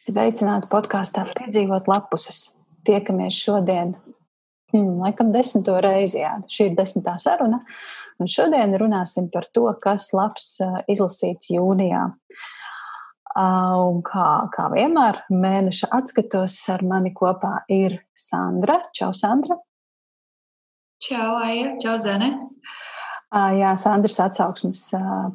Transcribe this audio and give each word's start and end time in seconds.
Sveicināti 0.00 0.68
podkāstā 0.72 1.26
Piedzīvot 1.28 1.88
lapuses. 1.90 2.54
Tiekamies 2.88 3.36
šodien, 3.36 3.92
hmm, 4.72 4.94
laikam, 5.02 5.28
desmito 5.34 5.74
reizi. 5.84 6.22
Jā. 6.22 6.38
Šī 6.48 6.70
ir 6.70 6.78
desmitā 6.78 7.18
saruna. 7.20 7.60
Un 8.20 8.28
šodien 8.28 8.72
runāsim 8.80 9.28
par 9.32 9.48
to, 9.52 9.66
kas 9.80 10.10
labs 10.16 10.54
izlasīts 10.88 11.50
jūnijā. 11.52 12.06
Un 13.40 14.00
kā, 14.04 14.26
kā 14.54 14.70
vienmēr, 14.72 15.20
mēneša 15.30 15.90
atskatos 16.00 16.56
ar 16.72 16.84
mani 16.84 17.12
kopā 17.16 17.60
ir 17.68 18.00
Sandra. 18.16 18.80
Čau, 18.96 19.12
Sandra! 19.16 19.58
Čau, 21.00 21.28
Aija! 21.44 21.76
Čau, 21.80 21.98
Zene! 22.02 22.32
Jā, 23.30 23.76
Sandras 23.78 24.16
atsauksmes 24.24 24.82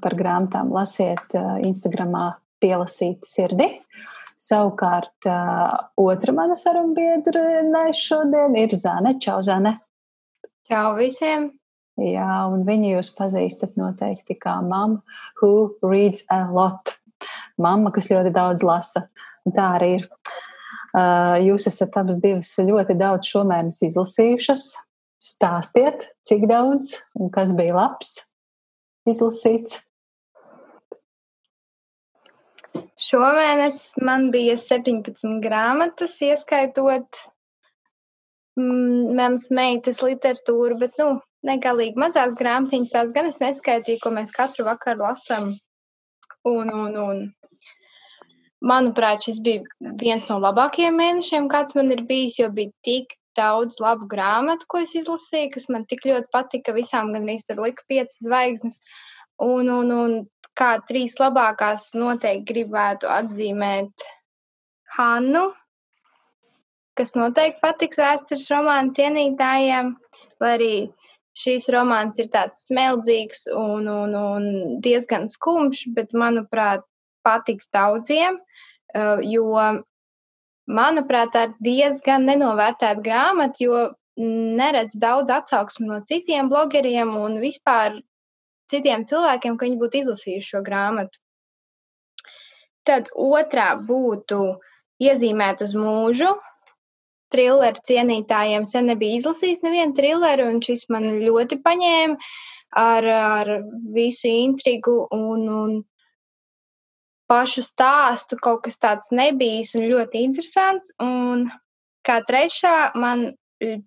par 0.02 0.18
grāmatām 0.18 0.73
lasiet 0.73 1.38
Instagramā 1.38 2.34
pielasīt 2.61 3.25
sirdi. 3.29 3.70
Savukārt 4.41 5.27
otra 5.95 6.34
mana 6.35 6.57
sarunbiedrene 6.59 7.85
šodien 7.95 8.57
ir 8.59 8.76
Zane. 8.76 9.16
Čau, 9.23 9.39
Zane! 9.45 9.77
Čau 10.67 10.95
visiem! 10.98 11.53
Jā, 11.95 12.43
un 12.52 12.66
viņu 12.67 12.98
jūs 12.98 13.13
pazīstat 13.16 13.77
noteikti 13.79 14.35
kā 14.35 14.57
mamma, 14.59 14.99
who 15.40 15.77
reads 15.85 16.26
a 16.27 16.41
lot. 16.52 16.98
Mamma, 17.62 17.93
kas 17.95 18.12
ļoti 18.12 18.34
daudz 18.35 18.66
lasa. 18.67 19.05
Un 19.48 19.55
tā 19.55 19.70
arī 19.77 19.93
ir. 20.02 20.09
Jūs 21.45 21.67
esat 21.71 21.95
abas 21.99 22.20
divas 22.23 22.52
ļoti 22.59 22.95
daudz 22.99 23.31
šomēnes 23.31 23.81
izlasījušas. 23.88 24.67
Stāstiet, 25.26 26.09
cik 26.27 26.43
daudz 26.52 26.98
un 27.17 27.31
kas 27.34 27.55
bija 27.55 27.76
labs 27.76 28.17
izlasīts. 29.07 29.84
Šomēnes 33.05 33.79
man 34.07 34.29
bija 34.34 34.55
17 34.59 35.39
grāmatas, 35.43 36.17
ieskaitot 36.25 37.21
mm, 38.59 39.15
manas 39.17 39.49
meitas 39.51 40.01
literatūru, 40.05 40.79
bet, 40.82 40.99
nu, 41.01 41.20
negalīgi 41.45 41.99
mazās 42.01 42.35
grāmatiņas, 42.40 42.91
tās 42.93 43.13
gan 43.15 43.32
es 43.32 43.41
neskaitīju, 43.43 44.01
ko 44.04 44.13
mēs 44.15 44.34
katru 44.35 44.67
vakaru 44.67 45.05
lasām. 45.05 45.51
Un, 46.45 46.70
un, 46.70 46.98
un, 47.01 47.21
manuprāt, 48.65 49.26
šis 49.26 49.41
bija 49.45 49.91
viens 50.01 50.29
no 50.32 50.39
labākajiem 50.43 50.98
mēnešiem, 51.01 51.49
kāds 51.51 51.77
man 51.77 51.91
ir 51.93 52.04
bijis, 52.10 52.39
jo 52.41 52.49
bija 52.54 52.73
tik 52.85 53.15
daudz 53.35 53.82
labu 53.84 54.07
grāmatu, 54.12 54.67
ko 54.71 54.82
es 54.85 54.93
izlasīju, 54.95 55.51
kas 55.55 55.67
man 55.73 55.84
tik 55.89 56.05
ļoti 56.07 56.32
patika. 56.34 56.76
Visām 56.76 57.12
gan 57.15 57.27
arī 57.27 57.41
tur 57.48 57.60
lika 57.65 57.84
piecas 57.91 58.15
zvaigznes. 58.23 58.79
Un, 59.43 59.67
un, 59.67 59.91
un 59.91 60.13
kā 60.59 60.71
trīs 60.89 61.17
labākās 61.20 61.89
noteikti 61.98 62.53
gribētu 62.53 63.09
atzīmēt 63.11 64.06
Hannu, 64.95 65.50
kas 66.95 67.16
noteikti 67.19 67.61
patiks 67.63 68.00
vēstures 68.00 68.47
romānu 68.53 68.95
cienītājiem, 68.95 69.95
lai 70.44 70.51
arī 70.57 70.75
šīs 71.35 71.67
romāns 71.75 72.19
ir 72.23 72.29
tāds 72.31 72.67
smeldzīgs 72.69 73.50
un, 73.51 73.89
un, 73.91 74.16
un 74.16 74.45
diezgan 74.85 75.28
skumjš, 75.31 75.83
bet, 75.97 76.16
manuprāt, 76.16 76.85
patiks 77.28 77.67
daudziem, 77.75 78.39
uh, 78.95 79.19
jo, 79.25 79.51
manuprāt, 80.79 81.33
tā 81.35 81.47
ir 81.50 81.56
diezgan 81.67 82.28
nenovērtēta 82.29 83.03
grāmata, 83.03 83.59
jo 83.66 83.85
neredz 84.16 84.95
daudz 84.95 85.33
atsauksmu 85.33 85.89
no 85.89 86.00
citiem 86.07 86.47
blogeriem 86.51 87.11
un 87.19 87.39
vispār 87.41 88.00
citiem 88.72 89.06
cilvēkiem, 89.08 89.58
ka 89.58 89.68
viņi 89.68 89.80
būtu 89.81 90.02
izlasījuši 90.02 90.52
šo 90.53 90.62
grāmatu. 90.66 91.22
Tad 92.85 93.09
otrā 93.18 93.72
būtu 93.81 94.41
iezīmēt 95.02 95.63
uz 95.66 95.74
mūžu. 95.78 96.35
Trilleru 97.34 97.81
cienītājiem 97.90 98.66
sen 98.69 98.91
nebija 98.91 99.19
izlasījis 99.19 99.63
nevienu 99.66 99.96
trilleru, 99.97 100.46
un 100.53 100.62
šis 100.63 100.85
man 100.94 101.07
ļoti 101.24 101.57
paņēma 101.66 102.17
ar, 102.79 103.07
ar 103.09 103.51
visu 103.95 104.29
intrigu 104.29 105.00
un, 105.16 105.47
un 105.50 105.73
pašu 107.31 107.66
stāstu. 107.66 108.38
Kaut 108.41 108.63
kas 108.68 108.78
tāds 108.78 109.09
nebijis 109.12 109.73
un 109.75 109.88
ļoti 109.89 110.22
interesants. 110.29 110.94
Un 111.01 111.50
kā 112.06 112.22
trešā, 112.29 112.94
man 113.01 113.31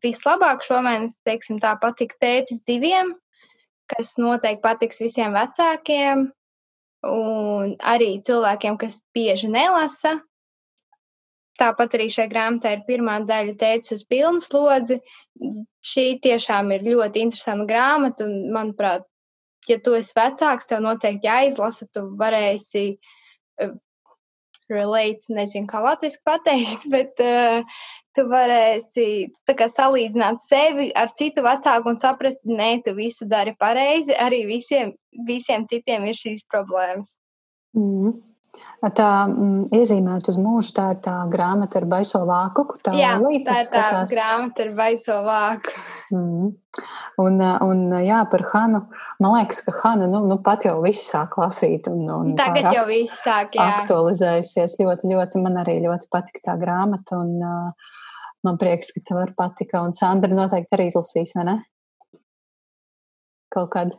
vislabāk 0.02 0.66
šomēnes, 0.66 1.18
teiksim, 1.28 1.62
tā 1.62 1.76
patika 1.80 2.18
tētis 2.24 2.64
diviem, 2.66 3.14
kas 3.88 4.14
noteikti 4.20 4.64
patiks 4.64 5.00
visiem 5.02 5.34
vecākiem 5.36 6.28
un 7.08 7.74
arī 7.78 8.10
cilvēkiem, 8.26 8.78
kas 8.80 8.98
bieži 9.14 9.50
nelasa. 9.52 10.18
Tāpat 11.58 11.96
arī 11.98 12.06
šai 12.14 12.28
grāmatai 12.30 12.76
ir 12.76 12.84
pirmā 12.86 13.18
daļa 13.26 13.56
teicis 13.58 13.96
uz 13.98 14.04
pilnu 14.06 14.42
slodzi. 14.44 15.00
Šī 15.82 16.06
tiešām 16.22 16.70
ir 16.74 16.86
ļoti 16.86 17.24
interesanta 17.26 17.66
grāmata, 17.66 18.28
un, 18.28 18.52
manuprāt, 18.54 19.06
ja 19.66 19.78
tu 19.82 19.96
esi 19.98 20.14
vecāks, 20.14 20.68
tev 20.70 20.84
noteikti 20.84 21.26
jāizlasa, 21.26 21.88
tu 21.94 22.04
varēsi 22.20 22.84
uh, 22.94 23.74
relate, 24.72 25.24
nezinu, 25.32 25.68
kā 25.70 25.80
latviešu 25.84 26.20
pateikt, 26.26 26.86
bet 26.94 27.22
uh, 27.24 27.80
tu 28.16 28.24
varēsi 28.30 29.06
kā, 29.48 29.68
salīdzināt 29.70 30.42
sevi 30.44 30.88
ar 30.98 31.12
citu 31.18 31.44
vecāku 31.46 31.92
un 31.92 32.00
saprast, 32.02 32.40
nē, 32.48 32.70
tu 32.86 32.96
visu 32.98 33.28
dari 33.30 33.54
pareizi. 33.58 34.16
Arī 34.16 34.44
visiem, 34.48 34.94
visiem 35.28 35.66
citiem 35.70 36.08
ir 36.08 36.18
šīs 36.18 36.44
problēmas. 36.50 37.14
Mm. 37.76 38.18
Tā 38.78 39.08
mm, 39.26 39.74
iezīmēta 39.74 40.30
uz 40.30 40.36
mūžu, 40.38 40.70
tā 40.76 40.84
ir 40.94 41.00
tā 41.02 41.16
grāmata 41.30 41.80
ar 41.80 41.86
baiso 41.90 42.20
vāku, 42.28 42.62
kur 42.70 42.78
tā 42.86 42.92
jā, 42.94 43.16
tā 43.18 43.32
ir 43.34 43.42
tā 43.46 43.56
skatās. 43.66 44.12
grāmata 44.12 44.64
ar 44.64 44.70
baiso 44.78 45.16
vāku. 45.26 45.74
Mm. 46.14 46.52
Un, 47.18 47.42
un 47.42 47.82
jā, 48.06 48.20
par 48.30 48.46
Hanu, 48.52 48.84
man 49.18 49.34
liekas, 49.34 49.64
ka 49.66 49.74
Hana, 49.80 50.06
nu, 50.10 50.22
nu 50.30 50.38
pat 50.46 50.68
jau 50.68 50.76
visi 50.84 51.02
sāk 51.08 51.34
lasīt. 51.42 51.90
Un, 51.90 52.06
un 52.14 52.32
Tagad 52.38 52.70
jau 52.76 52.86
visi 52.88 53.18
sāk, 53.18 53.58
jā. 53.58 53.66
Aktualizējusies 53.82 54.78
ļoti, 54.78 55.10
ļoti, 55.10 55.42
man 55.42 55.58
arī 55.64 55.80
ļoti 55.88 56.06
patika 56.14 56.46
tā 56.52 56.58
grāmata. 56.62 57.18
Un, 57.18 57.34
uh, 57.42 57.94
Man 58.46 58.58
prieks, 58.58 58.92
ka 58.94 59.02
tev 59.02 59.32
patika. 59.38 59.82
Un 59.82 59.94
Sandra 59.96 60.30
noteikti 60.30 60.76
arī 60.76 60.88
izlasīs, 60.92 61.34
vai 61.38 61.46
ne? 61.48 61.56
Kaut 63.54 63.72
kad. 63.74 63.96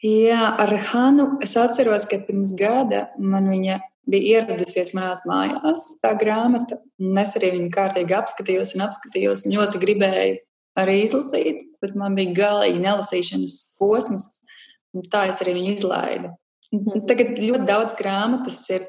Jā, 0.00 0.56
ar 0.56 0.70
Hanu 0.90 1.34
es 1.44 1.56
atceros, 1.60 2.06
ka 2.08 2.22
pirms 2.24 2.54
gada 2.56 3.10
man 3.20 3.50
viņa 3.52 3.80
bija 4.10 4.40
ieradusies 4.40 4.94
manās 4.96 5.22
mājās, 5.28 5.86
tā 6.00 6.14
grāmata. 6.18 6.78
Es 7.20 7.36
arī 7.38 7.52
viņu 7.58 7.68
kārtīgi 7.74 8.16
apskatījos 8.16 8.74
un 8.76 8.86
apskatījos, 8.86 9.44
un 9.44 9.56
ļoti 9.58 9.82
gribēju 9.82 10.38
arī 10.80 10.96
izlasīt, 11.04 11.64
bet 11.82 11.96
man 11.98 12.16
bija 12.16 12.36
galīgi 12.38 12.80
nelasīšanas 12.80 13.58
posms, 13.80 14.30
un 14.96 15.04
tā 15.12 15.26
es 15.30 15.42
arī 15.44 15.58
viņu 15.58 15.76
izlaidu. 15.76 16.32
Mhm. 16.70 17.04
Tagad 17.10 17.38
ļoti 17.42 17.66
daudz 17.66 17.96
grāmatas 17.98 18.60
ir 18.70 18.84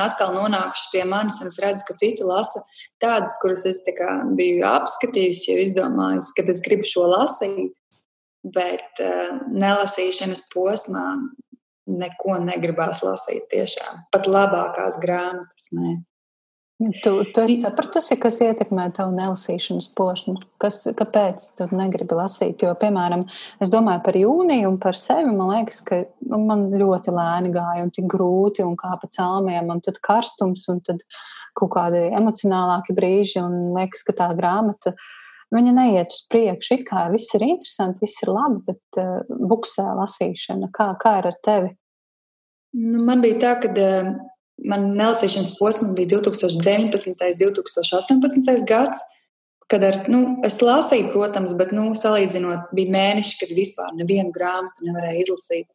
atkal 0.00 0.32
nonākušas 0.34 0.90
pie 0.92 1.04
manis, 1.04 1.38
un 1.42 1.50
es 1.52 1.58
redzu, 1.60 1.84
ka 1.86 1.96
citi 2.00 2.24
lasa 2.24 2.62
tādas, 3.02 3.34
kuras 3.42 3.66
es 3.68 3.82
biju 3.84 4.64
apskatījusi, 4.64 5.50
jau 5.52 5.58
izdomājusi, 5.66 6.32
ka 6.36 6.46
es 6.48 6.62
gribu 6.64 6.88
šo 6.88 7.04
lasīt, 7.12 7.74
bet 8.44 9.02
uh, 9.02 9.38
nelasīšanas 9.52 10.46
posmā 10.52 11.06
neko 11.86 12.40
negribās 12.42 13.04
lasīt 13.06 13.46
tiešām. 13.52 14.06
Pat 14.14 14.28
labākās 14.30 14.98
grāmatas. 15.02 15.70
Ne. 15.76 15.96
Tu, 16.76 17.10
tu 17.32 17.40
esi 17.40 17.54
sapratusi, 17.56 18.18
kas 18.20 18.36
ietekmē 18.44 18.90
tavu 18.92 19.14
nelasīšanas 19.16 19.86
posmu? 19.96 20.34
Kas, 20.60 20.82
kāpēc 20.98 21.46
tu 21.56 21.68
negribi 21.72 22.18
lasīt? 22.18 22.60
Jo, 22.60 22.74
piemēram, 22.76 23.22
es 23.64 23.72
domāju 23.72 24.02
par 24.04 24.18
jūniju 24.20 24.74
un 24.74 24.76
par 24.82 24.98
sevi. 25.00 25.32
Man 25.32 25.54
liekas, 25.54 25.80
ka 25.86 26.02
nu, 26.28 26.42
man 26.44 26.66
ļoti 26.76 27.14
lēni 27.16 27.54
gāja 27.54 27.86
un 27.86 27.94
tik 27.96 28.10
grūti 28.12 28.66
un 28.66 28.76
kā 28.76 28.92
pa 29.00 29.08
celmiem, 29.08 29.72
un 29.72 29.80
tad 29.86 30.02
karstums 30.04 30.66
un 30.68 30.84
tad 30.84 31.00
kaut 31.56 31.72
kādi 31.78 32.10
emocionālāki 32.10 32.98
brīži. 32.98 33.40
Un 33.40 33.72
liekas, 33.78 34.04
ka 34.04 34.12
tā 34.20 34.28
grāmata 34.36 34.92
viņa 35.54 35.74
neiet 35.76 36.14
uz 36.14 36.22
priekšu. 36.30 36.80
It 36.80 36.86
kā 36.88 37.06
viss 37.12 37.34
ir 37.38 37.44
interesanti, 37.46 38.02
viss 38.02 38.24
ir 38.24 38.32
labi, 38.34 38.62
bet 38.70 39.02
uh, 39.02 39.20
buksē 39.50 39.84
lasīšana. 40.00 40.72
Kā, 40.74 40.92
kā 41.02 41.18
ir 41.20 41.30
ar 41.30 41.36
tevi? 41.44 41.74
Nu, 42.76 43.04
man 43.06 43.22
bija 43.24 43.42
tā, 43.44 43.58
ka. 43.62 43.74
Uh 43.74 44.16
man 44.64 44.90
nelasīšanas 44.96 45.56
posms 45.58 45.94
bija 45.96 46.16
2019. 46.16 47.12
un 47.12 47.38
2018. 47.42 48.66
gads. 48.68 49.04
Kad 49.66 49.82
ar, 49.82 49.96
nu, 50.12 50.20
es 50.46 50.60
lasīju, 50.62 51.08
protams, 51.10 51.56
bet 51.58 51.72
nu, 51.74 51.88
salīdzinot, 51.98 52.68
bija 52.76 52.92
mēneši, 52.94 53.38
kad 53.40 53.54
vispār 53.56 53.96
nevienu 53.98 54.30
grāmatu 54.34 54.86
nevarēju 54.86 55.24
izlasīt. 55.24 55.66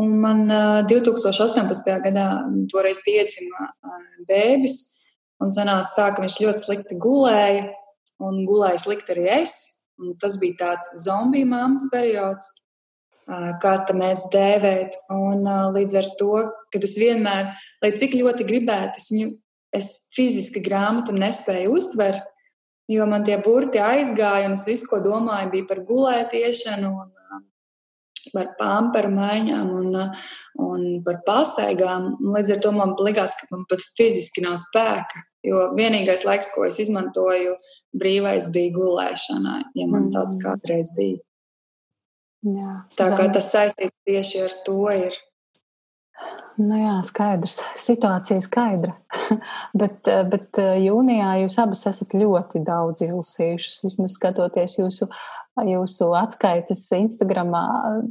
Un 0.00 0.14
man 0.22 0.46
uh, 0.46 0.78
2018. 0.88 1.90
gadā 2.06 2.28
toreiz 2.72 3.02
piedzima 3.04 3.66
uh, 3.68 3.98
bērns, 4.30 4.78
un 5.44 5.52
sanāca 5.52 5.92
tā, 5.92 6.06
ka 6.14 6.24
viņš 6.24 6.38
ļoti 6.40 6.64
slikti 6.64 6.96
gulēja, 7.02 7.66
un 8.24 8.44
gulēja 8.48 8.84
slikti 8.84 9.14
arī 9.14 9.28
es. 9.40 9.58
Un 9.98 10.14
tas 10.22 10.36
bija 10.38 10.60
tāds 10.60 10.92
zombiju 11.02 11.48
māmas 11.50 11.88
periods 11.90 12.52
kā 13.62 13.74
tā 13.84 13.96
mēdz 13.96 14.28
dēvēt. 14.32 14.96
Un 15.12 15.44
līdz 15.74 15.98
ar 16.00 16.08
to, 16.20 16.32
ka 16.72 16.80
es 16.82 16.96
vienmēr, 17.00 17.52
lai 17.82 17.92
cik 18.00 18.16
ļoti 18.16 18.46
gribētu, 18.48 19.00
es 19.00 19.12
viņu 19.12 19.30
es 19.76 19.88
fiziski 20.14 20.62
grāmatu 20.64 21.12
nespēju 21.12 21.74
uztvert, 21.76 22.24
jo 22.88 23.04
man 23.08 23.24
tie 23.26 23.36
burti 23.44 23.82
aizgāja, 23.84 24.48
un 24.48 24.56
es 24.56 24.64
visu, 24.64 24.88
ko 24.88 25.02
domāju, 25.04 25.50
bija 25.52 25.68
par 25.68 25.82
gulētiešanu 25.88 26.88
un 26.88 27.14
par 28.32 28.50
pamperu 28.58 29.10
maiņām 29.14 29.68
un, 29.76 29.98
un 30.64 30.86
par 31.04 31.20
pastaigām. 31.26 32.14
Līdz 32.34 32.54
ar 32.56 32.62
to 32.64 32.72
man 32.76 32.96
likās, 33.04 33.36
ka 33.38 33.48
man 33.52 33.64
pat 33.70 33.84
fiziski 33.98 34.44
nav 34.44 34.58
spēka, 34.60 35.24
jo 35.46 35.68
vienīgais 35.76 36.24
laiks, 36.28 36.50
ko 36.54 36.64
es 36.68 36.80
izmantoju, 36.82 37.54
brīvais 37.96 38.50
bija 38.54 38.74
gulēšanai, 38.76 39.62
ja 39.78 39.86
man 39.90 40.10
tāds 40.14 40.38
mm. 40.38 40.44
kādreiz 40.44 40.92
bija. 40.98 41.22
Jā, 42.48 42.74
Tā 42.98 43.08
kā 43.18 43.26
tas 43.34 43.48
saistīts 43.50 43.96
tieši 44.06 44.44
ar 44.44 44.52
to 44.66 44.82
ir. 44.94 45.16
Nu 46.58 46.74
jā, 46.78 46.94
skaidrs. 47.06 47.60
Situācija 47.78 48.42
skaidra. 48.42 48.96
bet, 49.80 50.06
bet 50.30 50.58
jūnijā 50.58 51.36
jūs 51.44 51.58
abas 51.62 51.84
esat 51.90 52.14
ļoti 52.18 52.62
daudz 52.66 53.02
izlasījušas. 53.06 53.82
Vismaz 53.86 54.16
skatoties 54.18 54.78
jūsu 54.80 55.10
jūsu 55.66 56.12
atskaites 56.18 56.84
Instagramā. 56.94 57.64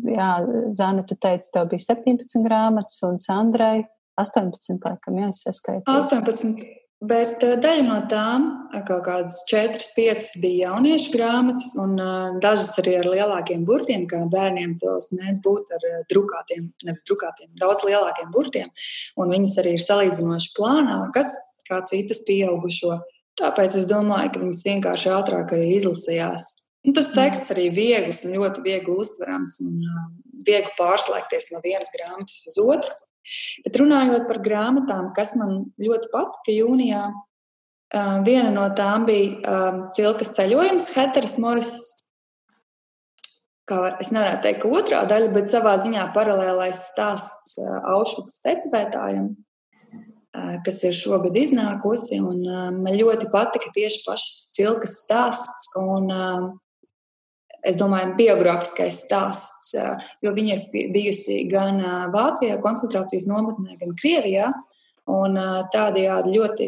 Jā, 0.07 0.31
Zana, 0.75 1.05
tu 1.07 1.15
teici, 1.15 1.51
tev 1.53 1.69
bija 1.71 1.85
17 1.85 2.43
grāmatas, 2.43 2.99
un 3.07 3.19
Sandrai 3.23 3.85
18, 4.19 4.79
laikam, 4.83 5.19
jā, 5.21 5.29
es 5.31 5.43
saskaitīju. 5.45 5.85
18. 5.87 6.76
Bet 6.97 7.43
uh, 7.45 7.57
daļa 7.61 7.83
no 7.85 7.97
tām, 8.09 8.45
kaut 8.87 9.03
kādas 9.05 9.43
4, 9.51 9.83
5 9.93 10.29
bija 10.41 10.71
jauniešu 10.71 11.11
grāmatas, 11.13 11.75
un 11.77 11.93
uh, 12.01 12.37
dažas 12.41 12.73
arī 12.81 12.95
ar 12.97 13.09
lielākiem 13.11 13.67
burtiem, 13.67 14.07
kā 14.09 14.23
bērniem 14.31 14.79
tos 14.81 15.11
mēdz 15.13 15.43
būt 15.45 15.75
ar 15.77 15.85
drukātiem, 16.09 16.71
nevis 16.87 17.05
drukātiem, 17.05 17.51
daudz 17.61 17.85
lielākiem 17.85 18.33
burtiem. 18.33 18.73
Un 19.21 19.35
viņas 19.35 19.59
arī 19.61 19.75
ir 19.77 19.85
salīdzinoši 19.85 20.55
plānākas 20.57 21.35
kā 21.67 21.83
citas 21.89 22.23
pieaugušo. 22.25 22.97
Tāpēc 23.37 23.75
es 23.77 23.85
domāju, 23.89 24.33
ka 24.33 24.41
viņas 24.41 24.65
vienkārši 24.65 25.11
ātrāk 25.13 25.53
arī 25.53 25.75
izlasījās. 25.75 26.47
Un 26.87 26.95
tas 26.97 27.11
teksts 27.13 27.51
arī 27.53 27.67
viegls 27.75 28.23
un 28.25 28.37
ļoti 28.37 28.63
viegli 28.65 28.95
uztverams 29.03 29.59
un 29.65 29.81
viegli 30.47 30.73
pārslēgties 30.79 31.51
no 31.53 31.61
vienas 31.65 31.91
grāmatas 31.93 32.47
uz 32.49 32.57
otru. 32.63 32.95
Bet 33.65 33.77
runājot 33.81 34.27
par 34.29 34.41
grāmatām, 34.43 35.11
kas 35.15 35.35
man 35.39 35.65
ļoti 35.81 36.11
patika 36.13 36.53
jūnijā, 36.55 37.05
viena 38.27 38.51
no 38.51 38.67
tām 38.75 39.05
bija 39.07 39.57
Cilkas 39.95 40.33
ceļojums, 40.35 40.91
Heteras 40.95 41.37
Morisas. 41.39 41.85
Kā 43.67 43.97
es 43.99 44.13
nevarētu 44.15 44.45
teikt, 44.45 44.61
ka 44.63 44.69
otrā 44.79 45.01
daļa, 45.07 45.33
bet 45.35 45.49
savā 45.51 45.73
ziņā 45.83 46.05
paralēlais 46.15 46.85
stāsts 46.93 47.57
Aušvicas 47.59 48.39
tetovētājiem, 48.45 49.25
kas 50.63 50.79
ir 50.87 50.95
šogad 50.95 51.35
iznākusi. 51.35 52.21
Man 52.23 52.95
ļoti 52.95 53.27
patika 53.33 53.73
tieši 53.75 54.05
pašas 54.05 54.37
Cilkas 54.55 55.01
stāsts. 55.03 55.73
Un, 55.83 56.07
es 57.67 57.77
domāju, 57.79 58.15
biogrāfiskais 58.17 59.01
stāsts, 59.05 59.73
jo 60.23 60.33
viņa 60.33 60.55
ir 60.55 60.89
bijusi 60.93 61.43
gan 61.51 61.81
Vācijā, 62.13 62.57
koncentrācijas 62.63 63.27
nometnē, 63.29 63.77
gan 63.81 63.95
Krievijā. 63.99 64.51
Un 65.07 65.37
tādējādi 65.71 66.33
ļoti 66.35 66.67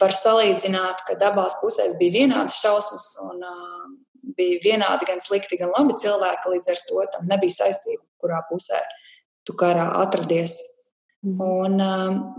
var 0.00 0.12
salīdzināt, 0.12 1.04
ka 1.08 1.16
abās 1.30 1.56
pusēs 1.62 1.96
bija 2.00 2.18
vienādas 2.20 2.58
šausmas 2.60 3.06
un 3.24 3.44
bija 4.36 4.60
vienādi 4.64 5.08
gan 5.08 5.22
slikti, 5.22 5.58
gan 5.60 5.72
labi 5.72 5.96
cilvēki. 6.00 6.52
Līdz 6.54 6.72
ar 6.74 6.82
to 6.88 7.04
tam 7.14 7.30
nebija 7.30 7.56
saistība, 7.62 8.04
kurā 8.20 8.42
pusē 8.50 8.80
tu 9.48 9.56
karā 9.56 9.88
atradies. 10.02 10.58
Mm. 11.24 11.40
Un, 11.42 11.80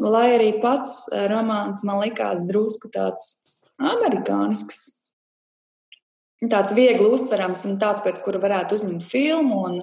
lai 0.05 0.27
arī 0.37 0.53
pats 0.61 1.09
romāns 1.31 1.83
man 1.83 1.99
likās 2.03 2.45
drusku 2.47 2.91
tāds 2.93 3.33
amerikānisks, 3.79 4.98
tāds 6.47 6.75
viegli 6.77 7.09
uztverams 7.09 7.65
un 7.67 7.79
tāds, 7.81 8.03
pēc 8.05 8.21
kura 8.23 8.39
varētu 8.39 8.77
uzņemt 8.79 9.03
filmu 9.03 9.63
un, 9.67 9.81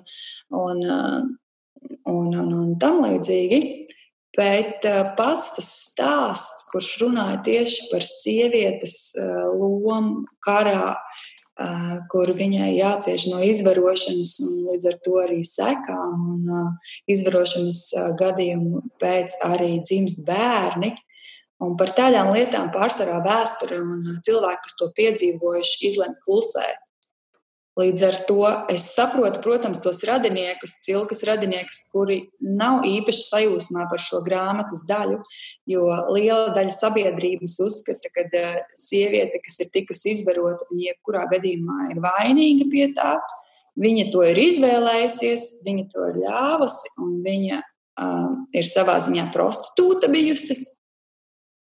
un, 0.56 0.84
un, 0.86 2.30
un, 2.32 2.54
un 2.62 2.70
tam 2.80 3.02
līdzīgi. 3.04 3.60
Bet 4.36 4.84
pats 5.16 5.54
tas 5.56 5.68
stāsts, 5.86 6.66
kurš 6.68 6.90
runāja 7.00 7.38
tieši 7.44 7.86
par 7.88 8.04
sievietes 8.04 9.14
lomu 9.16 10.26
karā, 10.44 10.96
kur 12.12 12.32
viņai 12.36 12.74
jācieš 12.76 13.30
no 13.32 13.40
izvarošanas 13.40 14.34
un 14.44 14.66
līdz 14.68 14.88
ar 14.90 14.98
to 15.06 15.14
arī 15.22 15.38
sekām 15.46 16.26
un 16.34 16.50
izvarošanas 17.08 17.80
gadījumu 18.20 18.82
pēc 19.00 19.38
arī 19.48 19.78
dzimst 19.80 20.20
bērni, 20.28 20.92
Un 21.64 21.76
par 21.80 21.94
tādām 21.96 22.34
lietām 22.36 22.68
pārsvarā 22.74 23.22
vēsture 23.24 23.78
un 23.80 24.18
cilvēki, 24.24 24.64
kas 24.66 24.76
to 24.76 24.90
piedzīvojuši, 24.98 25.78
izlemj 25.88 26.18
klusēt. 26.26 26.82
Līdz 27.76 28.02
ar 28.06 28.14
to 28.24 28.44
es 28.72 28.86
saprotu, 28.94 29.42
protams, 29.44 29.82
tos 29.84 29.98
radiniekus, 30.08 30.78
cilkas 30.84 31.20
radiniekus, 31.28 31.82
kuri 31.92 32.22
nav 32.40 32.86
īpaši 32.88 33.24
sajūsmā 33.26 33.84
par 33.90 34.00
šo 34.00 34.22
grāmatas 34.24 34.86
daļu, 34.88 35.18
jo 35.68 35.82
liela 36.08 36.54
daļa 36.56 36.72
sabiedrības 36.72 37.58
uzskata, 37.66 38.12
ka 38.14 38.24
eh, 38.30 38.62
sieviete, 38.80 39.42
kas 39.44 39.60
ir 39.60 39.68
tikusi 39.74 40.14
izvarota, 40.14 40.64
viņa 40.70 40.88
jebkurā 40.88 41.26
gadījumā 41.34 41.90
ir 41.92 42.00
vainīga 42.04 42.68
pie 42.72 42.86
tā. 42.96 43.18
Viņa 43.76 44.08
to 44.08 44.24
ir 44.24 44.40
izvēlējusies, 44.40 45.44
viņa 45.66 45.84
to 45.92 46.08
ir 46.08 46.22
ļāvusi, 46.22 46.94
un 47.04 47.12
viņa 47.26 47.60
um, 47.60 48.38
ir 48.56 48.64
savā 48.64 48.96
ziņā 49.04 49.28
prostitūta 49.36 50.08
bijusi. 50.08 50.62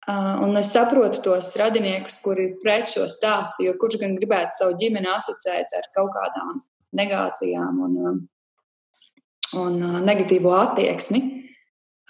Un 0.07 0.55
es 0.57 0.71
saprotu 0.73 1.21
tos 1.21 1.51
radiniekus, 1.59 2.21
kuri 2.23 2.45
ir 2.47 2.53
pret 2.63 2.87
šo 2.89 3.03
stāstu, 3.11 3.65
jo 3.67 3.75
kurš 3.77 3.99
gan 4.01 4.15
gribētu 4.17 4.61
savu 4.61 4.77
ģimeni 4.79 5.09
asociēt 5.11 5.75
ar 5.75 5.89
kaut 5.95 6.13
kādām 6.15 6.61
negācijām 6.97 7.81
un, 7.85 7.97
un 9.59 9.77
negatīvo 10.07 10.55
attieksmi. 10.55 11.21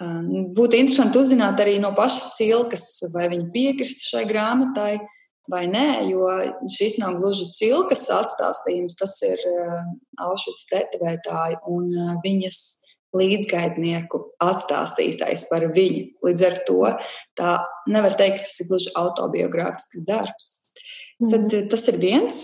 Būtu 0.00 0.78
interesanti 0.78 1.20
uzzināt 1.20 1.60
arī 1.60 1.76
no 1.82 1.90
paša 1.96 2.30
cilkas, 2.38 2.86
vai 3.12 3.26
viņi 3.32 3.50
piekristu 3.52 4.06
šai 4.14 4.24
grāmatai 4.30 4.94
vai 5.50 5.64
nē, 5.68 5.88
jo 6.08 6.28
šis 6.70 6.98
nav 7.02 7.18
gluži 7.18 7.48
cilkas 7.58 8.06
atstāstījums, 8.14 8.96
tas 8.98 9.16
ir 9.26 9.42
Aušvicas 10.20 10.68
tetovētāji 10.70 11.58
un 11.68 11.90
viņas 12.24 12.60
līdzgaitnieku 13.16 14.20
atstāstītais 14.42 15.46
par 15.50 15.66
viņu. 15.74 16.06
Līdz 16.26 16.46
ar 16.46 16.56
to 16.68 16.80
tā 17.38 17.52
nevar 17.90 18.16
teikt, 18.18 18.40
ka 18.40 18.48
tas 18.48 18.62
ir 18.62 18.70
gluži 18.70 18.94
autobiogrāfisks 19.00 20.06
darbs. 20.08 20.50
Mm. 21.20 21.30
Tad 21.32 21.54
eh, 21.58 21.68
tas 21.70 21.86
ir 21.92 22.00
viens. 22.02 22.42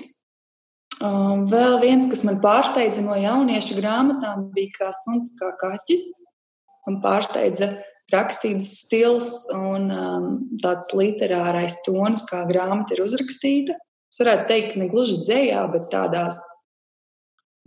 Um, 0.97 1.45
vēl 1.51 1.77
viens, 1.83 2.07
kas 2.09 2.23
man 2.25 2.39
pārsteidza 2.41 3.03
no 3.05 3.17
jauniešu 3.21 3.77
grāmatām, 3.77 4.47
bija 4.55 4.79
kā 4.79 4.93
suns, 4.97 5.35
kā 5.37 5.51
kaķis. 5.61 6.07
Man 6.87 7.03
pārsteidza 7.05 7.75
rakstības 8.13 8.69
stils 8.81 9.31
un 9.57 9.91
um, 9.91 10.29
tāds 10.63 10.93
literārais 10.97 11.81
tons, 11.85 12.25
kā 12.29 12.45
grāmata 12.49 12.97
ir 12.97 13.03
uzrakstīta. 13.05 13.77
Es 14.13 14.23
varētu 14.23 14.47
teikt, 14.49 14.77
ne 14.81 14.89
gluži 14.89 15.19
dzējā, 15.21 15.65
bet 15.75 15.91
tādās 15.93 16.41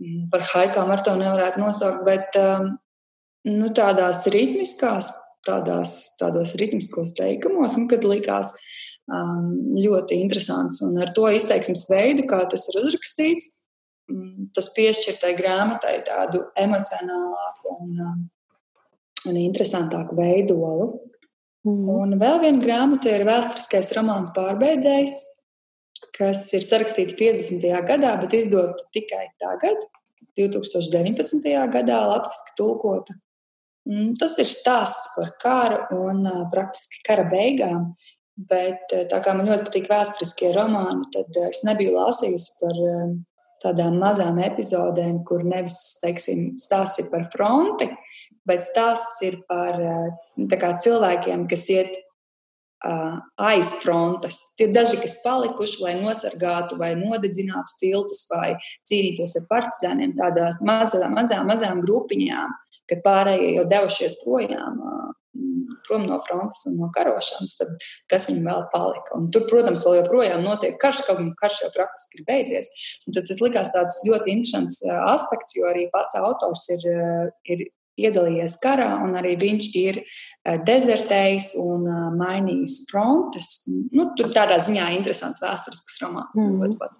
mm, 0.00 0.30
par 0.32 0.46
haikām 0.54 0.90
ar 0.90 1.04
to 1.06 1.14
nevarētu 1.20 1.62
nosaukt, 1.62 2.02
bet 2.08 2.38
um, 2.40 2.72
nu, 3.48 3.70
tādās 3.76 4.24
ritmiskās, 4.32 5.10
tādās, 5.46 5.94
tādos 6.20 6.54
ritmiskos 6.60 7.14
teikumos, 7.18 7.76
nu, 7.78 7.86
kad 7.90 8.04
likās 8.04 8.52
um, 9.08 9.76
ļoti 9.78 10.20
interesants. 10.24 10.82
Un 10.86 10.98
ar 11.02 11.12
to 11.16 11.28
izteiksmes 11.32 11.86
veidu, 11.90 12.26
kā 12.30 12.42
tas 12.50 12.68
ir 12.70 12.80
uzrakstīts, 12.82 13.48
um, 14.12 14.50
tas 14.56 14.72
piešķir 14.76 15.20
tai 15.22 15.34
grāmatai 15.38 16.00
tādu 16.08 16.44
emocionālāku 16.60 17.76
un, 17.76 17.94
um, 18.06 18.26
un 19.30 19.40
interesantāku 19.40 20.18
veidolu. 20.18 20.92
Mm. 21.66 21.88
Un 21.92 22.16
vēl 22.20 22.40
viena 22.44 22.62
grāmata 22.62 23.12
ir 23.12 23.26
vēsturiskais 23.28 23.92
romāns 23.96 24.32
Pārbeidzējs, 24.36 25.16
kas 26.16 26.46
ir 26.56 26.64
sarakstīta 26.64 27.16
50. 27.18 27.66
gadā, 27.88 28.14
bet 28.22 28.36
izdota 28.38 28.86
tikai 28.96 29.26
tagad, 29.40 29.82
2019. 30.38 31.50
gadā, 31.72 31.98
latviešu 32.08 32.54
tulkota. 32.56 33.16
Mm, 33.88 34.14
tas 34.20 34.36
ir 34.42 34.48
stāsts 34.48 35.14
par 35.16 35.30
karu 35.40 36.00
un 36.10 36.24
praktiski 36.52 37.02
kara 37.06 37.24
beigām. 37.30 37.94
Bet 38.50 38.92
tā 39.10 39.18
kā 39.20 39.34
man 39.36 39.48
ļoti 39.50 39.66
patīk 39.66 39.88
vēsturiskie 39.90 40.52
romāni, 40.56 41.08
tad 41.12 41.36
es 41.48 41.60
nebiju 41.66 41.92
lasījusi 41.96 42.54
par 42.60 42.78
tādām 43.60 43.98
mazām 44.00 44.38
epizodēm, 44.40 45.18
kur 45.28 45.44
nevis 45.44 45.98
teiksim, 46.00 46.54
stāsts 46.60 47.02
ir 47.02 47.10
par 47.12 47.26
fronti, 47.32 47.90
bet 48.48 48.64
stāsts 48.64 49.20
ir 49.26 49.42
par 49.48 49.76
kā, 50.56 50.70
cilvēkiem, 50.80 51.44
kas 51.50 51.66
iet 51.74 51.98
aiz 52.80 53.74
frontes. 53.82 54.38
Tie 54.56 54.70
daži, 54.72 54.96
kas 55.02 55.18
palikuši, 55.20 55.82
lai 55.84 55.94
nosargātu 56.00 56.78
vai 56.80 56.94
nodedzinātu 56.96 57.76
tiltus 57.82 58.24
vai 58.30 58.54
cīnītos 58.88 59.36
ar 59.42 59.46
partizāniem, 59.50 60.16
tādās 60.16 60.62
mazām, 60.64 61.12
mazām, 61.18 61.44
mazām 61.50 61.84
grupiņām 61.84 62.56
kad 62.90 63.02
pārējie 63.06 63.54
jau 63.56 63.66
devušies 63.70 64.20
projām 64.24 64.82
prom 65.86 66.06
no 66.06 66.20
frontes 66.26 66.66
un 66.68 66.78
no 66.80 66.90
karošanas, 66.94 67.56
tad 67.58 67.72
kas 68.10 68.28
viņam 68.28 68.46
vēl 68.50 68.62
palika? 68.74 69.16
Un 69.18 69.28
tur, 69.34 69.46
protams, 69.50 69.84
vēl 69.86 70.00
joprojām 70.00 70.44
notiek 70.44 70.78
karš, 70.80 71.02
kaut 71.06 71.20
gan 71.22 71.32
karš 71.40 71.64
jau 71.64 71.72
praktiski 71.74 72.20
ir 72.20 72.26
beidzies. 72.28 72.70
Un 73.06 73.16
tad 73.16 73.28
tas 73.30 73.42
likās 73.42 73.72
tāds 73.74 74.00
ļoti 74.06 74.34
interesants 74.36 74.80
aspekts, 75.00 75.56
jo 75.58 75.68
arī 75.70 75.88
pats 75.92 76.18
autors 76.20 76.66
ir, 76.76 76.86
ir 77.50 77.66
piedalījies 78.00 78.56
karā, 78.62 78.88
un 79.04 79.16
arī 79.18 79.36
viņš 79.40 79.68
ir 79.80 80.00
dezertējis 80.68 81.52
un 81.60 81.86
mainījis 82.20 82.80
frontes. 82.90 83.52
Nu, 83.92 84.10
tur 84.18 84.32
tādā 84.34 84.60
ziņā 84.62 84.92
interesants 84.96 85.42
vēsturisks 85.42 86.02
romāns. 86.04 86.38
Mm. 86.38 86.58
-hmm. 86.60 86.99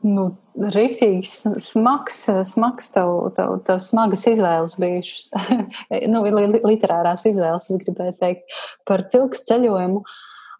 Nu, 0.00 0.30
Rīktīgi 0.60 1.24
smags, 1.60 2.22
smags 2.48 2.88
tev, 2.94 3.10
tev, 3.36 3.58
tev 3.66 3.80
smagas 3.84 4.24
izvēles 4.30 4.76
bijušas. 4.80 5.26
nu, 6.12 6.22
literārās 6.64 7.26
izvēles, 7.28 7.68
es 7.68 7.82
gribēju 7.82 8.16
teikt, 8.20 8.56
par 8.88 9.04
cilks 9.12 9.44
ceļojumu. 9.48 10.00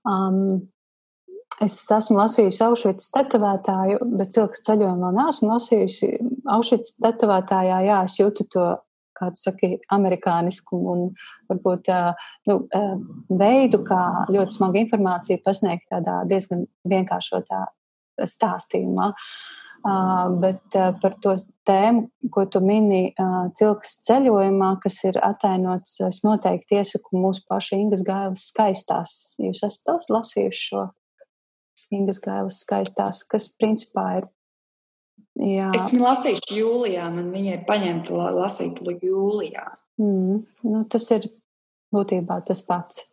Um, 0.08 0.44
es 1.64 1.78
esmu 1.96 2.20
lasījusi 2.20 2.62
Aušvicas 2.68 3.08
tetovētāju, 3.16 4.04
bet 4.20 4.36
cilks 4.36 4.64
ceļojumu 4.68 5.08
vēl 5.08 5.18
neesmu 5.22 5.50
lasījusi. 5.54 6.12
Aušvicas 6.58 7.00
tetovētājā, 7.00 7.82
jā, 7.88 7.98
es 8.08 8.20
jūtu 8.20 8.48
to, 8.52 8.68
kā 9.16 9.32
tu 9.32 9.40
saki, 9.40 9.74
amerikāniskumu 9.96 10.94
un 10.94 11.04
varbūt 11.48 11.92
nu, 12.48 12.60
veidu, 13.40 13.82
kā 13.88 14.04
ļoti 14.32 14.60
smagu 14.60 14.84
informāciju 14.84 15.40
pasniegt 15.44 15.88
tādā 15.92 16.22
diezgan 16.28 16.68
vienkāršotā 16.88 17.66
stāstījumā. 18.18 19.12
Uh, 19.80 20.26
bet 20.42 20.76
uh, 20.76 20.90
par 21.00 21.14
to 21.24 21.32
tēmu, 21.64 22.10
ko 22.28 22.42
tu 22.52 22.60
mini 22.60 23.14
uh, 23.14 23.46
cilks 23.56 23.94
ceļojumā, 24.04 24.74
kas 24.82 24.98
ir 25.08 25.16
atainots, 25.24 25.94
es 26.04 26.18
noteikti 26.20 26.76
iesaku 26.76 27.16
mūsu 27.16 27.46
pašu 27.48 27.78
Ingas 27.78 28.02
Gailas 28.04 28.44
skaistās. 28.50 29.14
Jūs 29.40 29.64
esat 29.64 30.12
lasījuši 30.12 30.66
šo 30.66 30.84
Ingas 31.96 32.20
Gailas 32.20 32.60
skaistās, 32.60 33.22
kas 33.24 33.48
principā 33.56 34.04
ir. 34.18 34.28
Jā. 35.40 35.70
Esmu 35.78 36.04
lasījuši 36.04 36.60
jūlijā, 36.60 37.08
man 37.14 37.32
viņa 37.32 37.56
ir 37.56 37.64
paņemta 37.64 38.28
lasīt 38.36 38.82
jūlijā. 38.84 39.64
Mm, 40.00 40.42
nu, 40.68 40.82
tas 40.92 41.08
ir 41.16 41.30
būtībā 41.94 42.42
tas 42.44 42.60
pats 42.68 43.09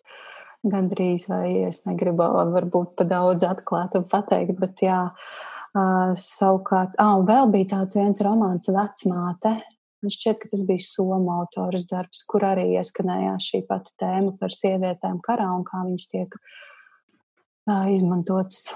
gandrīz, 0.66 1.28
vai 1.30 1.68
es 1.68 1.84
negribu 1.86 2.26
varbūt 2.54 2.96
pa 2.98 3.06
daudz 3.08 3.46
atklāt 3.48 3.96
un 3.98 4.08
pateikt, 4.10 4.58
bet 4.60 4.84
jā, 4.84 5.02
uh, 5.12 6.14
savukārt, 6.18 6.98
ah, 7.02 7.18
un 7.20 7.28
vēl 7.30 7.52
bija 7.54 7.74
tāds 7.78 8.00
viens 8.00 8.24
romāns 8.26 8.72
Vecmāte. 8.74 9.58
Man 10.02 10.14
šķiet, 10.14 10.40
ka 10.42 10.52
tas 10.52 10.64
bija 10.68 10.84
Soma 10.86 11.40
autors 11.42 11.88
darbs, 11.90 12.22
kur 12.30 12.46
arī 12.46 12.68
ieskanējās 12.78 13.52
šī 13.52 13.64
pati 13.70 13.96
tēma 14.02 14.36
par 14.40 14.54
sievietēm 14.54 15.22
karā 15.26 15.50
un 15.56 15.66
kā 15.68 15.82
viņas 15.86 16.10
tiek 16.12 16.38
uh, 16.38 17.88
izmantotas. 17.94 18.68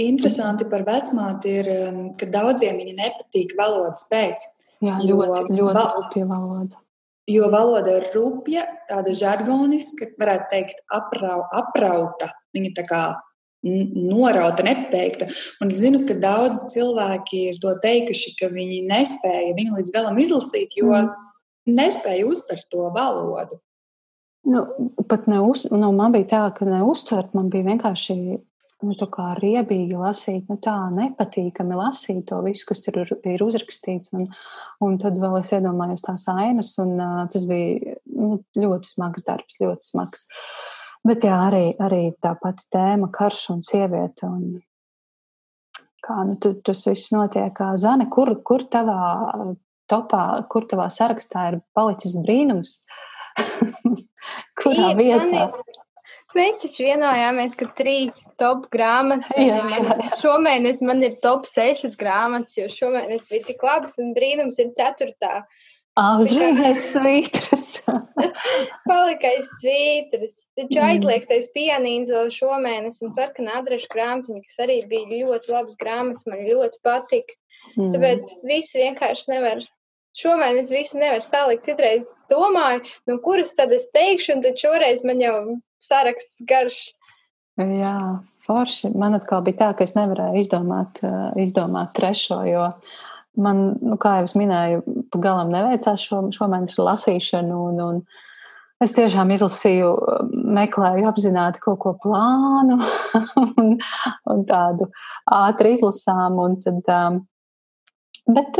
Interesanti 0.00 0.64
par 0.72 0.86
vecmāti 0.88 1.50
ir, 1.60 1.66
ka 2.16 2.24
daudziem 2.32 2.78
viņa 2.80 2.94
nepatīk 2.96 3.52
valodas 3.58 4.06
pēc. 4.08 4.46
Jā, 4.82 4.96
ļoti, 5.04 5.52
ļoti 5.52 5.82
rupja 5.98 6.24
valoda. 6.30 6.81
Jo 7.30 7.48
valoda 7.52 7.98
ir 8.00 8.08
rupja, 8.14 8.64
tāda 8.88 9.12
žargoniska, 9.14 10.10
varētu 10.18 10.48
teikt, 10.50 10.80
aprau, 10.90 11.44
aprauta. 11.54 12.32
Viņa 12.56 12.72
tā 12.80 12.84
kā 12.88 13.02
norauta, 13.62 14.64
nepabeigta. 14.66 15.28
Un 15.62 15.70
es 15.70 15.82
zinu, 15.84 16.02
ka 16.08 16.16
daudz 16.18 16.64
cilvēki 16.72 17.44
ir 17.52 17.60
to 17.62 17.74
teikuši, 17.82 18.34
ka 18.40 18.50
viņi 18.50 18.82
nespēja 18.88 19.52
viņu 19.58 19.78
līdz 19.78 19.94
galam 19.94 20.18
izlasīt, 20.18 20.74
jo 20.78 20.90
mm. 20.90 21.12
nespēja 21.70 22.26
uztvert 22.26 22.66
to 22.72 22.88
valodu. 22.94 23.60
Nu, 24.42 24.64
pat 25.06 25.28
neuz, 25.30 25.68
nu, 25.70 25.92
man 25.94 26.14
bija 26.14 26.26
tā, 26.32 26.42
ka 26.56 26.66
neuztvert, 26.66 27.30
man 27.38 27.52
bija 27.52 27.68
vienkārši 27.70 28.16
nu, 28.86 28.94
tā 28.98 29.06
kā 29.12 29.32
riebīgi 29.38 29.96
lasīt, 29.98 30.48
nu, 30.50 30.58
tā 30.62 30.74
nepatīkami 30.94 31.78
lasīt 31.78 32.24
to 32.28 32.40
visu, 32.44 32.66
kas 32.68 32.82
tur 32.84 33.00
ir 33.02 33.44
uzrakstīts. 33.44 34.12
Un, 34.16 34.28
un 34.84 34.98
tad 35.02 35.20
vēl 35.22 35.38
es 35.40 35.52
iedomājos 35.56 36.04
tās 36.06 36.26
ainas, 36.32 36.74
un 36.82 36.94
uh, 36.98 37.22
tas 37.32 37.46
bija 37.48 37.96
nu, 38.12 38.42
ļoti 38.58 38.92
smags 38.92 39.26
darbs, 39.26 39.60
ļoti 39.62 39.92
smags. 39.92 40.26
Bet 41.06 41.26
jā, 41.26 41.38
arī, 41.48 41.64
arī 41.82 42.02
tā 42.22 42.34
pati 42.38 42.68
tēma, 42.72 43.10
karš 43.14 43.48
un 43.56 43.64
sieviete. 43.66 44.28
Un, 44.28 44.60
kā 46.02 46.22
nu, 46.28 46.38
tu, 46.42 46.54
tas 46.66 46.84
viss 46.88 47.14
notiek, 47.14 47.58
Zane, 47.78 48.08
kur, 48.12 48.34
kur 48.46 48.66
tavā 48.70 49.00
topā, 49.90 50.24
kur 50.50 50.66
tavā 50.70 50.88
sarakstā 50.92 51.50
ir 51.52 51.60
palicis 51.76 52.16
brīnums? 52.22 52.80
Kurā 54.62 54.92
vietā? 54.98 55.48
Man, 55.50 55.81
Mēs 56.36 56.60
taču 56.62 56.86
vienojāmies, 56.86 57.56
ka 57.58 57.68
trīs 57.76 58.16
top 58.40 58.68
grāmatas. 58.72 59.34
Jā, 59.36 59.58
jā, 59.68 59.82
jā. 59.84 60.08
Šomēnes 60.20 60.80
man 60.86 61.02
ir 61.04 61.18
top 61.24 61.44
sešas 61.48 61.98
grāmatas, 62.00 62.56
jo 62.58 62.68
šomēnes 62.72 63.28
bija 63.30 63.50
tik 63.50 63.62
labs 63.66 63.92
un 64.00 64.14
brīnums 64.16 64.56
ir 64.62 64.72
ceturtā. 64.78 65.42
Uzreiz 65.92 66.60
aiz 66.64 66.86
svītras. 66.88 67.66
Palika 68.88 69.28
aiz 69.28 69.50
svītras. 69.58 70.38
Taču 70.56 70.78
mm. 70.78 70.86
aizliegtais 70.86 71.50
pianīns 71.52 72.12
vēl 72.14 72.32
šomēnes 72.32 73.02
un 73.04 73.12
sarkanā 73.12 73.58
adrešu 73.60 73.90
grāmatiņa, 73.92 74.40
kas 74.46 74.62
arī 74.64 74.78
bija 74.88 75.26
ļoti 75.26 75.52
labas 75.52 75.76
grāmatas, 75.80 76.24
man 76.30 76.46
ļoti 76.48 76.80
patika. 76.86 77.36
Mm. 77.76 77.92
Tāpēc 77.92 78.32
visu 78.48 78.80
vienkārši 78.80 79.34
nevar 79.34 79.60
šomēnes 80.16 80.72
visu 80.72 80.96
nevar 81.00 81.20
salikt. 81.24 81.68
Citreiz 81.68 82.08
domāju, 82.32 82.86
nu, 83.08 83.18
kuras 83.24 83.52
tad 83.58 83.72
es 83.76 83.84
teikšu, 83.92 84.38
un 84.38 84.46
tad 84.48 84.56
šoreiz 84.64 85.04
man 85.08 85.20
jau 85.20 85.36
saraksts 85.82 86.42
garš. 86.48 86.80
Jā, 87.60 87.96
forši. 88.46 88.92
Man 88.96 89.18
atkal 89.18 89.42
bija 89.44 89.58
tā, 89.58 89.70
ka 89.76 89.84
es 89.84 89.94
nevarēju 89.98 90.40
izdomāt, 90.40 91.02
eh, 91.04 91.32
izdomāt 91.42 91.92
trešo, 91.98 92.42
jo 92.48 92.68
man, 93.36 93.78
nu, 93.80 93.96
kā 94.00 94.18
jau 94.18 94.28
es 94.28 94.36
minēju, 94.36 94.82
pagalām 95.12 95.52
neveicās 95.52 96.04
šo, 96.04 96.26
šomēnes 96.32 96.78
ar 96.78 96.86
lasīšanu. 96.90 97.58
Un, 97.68 97.80
un 97.80 98.00
es 98.84 98.96
tiešām 98.96 99.34
izlasīju, 99.36 99.90
meklēju 100.58 101.08
apzināti 101.08 101.60
kaut 101.62 101.80
ko 101.84 101.94
plānu 102.02 102.80
un, 103.60 103.76
un 104.32 104.48
tādu 104.48 104.88
ātri 105.28 105.76
izlasām. 105.76 106.40
Un 106.40 106.58
tad, 106.64 106.88
um, 106.88 107.22
Bet 108.22 108.58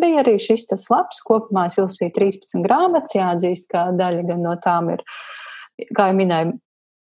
bija 0.00 0.22
arī 0.22 0.38
šis 0.40 0.62
tas 0.70 0.86
labs. 0.88 1.18
Kopumā 1.26 1.66
es 1.68 1.76
izlasīju 1.76 2.14
13 2.16 2.62
grāmatas. 2.64 3.12
Jāatzīst, 3.18 3.68
ka 3.68 3.90
daļa 3.92 4.38
no 4.40 4.54
tām 4.64 4.88
ir 4.94 5.04
kā 5.96 6.08
jau 6.10 6.16
minēju, 6.18 6.58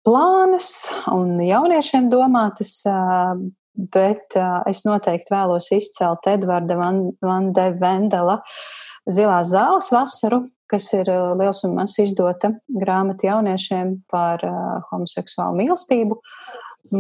plānas 0.08 0.70
un 1.12 1.36
jauniešiem 1.46 2.10
domātas, 2.12 2.80
bet 3.96 4.38
es 4.70 4.84
noteikti 4.88 5.34
vēlos 5.34 5.72
izcelt 5.76 6.28
Edvarda 6.30 6.78
Van, 6.80 7.04
Van 7.22 7.52
de 7.56 7.70
Vendela 7.82 8.42
Zilās 9.10 9.50
zāles 9.50 9.88
vasaru, 9.94 10.44
kas 10.70 10.92
ir 10.94 11.10
liels 11.40 11.64
un 11.66 11.74
mazs 11.80 11.98
izdota 12.04 12.52
grāmata 12.70 13.28
jauniešiem 13.28 13.96
par 14.12 14.44
homoseksuālu 14.92 15.58
mīlestību. 15.58 16.20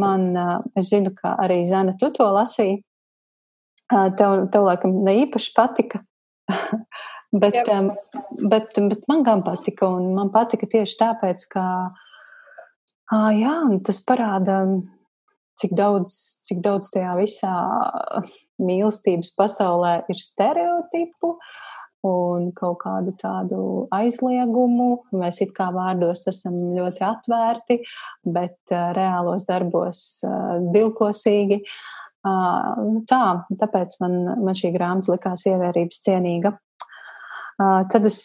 Man, 0.01 0.31
es 0.77 0.89
zinu, 0.89 1.11
ka 1.13 1.35
arī 1.43 1.61
Zana, 1.67 1.93
tu 1.99 2.09
to 2.15 2.25
lasīji. 2.33 2.81
Tev, 3.91 4.47
tev 4.51 4.65
laikam 4.65 5.01
ne 5.05 5.17
īpaši 5.25 5.53
patika. 5.55 6.01
Bet, 7.31 7.61
um, 7.71 7.93
bet, 8.51 8.75
bet 8.75 9.05
man 9.07 9.23
gan 9.23 9.43
patika, 9.43 9.87
un 9.87 10.11
man 10.17 10.31
patika 10.33 10.67
tieši 10.67 10.97
tāpēc, 10.99 11.45
ka 11.53 11.63
ah, 13.15 13.29
jā, 13.31 13.55
tas 13.87 14.01
parāda, 14.03 14.57
cik 15.59 15.75
daudz, 15.77 16.15
cik 16.43 16.59
daudz 16.65 16.91
tajā 16.91 17.13
visā 17.19 17.53
mīlestības 18.61 19.31
pasaulē 19.39 19.93
ir 20.11 20.19
stereotipu 20.19 21.37
un 22.07 22.49
kaut 22.57 22.81
kādu 22.81 23.13
tādu 23.15 23.61
aizliegumu. 23.93 24.89
Mēs 25.15 25.43
it 25.45 25.53
kā 25.55 25.69
vārdos 25.71 26.25
esam 26.27 26.57
ļoti 26.75 27.05
atvērti, 27.05 27.79
bet 28.25 28.73
uh, 28.73 28.89
reālos 28.97 29.45
darbos 29.47 30.03
uh, 30.25 30.57
dilkosīgi. 30.73 31.61
Uh, 32.21 33.01
tā, 33.09 33.23
tāpēc 33.61 33.95
man, 34.01 34.17
man 34.43 34.57
šī 34.57 34.73
grāmata 34.75 35.13
likās 35.13 35.45
ievērības 35.49 36.03
cienīga. 36.03 36.55
Tad 37.61 38.05
es 38.07 38.19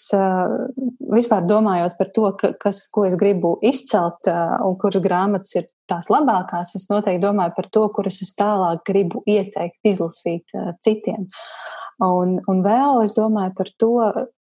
vispār 1.13 1.47
domājot 1.49 1.97
par 1.99 2.11
to, 2.15 2.29
kas, 2.63 2.85
ko 2.93 3.07
es 3.09 3.17
gribu 3.21 3.57
izcelt 3.65 4.29
un 4.31 4.77
kuras 4.81 5.03
grāmatas 5.05 5.57
ir 5.59 5.67
tās 5.91 6.09
labākās, 6.11 6.75
es 6.79 6.89
noteikti 6.91 7.23
domāju 7.23 7.55
par 7.57 7.69
to, 7.75 7.83
kuras 7.95 8.21
es 8.25 8.33
tālāk 8.39 8.85
gribu 8.87 9.23
ieteikt, 9.29 9.79
izlasīt 9.87 10.57
citiem. 10.83 11.29
Un, 12.03 12.39
un 12.49 12.63
vēl 12.65 13.03
es 13.05 13.17
domāju 13.17 13.55
par 13.57 13.73
to, 13.81 13.93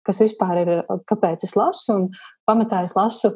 kas 0.07 0.23
vispār 0.25 0.63
ir, 0.63 0.75
kāpēc 1.09 1.47
es 1.47 1.57
lasu, 1.59 1.97
un 1.97 2.07
pamatā 2.49 2.83
es 2.87 2.97
lasu 2.99 3.35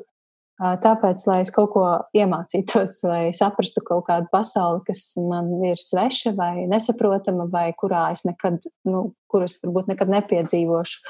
tāpēc, 0.57 1.25
lai 1.29 1.41
es 1.45 1.53
kaut 1.53 1.71
ko 1.75 1.85
iemācītos, 2.17 3.01
vai 3.11 3.33
saprastu 3.37 3.83
kaut 3.85 4.07
kādu 4.09 4.31
pasauli, 4.33 4.83
kas 4.89 5.13
man 5.21 5.53
ir 5.69 5.81
sveša 5.81 6.33
vai 6.37 6.67
nesaprotama, 6.71 7.49
vai 7.53 7.71
kurā 7.77 8.11
es 8.15 8.25
nekad, 8.29 8.65
nu, 8.89 9.11
kuras 9.31 9.59
varbūt 9.65 9.93
nekad 9.93 10.13
nepiedzīvošu. 10.13 11.03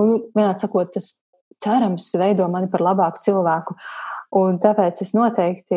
Un, 0.00 0.16
vienmēr 0.34 0.58
sakot, 0.58 0.90
tas 0.94 1.12
cerams, 1.62 2.10
veido 2.18 2.48
mani 2.50 2.70
par 2.72 2.82
labāku 2.84 3.22
cilvēku. 3.24 3.76
Un 4.34 4.58
tāpēc 4.62 5.04
es 5.04 5.12
noteikti 5.14 5.76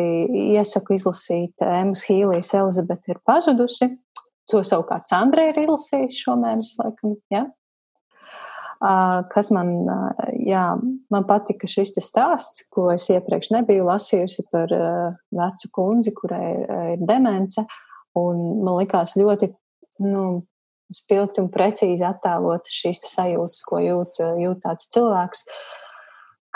iesaku 0.56 0.96
izlasīt 0.96 1.62
Emmas 1.62 2.02
Hīlijas 2.08 2.50
Elizabete 2.58 3.14
ir 3.14 3.20
pazudusi. 3.26 3.92
To 4.50 4.64
savukārt 4.64 5.10
Sandra 5.10 5.44
ir 5.50 5.60
izlasījusi 5.62 6.24
šomēnes, 6.24 6.74
laikam, 6.80 7.14
ja? 7.30 7.44
Kas 8.78 9.50
man, 9.50 9.72
jā, 10.46 10.64
man 11.10 11.26
patika 11.26 11.66
šis 11.70 11.96
stāsts, 12.02 12.62
ko 12.70 12.88
es 12.94 13.08
iepriekš 13.10 13.50
nebiju 13.56 13.86
lasījusi 13.88 14.46
par 14.52 14.72
vecu 15.34 15.70
kundzi, 15.74 16.14
kurai 16.14 16.52
ir 16.94 17.02
demence. 17.06 17.66
Un 18.18 18.62
man 18.64 18.78
likās 18.80 19.16
ļoti 19.18 19.50
nu, 20.06 20.22
spilgti 20.94 21.42
un 21.42 21.50
precīzi 21.52 22.06
attēlot 22.06 22.70
šīs 22.72 23.02
sajūtas, 23.08 23.64
ko 23.68 23.82
jūt, 23.82 24.22
jūt 24.42 24.62
tāds 24.64 24.88
cilvēks. 24.94 25.44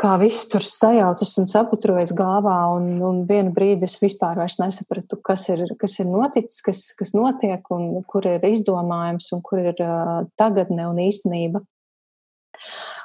Kā 0.03 0.15
viss 0.19 0.49
tur 0.49 0.65
sajaucas 0.65 1.35
un 1.39 1.51
saputrojas 1.51 2.15
galvā, 2.17 2.57
un, 2.75 2.95
un 3.05 3.19
vienu 3.29 3.53
brīdi 3.55 3.85
es 3.87 3.99
vispār 4.01 4.41
nesapratu, 4.41 5.19
kas 5.21 5.45
ir, 5.53 5.67
kas 5.79 5.99
ir 6.01 6.09
noticis, 6.09 6.63
kas, 6.65 6.81
kas 6.99 7.13
notiek, 7.15 7.69
un 7.71 8.01
kur 8.09 8.27
ir 8.27 8.43
izdomājums, 8.49 9.29
un 9.37 9.45
kur 9.45 9.61
ir 9.61 9.85
uh, 9.85 10.25
tagadne 10.41 10.89
un 10.89 11.03
īstenība. 11.05 11.61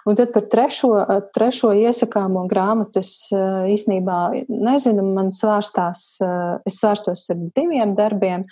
Un 0.08 0.16
tad 0.16 0.32
par 0.32 0.46
trešo, 0.52 0.92
trešo 1.36 1.74
iesakāmo 1.76 2.46
grāmatu 2.52 3.02
es 3.02 3.12
īstenībā 3.34 4.20
nezinu, 4.48 5.04
man 5.18 5.34
svārstās, 5.36 6.04
es 6.68 6.80
svārstos 6.80 7.26
ar 7.34 7.42
diviem 7.58 7.96
darbiem. 7.98 8.46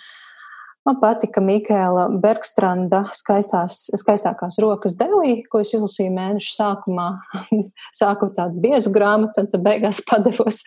Man 0.86 1.00
patika 1.02 1.42
Mikēla 1.42 2.04
Bergstranda 2.22 3.02
skaistās, 3.16 3.88
skaistākās 3.98 4.60
rokas 4.62 4.94
delī, 4.98 5.40
ko 5.50 5.58
es 5.64 5.72
izlasīju 5.74 6.12
mēnešu 6.14 6.52
sākumā. 6.54 7.08
Sāku 8.00 8.30
tādu 8.36 8.62
biezu 8.62 8.92
grāmatu, 8.94 9.42
un 9.42 9.50
tad 9.50 9.64
beigās 9.66 10.02
padevos. 10.06 10.62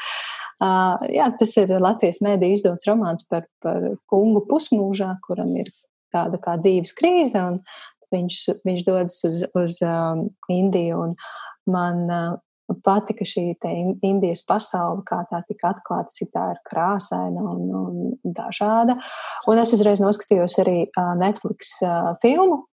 Uh, 0.60 1.00
jā, 1.16 1.30
tas 1.40 1.56
ir 1.62 1.72
Latvijas 1.80 2.20
mēdī 2.20 2.52
izdots 2.52 2.90
romāns 2.90 3.24
par, 3.32 3.46
par 3.64 3.94
kungu 4.12 4.44
pusmūžā, 4.50 5.14
kuram 5.24 5.54
ir 5.62 5.72
tāda 6.12 6.36
kā 6.44 6.58
dzīves 6.60 6.92
krīze, 7.00 7.40
un 7.40 7.62
viņš, 8.12 8.42
viņš 8.68 8.84
dodas 8.90 9.22
uz, 9.30 9.46
uz 9.56 9.80
um, 9.88 10.28
Indiju. 10.52 11.14
Man 11.70 12.04
uh, 12.12 12.36
patika 12.86 13.26
šī 13.28 13.46
Indijas 14.06 14.42
pasaule, 14.48 15.04
kā 15.08 15.22
tā 15.30 15.42
tika 15.48 15.74
atklāta, 15.74 16.14
cik 16.14 16.32
tā 16.36 16.46
ir 16.54 16.64
krāsaina 16.68 17.44
un, 17.44 17.62
un 17.82 18.34
dažāda. 18.36 18.98
Un 19.50 19.62
es 19.62 19.74
uzreiz 19.76 20.02
noskatījos 20.04 20.60
arī 20.64 20.80
Netflix 21.20 21.78
filmu. 22.24 22.66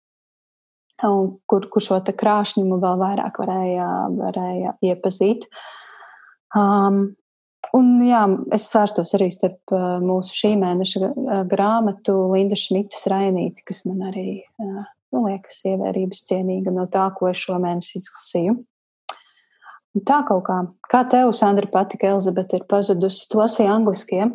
Kur, 1.04 1.64
kur 1.68 1.82
šo 1.82 1.98
krāšņumu 2.06 2.78
vēl 2.80 3.00
vairāk 3.00 3.40
varēja, 3.42 3.88
varēja 4.14 4.76
iepazīt. 4.92 5.48
Um, 6.54 7.16
Un, 7.74 7.96
jā, 8.04 8.20
es 8.54 8.66
sāstos 8.70 9.14
arī 9.16 9.30
starp 9.32 9.72
mūsu 10.04 10.36
šī 10.36 10.52
mēneša 10.60 11.08
grāmatu 11.50 12.16
Linda 12.34 12.58
Šmitas 12.58 13.06
Rainīti, 13.10 13.64
kas 13.66 13.84
man 13.88 14.04
arī 14.10 14.42
nu, 14.60 15.24
liekas 15.24 15.62
ievērības 15.70 16.24
cienīga 16.28 16.74
no 16.74 16.86
tā, 16.92 17.06
ko 17.16 17.30
es 17.30 17.40
šomēnes 17.40 17.94
izlasīju. 18.00 18.58
Tā 19.94 20.24
kaut 20.26 20.42
kā, 20.48 20.56
kā 20.90 21.04
tev, 21.06 21.30
Sandra, 21.38 21.68
patika, 21.70 22.10
Elizabete 22.10 22.58
ir 22.58 22.64
pazudusi, 22.70 23.28
tu 23.30 23.38
lasīji 23.38 23.70
angliskiem? 23.70 24.32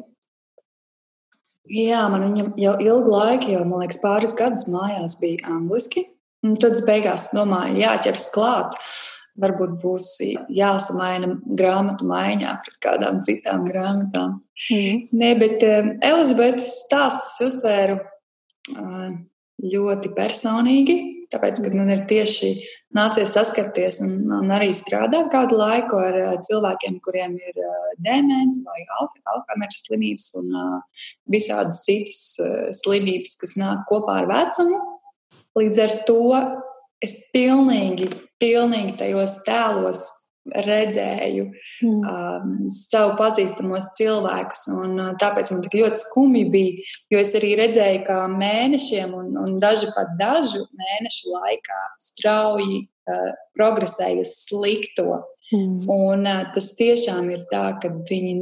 Jā, 1.70 2.06
man 2.10 2.24
viņam 2.30 2.54
jau 2.58 2.78
ilgu 2.80 3.12
laiku, 3.12 3.52
jau, 3.52 3.66
man 3.68 3.84
liekas, 3.84 4.00
pāris 4.02 4.34
gadus 4.40 4.66
mājās 4.72 5.20
bija 5.20 5.52
angliski. 5.52 6.06
Un 6.48 6.56
tad 6.56 6.78
es 6.78 6.86
beigās 6.88 7.28
domāju, 7.36 7.76
jāķers 7.82 8.30
klāt. 8.32 8.78
Varbūt 9.40 9.76
būs 9.80 10.08
jāsamaina 10.52 11.34
grāmatu 11.60 12.08
maiņā 12.08 12.56
pret 12.64 12.80
kādām 12.84 13.20
citām 13.24 13.68
grāmatām. 13.68 14.40
Mm. 14.72 15.06
Nē, 15.16 15.34
bet 15.40 15.64
uh, 15.68 15.92
Elizabetes 16.04 16.72
stāstus 16.86 17.38
uztvēru 17.46 18.00
uh, 18.00 19.12
ļoti 19.64 20.12
personīgi, 20.16 20.98
tāpēc, 21.34 21.62
ka 21.64 21.72
man 21.76 21.92
ir 21.94 22.06
tieši 22.10 22.52
nācies 22.96 23.34
saskarties 23.36 24.00
un, 24.06 24.14
un 24.40 24.54
arī 24.54 24.72
strādāt 24.74 25.30
kādu 25.34 25.60
laiku 25.60 26.00
ar 26.02 26.18
cilvēkiem, 26.46 27.00
kuriem 27.06 27.36
ir 27.38 27.60
demence 28.02 28.64
vai 28.66 28.82
Alzheimer's 29.00 29.84
slimības 29.86 30.30
un 30.42 30.56
visādas 31.30 31.84
citas 31.86 32.80
slimības, 32.82 33.38
kas 33.42 33.58
nāk 33.62 33.86
kopā 33.90 34.24
ar 34.24 34.32
vecumu. 34.32 34.82
Līdz 35.60 35.84
ar 35.84 35.96
to 36.08 36.24
es 37.04 37.16
pilnīgi, 37.34 38.10
pilnīgi 38.42 38.98
tajos 39.00 39.40
tēlos 39.46 40.06
redzēju 40.48 41.46
mm. 41.50 41.96
um, 42.00 42.54
savu 42.72 43.16
pazīstamos 43.20 43.92
cilvēkus. 43.98 44.66
Un, 44.76 44.96
uh, 45.00 45.10
tāpēc 45.20 45.52
man 45.54 45.64
tik 45.66 45.80
ļoti 45.82 46.02
skumji 46.04 46.46
bija, 46.54 46.86
jo 47.14 47.22
es 47.22 47.34
arī 47.40 47.54
redzēju, 47.60 48.04
kā 48.08 48.22
mēnešiem 48.34 49.16
un, 49.18 49.34
un 49.44 49.58
daži 49.62 49.92
pat 49.96 50.16
dažu 50.20 50.66
mēnešu 50.80 51.34
laikā 51.36 51.82
strauji 52.02 52.86
uh, 52.86 53.34
progresēja 53.58 54.24
uz 54.24 54.34
slikto. 54.48 55.22
Mm. 55.54 55.84
Un, 55.90 56.26
uh, 56.30 56.48
tas 56.56 56.74
tiešām 56.80 57.30
ir 57.34 57.46
tā, 57.52 57.72
ka 57.82 57.94
viņi 58.10 58.40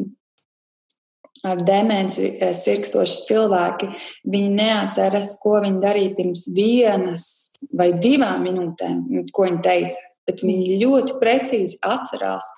ar 1.47 1.61
demenci 1.63 2.29
uh, 2.33 2.51
sirkstoši 2.57 3.23
cilvēki, 3.29 3.89
viņi 4.27 4.53
neatceras, 4.57 5.35
ko 5.41 5.57
viņi 5.63 5.81
darīja 5.83 6.15
pirms 6.19 6.45
vienas 6.55 7.25
vai 7.73 7.91
divām 7.97 8.45
minūtēm, 8.47 9.27
ko 9.33 9.49
viņi 9.49 9.65
teica 9.65 10.05
bet 10.27 10.43
viņi 10.45 10.79
ļoti 10.83 11.17
precīzi 11.21 11.79
atcerās 11.87 12.49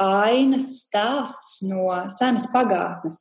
ainas 0.00 0.70
stāstus 0.86 1.60
no 1.68 1.90
senas 2.08 2.48
pagātnes. 2.54 3.20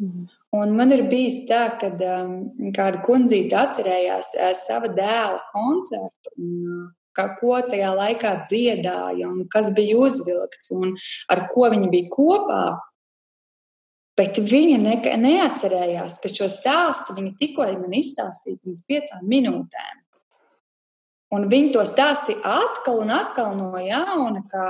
Mm. 0.00 0.28
Un 0.60 0.72
man 0.74 0.90
ir 0.94 1.04
bijis 1.10 1.44
tā, 1.46 1.64
ka 1.78 1.90
um, 1.94 2.32
kāda 2.74 3.02
kundzīte 3.06 3.54
atcerējās 3.58 4.32
uh, 4.38 4.50
sava 4.58 4.90
dēla 4.94 5.38
koncertu. 5.52 6.32
Un, 6.36 6.54
uh, 6.66 6.88
kā, 7.16 7.26
ko 7.38 7.58
tajā 7.66 7.90
laikā 7.96 8.34
dziedāja, 8.48 9.28
un 9.28 9.44
kas 9.50 9.70
bija 9.76 9.98
uzvilkts, 10.00 10.72
un 10.76 10.94
ar 11.30 11.46
ko 11.52 11.70
viņi 11.72 11.90
bija 11.92 12.12
kopā. 12.14 12.62
Bet 14.18 14.36
viņa 14.42 14.76
ne, 14.82 14.96
neatcerējās, 15.22 16.18
ka 16.20 16.28
šo 16.28 16.50
stāstu 16.52 17.16
viņa 17.16 17.36
tikko 17.40 17.66
man 17.80 17.94
izstāstīja 17.96 18.60
pirms 18.60 18.82
piecām 18.88 19.24
minūtēm. 19.30 20.02
Un 21.30 21.44
viņi 21.46 21.68
to 21.76 21.82
stāstīja 21.86 22.40
atkal 22.42 23.04
un 23.04 23.12
atkal 23.14 23.52
no 23.54 23.78
jauna, 23.78 24.40
kā, 24.50 24.64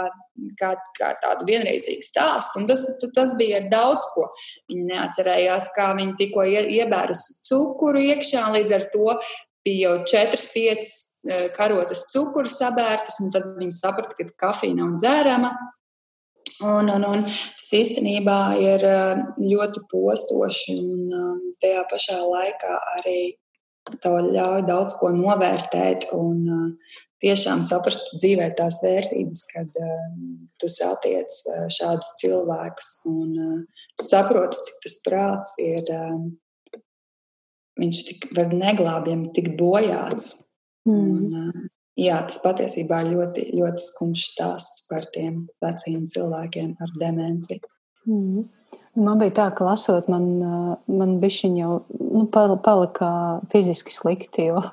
kā, 0.60 0.74
kā 0.98 1.12
tādu 1.22 1.46
vienreizīgu 1.48 2.04
stāstu. 2.04 2.60
Un 2.60 2.68
tas, 2.68 2.82
tas 3.16 3.32
bija 3.40 3.62
ar 3.62 3.70
daudz 3.72 4.10
ko. 4.12 4.26
Viņi 4.68 4.90
neatcerējās, 4.90 5.70
kā 5.76 5.88
viņi 5.96 6.18
tikko 6.20 6.44
iebēras 6.44 7.24
cukuru 7.48 8.04
iekšā, 8.10 8.44
līdz 8.58 8.76
ar 8.76 8.86
to 8.92 9.16
bija 9.64 9.88
jau 9.88 9.96
4-5 10.12 10.84
e, 10.84 11.40
karotas 11.56 12.04
cukuru 12.12 12.52
sabērtas, 12.52 13.22
un 13.24 13.32
tad 13.32 13.54
viņi 13.56 13.76
saprata, 13.80 14.16
ka 14.18 14.28
kafija 14.48 14.76
nav 14.76 14.98
dzērama. 15.00 15.54
Un, 16.60 16.92
un, 16.92 17.04
un 17.08 17.24
tas 17.24 17.72
īstenībā 17.72 18.40
ir 18.60 18.84
e, 18.84 18.96
ļoti 19.40 19.86
postoši, 19.88 20.76
un 20.76 21.08
e, 21.08 21.26
tajā 21.64 21.88
pašā 21.88 22.20
laikā 22.20 22.80
arī 22.98 23.20
tev 24.02 24.18
ļauj 24.30 24.64
daudz 24.68 24.96
ko 25.00 25.10
novērtēt 25.14 26.10
un 26.16 26.42
uh, 26.46 26.98
tiešām 27.22 27.64
saprast 27.66 28.12
dzīvē 28.16 28.50
tās 28.58 28.80
vērtības, 28.84 29.42
kad 29.52 29.80
uh, 29.80 30.04
tu 30.60 30.70
satiec 30.72 31.40
uh, 31.50 31.66
šādus 31.72 32.12
cilvēkus 32.22 32.92
un 33.10 33.34
saproti, 34.00 34.62
cik 34.68 34.78
tas 34.86 35.00
prāts 35.06 35.58
ir. 35.62 35.90
Viņš 37.80 38.00
tik 38.08 38.24
var 38.36 38.50
neglābjami 38.52 39.30
tikt 39.36 39.54
bojāts. 39.56 40.32
Mm. 40.88 40.96
Un, 41.00 41.68
jā, 42.00 42.18
tas 42.28 42.40
patiesībā 42.42 43.02
ir 43.04 43.12
ļoti, 43.14 43.46
ļoti 43.56 43.84
skumjš 43.84 44.24
stāsts 44.34 44.86
par 44.90 45.06
tiem 45.14 45.46
veciem 45.64 46.04
cilvēkiem 46.12 46.74
ar 46.80 46.96
demenci. 47.00 47.60
Mm. 48.08 48.48
Man 49.00 49.20
bija 49.20 49.32
tā, 49.38 49.46
ka 49.56 49.64
lasot, 49.64 50.08
man, 50.12 50.26
man 50.90 51.14
bišķiņ 51.22 51.60
jau 51.60 51.76
nu, 51.88 52.26
palika 52.30 53.10
fiziski 53.52 53.94
slikti, 53.94 54.50
jo 54.50 54.64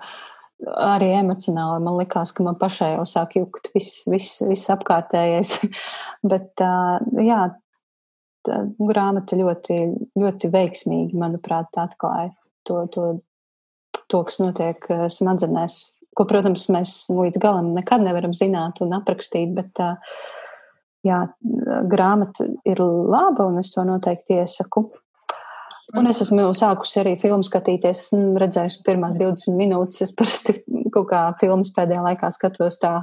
arī 0.82 1.12
emocionāli 1.20 1.84
man 1.86 2.00
likās, 2.00 2.34
ka 2.34 2.46
man 2.46 2.58
pašai 2.60 2.96
jau 2.96 3.06
sāk 3.10 3.38
jukt 3.38 3.70
viss, 3.76 4.04
viss, 4.10 4.42
viss 4.48 4.74
apkārtējais. 4.74 5.54
Bet 6.32 6.64
jā, 7.24 7.42
tā 8.48 8.64
grāmata 8.80 9.38
ļoti, 9.40 9.80
ļoti 10.18 10.52
veiksmīgi, 10.54 11.20
manuprāt, 11.20 11.70
atklāja 11.78 12.34
to, 12.68 12.82
to, 12.94 13.12
to, 14.08 14.24
kas 14.28 14.42
notiek 14.42 14.90
smadzenēs, 15.14 15.80
ko, 16.18 16.26
protams, 16.30 16.68
mēs 16.74 16.98
līdz 17.14 17.40
galam 17.44 17.72
nekad 17.78 18.04
nevaram 18.04 18.34
zināt 18.36 18.82
un 18.84 18.96
aprakstīt, 18.98 19.54
bet 19.56 19.84
uh, 19.84 20.18
jā, 21.06 21.20
grāmata 21.90 22.48
ir 22.66 22.82
laba, 22.82 23.48
un 23.48 23.60
es 23.62 23.74
to 23.74 23.84
noteikti 23.88 24.40
iesaku. 24.42 24.88
Un 25.96 26.10
es 26.12 26.20
esmu 26.20 26.50
sākusi 26.58 27.00
arī 27.00 27.14
filmu 27.22 27.46
skatīties, 27.48 28.10
redzējusi 28.42 28.82
pirmās 28.84 29.16
20 29.20 29.56
minūtes. 29.56 30.02
Es 30.04 30.12
parasti 30.16 30.58
kaut 30.94 31.08
kā 31.12 31.22
filmas 31.40 31.72
pēdējā 31.76 32.04
laikā 32.10 32.32
skatos 32.36 32.82
tā 32.82 32.98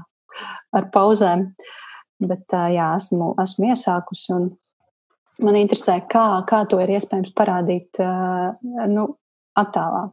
ar 0.74 0.90
pauzēm. 0.92 1.48
bet 2.24 2.52
jā, 2.72 2.90
esmu, 2.96 3.34
esmu 3.42 3.72
iesākusi. 3.72 4.36
Man 5.44 5.56
interesē, 5.58 5.98
kā, 6.08 6.44
kā 6.46 6.62
to 6.70 6.78
ir 6.80 6.94
iespējams 6.94 7.32
parādīt 7.36 7.98
nu, 8.92 9.08
attālāk. 9.58 10.12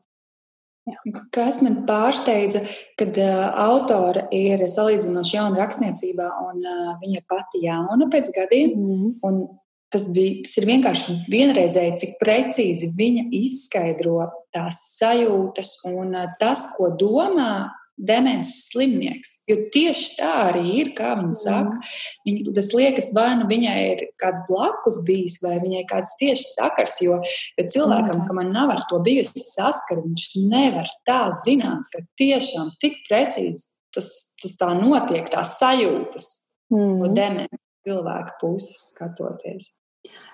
Kas 1.31 1.59
man 1.61 1.83
pārsteidza, 1.85 2.63
kad 2.97 3.17
uh, 3.21 3.41
autore 3.67 4.25
ir 4.33 4.63
salīdzinoši 4.65 5.35
jauna 5.37 5.59
rakstniecībā, 5.61 6.29
un 6.47 6.63
uh, 6.65 6.93
viņa 7.01 7.19
ir 7.19 7.25
pati 7.29 7.61
jauna 7.67 8.07
pēc 8.11 8.31
gadiem. 8.35 8.73
Mm 8.77 9.11
-hmm. 9.21 9.49
Tas, 9.91 10.07
bija, 10.15 10.39
tas 10.43 10.57
ir 10.57 10.65
vienkārši 10.69 11.13
vienreizēji, 11.29 11.97
cik 11.99 12.11
precīzi 12.21 12.93
viņa 12.97 13.25
izskaidro 13.35 14.29
tās 14.55 14.79
sajūtas 14.97 15.81
un 15.91 16.15
uh, 16.15 16.31
tas, 16.39 16.65
ko 16.77 16.89
domā 16.95 17.69
demences 18.07 18.67
slimnieks. 18.71 19.37
Jo 19.49 19.57
tieši 19.73 20.07
tā 20.19 20.31
arī 20.49 20.63
ir, 20.81 20.93
kā 20.97 21.13
viņa 21.19 21.37
saka. 21.37 21.81
Viņa, 22.27 22.53
tas 22.57 22.71
liekas, 22.77 23.11
vai 23.17 23.29
nu 23.39 23.49
viņai 23.51 23.77
ir 23.89 24.05
kāds 24.21 24.45
blakus 24.49 25.01
bijis, 25.07 25.39
vai 25.43 25.57
viņai 25.63 25.83
kāds 25.91 26.15
tieši 26.21 26.47
sakars. 26.55 27.01
Jo, 27.05 27.19
jo 27.59 27.67
cilvēkam, 27.75 28.25
kam 28.29 28.41
nav 28.49 28.73
ar 28.75 28.85
to 28.89 29.01
bijusi 29.05 29.43
saskara, 29.43 30.03
viņš 30.05 30.27
nevar 30.51 30.89
tā 31.07 31.23
zināt, 31.43 31.87
ka 31.93 32.03
tiešām 32.21 32.73
tik 32.81 32.99
precīzi 33.09 33.77
tas, 33.95 34.09
tas 34.41 34.55
tā 34.59 34.71
notiek, 34.77 35.27
tās 35.31 35.57
sajūtas 35.59 36.31
mm. 36.71 36.95
no 37.01 37.11
demences 37.13 37.61
cilvēka 37.87 38.37
puses 38.41 38.91
skatoties. 38.91 39.73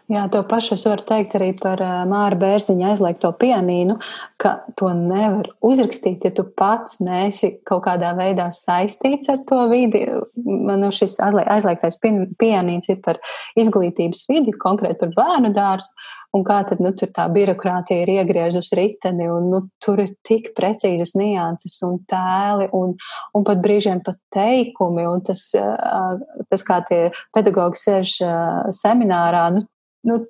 Jā, 0.08 0.22
to 0.32 0.40
pašu 0.48 0.78
es 0.78 0.86
varu 0.88 1.04
teikt 1.04 1.34
arī 1.36 1.50
par 1.60 1.82
Māra 2.08 2.38
Bērziņa 2.40 2.94
aizliegto 2.94 3.34
pianīnu, 3.42 3.98
ka 4.40 4.54
to 4.80 4.94
nevar 4.96 5.50
uzrakstīt, 5.68 6.24
ja 6.24 6.32
tu 6.32 6.46
pats 6.48 7.02
neesi 7.04 7.58
kaut 7.68 7.84
kādā 7.90 8.14
veidā 8.16 8.46
saistīts 8.56 9.28
ar 9.34 9.42
to 9.50 9.66
vidi. 9.68 10.06
Nu, 10.48 10.94
šis 10.96 11.20
aizliegtais 11.28 12.00
pianīns 12.00 12.88
ir 12.88 13.02
par 13.04 13.20
izglītības 13.60 14.24
vidi, 14.32 14.56
konkrēti 14.56 15.02
par 15.04 15.14
bērnu 15.20 15.52
dārstu. 15.58 16.08
Un 16.36 16.44
kā 16.48 16.62
tad 16.68 16.80
nu, 16.84 16.92
tā 16.96 17.28
birokrātija 17.32 18.04
ir 18.04 18.16
iegriezusi 18.18 18.76
riteni, 18.80 19.28
un 19.32 19.48
nu, 19.52 19.62
tur 19.84 20.00
ir 20.04 20.12
tik 20.28 20.54
precīzas 20.56 21.16
nianses 21.20 21.80
un 21.88 22.02
tēli, 22.08 22.68
un, 22.76 22.94
un 23.36 23.48
pat 23.48 23.64
brīžiem 23.64 24.04
pat 24.06 24.20
teikumi. 24.36 25.08
Un 25.08 25.24
tas, 25.28 25.50
tas 25.56 26.68
kā 26.68 26.84
tie 26.88 27.08
pedagogi 27.36 27.80
sēž 27.82 28.20
seminārā, 28.76 29.48
nu, 29.56 29.64
nu, 30.08 30.24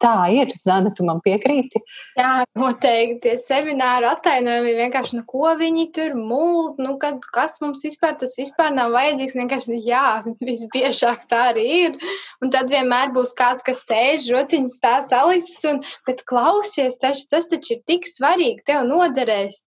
tā 0.00 0.14
ir. 0.32 0.52
Zana, 0.58 0.90
tu 0.94 1.04
man 1.06 1.20
piekrīti? 1.24 1.80
Jā, 2.18 2.44
noteikti. 2.58 3.20
Tie 3.24 3.34
semināri 3.42 4.08
attainojumi 4.08 4.74
vienkārši, 4.78 5.18
nu, 5.18 5.24
ko 5.28 5.54
viņi 5.58 5.86
tur 5.96 6.14
mūl, 6.16 6.74
nu, 6.80 6.96
kad, 7.02 7.20
kas 7.34 7.60
mums 7.62 7.84
vispār 7.84 8.16
tas 8.20 8.36
vispār 8.38 8.72
nav 8.74 8.92
vajadzīgs. 8.96 9.36
Vienkārši, 9.38 9.72
nu, 9.74 9.80
jā, 9.86 10.22
visbiežāk 10.50 11.26
tā 11.30 11.50
arī 11.54 11.66
ir. 11.86 11.98
Un 12.44 12.52
tad 12.54 12.70
vienmēr 12.72 13.14
būs 13.16 13.34
kāds, 13.38 13.64
kas 13.66 13.84
sēž, 13.88 14.30
rociņas 14.34 14.80
tā 14.82 14.96
salicis, 15.08 15.60
un, 15.70 15.82
bet 16.08 16.24
klausies, 16.28 16.98
taču, 17.02 17.26
tas 17.30 17.50
taču 17.50 17.76
ir 17.76 17.84
tik 17.88 18.08
svarīgi, 18.10 18.64
tev 18.68 18.86
noderēs. 18.88 19.60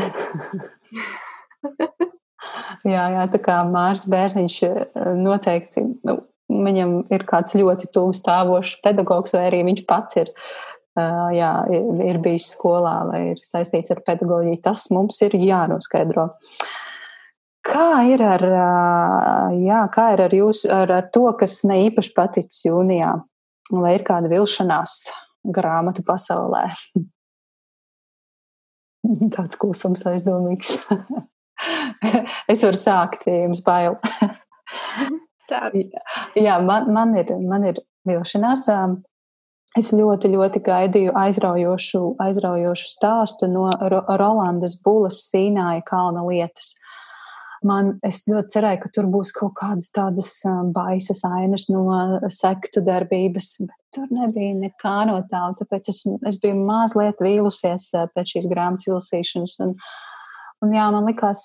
jā, 2.94 3.04
jā, 3.16 3.24
tā 3.32 3.40
kā 3.42 3.60
Mārs 3.68 4.06
Bērziņš 4.10 4.56
eh, 4.68 4.74
noteikti 5.18 5.82
nu, 6.06 6.20
viņam 6.50 6.96
ir 7.14 7.24
kāds 7.28 7.56
ļoti 7.58 7.90
tuvu 7.94 8.14
stāvošs 8.16 8.80
pedagogs, 8.84 9.34
vai 9.36 9.46
arī 9.48 9.62
viņš 9.68 9.82
pats 9.88 10.18
ir, 10.20 10.30
jā, 10.98 11.52
ir 11.70 12.20
bijis 12.22 12.50
skolā 12.56 12.96
vai 13.08 13.22
ir 13.32 13.42
saistīts 13.46 13.94
ar 13.94 14.02
pedagoģiju. 14.06 14.62
Tas 14.64 14.88
mums 14.94 15.20
ir 15.26 15.36
jānoskaidro. 15.38 16.30
Kā 17.70 17.88
ir 18.08 18.22
ar, 18.24 18.42
jā, 19.60 19.80
kā 19.92 20.10
ir 20.14 20.24
ar, 20.26 20.34
jūs, 20.34 20.64
ar, 20.64 20.90
ar 20.96 21.10
to, 21.14 21.26
kas 21.38 21.60
ne 21.68 21.82
īpaši 21.86 22.14
paticis 22.16 22.64
jūnijā? 22.66 23.14
Vai 23.70 23.94
ir 23.94 24.04
kāda 24.06 24.30
vilšanās 24.32 24.96
grāmatu 25.54 26.02
pasaulē? 26.06 26.64
Tāds 29.36 29.60
klusums 29.60 30.02
aizdomīgs. 30.08 30.72
es 32.52 32.64
varu 32.64 32.80
sākt, 32.80 33.28
ja 33.28 33.44
jums 33.44 33.62
bail. 33.64 34.00
Jā, 36.38 36.58
man, 36.64 36.90
man, 36.94 37.14
ir, 37.18 37.32
man 37.46 37.66
ir 37.70 37.80
vilšanās. 38.08 38.68
Es 39.78 39.92
ļoti, 39.94 40.32
ļoti 40.32 40.60
gaidīju 40.66 41.12
aizraujošu, 41.14 42.02
aizraujošu 42.18 42.88
stāstu 42.90 43.46
no 43.50 43.68
Rolandas 44.18 44.74
Bulas 44.82 45.20
Sīnāja 45.28 45.84
kalna 45.86 46.24
lietas. 46.26 46.72
Man, 47.66 47.92
es 48.06 48.22
ļoti 48.24 48.54
cerēju, 48.54 48.80
ka 48.80 48.90
tur 48.96 49.06
būs 49.12 49.30
kaut 49.36 49.52
kādas 49.58 49.90
tādas 49.92 50.30
baisas 50.74 51.20
ainas 51.28 51.68
no 51.68 51.84
sektu 52.32 52.80
darbības, 52.82 53.50
bet 53.68 53.76
tur 53.94 54.08
nebija 54.16 54.56
nekā 54.56 54.94
no 55.10 55.18
tā. 55.30 55.42
Tāpēc 55.58 55.90
es, 55.92 56.00
es 56.26 56.40
biju 56.40 56.56
mazliet 56.64 57.20
vīlusies 57.22 57.90
pēc 58.16 58.34
šīs 58.34 58.48
grāmatas 58.50 58.88
izlasīšanas. 58.88 59.58
Un, 59.66 59.76
un 60.64 60.74
jā, 60.74 60.88
man 60.96 61.06
likās, 61.12 61.44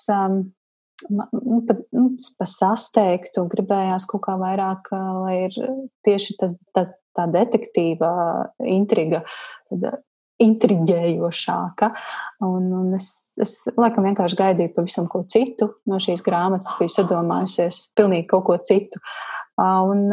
nu, 1.10 1.60
pat, 1.66 1.82
nu, 1.94 2.08
pa 2.38 2.48
sasteigtu, 2.48 3.46
gribējās 3.52 4.06
kaut 4.10 4.24
kā 4.26 4.36
vairāk, 4.40 4.90
lai 4.92 5.36
ir 5.46 5.56
tieši 6.06 6.36
tas, 6.40 6.56
tas 6.76 6.92
tā 7.16 7.26
detektīva 7.32 8.10
intriga, 8.64 9.22
intriģējošāka. 10.42 11.90
Un, 12.44 12.66
un 12.76 12.96
es, 12.98 13.10
es 13.40 13.54
laikam 13.76 14.08
vienkārši 14.08 14.40
gaidīju 14.40 14.74
pavisam 14.76 15.08
ko 15.12 15.22
citu 15.32 15.70
no 15.88 16.00
šīs 16.02 16.24
grāmatas, 16.24 16.74
biju 16.80 16.92
sadomājusies 16.92 17.86
pilnīgi 17.96 18.28
kaut 18.32 18.44
ko 18.50 18.58
citu. 18.64 19.00
Un, 19.60 20.04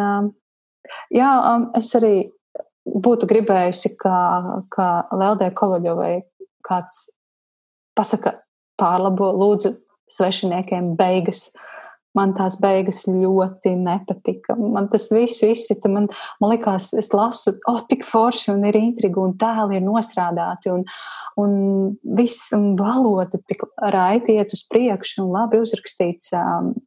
jā, 1.12 1.32
es 1.80 1.92
arī 2.00 2.16
būtu 2.84 3.28
gribējusi, 3.28 3.96
ka, 4.00 4.16
ka 4.72 4.88
Leldē 5.16 5.52
Kovaļovai 5.56 6.16
kāds 6.64 7.06
pasaka, 7.98 8.40
pārlabo, 8.80 9.30
lūdzu, 9.38 9.76
svešiniekiem 10.14 10.94
beigas. 11.00 11.52
Man 12.14 12.36
tās 12.38 12.60
beigas 12.62 13.08
ļoti 13.10 13.72
nepatika. 13.74 14.54
Man 14.54 14.86
tas 14.92 15.08
viss 15.10 15.42
izsita. 15.48 15.90
Man, 15.90 16.12
man 16.42 16.52
liekas, 16.52 16.92
es 17.00 17.10
lasu, 17.16 17.56
oh, 17.70 17.80
tik 17.90 18.06
forši, 18.06 18.52
un 18.54 18.68
ir 18.70 18.78
intriga, 18.78 19.18
un 19.24 19.34
tēli 19.42 19.80
ir 19.80 19.86
nostrādāti, 19.86 20.70
un, 20.70 20.86
un 21.42 21.56
viss 22.20 22.54
un 22.54 22.76
valoda 22.78 23.42
tik 23.50 23.66
raiti 23.82 24.38
iet 24.38 24.54
uz 24.54 24.62
priekšu, 24.70 25.24
un 25.26 25.34
labi 25.34 25.64
uzrakstīts. 25.66 26.36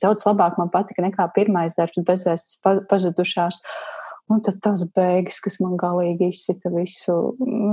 Daudz 0.04 0.28
labāk 0.30 0.62
man 0.62 0.70
patika 0.70 1.02
nekā 1.02 1.26
pirmais 1.34 1.74
darbs, 1.74 1.98
bezvēsts 2.06 2.62
pazudušās. 2.62 3.62
Pa 3.66 3.86
Un 4.26 4.40
tad 4.42 4.56
tas 4.58 4.82
beigas, 4.90 5.36
kas 5.38 5.60
man 5.62 5.76
galīgi 5.78 6.32
izsita 6.32 6.70
visu. 6.74 7.14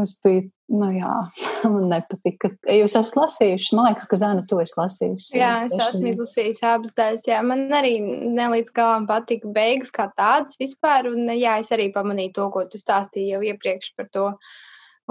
Es 0.04 0.12
biju, 0.22 0.44
nu 0.78 0.90
jā, 0.94 1.14
man 1.74 1.88
nepatika. 1.90 2.52
Jūs 2.70 2.94
esat 3.00 3.16
lasījuši, 3.18 3.72
man 3.74 3.88
liekas, 3.90 4.06
ka 4.10 4.20
Zana 4.22 4.44
to 4.50 4.60
es 4.62 4.76
lasījusi. 4.78 5.40
Jā, 5.40 5.54
es 5.66 5.74
esmu 5.74 6.12
izlasījusi 6.12 6.68
abas 6.70 6.94
daļas. 7.00 7.24
Jā, 7.32 7.40
man 7.48 7.66
arī 7.74 7.96
nelīdz 8.04 8.70
galam 8.76 9.08
patika 9.10 9.50
beigas 9.56 9.90
kā 9.96 10.06
tādas 10.14 10.60
vispār. 10.62 11.10
Un 11.10 11.32
jā, 11.34 11.56
es 11.64 11.74
arī 11.74 11.88
pamanīju 11.96 12.36
to, 12.36 12.46
ko 12.54 12.68
tu 12.70 12.82
stāstīji 12.82 13.34
jau 13.34 13.42
iepriekš 13.50 13.96
par 13.98 14.12
to. 14.14 14.28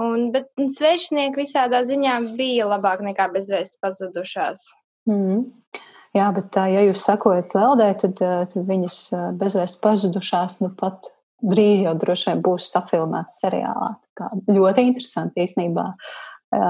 Un, 0.03 0.29
bet 0.33 0.47
svešinieki 0.57 1.41
visādā 1.41 1.83
ziņā 1.85 2.21
bija 2.37 2.69
labāk 2.71 3.03
nekā 3.03 3.27
bezvēsts 3.35 3.81
pazudušās. 3.83 4.63
Mm. 5.11 5.43
Jā, 6.15 6.29
bet 6.33 6.55
ja 6.55 6.85
jūs 6.85 7.03
sakojat 7.03 7.51
Leldē, 7.57 7.89
tad, 7.99 8.15
tad 8.21 8.55
viņas 8.69 9.01
bezvēsts 9.37 9.81
pazudušās 9.83 10.61
nu 10.63 10.71
pat 10.79 11.11
drīz 11.43 11.83
jau 11.83 11.93
droši 11.99 12.29
vien 12.31 12.43
būs 12.45 12.69
safilmēts 12.73 13.41
seriālā. 13.43 13.89
Kā 14.17 14.29
ļoti 14.47 14.85
interesanti 14.87 15.43
īstenībā. 15.43 15.89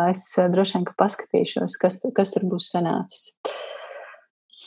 Es 0.09 0.25
droši 0.37 0.77
vien, 0.77 0.87
ka 0.87 0.95
paskatīšos, 0.99 1.75
kas, 1.81 1.99
kas 2.15 2.33
tur 2.35 2.47
būs 2.51 2.71
sanācis. 2.71 3.33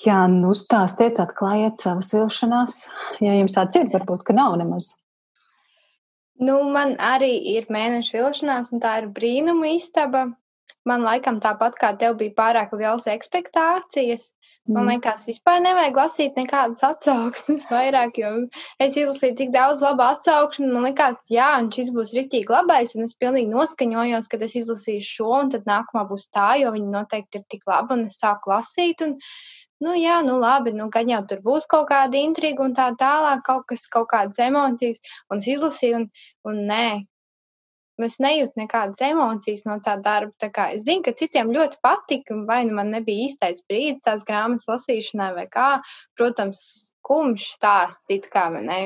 Jā, 0.04 0.26
nu 0.30 0.52
stāstiet, 0.54 1.18
atklājiet 1.22 1.80
savas 1.80 2.12
vilšanās. 2.12 2.80
Ja 3.24 3.32
jums 3.38 3.56
tāds 3.56 3.78
ir, 3.80 3.88
varbūt, 3.94 4.26
ka 4.28 4.36
nav 4.36 4.58
nemaz. 4.60 4.92
Nu, 6.36 6.58
man 6.68 6.98
arī 7.00 7.32
ir 7.54 7.70
mēneša 7.72 8.18
vilšanās, 8.18 8.68
un 8.74 8.82
tā 8.84 8.98
ir 9.00 9.08
brīnuma 9.16 9.72
istaba. 9.72 10.26
Man 10.86 11.02
laikam 11.02 11.40
tāpat 11.42 11.78
kā 11.80 11.94
tev 11.98 12.18
bija 12.20 12.34
pārāk 12.36 12.74
liels 12.76 13.08
expectācijas. 13.10 14.28
Man 14.66 14.82
mm. 14.82 14.88
liekas, 14.96 15.24
vispār 15.28 15.60
nevajag 15.62 15.98
lasīt 16.00 16.38
nekādas 16.38 16.80
atsauksmes 16.86 17.66
vairāk, 17.72 18.16
jo 18.18 18.30
es 18.82 18.96
izlasīju 18.98 19.36
tik 19.38 19.52
daudz 19.54 19.84
labu 19.84 20.02
atsauksmi. 20.02 20.66
Man 20.72 20.88
liekas, 20.88 21.20
jā, 21.30 21.52
un 21.62 21.68
šis 21.74 21.92
būs 21.94 22.14
rītīgi 22.16 22.50
labais, 22.50 22.96
un 22.98 23.06
es 23.06 23.14
pilnīgi 23.14 23.52
noskaņojos, 23.52 24.26
ka 24.32 24.40
es 24.48 24.56
izlasīšu 24.62 25.12
šo, 25.20 25.28
un 25.38 25.52
tad 25.54 25.70
nākamā 25.70 26.02
būs 26.10 26.26
tā, 26.34 26.48
jo 26.62 26.74
viņi 26.74 26.90
noteikti 26.96 27.38
ir 27.38 27.46
tik 27.54 27.62
labi, 27.70 27.94
un 27.94 28.08
es 28.10 28.18
sāku 28.18 28.50
lasīt. 28.50 29.06
Un, 29.06 29.14
nu, 29.86 29.94
jā, 30.00 30.18
nu 30.26 30.40
labi, 30.42 30.74
nu, 30.74 30.90
gan 30.90 31.14
jau 31.14 31.22
tur 31.30 31.44
būs 31.46 31.70
kaut 31.70 31.86
kāda 31.92 32.18
intriga 32.18 32.66
un 32.66 32.74
tā 32.74 32.88
tālāk, 32.98 33.46
kaut 33.46 33.68
kas, 33.70 33.86
kaut 33.86 34.10
kādas 34.10 34.42
emocijas, 34.42 34.98
un 35.30 35.44
es 35.44 35.52
izlasīju, 35.54 36.02
un, 36.02 36.10
un 36.50 36.64
nē, 36.72 36.88
es 38.04 38.18
nejūtu 38.20 38.60
nekādas 38.60 39.00
emocijas 39.06 39.64
no 39.64 39.78
tā 39.84 39.96
darba. 40.04 40.34
Tā 40.42 40.50
kā 40.52 40.66
es 40.76 40.84
zinu, 40.84 41.04
ka 41.06 41.14
citiem 41.16 41.52
ļoti 41.54 41.80
patika, 41.84 42.36
vai 42.48 42.64
nu 42.68 42.76
man 42.76 42.92
nebija 42.92 43.28
īstais 43.30 43.62
brīdis 43.68 44.04
tās 44.04 44.26
grāmatas 44.28 44.68
lasīšanai, 44.68 45.30
vai 45.38 45.46
kā. 45.52 45.68
Protams, 46.18 46.60
skumjš 47.06 47.46
stāsts, 47.56 48.12
it 48.12 48.28
kā 48.32 48.48
ne. 48.52 48.80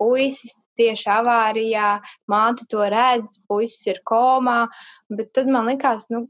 Puisis 0.00 0.56
tieši 0.76 1.08
avārijā, 1.08 2.00
māte 2.28 2.66
to 2.68 2.84
redz, 2.92 3.38
puisis 3.48 3.86
ir 3.88 4.02
komā, 4.04 4.66
bet 5.08 5.32
tad 5.36 5.48
man 5.48 5.68
likās, 5.70 6.04
nu, 6.12 6.26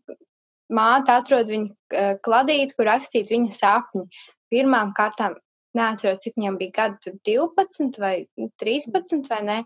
māte 0.71 1.15
atrod 1.15 1.51
viņu 1.51 2.19
kladīti, 2.23 2.77
kur 2.77 2.91
rakstīt 2.91 3.33
viņa 3.35 3.55
sapņi. 3.55 4.07
Pirmām 4.51 4.93
kārtām 4.95 5.35
neatceros, 5.77 6.23
cik 6.23 6.39
viņam 6.39 6.59
bija 6.61 6.75
gadi, 6.79 7.01
tur 7.05 7.19
12 7.27 7.99
vai 8.03 8.15
13 8.62 9.31
vai 9.33 9.43
ne. 9.47 9.59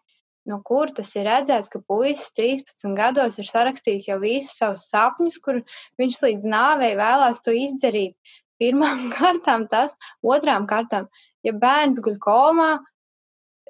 No 0.48 0.60
kur 0.64 0.90
tas 0.96 1.10
ir 1.18 1.26
redzēts, 1.28 1.68
ka 1.72 1.82
puisis 1.84 2.32
13 2.38 2.94
gados 2.96 3.36
ir 3.38 3.48
sarakstījis 3.48 4.08
jau 4.08 4.18
visus 4.22 4.56
savus 4.56 4.86
sapņus, 4.88 5.40
kur 5.44 5.60
viņš 6.00 6.20
līdz 6.24 6.46
nāvei 6.48 6.94
vēlās 6.98 7.42
to 7.44 7.52
izdarīt. 7.56 8.16
Pirmām 8.60 9.08
kārtām 9.16 9.66
tas, 9.72 9.96
otrām 10.24 10.68
kārtām, 10.70 11.10
ja 11.46 11.52
bērns 11.56 12.00
guļ 12.04 12.16
komā, 12.24 12.70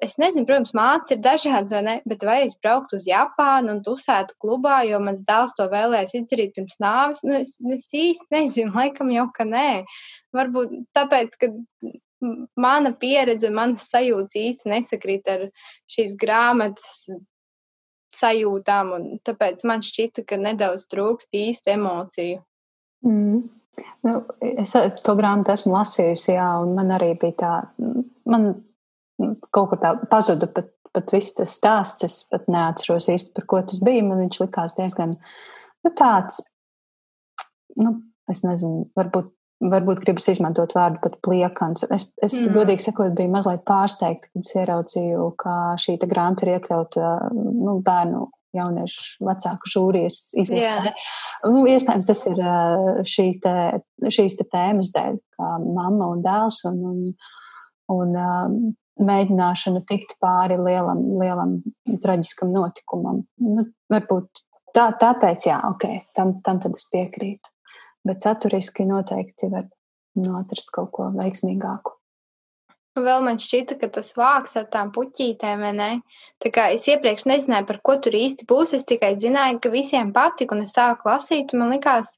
es 0.01 0.15
nezinu, 0.21 0.47
protams, 0.49 0.73
mācības 0.77 1.13
ir 1.13 1.19
dažādas, 1.25 1.73
vai 1.75 1.81
ne, 1.85 1.95
bet 2.09 2.23
vai 2.25 2.37
es 2.47 2.55
brauktu 2.63 2.97
uz 2.97 3.07
Japānu 3.09 3.75
un 3.75 3.81
tusētu 3.85 4.37
klubā, 4.41 4.81
jo 4.89 4.99
mans 5.03 5.21
dēls 5.27 5.53
to 5.57 5.67
vēlēs 5.71 6.15
izdarīt 6.17 6.55
pirms 6.55 6.79
nāves, 6.81 7.21
nu, 7.27 7.37
es, 7.43 7.57
es 7.75 7.87
īsti 7.91 8.37
nezinu, 8.37 8.73
laikam 8.79 9.11
jau, 9.13 9.27
ka 9.35 9.45
nē. 9.47 9.67
Varbūt 10.37 10.73
tāpēc, 10.97 11.37
ka 11.41 11.51
mana 12.59 12.93
pieredze, 12.97 13.49
manas 13.53 13.87
sajūtas 13.91 14.37
īsti 14.37 14.71
nesakrīt 14.71 15.29
ar 15.31 15.47
šīs 15.91 16.15
grāmatas 16.19 17.07
sajūtām, 18.15 18.91
un 18.97 19.07
tāpēc 19.25 19.63
man 19.67 19.83
šķita, 19.85 20.25
ka 20.27 20.37
nedaudz 20.39 20.87
trūkst 20.91 21.31
īstu 21.37 21.73
emociju. 21.73 22.41
Mm. 23.07 23.41
Nu, 24.03 24.17
es, 24.43 24.73
es 24.75 24.99
to 25.05 25.15
grāmatu 25.15 25.53
esmu 25.53 25.71
lasījusi, 25.77 26.33
jā, 26.35 26.49
un 26.59 26.73
man 26.75 26.91
arī 26.91 27.13
bija 27.19 27.37
tā, 27.39 27.51
man 28.29 28.49
kaut 29.49 29.71
kur 29.71 29.79
tā 29.79 29.93
pazuda 30.11 30.49
pat, 30.51 30.67
pat 30.91 31.13
viss 31.15 31.37
tas 31.37 31.53
stāsts. 31.55 32.03
Es 32.07 32.17
pat 32.31 32.49
neatceros 32.51 33.07
īsti, 33.13 33.31
par 33.37 33.47
ko 33.47 33.61
tas 33.67 33.79
bija. 33.85 34.03
Man 34.03 34.25
viņš 34.25 34.41
likās 34.43 34.75
diezgan 34.75 35.15
nu, 35.15 35.93
tāds, 35.95 36.41
nu, 37.79 37.95
es 38.31 38.43
nezinu, 38.43 38.89
varbūt 38.97 39.31
varbūt 39.61 40.01
gribas 40.03 40.27
izmantot 40.31 40.73
vārdu 40.75 41.01
pat 41.03 41.17
pliekans. 41.25 41.85
Es, 41.93 42.07
es 42.23 42.35
mm. 42.37 42.53
godīgi 42.55 42.85
sakot, 42.87 43.13
biju 43.17 43.31
mazliet 43.33 43.63
pārsteigta, 43.67 44.29
kad 44.31 44.51
ieraudzīju, 44.61 45.31
ka 45.41 45.55
šī 45.81 45.97
grāmata 46.03 46.47
ir 46.47 46.55
iekļauta 46.57 47.15
nu, 47.33 47.79
bērnu. 47.85 48.27
Jauniešu 48.51 49.23
vecāku 49.23 49.69
žūrijas 49.71 50.15
izlasē. 50.35 50.89
Yeah. 50.91 51.03
Nu, 51.47 51.61
iespējams, 51.71 52.09
tas 52.09 52.23
ir 52.27 52.41
šī 53.07 53.27
te, 53.39 53.53
šīs 54.11 54.35
te 54.41 54.43
tēmas 54.51 54.89
dēļ, 54.91 55.21
kā 55.37 55.51
mamma 55.63 56.09
un 56.11 56.19
dēls, 56.25 56.57
un, 56.67 56.81
un, 56.91 57.05
un 57.95 58.19
mēģināšana 59.07 59.85
tikt 59.87 60.17
pāri 60.19 60.59
lielam, 60.59 60.99
lielam 61.21 61.55
traģiskam 62.03 62.51
notikumam. 62.51 63.23
Nu, 63.39 63.69
varbūt 63.93 64.43
tā, 64.75 64.89
tāpēc, 64.99 65.47
jā, 65.47 65.61
ok, 65.71 65.87
tam, 66.19 66.35
tam 66.43 66.59
tad 66.59 66.75
es 66.75 66.91
piekrītu 66.91 67.50
bet 68.07 68.23
saturiski 68.25 68.85
noteikti 68.87 69.49
var 69.51 69.67
nu, 70.19 70.35
atrast 70.39 70.71
kaut 70.75 70.91
ko 70.95 71.09
veiksmīgāku. 71.15 71.97
Vēl 72.99 73.21
man 73.23 73.37
šķita, 73.39 73.77
ka 73.79 73.87
tas 73.95 74.09
vāks 74.19 74.57
ar 74.59 74.65
tām 74.71 74.89
puķītēm, 74.91 75.61
vai 75.63 75.71
ne? 75.77 75.91
Tā 76.43 76.49
kā 76.51 76.65
es 76.75 76.83
iepriekš 76.91 77.23
nezināju, 77.29 77.67
par 77.69 77.79
ko 77.87 77.95
tur 78.03 78.17
īsti 78.19 78.47
būs. 78.49 78.73
Es 78.75 78.83
tikai 78.89 79.13
zināju, 79.21 79.61
ka 79.63 79.71
visiem 79.71 80.11
patika, 80.11 80.57
un 80.57 80.65
es 80.65 80.75
sāku 80.75 81.07
lasīt, 81.07 81.53
un 81.55 81.63
man 81.63 81.71
likās, 81.71 82.09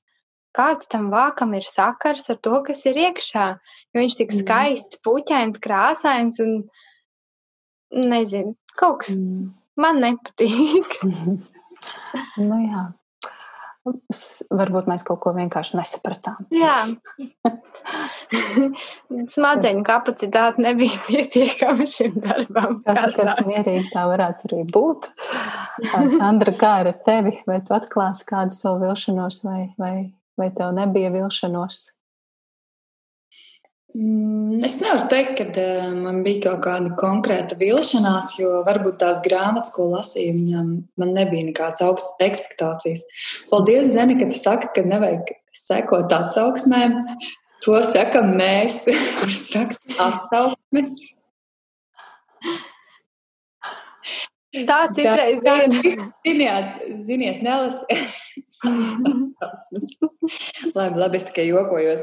kāds 0.57 0.89
tam 0.89 1.11
vākam 1.13 1.53
ir 1.53 1.67
sakars 1.67 2.25
ar 2.33 2.41
to, 2.41 2.63
kas 2.65 2.81
ir 2.89 2.97
iekšā. 3.05 3.45
Jo 3.93 4.01
viņš 4.01 4.17
tik 4.17 4.33
mm. 4.33 4.41
skaists, 4.41 5.01
puķains, 5.05 5.61
krāsains, 5.61 6.41
un 6.41 8.09
nezinu, 8.09 8.57
kaut 8.73 9.03
kas 9.03 9.13
mm. 9.13 9.53
man 9.77 10.01
nepatīk. 10.01 10.97
nu 12.49 12.59
jā, 12.65 12.87
Varbūt 13.83 14.85
mēs 14.87 15.03
kaut 15.03 15.19
ko 15.25 15.33
vienkārši 15.35 15.75
nesapratām. 15.75 16.45
Jā, 16.55 16.75
smadzeņu 19.33 19.83
kapacitāte 19.87 20.63
nebija 20.63 20.99
pietiekama 21.07 21.87
šim 21.89 22.15
darbam. 22.23 22.79
Tas, 22.85 23.09
kas 23.17 23.41
mierīgi 23.43 23.89
tā 23.91 24.05
varētu 24.07 24.47
arī 24.49 24.61
būt. 24.71 25.09
Sandra, 26.15 26.55
kā 26.55 26.71
ar 26.85 26.93
tevi? 27.03 27.35
Vai 27.49 27.59
tu 27.65 27.75
atklāsi 27.75 28.27
kādu 28.29 28.55
savu 28.55 28.85
vilšanos, 28.85 29.41
vai, 29.49 29.65
vai, 29.81 29.95
vai 30.39 30.49
tev 30.55 30.71
nebija 30.79 31.11
vilšanos? 31.17 31.83
Mm, 33.93 34.63
es 34.65 34.79
nevaru 34.82 35.06
teikt, 35.12 35.36
ka 35.38 35.45
uh, 35.53 35.91
man 35.93 36.23
bija 36.25 36.47
kaut 36.47 36.63
kāda 36.65 36.95
konkrēta 36.97 37.53
vilšanās, 37.60 38.32
jo 38.39 38.63
varbūt 38.65 38.97
tās 39.03 39.19
grāmatas, 39.21 39.69
ko 39.75 39.86
lasīju, 39.91 40.34
viņam 40.39 40.71
man 40.97 41.13
nebija 41.13 41.45
nekādas 41.45 41.84
augstas 41.86 42.17
expectācijas. 42.25 43.06
Paldies, 43.51 43.91
Zeni, 43.93 44.17
ka 44.17 44.25
tu 44.32 44.38
saki, 44.39 44.71
ka 44.73 44.82
nevajag 44.88 45.36
sekot 45.53 46.10
atsauksmēm. 46.17 46.91
To 47.67 47.77
sakam 47.86 48.34
mēs, 48.39 48.88
kurš 49.19 49.43
raksta 49.60 49.99
atsauksmes. 50.08 50.95
Tā 54.53 54.89
citreiz 54.93 55.38
ir. 55.38 55.41
Ziniet, 56.25 56.65
ziniet 57.06 57.45
nelasiet 57.45 58.10
labi, 60.77 60.97
labi, 60.97 61.17
es 61.17 61.25
tikai 61.29 61.47
jokojos. 61.49 62.01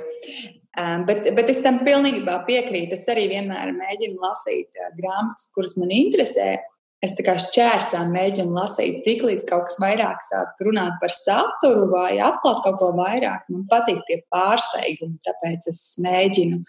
Um, 0.79 1.03
bet, 1.07 1.25
bet 1.35 1.49
es 1.51 1.65
tam 1.65 1.81
pilnībā 1.83 2.37
piekrītu. 2.47 2.95
Es 2.95 3.09
arī 3.11 3.27
vienmēr 3.33 3.73
mēģinu 3.75 4.21
lasīt 4.23 4.77
uh, 4.79 4.93
grāmatas, 4.95 5.49
kuras 5.55 5.75
man 5.81 5.91
interesē. 5.95 6.53
Es 7.01 7.15
tā 7.17 7.25
kā 7.25 7.33
šķērsām 7.41 8.11
mēģinu 8.13 8.53
lasīt, 8.53 8.99
tik 9.07 9.23
līdz 9.25 9.47
kaut 9.49 9.65
kas 9.71 9.79
vairāk 9.81 10.21
sāk 10.21 10.59
runāt 10.67 10.99
par 11.01 11.15
saturu 11.17 11.87
vai 11.89 12.19
atklāt 12.21 12.61
kaut 12.67 12.77
ko 12.77 12.91
vairāk. 12.99 13.47
Man 13.49 13.65
patīk 13.71 14.03
tie 14.05 14.19
pārsteigumi, 14.33 15.17
tāpēc 15.25 15.71
es 15.73 15.81
mēģinu 16.05 16.61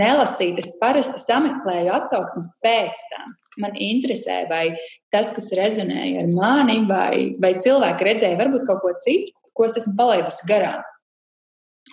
nelasīt. 0.00 0.56
Es 0.62 0.72
parasti 0.80 1.20
sameklēju 1.20 1.92
atsauksmes 1.98 2.48
pēc 2.64 3.04
tam. 3.12 3.36
Man 3.60 3.76
interesē, 3.76 4.40
vai 4.48 4.64
tas, 5.12 5.30
kas 5.36 5.52
rezonēja 5.54 6.24
ar 6.24 6.32
mani, 6.32 6.80
vai, 6.88 7.36
vai 7.38 7.52
cilvēki 7.60 8.08
redzēja 8.08 8.40
varbūt 8.40 8.64
kaut 8.66 8.80
ko 8.82 8.96
citu, 9.04 9.36
ko 9.54 9.68
es 9.68 9.76
esmu 9.78 9.94
palaidusi 10.00 10.48
garām. 10.48 10.80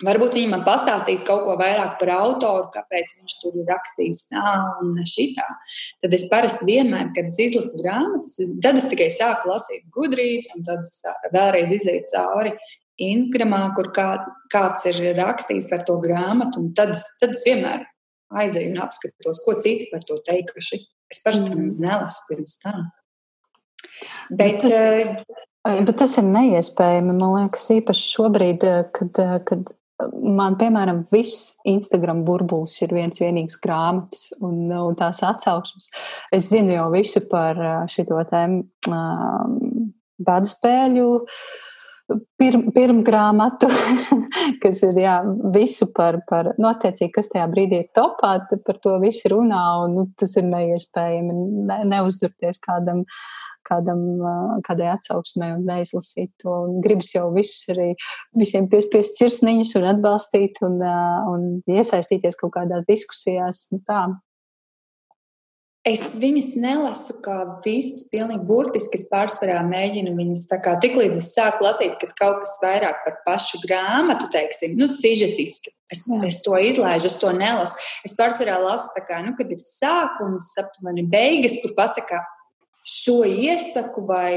Varbūt 0.00 0.38
viņi 0.38 0.48
man 0.48 0.62
pastāstīs 0.64 1.20
kaut 1.26 1.44
ko 1.44 1.54
vairāk 1.60 1.98
par 2.00 2.10
autoru, 2.14 2.70
kāpēc 2.72 3.10
viņš 3.18 3.34
tur 3.42 3.58
ir 3.60 3.66
rakstījis 3.68 4.22
tā 4.30 4.52
un 4.80 4.94
šitā. 5.06 5.44
Tad 6.00 6.16
es 6.16 6.24
parasti 6.30 6.64
vienmēr, 6.66 7.10
kad 7.12 7.28
es 7.28 7.36
izlasu 7.44 7.82
grāmatas, 7.82 8.38
tad 8.64 8.80
es 8.80 8.88
tikai 8.88 9.10
sāku 9.12 9.50
lasīt 9.52 9.84
gudrības, 9.92 10.48
un 10.56 10.64
tad 10.66 10.80
es 10.80 11.02
vēlreiz 11.34 11.74
izēju 11.76 12.06
cauri 12.14 12.54
Instagramā, 13.02 13.60
kur 13.76 13.90
kā, 13.92 14.08
kāds 14.52 14.88
ir 14.88 15.12
rakstījis 15.18 15.68
par 15.70 15.84
to 15.88 15.98
grāmatu, 16.00 16.64
un 16.64 16.72
tad, 16.76 16.94
tad 17.20 17.36
es 17.36 17.44
vienmēr 17.48 17.84
aizēju 18.42 18.72
un 18.72 18.82
apskatos, 18.86 19.42
ko 19.44 19.58
citi 19.60 19.90
par 19.92 20.04
to 20.08 20.16
teikuši. 20.24 20.80
Es 21.12 21.20
parasti 21.24 21.52
mm. 21.52 21.76
nelasu 21.84 22.24
pirms 22.30 22.56
tam. 22.64 22.88
Bet, 24.32 24.62
bet, 24.64 24.72
tas, 24.72 25.20
uh, 25.68 25.84
bet 25.84 25.98
tas 26.00 26.16
ir 26.20 26.26
neiespējami, 26.32 27.12
man 27.12 27.36
liekas, 27.36 27.68
īpaši 27.76 28.10
šobrīd, 28.14 28.66
kad, 28.96 29.20
kad 29.48 29.72
man, 30.36 30.56
piemēram, 30.60 31.04
viss 31.12 31.56
Instagram 31.68 32.22
burbulis 32.26 32.76
ir 32.84 32.94
viens 32.96 33.20
vienīgs 33.22 33.58
grāmatas 33.62 34.30
un, 34.42 34.64
un 34.72 34.96
tās 34.98 35.22
atsauksmes. 35.26 35.90
Es 36.34 36.50
zinu 36.52 36.76
jau 36.76 36.88
visu 36.94 37.24
par 37.30 37.58
šo 37.92 38.06
tēmu 38.30 38.62
um, 38.92 39.92
badspēļu. 40.22 41.10
Pirm, 42.36 42.66
pirmgrāmatu, 42.74 43.70
kas 44.62 44.82
ir 44.84 44.98
jā, 45.00 45.14
visu 45.54 45.86
par, 45.96 46.18
par 46.28 46.50
notiecīgi, 46.60 47.08
nu, 47.08 47.14
kas 47.14 47.30
tajā 47.32 47.46
brīdī 47.48 47.78
ir 47.84 47.92
topā, 47.96 48.34
par 48.66 48.80
to 48.84 48.98
visu 49.00 49.30
runā, 49.32 49.62
un 49.86 49.94
nu, 49.96 50.04
tas 50.20 50.34
ir 50.36 50.44
neiespējami 50.50 51.36
ne, 51.70 51.78
neuzdurties 51.94 52.60
kādam 52.66 53.06
uh, 53.06 53.22
kādam, 53.68 54.02
kādai 54.66 54.90
atsauksmē 54.94 55.52
un 55.58 55.64
neizlasīt 55.68 56.32
to. 56.42 56.56
Un 56.68 56.82
gribas 56.84 57.12
jau 57.14 57.28
visus 57.34 57.70
arī 57.72 57.92
visiem 58.38 58.68
piespiest 58.72 59.20
sirsniņus 59.20 59.76
un 59.80 59.88
atbalstīt 59.94 60.60
un, 60.66 60.82
un 61.32 61.48
iesaistīties 61.70 62.38
kaut 62.40 62.54
kādās 62.58 62.86
diskusijās. 62.88 63.66
Nu, 63.72 63.82
tā. 63.88 64.04
Es 65.82 66.12
viņas 66.14 66.52
nelasu 66.62 67.16
kā 67.24 67.36
visas, 67.64 68.04
pilnīgi 68.06 68.44
burtiski. 68.46 69.00
Es 69.00 69.08
pārsvarā 69.10 69.56
mēģinu 69.66 70.12
viņas 70.14 70.44
tā 70.52 70.60
kā 70.62 70.76
tik 70.82 70.94
līdz 70.94 71.18
es 71.18 71.32
sāku 71.34 71.66
lasīt, 71.66 71.96
kad 71.98 72.12
kaut 72.20 72.44
kas 72.44 72.52
vairāk 72.62 73.00
par 73.02 73.16
pašu 73.24 73.58
grāmatu, 73.64 74.28
teiksim, 74.30 74.76
nu, 74.78 74.86
sižetiski. 74.86 75.74
Es, 75.90 76.04
es 76.28 76.38
to 76.46 76.54
izlaižu, 76.54 77.10
es 77.10 77.18
to 77.18 77.32
nelasu. 77.34 77.82
Es 78.06 78.14
pārsvarā 78.14 78.60
lasu 78.62 78.94
tā 78.94 79.02
kā, 79.08 79.18
nu, 79.26 79.34
kad 79.34 79.50
ir 79.50 79.58
sākums, 79.58 80.52
aptuveni 80.62 81.02
beigas, 81.02 81.58
kur 81.64 81.74
pasakā, 81.74 82.22
šo 82.86 83.22
iesaku 83.28 84.06
vai 84.08 84.34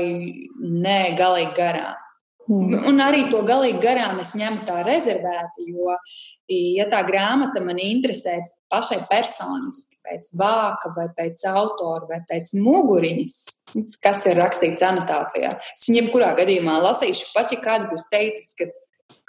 nē, 0.62 0.99
galīgi 1.19 1.53
garām. 1.58 2.01
Mm. 2.45 2.75
Un 2.91 3.01
arī 3.01 3.23
to 3.31 3.39
galīgi 3.45 3.81
garām 3.81 4.19
es 4.21 4.36
ņemu 4.38 4.67
tā 4.67 4.84
rezervēti, 4.86 5.65
jo, 5.73 5.95
ja 6.77 6.86
tā 6.91 7.01
grāmata 7.08 7.63
man 7.65 7.81
interesē 7.81 8.38
pašai 8.69 8.99
personiski, 9.10 9.97
pēc 10.05 10.31
vāka, 10.38 10.91
vai 10.95 11.08
pēc 11.17 11.45
autora, 11.49 12.05
vai 12.10 12.19
pēc 12.29 12.53
muguriņas, 12.62 13.36
kas 14.03 14.23
ir 14.29 14.39
rakstīts 14.41 14.86
anotācijā. 14.86 15.55
Es 15.73 15.88
viņam 15.89 16.12
kurā 16.13 16.31
gadījumā 16.38 16.77
lasīšu, 16.86 17.31
pat 17.34 17.53
ja 17.53 17.62
kāds 17.63 17.89
būs 17.89 18.05
teicis, 18.13 18.53
ka 18.60 18.69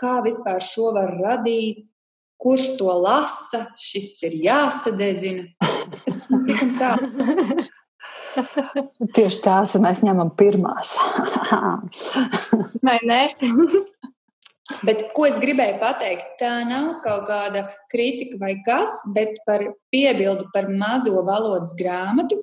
kā 0.01 0.19
vispār 0.25 0.61
šo 0.65 0.93
var 0.97 1.15
radīt, 1.21 1.87
kurš 2.41 2.75
to 2.77 2.93
lasa, 3.01 3.65
šis 3.81 4.13
ir 4.29 4.37
jāsadedzina. 4.45 5.49
Es 6.05 6.27
tik 6.29 6.63
un 6.69 6.77
tā. 6.81 6.95
Tieši 9.17 9.43
tās 9.45 9.77
mēs 9.83 10.03
ņemam 10.07 10.33
pirmās. 10.39 10.97
Vai 12.87 12.99
ne? 13.07 13.23
Bet 14.87 15.07
ko 15.15 15.29
es 15.29 15.39
gribēju 15.41 15.79
pateikt? 15.79 16.37
Tā 16.41 16.59
nav 16.67 16.97
kaut 17.05 17.29
kāda 17.29 17.69
kritika 17.93 18.41
vai 18.41 18.57
kas, 18.67 18.99
bet 19.15 19.37
par 19.47 19.63
piebildu 19.95 20.49
par 20.51 20.67
mazo 20.67 21.23
valodas 21.25 21.77
grāmatu. 21.79 22.41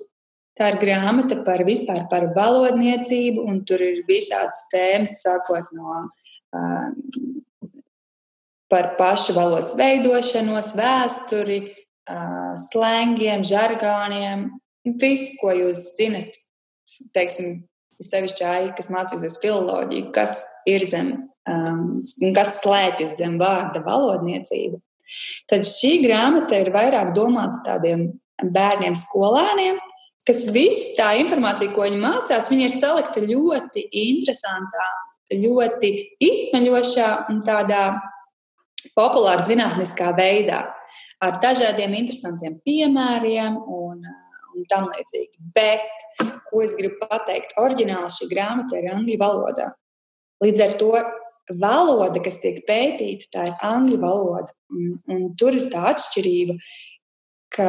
Tā 0.56 0.70
ir 0.72 0.78
grāmata 0.80 1.42
par 1.44 1.66
vispār 1.68 2.06
par 2.08 2.30
valodniecību, 2.32 3.44
un 3.44 3.60
tur 3.68 3.82
ir 3.84 4.04
visādas 4.08 4.62
tēmas, 4.72 5.18
sākot 5.20 5.68
no 5.76 5.98
uh, 6.00 6.88
par 8.72 8.94
pašu 8.96 9.36
valodas 9.36 9.74
veidošanos, 9.76 10.72
vēsturi, 10.78 11.60
uh, 12.08 12.54
slēngiem, 12.70 13.44
žargoniem, 13.44 14.48
viss, 14.84 15.36
ko 15.40 15.52
jūs 15.56 15.94
zinat, 15.98 16.36
teiksim, 17.16 17.62
sevišķi 18.02 18.44
āķi, 18.48 18.74
kas 18.78 18.90
mācīsies 18.92 19.38
filoloģiju, 19.42 20.10
kas 20.14 20.40
ir 20.70 20.84
zem, 20.88 21.12
um, 21.50 21.96
kas 22.36 22.58
slēpjas 22.62 23.16
zem 23.20 23.38
vārda 23.40 23.84
valodniecība, 23.86 24.80
tad 25.50 25.66
šī 25.68 25.96
grāmata 26.04 26.58
ir 26.60 26.72
vairāk 26.74 27.14
domāta 27.16 27.62
tādiem 27.68 28.08
bērniem, 28.42 28.96
skolēniem, 28.98 29.78
kas 30.26 30.46
viss 30.54 30.94
tā 30.98 31.12
informācija, 31.20 31.72
ko 31.74 31.86
viņi 31.86 32.00
mācās, 32.02 32.50
viņi 32.50 32.68
ir 32.68 32.74
salikta 32.74 33.22
ļoti 33.24 33.86
interesantā, 34.04 34.88
ļoti 35.34 35.90
izsmeļošā 36.22 37.10
un 37.32 37.40
tādā 37.46 37.84
populāra 38.94 39.44
zinātniskā 39.44 40.10
veidā, 40.16 40.64
ar 41.24 41.38
dažādiem 41.42 41.94
interesantiem 42.02 42.58
piemēriem 42.66 43.56
un 43.56 43.83
un 44.64 44.70
tam 44.70 44.88
līdzīgi. 44.88 45.36
Bet, 45.54 46.06
ko 46.48 46.62
es 46.64 46.76
gribu 46.78 47.04
pateikt, 47.04 47.54
oriģināli 47.60 48.12
šī 48.16 48.30
grāmata 48.32 48.80
ir 48.80 48.90
angļu 48.94 49.20
valodā. 49.20 49.68
Līdz 50.44 50.64
ar 50.64 50.74
to 50.80 50.90
valoda, 51.60 52.22
kas 52.24 52.40
tiek 52.42 52.62
pētīta, 52.68 53.28
tā 53.32 53.46
ir 53.50 53.54
angļu 53.64 54.00
valoda. 54.00 54.50
Un, 54.72 54.96
un 55.10 55.24
tur 55.38 55.56
ir 55.56 55.68
tā 55.72 55.84
atšķirība, 55.92 56.56
ka 57.54 57.68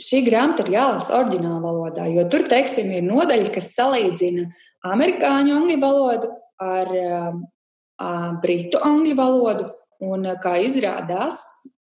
šī 0.00 0.24
grāmata 0.26 0.66
ir 0.66 0.74
jālasa 0.74 1.18
oriģinālā 1.20 1.60
valodā, 1.62 2.08
jo 2.10 2.26
tur, 2.32 2.46
teiksim, 2.50 2.90
ir 2.96 3.06
nodaļa, 3.06 3.50
kas 3.54 3.72
salīdzina 3.76 4.48
amerikāņu 4.90 5.56
angļu 5.58 5.78
valodu 5.82 6.32
ar 6.60 6.94
uh, 6.96 8.32
britu 8.42 8.80
angļu 8.84 9.18
valodu. 9.18 9.68
Un, 10.00 10.24
kā 10.40 10.54
izrādās, 10.64 11.42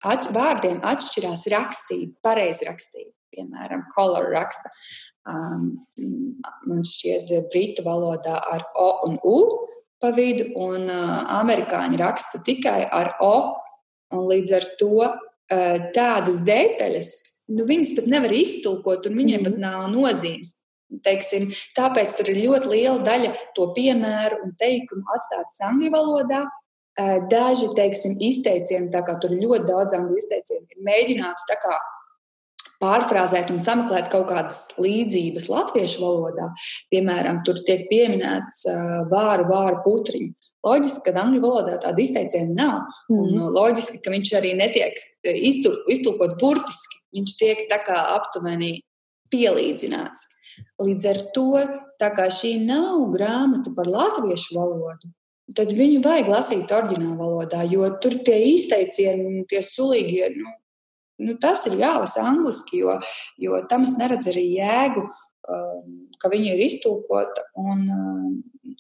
at, 0.02 0.32
vārdiem 0.34 0.80
atšķirās 0.82 1.46
rakstība, 1.54 2.16
pareizrakstība 2.26 3.14
piemēram, 3.34 3.86
color 3.96 4.30
raksta. 4.34 4.72
Um, 5.30 5.72
man 6.68 6.86
šķiet, 6.88 7.34
brītu 7.52 7.86
valodā 7.86 8.40
ar 8.40 8.66
O 8.80 8.92
un 9.08 9.20
U 9.26 9.40
pa 10.00 10.14
vidu, 10.16 10.48
un 10.56 10.88
uh, 10.88 11.18
amerikāņi 11.42 12.00
raksta 12.00 12.42
tikai 12.46 12.84
ar 12.86 13.18
O. 13.24 13.34
Līdz 14.10 14.54
ar 14.58 14.64
to 14.80 14.94
uh, 15.06 15.90
tādas 15.94 16.40
detaļas, 16.48 17.12
nu, 17.54 17.66
viņas 17.70 17.94
pat 17.98 18.08
nevar 18.10 18.34
iztulkot, 18.34 19.10
un 19.10 19.20
viņiem 19.20 19.44
mm. 19.44 19.50
pat 19.50 19.60
nav 19.62 19.90
nozīmes. 19.94 20.56
Teiksim, 21.06 21.52
tāpēc 21.78 22.16
tur 22.18 22.32
ir 22.32 22.40
ļoti 22.48 22.72
liela 22.72 23.04
daļa 23.06 23.34
to 23.54 23.68
piemēru 23.76 24.40
un 24.48 24.56
teikumu 24.58 25.06
atstātas 25.14 25.60
angļu 25.68 25.92
valodā. 25.94 26.48
Daži 27.30 27.70
teiksim, 27.78 28.16
izteicieni, 28.26 28.90
tā 28.92 29.04
kā 29.06 29.14
tur 29.22 29.36
ir 29.36 29.44
ļoti 29.46 29.68
daudz 29.70 29.94
angļu 29.96 30.18
izteicienu, 30.20 30.66
ir 30.66 30.82
mēģināti 30.88 31.46
pārfrāzēt 32.80 33.52
un 33.54 33.62
sameklēt 33.64 34.10
kaut 34.12 34.28
kādas 34.32 34.70
līdzības 34.80 35.50
latviešu 35.52 36.04
valodā. 36.04 36.50
Piemēram, 36.94 37.42
tur 37.48 37.62
tiek 37.68 37.88
pieminēts 37.92 38.66
vāru, 39.12 39.50
vāru 39.52 39.82
putriņu. 39.86 40.34
Loģiski, 40.66 41.06
ka 41.06 41.22
angļu 41.22 41.40
valodā 41.44 41.78
tāda 41.80 42.04
izteiciena 42.04 42.52
nav. 42.52 42.80
Mm. 43.08 43.20
Un 43.20 43.54
loģiski, 43.56 44.02
ka 44.04 44.12
viņš 44.12 44.32
arī 44.40 44.56
netiek 44.60 44.98
iztulkots 45.24 46.36
burtiski. 46.42 47.00
Viņš 47.16 47.36
tiek 47.40 47.64
tā 47.72 47.80
kā 47.86 47.96
aptuveni 48.18 48.82
pielīdzināts. 49.34 50.28
Līdz 50.84 51.08
ar 51.10 51.22
to, 51.36 51.48
tā 52.02 52.12
kā 52.16 52.28
šī 52.34 52.58
nav 52.68 53.08
grāmata 53.14 53.72
par 53.76 53.88
latviešu 53.88 54.58
valodu, 54.58 55.12
tad 55.56 55.72
viņu 55.76 56.02
vajag 56.06 56.30
lasīt 56.30 56.74
oriģinālā 56.76 57.16
valodā, 57.18 57.64
jo 57.72 57.88
tur 58.04 58.20
tie 58.26 58.38
izteicieni, 58.52 59.46
tie 59.50 59.64
sulīgie, 59.66 60.28
nu, 60.36 60.52
nu, 61.20 61.36
tas 61.42 61.66
ir 61.70 61.80
jālasa 61.80 62.26
angliski, 62.30 62.84
jo, 62.84 63.00
jo 63.42 63.60
tam 63.72 63.88
es 63.88 63.96
neredzu 64.00 64.32
arī 64.34 64.46
jēgu, 64.58 65.06
um, 65.50 65.98
ka 66.20 66.32
viņa 66.32 66.56
ir 66.56 66.64
iztūkota. 66.66 67.46
Un, 67.60 67.84
um, 67.96 68.38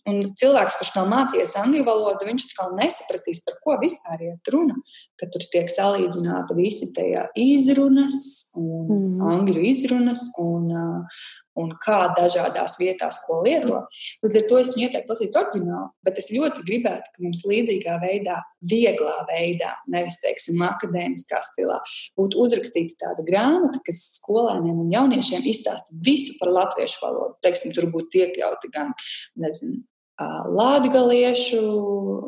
un 0.09 0.21
cilvēks, 0.39 0.77
kurš 0.79 0.93
nav 0.97 1.09
mācījies 1.11 1.55
angļu 1.61 1.85
valodu, 1.87 2.27
viņš 2.27 2.49
atkal 2.49 2.73
nesapratīs, 2.79 3.43
par 3.47 3.59
ko 3.63 3.77
vispār 3.81 4.25
ir 4.27 4.53
runa. 4.53 4.77
Kad 5.19 5.33
tur 5.35 5.43
tiek 5.51 5.71
salīdzināta 5.71 6.55
visi 6.57 6.91
tajā 6.95 7.27
izrunas, 7.39 8.19
un 8.59 8.87
mm. 8.87 9.27
angļu 9.33 9.65
izrunas 9.71 10.29
un, 10.41 10.71
uh, 10.71 11.23
un 11.59 11.73
kā 11.83 11.99
dažādās 12.17 12.77
vietās 12.79 13.19
ko 13.25 13.41
lieto. 13.45 13.81
Līdz 14.23 14.39
ar 14.39 14.47
to 14.49 14.61
es 14.61 14.73
ieteiktu 14.77 15.13
lasīt 15.13 15.37
oriģinālu, 15.39 15.89
bet 16.07 16.21
es 16.21 16.31
ļoti 16.33 16.65
gribētu, 16.67 17.13
ka 17.15 17.25
mums 17.25 17.43
līdzīgā 17.49 17.99
veidā, 18.03 18.39
vieglā 18.73 19.17
veidā, 19.29 19.75
nevis 19.91 20.19
teiksim, 20.23 20.63
akadēmiskā 20.69 21.43
stilā, 21.51 21.79
būtu 22.19 22.41
uzrakstīta 22.45 23.05
tāda 23.05 23.27
grāmata, 23.27 23.83
kas 23.85 24.01
skolēniem 24.19 24.83
un 24.85 24.91
jauniešiem 24.95 25.47
izstāsta 25.51 25.95
visu 26.05 26.35
par 26.41 26.53
latviešu 26.55 27.05
valodu. 27.05 27.37
Teiksim, 27.45 27.75
tur 27.75 27.91
būtu 27.93 28.25
iekļauti 28.25 28.73
gan, 28.75 28.93
nezinu, 29.39 29.83
Latviešu 30.19 31.61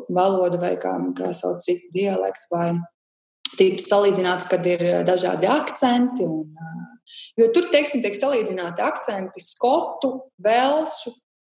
valoda 0.08 0.56
vai 0.56 0.76
kā, 0.80 0.94
kā 1.12 1.32
sauc 1.36 1.60
cits 1.60 1.90
dialekts, 1.92 2.48
vai 2.48 2.70
tiek 3.58 3.76
salīdzināts, 3.82 4.48
kad 4.48 4.64
ir 4.64 5.04
dažādi 5.04 5.50
akcenti 5.50 6.24
un 6.24 6.54
Jo 7.40 7.48
tur, 7.54 7.66
teiksim, 7.72 8.04
tiek 8.04 8.16
salīdzināti 8.16 8.84
akcenti 8.84 9.42
skotu, 9.44 10.14
velšu 10.42 11.12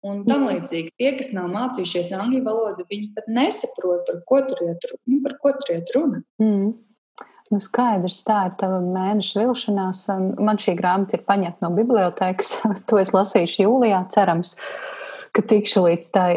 un 0.05 0.25
tam 0.29 0.45
mhm. 0.45 0.49
līdzīgi. 0.53 0.95
Tie, 1.01 1.11
kas 1.19 1.33
nav 1.37 1.51
mācījušies 1.53 2.15
angļu 2.19 2.43
valodu, 2.47 2.87
viņi 2.91 3.13
pat 3.17 3.29
nesaprot, 3.33 4.05
par 4.09 4.25
ko 4.29 4.41
tur 4.49 4.65
iet, 4.69 4.89
nu, 5.09 5.21
par 5.25 5.39
ko 5.41 5.55
tur 5.61 5.77
iet 5.77 5.95
runa. 5.97 6.25
Mm. 6.43 6.75
Nu, 7.53 7.61
skaidrs, 7.61 8.23
tā 8.27 8.39
ir 8.49 8.57
tā 8.59 8.69
mēneša 8.73 9.43
vilšanās. 9.43 10.07
Man 10.43 10.59
šī 10.61 10.75
grāmata 10.79 11.19
ir 11.19 11.25
paņemta 11.29 11.63
no 11.65 11.71
bibliotekas. 11.77 12.57
to 12.89 12.99
es 13.01 13.13
lasīšu 13.15 13.67
jūlijā, 13.67 14.01
cerams, 14.13 14.55
ka 15.35 15.45
tikšu 15.45 15.85
līdz 15.85 16.09
tai. 16.15 16.31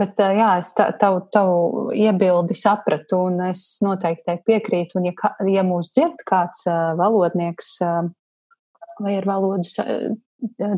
Bet 0.00 0.20
jā, 0.20 0.50
es 0.60 0.72
tavu, 0.76 1.22
tavu 1.32 1.86
iebildi 1.94 2.56
sapratu, 2.58 3.22
un 3.30 3.38
es 3.52 3.64
noteikti 3.84 4.40
piekrītu. 4.48 4.98
Un, 4.98 5.08
ja, 5.12 5.32
ja 5.58 5.64
mūs 5.66 5.92
dzird 5.94 6.26
kāds 6.28 6.66
valodnieks, 6.98 7.76
vai 9.00 9.16
ar 9.20 9.28
valodu 9.28 9.66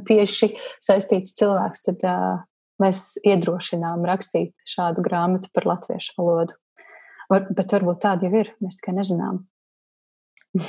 tieši 0.09 0.51
saistīts 0.85 1.35
cilvēks, 1.39 1.87
tad 1.89 2.05
uh, 2.07 2.43
mēs 2.83 3.15
iedrošinām 3.25 4.05
rakstīt 4.09 4.53
šādu 4.69 5.05
grāmatu 5.05 5.51
par 5.55 5.69
latviešu 5.75 6.15
valodu. 6.19 6.57
Var, 7.31 7.47
bet 7.57 7.73
varbūt 7.73 8.03
tāda 8.03 8.29
jau 8.29 8.43
ir, 8.43 8.51
mēs 8.61 8.79
tikai 8.81 8.99
nezinām. 8.99 9.45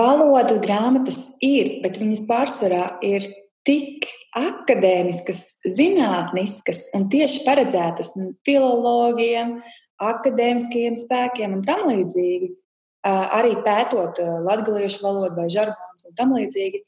Valodas 0.00 0.58
grāmatas 0.60 1.20
ir, 1.44 1.78
bet 1.84 2.00
viņas 2.02 2.26
pārsvarā 2.28 2.86
ir 3.06 3.28
tik 3.66 4.08
akadēmiskas, 4.36 5.60
zinātniskas 5.68 6.88
un 6.96 7.06
tieši 7.12 7.44
paredzētas 7.46 8.14
filologiem, 8.46 9.58
akadēmiskajiem 10.00 10.96
spēkiem 10.98 11.58
un 11.58 11.64
tam 11.66 11.86
līdzīgi. 11.90 12.54
Arī 13.06 13.54
pētot 13.64 14.18
latviešu 14.44 15.04
valodu 15.04 15.38
vai 15.38 15.46
žargons 15.52 16.08
un 16.08 16.16
tam 16.18 16.34
līdzīgi, 16.36 16.82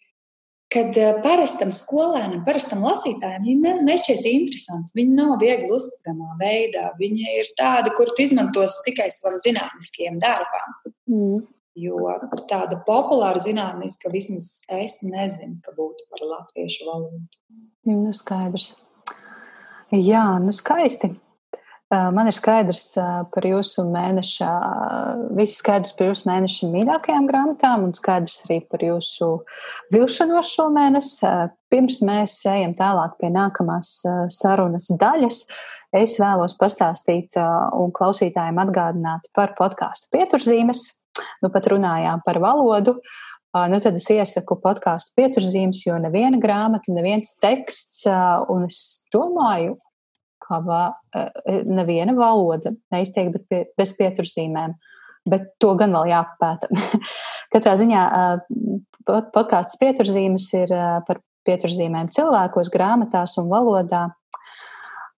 kad 0.73 0.97
eh, 0.99 1.17
parastam 1.25 1.73
skolēnam, 1.75 2.43
parastam 2.47 2.85
lasītājam, 2.87 3.45
viņi 3.45 3.61
ne, 3.61 3.75
nešķiet 3.89 4.29
interesanti. 4.31 4.95
Viņi 4.99 5.17
nav 5.19 5.35
viegli 5.43 5.71
uztveramā 5.77 6.37
veidā. 6.41 6.91
Viņi 7.01 7.35
ir 7.41 7.51
tādi, 7.59 7.93
kur 7.97 8.13
tu 8.13 8.25
izmantos 8.25 8.79
tikai 8.87 9.09
savam 9.13 9.39
zinātniskiem 9.43 10.21
darbām. 10.23 10.79
Mm. 11.11 11.43
Jo 11.83 12.13
tāda 12.51 12.77
populāra 12.85 13.41
zinātniska 13.41 14.11
vismaz 14.13 14.49
es 14.77 14.99
nezinu, 15.07 15.57
ka 15.65 15.73
būtu 15.77 16.05
par 16.13 16.25
latviešu 16.35 16.89
valodu. 16.89 17.23
Nu, 17.89 18.13
skaidrs. 18.17 18.75
Jā, 19.93 20.27
nu 20.41 20.53
skaisti. 20.57 21.15
Man 21.93 22.31
ir 22.31 22.33
skaidrs 22.33 22.95
par 23.35 23.45
jūsu 23.45 23.83
mēneša, 23.85 24.51
viss 25.37 25.59
skaidrs 25.61 25.93
par 25.99 26.09
jūsu 26.09 26.25
mēneša 26.31 26.71
mīļākajām 26.73 27.27
grāmatām 27.29 27.85
un 27.85 27.93
skaidrs 27.97 28.39
arī 28.47 28.63
par 28.65 28.85
jūsu 28.87 29.29
vilšanos 29.93 30.55
šo 30.55 30.71
mēnesi. 30.73 31.29
Pirms 31.73 32.01
mēs 32.09 32.39
ejam 32.49 32.73
tālāk 32.79 33.19
pie 33.21 33.29
nākamās 33.35 33.93
sarunas 34.33 34.89
daļas, 35.03 35.43
es 36.01 36.17
vēlos 36.23 36.57
pastāstīt 36.61 37.37
un 37.37 37.93
klausītājiem 37.93 38.65
atgādināt 38.65 39.29
par 39.37 39.53
podkāstu 39.61 40.09
pieturzīmes. 40.17 40.87
Nu, 41.45 41.53
pat 41.53 41.69
runājām 41.69 42.25
par 42.25 42.41
valodu. 42.41 42.97
Nu, 43.53 43.85
tad 43.85 44.01
es 44.01 44.09
iesaku 44.09 44.57
podkāstu 44.65 45.13
pieturzīmes, 45.21 45.85
jo 45.85 46.01
neviena 46.01 46.41
grāmata, 46.41 46.89
neviens 46.97 47.37
teksts, 47.43 48.07
un 48.49 48.65
es 48.65 48.79
domāju, 49.13 49.77
ka 50.53 50.61
va, 50.67 50.83
neviena 51.65 52.15
valoda 52.17 52.75
neiztiek 52.93 53.33
pie, 53.49 53.65
bez 53.79 53.97
pieturzīmēm. 53.99 54.77
Bet 55.33 55.53
to 55.63 55.77
gan 55.79 55.93
vēl 55.95 56.11
jāpapēta. 56.11 56.71
Katrā 57.55 57.77
ziņā 57.79 58.07
podkāsts 59.07 59.79
pieturzīmes 59.81 60.49
ir 60.59 60.73
par 61.07 61.23
pieturzīmēm 61.47 62.11
cilvēkos, 62.15 62.71
grāmatās 62.75 63.37
un 63.43 63.51
valodā. 63.53 64.09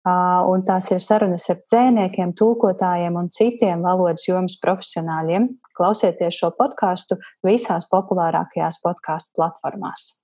Un 0.05 0.65
tās 0.69 0.91
ir 0.93 1.01
sarunas 1.01 1.47
ar 1.49 1.63
dzēniekiem, 1.63 2.35
tulkotājiem 2.37 3.17
un 3.17 3.31
citiem 3.33 3.85
valodas 3.85 4.27
jomas 4.29 4.59
profesionāļiem. 4.61 5.49
Klausieties 5.79 6.43
šo 6.43 6.53
podkāstu 6.59 7.17
visās 7.47 7.89
populārākajās 7.89 8.83
podkāstu 8.85 9.41
platformās. 9.41 10.24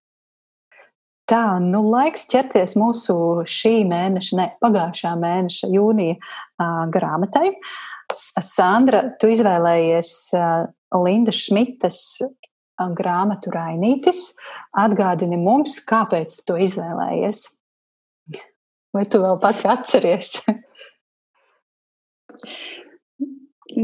Tā, 1.30 1.60
nu 1.62 1.84
laiks 1.86 2.26
ķerties 2.30 2.74
mūsu 2.80 3.14
šī 3.46 3.84
mēneša, 3.86 4.36
ne 4.38 4.46
pagājušā 4.62 5.12
mēneša 5.20 5.68
jūnija 5.70 6.16
uh, 6.18 6.88
grāmatai. 6.90 7.52
Sandra, 8.42 9.04
tu 9.20 9.30
izvēlējies 9.30 10.10
uh, 10.34 10.66
Linda 10.98 11.30
Šmitas 11.34 12.00
uh, 12.24 12.32
grāmatu 12.98 13.52
Rainītis. 13.54 14.32
Atgādini 14.74 15.38
mums, 15.38 15.78
kāpēc 15.86 16.40
tu 16.40 16.48
to 16.50 16.56
izvēlējies? 16.66 17.44
Vai 18.90 19.04
tu 19.06 19.20
vēl 19.22 19.38
pati 19.38 19.68
atceries? 19.70 20.32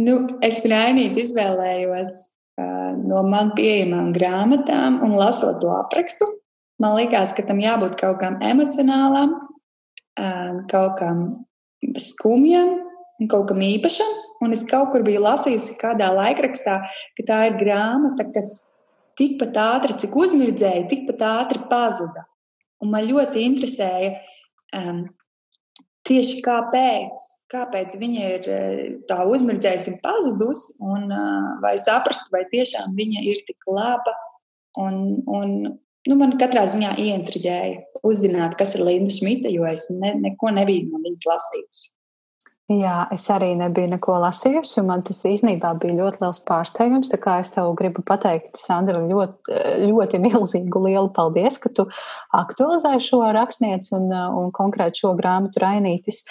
nu, 0.06 0.16
es 0.42 0.64
Rainīti 0.66 1.22
izvēlējos 1.28 2.16
uh, 2.58 2.98
no 3.06 3.22
man 3.30 3.54
pieejamām 3.54 4.10
grāmatām 4.18 4.98
un 5.06 5.14
lasot 5.14 5.62
to 5.62 5.70
aprakstu. 5.78 6.26
Man 6.82 6.96
liekas, 6.98 7.32
ka 7.36 7.44
tam 7.48 7.60
jābūt 7.62 7.96
kaut 8.00 8.18
kam 8.20 8.38
emocionālam, 8.44 9.32
uh, 10.20 10.52
kaut 10.70 10.98
kam 11.00 11.22
skumjam, 12.00 12.74
kaut 13.30 13.48
kam 13.50 13.62
īpašam. 13.64 14.14
Un 14.44 14.52
es 14.52 14.66
kaut 14.68 14.90
kur 14.92 15.04
biju 15.04 15.22
lasījusi 15.24 15.78
kādā 15.80 16.10
laikrakstā, 16.12 16.80
ka 17.16 17.24
tā 17.28 17.38
ir 17.48 17.60
grāmata, 17.60 18.26
kas 18.34 18.50
tikpat 19.16 19.56
ātri, 19.56 19.96
cik 20.02 20.16
uzmirdzēja, 20.20 20.88
tikpat 20.90 21.24
ātri 21.24 21.62
pazuda. 21.70 22.26
Un 22.84 22.92
man 22.92 23.06
ļoti 23.08 23.46
interesēja, 23.48 24.10
um, 24.76 25.06
tieši 26.06 26.42
kāpēc, 26.44 27.24
kāpēc 27.52 27.96
viņa 27.98 28.28
ir 28.34 28.50
eh, 28.52 28.82
tā 29.08 29.22
uzmirdzējusi 29.26 29.94
un 29.94 29.98
pazudusi, 30.04 30.76
un 30.84 31.08
uh, 31.08 31.48
vai 31.64 31.74
saprast, 31.80 32.28
vai 32.34 32.44
tiešām 32.52 32.94
viņa 32.98 33.24
ir 33.32 33.42
tik 33.48 33.66
laba. 33.70 34.14
Un, 34.76 35.22
un, 35.24 35.54
nu, 36.10 36.16
man 36.20 36.36
katrā 36.40 36.64
ziņā 36.70 36.94
ieintriģēja 37.02 38.00
uzzināt, 38.06 38.56
kas 38.58 38.76
ir 38.76 38.86
Linda 38.86 39.12
Šmita, 39.12 39.52
jo 39.52 39.66
es 39.68 39.88
ne, 39.92 40.14
neko 40.22 40.54
nebiju 40.56 40.88
no 40.90 41.02
viņas 41.04 41.28
lasījusi. 41.32 41.92
Jā, 42.66 43.04
es 43.14 43.22
arī 43.30 43.52
nebiju 43.54 43.92
neko 43.92 44.16
lasījusi, 44.24 44.80
un 44.80 44.88
man 44.88 45.04
tas 45.06 45.20
īstenībā 45.28 45.68
bija 45.78 46.00
ļoti 46.00 46.18
liels 46.24 46.40
pārsteigums. 46.48 47.12
Tā 47.12 47.20
kā 47.22 47.36
es 47.38 47.52
tev 47.54 47.70
gribu 47.78 48.02
pateikt, 48.02 48.58
Sandra, 48.58 48.98
ļoti, 49.06 49.60
ļoti 49.86 50.18
milzīgu 50.24 50.82
lielu 50.88 51.12
paldies, 51.14 51.60
ka 51.62 51.70
tu 51.70 51.86
aktualizēji 52.34 53.06
šo 53.06 53.22
rakstnieci 53.36 53.94
un, 53.94 54.10
un 54.10 54.50
konkrēti 54.56 55.04
šo 55.04 55.14
grāmatu 55.14 55.62
Rainītis. 55.62 56.24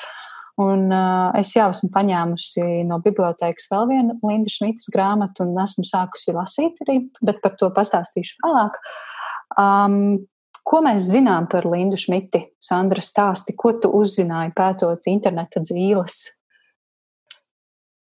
Un 0.60 0.86
uh, 0.92 1.32
es 1.40 1.54
jau 1.56 1.70
esmu 1.72 1.90
paņēmusi 1.92 2.84
no 2.88 3.00
bibliotekas 3.04 3.68
vēl 3.72 3.90
vienu 3.90 4.20
Linda 4.24 4.52
Šmitas 4.52 4.88
grāmatu 4.92 5.44
un 5.44 5.56
esmu 5.64 5.88
sākusi 5.88 6.36
lasīt 6.36 6.84
arī, 6.84 7.02
bet 7.28 7.42
par 7.44 7.56
to 7.60 7.72
pastāstīšu 7.76 8.44
vēlāk. 8.44 8.80
Um, 9.54 10.26
Ko 10.66 10.80
mēs 10.82 11.12
zinām 11.12 11.46
par 11.46 11.68
Lindu 11.70 11.98
Šmiti? 12.00 12.40
Sandra 12.58 13.04
stāsti, 13.06 13.54
ko 13.54 13.76
tu 13.78 13.92
uzzināji 14.00 14.50
pētot 14.58 15.06
interneta 15.12 15.62
dzīves? 15.62 16.16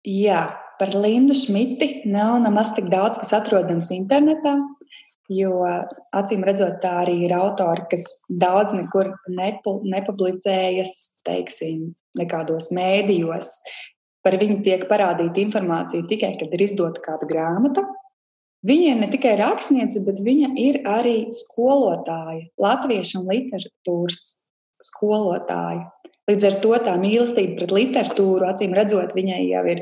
Jā, 0.04 0.42
par 0.82 0.92
Lindu 0.98 1.38
Šmiti 1.38 2.02
nav 2.12 2.42
nemaz 2.44 2.74
tik 2.76 2.90
daudz, 2.92 3.22
kas 3.22 3.32
atrodams 3.40 3.94
internetā. 3.96 4.58
Jo 5.32 5.62
acīm 5.64 6.44
redzot, 6.44 6.82
tā 6.84 6.92
arī 7.06 7.22
ir 7.24 7.38
autori, 7.38 7.86
kas 7.94 8.04
daudz 8.28 8.76
nekur 8.76 9.14
nepu, 9.32 9.78
nepublicējas, 9.88 10.98
teiksim, 11.24 11.94
nekādos 12.20 12.68
mēdījos. 12.76 13.54
Par 14.28 14.36
viņu 14.42 14.60
tiek 14.66 14.84
parādīta 14.92 15.40
informācija 15.40 16.04
tikai, 16.10 16.34
kad 16.42 16.52
ir 16.52 16.68
izdota 16.68 17.00
kāda 17.06 17.32
grāmata. 17.32 17.88
Viņa 18.68 18.92
ir 18.92 19.00
ne 19.00 19.08
tikai 19.10 19.34
rakstniece, 19.40 20.04
bet 20.06 20.22
viņa 20.22 20.52
ir 20.62 20.84
arī 20.86 21.16
skolotāja, 21.34 22.46
latviešu 22.62 23.24
literatūras 23.26 24.22
skolotāja. 24.86 25.88
Līdz 26.30 26.48
ar 26.48 26.58
to 26.62 26.76
tā 26.86 26.94
mīlestība 27.02 27.58
pret 27.58 27.74
literatūru, 27.74 28.46
acīm 28.46 28.76
redzot, 28.78 29.16
viņai 29.18 29.42
jau 29.50 29.64
ir 29.74 29.82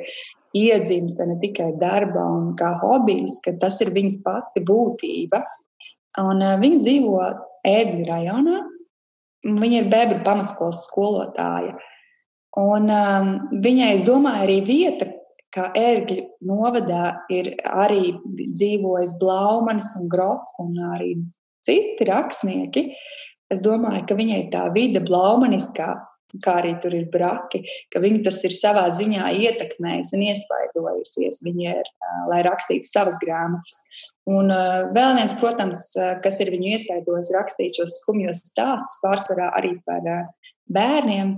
iedzimta 0.56 1.28
ne 1.28 1.36
tikai 1.42 1.74
darbā 1.82 2.24
un 2.24 2.54
kā 2.58 2.72
hobijs, 2.80 3.42
ka 3.44 3.58
tas 3.62 3.82
ir 3.84 3.92
viņas 3.94 4.22
pati 4.24 4.64
būtība. 4.66 5.44
Un, 6.24 6.40
uh, 6.40 6.56
viņa 6.62 6.80
dzīvo 6.80 7.28
Ēdņu 7.68 8.08
rajonā. 8.08 8.64
Viņa 9.44 9.84
ir 9.84 9.92
bebru 9.92 10.20
pamatskolas 10.24 10.86
skolotāja. 10.88 11.76
Un, 12.60 12.90
um, 12.92 13.30
viņai, 13.64 13.94
es 13.98 14.04
domāju, 14.08 14.46
arī 14.48 14.58
vieta, 14.68 15.08
kā 15.56 15.70
ērgļu 15.78 16.26
novadā 16.50 17.06
ir 17.34 17.54
arī 17.66 18.14
dzīvojis 18.38 19.16
Blaumanis 19.22 19.96
un 20.00 20.10
Grots 20.12 20.58
un 20.62 20.76
arī 20.94 21.16
citi 21.66 22.08
rakstnieki. 22.10 22.86
Es 23.50 23.64
domāju, 23.66 24.06
ka 24.10 24.18
viņai 24.18 24.44
tā 24.54 24.68
vide 24.76 25.02
blaumaniskā, 25.02 25.90
kā 26.46 26.60
arī 26.62 26.76
tur 26.82 26.94
ir 26.94 27.08
braki, 27.10 27.64
ka 27.90 28.02
viņa 28.04 28.22
tas 28.28 28.38
ir 28.46 28.54
savā 28.54 28.86
ziņā 28.94 29.32
ietekmējis 29.48 30.14
un 30.14 30.28
iespaidojusies 30.28 31.42
viņa 31.46 31.74
ir, 31.80 31.90
lai 32.30 32.44
rakstītu 32.46 32.86
savas 32.86 33.18
grāmatas. 33.24 33.80
Un 34.30 34.54
vēl 34.94 35.16
viens, 35.18 35.34
protams, 35.40 35.88
kas 36.22 36.38
ir 36.44 36.52
viņu 36.54 36.76
iespaidojis 36.76 37.32
rakstīt 37.34 37.80
šos 37.80 37.98
skumjos 38.04 38.44
stāstus, 38.52 39.00
pārsvarā 39.02 39.50
arī 39.58 39.74
par 39.90 40.06
bērniem, 40.70 41.34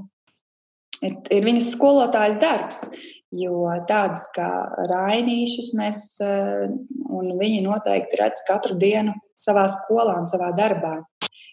ir, 1.07 1.17
ir 1.31 1.47
viņas 1.47 1.71
skolotājas 1.77 2.39
darbs. 2.43 2.83
Jo 3.31 3.63
tādas 3.87 4.25
kā 4.35 4.47
rainīšas 4.89 5.71
mēs, 5.79 5.99
eh, 6.19 6.67
un 7.07 7.31
viņi 7.39 7.61
noteikti 7.63 8.19
redz 8.19 8.43
katru 8.47 8.75
dienu 8.75 9.13
savā 9.39 9.69
skolā 9.71 10.17
un 10.19 10.27
savā 10.27 10.51
darbā. 10.51 10.97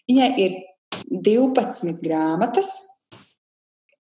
Viņai 0.09 0.29
ir 0.37 0.57
12 1.07 2.01
grāmatas, 2.03 2.83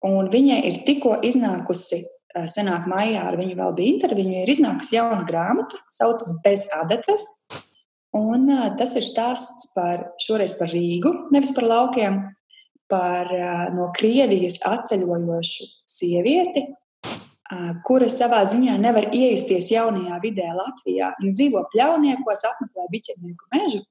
un 0.04 0.30
viņai 0.30 0.60
ir 0.66 0.84
tikko 0.86 1.18
iznākusi, 1.24 2.04
eh, 2.36 2.46
senāk 2.46 2.86
maijā 2.86 3.26
ar 3.26 3.38
viņu 3.38 3.58
vēl 3.58 3.76
bija 3.76 3.94
intervija, 3.96 4.44
ir 4.44 4.54
iznākusi 4.54 5.00
jauna 5.00 5.26
grāmata, 5.26 5.82
saucas 5.90 6.32
Bez 6.44 6.70
adatas. 6.70 7.26
Un 8.14 8.52
eh, 8.52 8.70
tas 8.78 8.96
ir 8.96 9.02
stāsts 9.02 9.74
par, 9.74 10.14
šoreiz 10.20 10.60
par 10.60 10.68
Rīgu, 10.68 11.32
nevis 11.32 11.56
par 11.56 11.64
laukiem, 11.64 12.36
par 12.88 13.26
no 13.74 13.92
Krievijas 13.98 14.60
atceļojošu 14.60 15.66
sievieti, 15.88 16.68
kura 17.88 18.08
savā 18.12 18.44
ziņā 18.48 18.78
nevar 18.82 19.10
iejusties 19.12 19.72
jaunajā 19.74 20.20
vidē 20.24 20.50
Latvijā. 20.56 21.14
Viņa 21.20 21.36
dzīvo 21.40 21.66
pļauniekos, 21.74 22.46
apmeklē 22.50 22.88
biķernieku 22.94 23.50
mežu, 23.54 23.84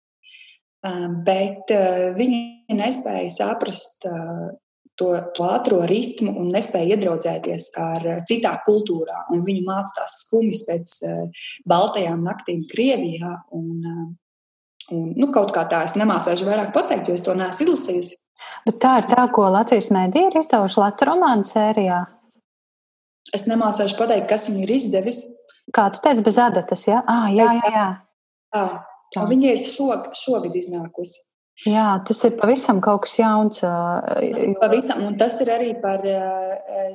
bet 1.26 1.72
viņa 2.18 2.78
nespēja 2.78 3.30
saprast 3.30 4.06
to, 4.98 5.10
to 5.36 5.46
ātrā 5.48 5.84
ritmu 5.88 6.32
un 6.40 6.50
nespēja 6.52 6.96
iedraudzēties 6.96 7.68
ar 7.80 8.08
citā 8.28 8.54
kultūrā. 8.66 9.26
Un 9.34 9.44
viņa 9.46 9.62
mācās 9.68 9.94
tās 9.98 10.18
skumjas 10.26 10.64
pēc 10.68 10.96
baltajām 11.68 12.24
naktīm 12.26 12.66
Krievijā. 12.70 13.36
Un, 13.56 13.70
un, 14.90 15.06
nu, 15.16 15.30
kaut 15.34 15.54
kā 15.54 15.66
tā 15.70 15.84
es 15.88 15.96
nemācīšu 16.00 16.48
vairāk 16.48 16.74
pateikt, 16.76 17.08
jo 17.08 17.18
es 17.18 17.24
to 17.24 17.36
neesmu 17.38 17.68
izlasījusi. 17.68 18.18
Bet 18.66 18.80
tā 18.82 18.96
ir 19.00 19.06
tā, 19.10 19.26
ko 19.34 19.46
Latvijas 19.54 19.90
mēdī 19.94 20.26
ir 20.28 20.40
izdevuši 20.40 20.82
Latvijas 20.82 21.08
romānu 21.08 21.46
sērijā. 21.46 22.02
Es 23.32 23.46
nemācīšu 23.48 23.96
pateikt, 23.96 24.28
kas 24.30 24.48
viņu 24.50 24.64
ir 24.66 24.74
izdevis. 24.76 25.22
Kā 25.72 25.88
tu 25.94 26.02
teici, 26.04 26.24
bez 26.26 26.38
adatas, 26.42 26.86
ja? 26.88 27.02
ah, 27.08 27.28
jā? 27.32 27.46
Jā, 27.48 27.60
jā, 27.60 27.74
jā. 28.52 28.64
jā. 29.16 29.26
Viņa 29.28 29.52
ir 29.54 29.62
šog, 29.64 30.10
šogad 30.18 30.56
iznākusi. 30.58 31.20
Jā, 31.68 32.00
tas 32.02 32.18
ir 32.26 32.34
pavisam 32.40 32.80
kaut 32.82 33.04
kas 33.04 33.14
jauns. 33.20 33.60
Pavisam, 34.58 35.04
un 35.06 35.14
tas 35.20 35.36
ir 35.44 35.52
arī 35.52 35.70
par 35.82 36.02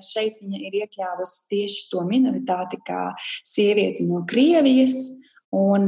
šeit 0.04 0.42
viņa 0.42 0.60
ir 0.68 0.80
iekļāvusi 0.82 1.46
tieši 1.54 1.86
to 1.94 2.04
minoritāti 2.08 2.82
kā 2.86 3.14
sievieti 3.48 4.08
no 4.10 4.26
Krievijas. 4.28 4.98
Un 5.56 5.88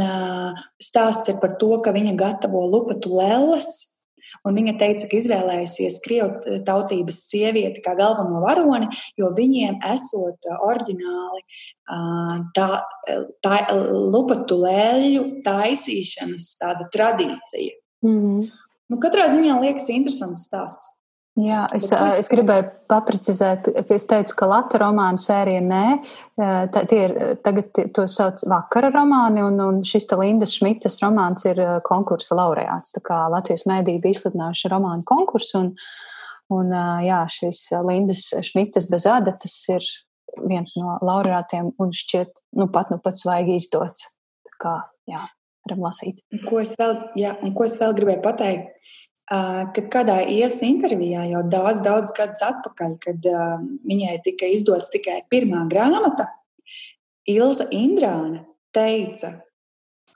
stāsts 0.79 1.33
ir 1.33 1.41
par 1.41 1.57
to, 1.59 1.73
ka 1.83 1.91
viņa 1.91 2.15
gatavo 2.17 2.61
lupatu 2.71 3.11
lelles, 3.19 3.98
Un 4.47 4.55
viņa 4.55 4.75
teica, 4.79 5.07
ka 5.09 5.19
izvēlējusies 5.19 5.99
krievu 6.05 6.59
tautības 6.67 7.17
sievieti 7.29 7.83
kā 7.85 7.95
galveno 7.99 8.43
varoni, 8.43 8.87
jo 9.19 9.31
viņiem 9.35 9.81
esot 9.91 10.47
oriģināli 10.59 11.43
tā, 12.55 12.69
tā 13.43 13.59
lupatu 14.13 14.61
lēļu 14.63 15.25
taisīšanas 15.45 16.53
tāda 16.61 16.87
tradīcija. 16.93 17.75
Mm 18.05 18.15
-hmm. 18.19 18.47
nu, 18.89 19.01
katrā 19.03 19.27
ziņā 19.33 19.59
liekas 19.61 19.89
interesants 19.89 20.47
stāsts. 20.47 20.98
Jā, 21.39 21.61
es, 21.77 21.85
es 21.93 22.27
gribēju 22.31 22.65
paprecizēt, 22.89 23.69
ka 23.87 23.95
es 23.95 24.05
teicu, 24.09 24.33
ka 24.35 24.47
Latvijas 24.49 24.81
romānu 24.81 25.21
sērija 25.21 25.61
nē, 25.63 25.83
tā, 26.73 26.83
tie 26.89 26.99
ir 27.05 27.13
tagad 27.45 27.79
to 27.95 28.05
sauc 28.11 28.41
vakara 28.49 28.89
romāni, 28.91 29.43
un, 29.45 29.55
un 29.63 29.79
šis 29.87 30.09
te 30.09 30.17
Lindas 30.19 30.57
Šmitas 30.57 30.99
romāns 31.03 31.45
ir 31.47 31.61
konkursa 31.87 32.35
laureāts. 32.39 32.91
Tā 32.97 33.03
kā 33.05 33.21
Latvijas 33.31 33.63
mēdī 33.69 33.99
bija 34.03 34.17
izsludinājuši 34.17 34.73
romānu 34.73 35.05
konkursu, 35.07 35.63
un, 35.63 35.71
un 36.57 36.75
jā, 37.05 37.23
šis 37.37 37.65
Lindas 37.87 38.25
Šmitas 38.49 38.89
bez 38.91 39.07
adatas 39.07 39.57
ir 39.71 39.87
viens 40.49 40.75
no 40.79 40.97
laureātiem, 41.05 41.71
un 41.79 41.95
šķiet, 41.95 42.41
nu 42.59 42.67
pat 42.73 42.91
nu 42.91 42.99
pat 43.03 43.19
svaigi 43.21 43.55
izdots. 43.61 44.09
Tā 44.49 44.57
kā, 44.59 44.75
jā, 45.07 45.23
varam 45.67 45.87
lasīt. 45.87 46.19
Ko 46.49 46.59
es 46.59 46.75
vēl, 46.79 46.97
jā, 47.19 47.37
un 47.45 47.55
ko 47.55 47.69
es 47.69 47.79
vēl 47.79 47.95
gribēju 47.95 48.25
pateikt? 48.25 48.95
Kad 49.29 49.85
kādā 49.93 50.17
ievas 50.25 50.63
intervijā 50.65 51.27
jau 51.29 51.43
daudz, 51.45 51.83
daudz 51.85 52.13
gadus 52.17 52.41
atpakaļ, 52.47 52.95
kad 53.03 53.27
viņai 53.85 54.15
tika 54.25 54.49
izdots 54.49 54.89
tikai 54.93 55.21
pirmā 55.29 55.67
grāmata, 55.69 56.31
Ilza 57.29 57.67
Indrāna 57.75 58.41
teica, 58.73 59.35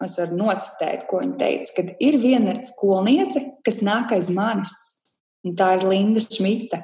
es 0.01 0.17
varu 0.17 0.37
nocitēt, 0.39 1.05
ko 1.09 1.19
viņa 1.21 1.37
teica, 1.37 1.75
kad 1.77 1.91
ir 2.01 2.17
viena 2.21 2.55
skolniece, 2.65 3.43
kas 3.65 3.83
nāk 3.85 4.15
aiz 4.15 4.31
manis, 4.33 4.73
un 5.45 5.53
tā 5.59 5.75
ir 5.77 5.85
Linda 5.91 6.23
Šmita. 6.23 6.81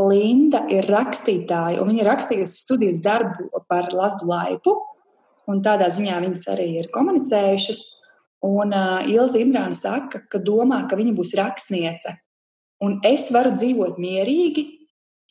Linda 0.00 0.62
ir 0.72 0.86
rakstītāja, 0.88 1.80
un 1.80 1.90
viņa 1.90 2.04
ir 2.04 2.08
rakstījusi 2.08 2.60
studijas 2.66 3.00
darbu 3.04 3.48
par 3.68 3.90
Lazdu 3.96 4.28
Laipu, 4.28 4.76
tādā 5.64 5.88
ziņā 5.90 6.20
viņas 6.22 6.44
arī 6.52 6.68
ir 6.78 6.90
komunicējušas. 6.94 7.80
Un 8.46 8.72
uh, 8.72 9.00
Ilza 9.04 9.40
Indrāna 9.40 9.76
saka, 9.76 10.22
ka 10.30 10.40
domā, 10.40 10.80
ka 10.88 10.96
viņa 10.96 11.12
būs 11.16 11.34
rakstniece. 11.36 12.14
Un 12.80 12.96
es 13.04 13.28
varu 13.34 13.52
dzīvot 13.52 13.98
mierīgi, 14.00 14.64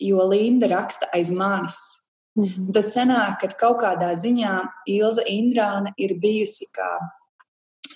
jo 0.05 0.26
Linda 0.30 0.70
raksta 0.70 1.10
aiz 1.14 1.32
manis. 1.34 1.80
Mm 2.38 2.45
-hmm. 2.45 2.74
Tad 2.74 2.86
sanāk, 2.86 3.39
ka 3.41 3.47
kaut 3.47 3.82
kādā 3.82 4.14
ziņā 4.14 4.53
Ilza 4.88 5.24
Indrāna 5.26 5.93
ir 5.97 6.20
bijusi 6.22 6.70
kā 6.78 6.91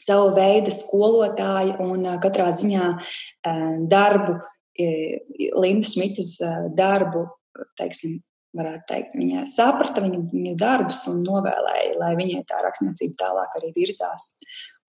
savu 0.06 0.34
veidu 0.36 0.72
skolotāja 0.72 1.78
un 1.80 2.06
uh, 2.06 2.20
katrā 2.20 2.50
ziņā 2.52 2.90
uh, 2.98 3.88
darbu, 3.88 4.34
uh, 4.34 5.62
Linda 5.62 5.88
Šmitas 5.88 6.40
uh, 6.42 6.76
darbu, 6.76 7.28
teiksim, 7.78 8.20
varētu 8.58 8.86
teikt, 8.90 9.16
viņa 9.18 9.46
saprata 9.50 10.04
viņa, 10.04 10.20
viņa 10.32 10.56
darbus 10.60 11.04
un 11.12 11.24
novēlēja, 11.26 11.98
lai 12.02 12.14
viņai 12.20 12.44
tā 12.50 12.62
rakstniecība 12.66 13.18
tālāk 13.24 13.58
arī 13.60 13.72
virzās. 13.76 14.28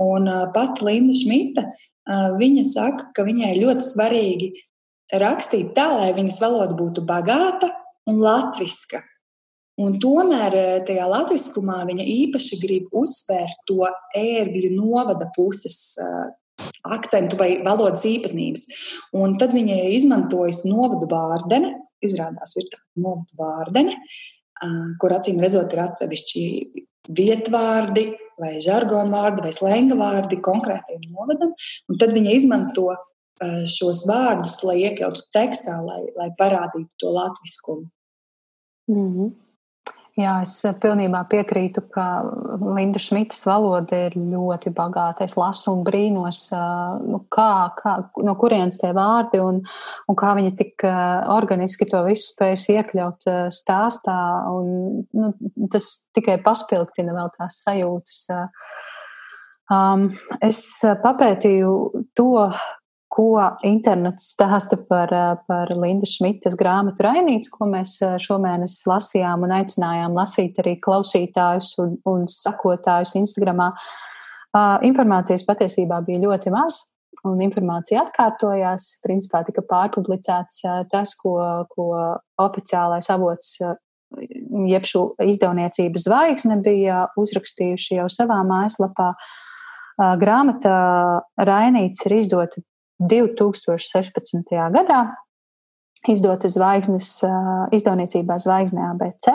Un 0.02 0.28
pati 0.54 0.84
Linda 0.86 1.14
Šmita, 1.14 1.64
viņa 2.38 2.64
saka, 2.66 3.10
ka 3.14 3.24
viņai 3.26 3.54
ļoti 3.60 3.86
svarīgi 3.86 4.52
rakstīt 5.20 5.74
tā, 5.76 5.88
lai 5.98 6.12
viņas 6.16 6.40
valoda 6.42 6.74
būtu 6.78 7.04
bagāta 7.06 7.70
un 8.10 8.18
latviska. 8.22 9.02
Un 9.82 9.96
tomēr 9.98 10.54
tajā 10.86 11.06
latviskumā 11.10 11.80
viņa 11.88 12.04
īpaši 12.06 12.58
grib 12.62 12.92
uzsvērt 12.94 13.64
to 13.66 13.82
ērgļu 14.14 14.70
novada 14.76 15.26
puses 15.34 15.96
akcentu 16.86 17.38
vai 17.40 17.56
valodas 17.66 18.04
īpatnības. 18.06 18.68
Un 19.18 19.34
tad 19.40 19.54
viņa 19.56 19.80
izmantojas 19.96 20.62
novadu 20.68 21.08
vārdeni, 21.10 21.72
izrādās 22.04 22.54
ir 22.60 22.68
tāda 22.70 23.02
novadu 23.02 23.40
vārdene, 23.40 23.96
kur 25.02 25.16
acīm 25.16 25.42
redzot 25.42 25.74
ir 25.74 25.82
atsevišķi 25.88 26.44
vietvārdi, 27.14 28.06
vai 28.40 28.60
žargonu 28.64 29.14
vārdi, 29.14 29.44
vai 29.46 29.52
slenga 29.52 29.98
vārdi 29.98 30.40
konkrētiem 30.44 31.08
novadam. 31.10 31.54
Tad 32.00 32.14
viņa 32.16 32.36
izmanto 32.38 32.88
šos 33.68 34.04
vārdus, 34.08 34.60
lai 34.66 34.76
iekļautu 34.86 35.26
tekstā, 35.34 35.80
lai, 35.84 36.02
lai 36.16 36.28
parādītu 36.38 36.90
to 37.02 37.12
latviskumu. 37.14 37.88
Mm 38.90 39.08
-hmm. 39.14 39.32
Jā, 40.14 40.36
es 40.44 40.52
eh, 40.62 40.74
pilnībā 40.78 41.24
piekrītu, 41.26 41.82
ka 41.90 42.04
Linda 42.62 43.00
Šmitas 43.02 43.40
valoda 43.48 44.04
ir 44.06 44.12
ļoti 44.14 44.70
bagāta. 44.74 45.26
Es 45.26 45.34
lasu 45.34 45.72
un 45.72 45.80
brīnos, 45.86 46.44
eh, 46.54 47.00
nu, 47.10 47.18
kā, 47.34 47.74
kā, 47.80 47.96
no 48.22 48.36
kurienes 48.38 48.78
tie 48.78 48.92
vārdi 48.94 49.40
un, 49.42 49.58
un 50.06 50.18
kā 50.20 50.36
viņa 50.38 50.52
tik 50.60 50.86
eh, 50.86 51.00
organiski 51.34 51.88
to 51.90 52.04
visu 52.06 52.28
spējusi 52.28 52.76
iekļaut 52.76 53.26
stāstā. 53.58 54.20
Un, 54.54 55.02
nu, 55.18 55.32
tas 55.74 55.90
tikai 56.14 56.38
paspilgtina 56.46 57.16
vēl 57.16 57.34
tās 57.34 57.58
sajūtas. 57.66 58.22
Um, 59.74 60.12
es 60.44 60.60
papētīju 61.02 61.74
to, 62.14 62.30
ko 63.14 63.38
internets 63.66 64.32
stāsta 64.34 64.78
par, 64.88 65.12
eh, 65.12 65.36
par 65.46 65.70
Linda 65.78 66.06
Šmitas 66.08 66.56
grāmatu 66.58 67.06
Rainīts, 67.06 67.52
ko 67.52 67.68
mēs 67.70 68.00
eh, 68.02 68.16
šomēnes 68.18 68.80
lasījām 68.90 69.46
un 69.46 69.54
aicinājām 69.60 70.16
lasīt 70.18 70.58
arī 70.62 70.76
klausītājus 70.80 71.74
un, 71.84 71.94
un 72.10 72.26
sakotājus 72.30 73.16
Instagramā. 73.22 73.72
Informācijas 74.86 75.42
patiesībā 75.42 75.96
bija 76.06 76.20
ļoti 76.22 76.52
maz, 76.54 76.76
un 77.26 77.40
informācija 77.42 78.04
atkārtojās. 78.04 79.00
Principā 79.02 79.40
tika 79.42 79.64
pārpublicēts 79.66 80.60
tas, 80.92 81.16
ko, 81.18 81.32
ko 81.72 81.88
oficiālais 82.38 83.08
avots, 83.10 83.56
jeb 84.70 84.86
šo 84.86 85.02
izdevniecību 85.26 85.98
zvaigzne 85.98 86.60
bija 86.62 87.00
uzrakstījuši 87.18 87.98
jau 87.98 88.06
savā 88.06 88.38
mājaslapā. 88.46 89.08
Grāmata 90.22 90.76
Rainīts 91.50 92.06
ir 92.06 92.16
izdota 92.20 92.62
2016. 93.02 94.54
gadā 94.74 95.02
izdota 96.10 96.50
zvaigznes, 96.52 97.08
izdevniecībā 97.74 98.36
Zvaigznē 98.40 98.90
ABC. 98.92 99.32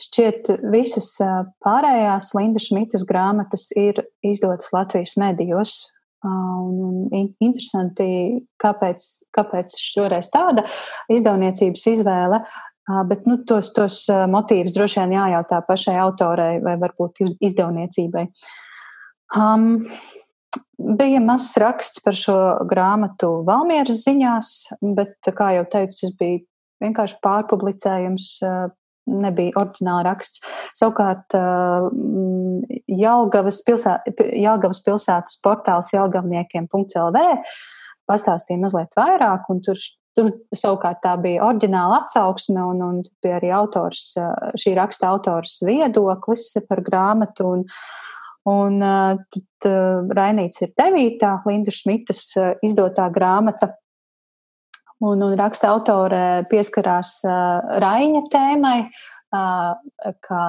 Šķiet, 0.00 0.48
visas 0.72 1.10
pārējās 1.64 2.30
Linda 2.38 2.62
Šmitas 2.62 3.04
grāmatas 3.08 3.68
ir 3.76 4.00
izdotas 4.24 4.72
Latvijas 4.72 5.18
medijos. 5.20 5.74
Un 6.24 7.10
interesanti, 7.12 8.06
kāpēc, 8.62 9.08
kāpēc 9.36 9.74
šoreiz 9.76 10.30
tāda 10.32 10.64
izdevniecības 11.12 11.84
izvēle, 11.90 12.38
bet 13.10 13.26
nu, 13.28 13.42
tos, 13.44 13.68
tos 13.76 13.98
motīvus 14.32 14.72
droši 14.72 15.02
vien 15.02 15.18
jājautā 15.18 15.60
pašai 15.68 15.98
autorei 16.00 16.62
vai 16.64 16.78
varbūt 16.80 17.20
izdevniecībai. 17.44 18.24
Um, 19.36 19.82
Bija 20.78 21.20
mazs 21.22 21.54
raksts 21.62 22.02
par 22.04 22.16
šo 22.18 22.36
grāmatu 22.70 23.44
Valmieras 23.46 24.02
ziņās, 24.06 24.48
bet, 24.96 25.14
kā 25.36 25.52
jau 25.58 25.66
teicu, 25.70 26.00
tas 26.00 26.14
bija 26.18 26.40
vienkārši 26.84 27.20
pārpublicējums, 27.24 28.30
nebija 29.10 29.54
oriģināla 29.60 30.04
raksts. 30.08 30.42
Savukārt 30.76 31.36
Jelgavas, 32.90 33.60
pilsē, 33.66 33.98
Jelgavas 34.18 34.82
pilsētas 34.86 35.38
portāls 35.44 35.92
jelgavniekiem.lv 35.94 37.24
pastāstīja 38.08 38.60
mazliet 38.60 38.96
vairāk, 38.98 39.46
un 39.52 39.60
tur, 39.64 39.80
tur 40.16 40.30
savukārt 40.56 41.00
tā 41.04 41.14
bija 41.20 41.44
oriģināla 41.46 42.02
atsauksme, 42.02 42.60
un, 42.72 42.82
un 42.84 43.02
bija 43.24 43.38
arī 43.38 43.52
autors, 43.56 44.10
šī 44.60 44.74
raksta 44.78 45.08
autors 45.12 45.58
viedoklis 45.64 46.50
par 46.68 46.84
grāmatu. 46.84 47.48
Un, 47.56 47.64
Un 48.50 48.76
tad 48.82 49.68
Rainīts 50.18 50.60
ir 50.66 50.74
devītā, 50.76 51.38
Linda 51.48 51.72
Šmitas 51.72 52.26
izdotā 52.64 53.08
grāmata. 53.12 53.72
Un, 55.04 55.20
un 55.24 55.32
raksta 55.36 55.70
autore 55.72 56.44
pieskarās 56.50 57.18
Raņa 57.24 58.22
tēmai, 58.32 58.78
kā 60.24 60.44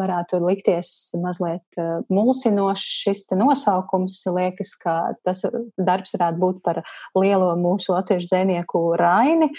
varētu 0.00 0.40
likties 0.42 0.90
mazliet 1.22 1.78
mulsinošs 2.12 2.96
šis 3.04 3.26
nosaukums. 3.36 4.18
Liekas, 4.32 4.74
ka 4.80 4.96
tas 5.26 5.44
darbs 5.76 6.16
varētu 6.16 6.42
būt 6.42 6.62
par 6.64 6.82
lielo 7.18 7.52
mūsu 7.60 7.94
latviešu 7.94 8.32
dzēnieku 8.32 8.82
Raini. 8.98 9.52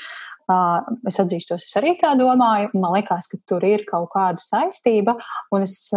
Es 0.48 1.18
atzīstos, 1.20 1.66
es 1.66 1.74
arī 1.76 1.98
tā 2.00 2.14
domāju. 2.16 2.70
Man 2.80 2.94
liekas, 2.96 3.28
ka 3.28 3.40
tur 3.50 3.66
ir 3.68 3.84
kaut 3.88 4.08
kāda 4.14 4.40
saistība, 4.40 5.18
un 5.52 5.66
es 5.66 5.90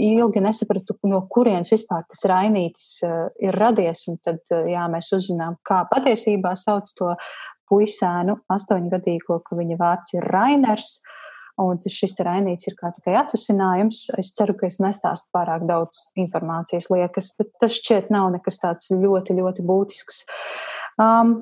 ilgi 0.00 0.40
nesapratu, 0.40 0.96
no 1.10 1.20
kurienes 1.28 1.68
vispār 1.74 2.06
tas 2.08 2.24
rainītis 2.30 2.88
ir 3.44 3.58
radies. 3.60 4.06
Un 4.08 4.16
tad 4.24 4.48
jā, 4.48 4.86
mēs 4.88 5.12
uzzinām, 5.12 5.58
kā 5.60 5.82
patiesībā 5.92 6.54
sauc 6.56 6.88
to 6.96 7.12
puisēnu, 7.68 8.38
astoņgadīgo, 8.48 9.42
ka 9.44 9.60
viņa 9.60 9.78
vārds 9.80 10.16
ir 10.16 10.28
Rainers. 10.32 10.98
Un 11.58 11.80
šis 11.82 12.14
rainīts 12.22 12.68
ir 12.70 12.76
kā 12.78 12.92
tikai 12.94 13.16
atvasinājums. 13.18 14.04
Es 14.20 14.30
ceru, 14.36 14.54
ka 14.56 14.68
es 14.70 14.78
nestāstu 14.80 15.32
pārāk 15.34 15.64
daudz 15.68 16.04
informācijas 16.16 16.86
liekas, 16.94 17.32
bet 17.36 17.50
tas 17.60 17.74
šķiet 17.80 18.12
nav 18.14 18.30
nekas 18.36 18.60
tāds 18.62 18.92
ļoti, 18.94 19.34
ļoti 19.40 19.66
būtisks. 19.66 20.22
Um, 21.02 21.40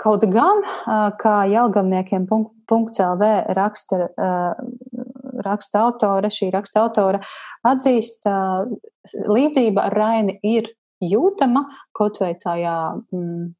Kaut 0.00 0.24
gan, 0.32 0.62
kā 1.20 1.36
Jelgavniekiem 1.50 2.26
.lv 2.30 3.30
raksta, 3.56 4.06
raksta 5.44 5.82
autore, 5.84 6.30
šī 6.32 6.50
raksta 6.54 6.84
autore 6.84 7.20
atzīst, 7.68 8.28
līdzība 9.28 9.88
ar 9.88 9.96
Raini 9.98 10.38
ir 10.46 10.70
jūtama 11.04 11.66
kaut 11.96 12.20
vai 12.22 12.34
tajā 12.40 12.76
mm, 13.12 13.50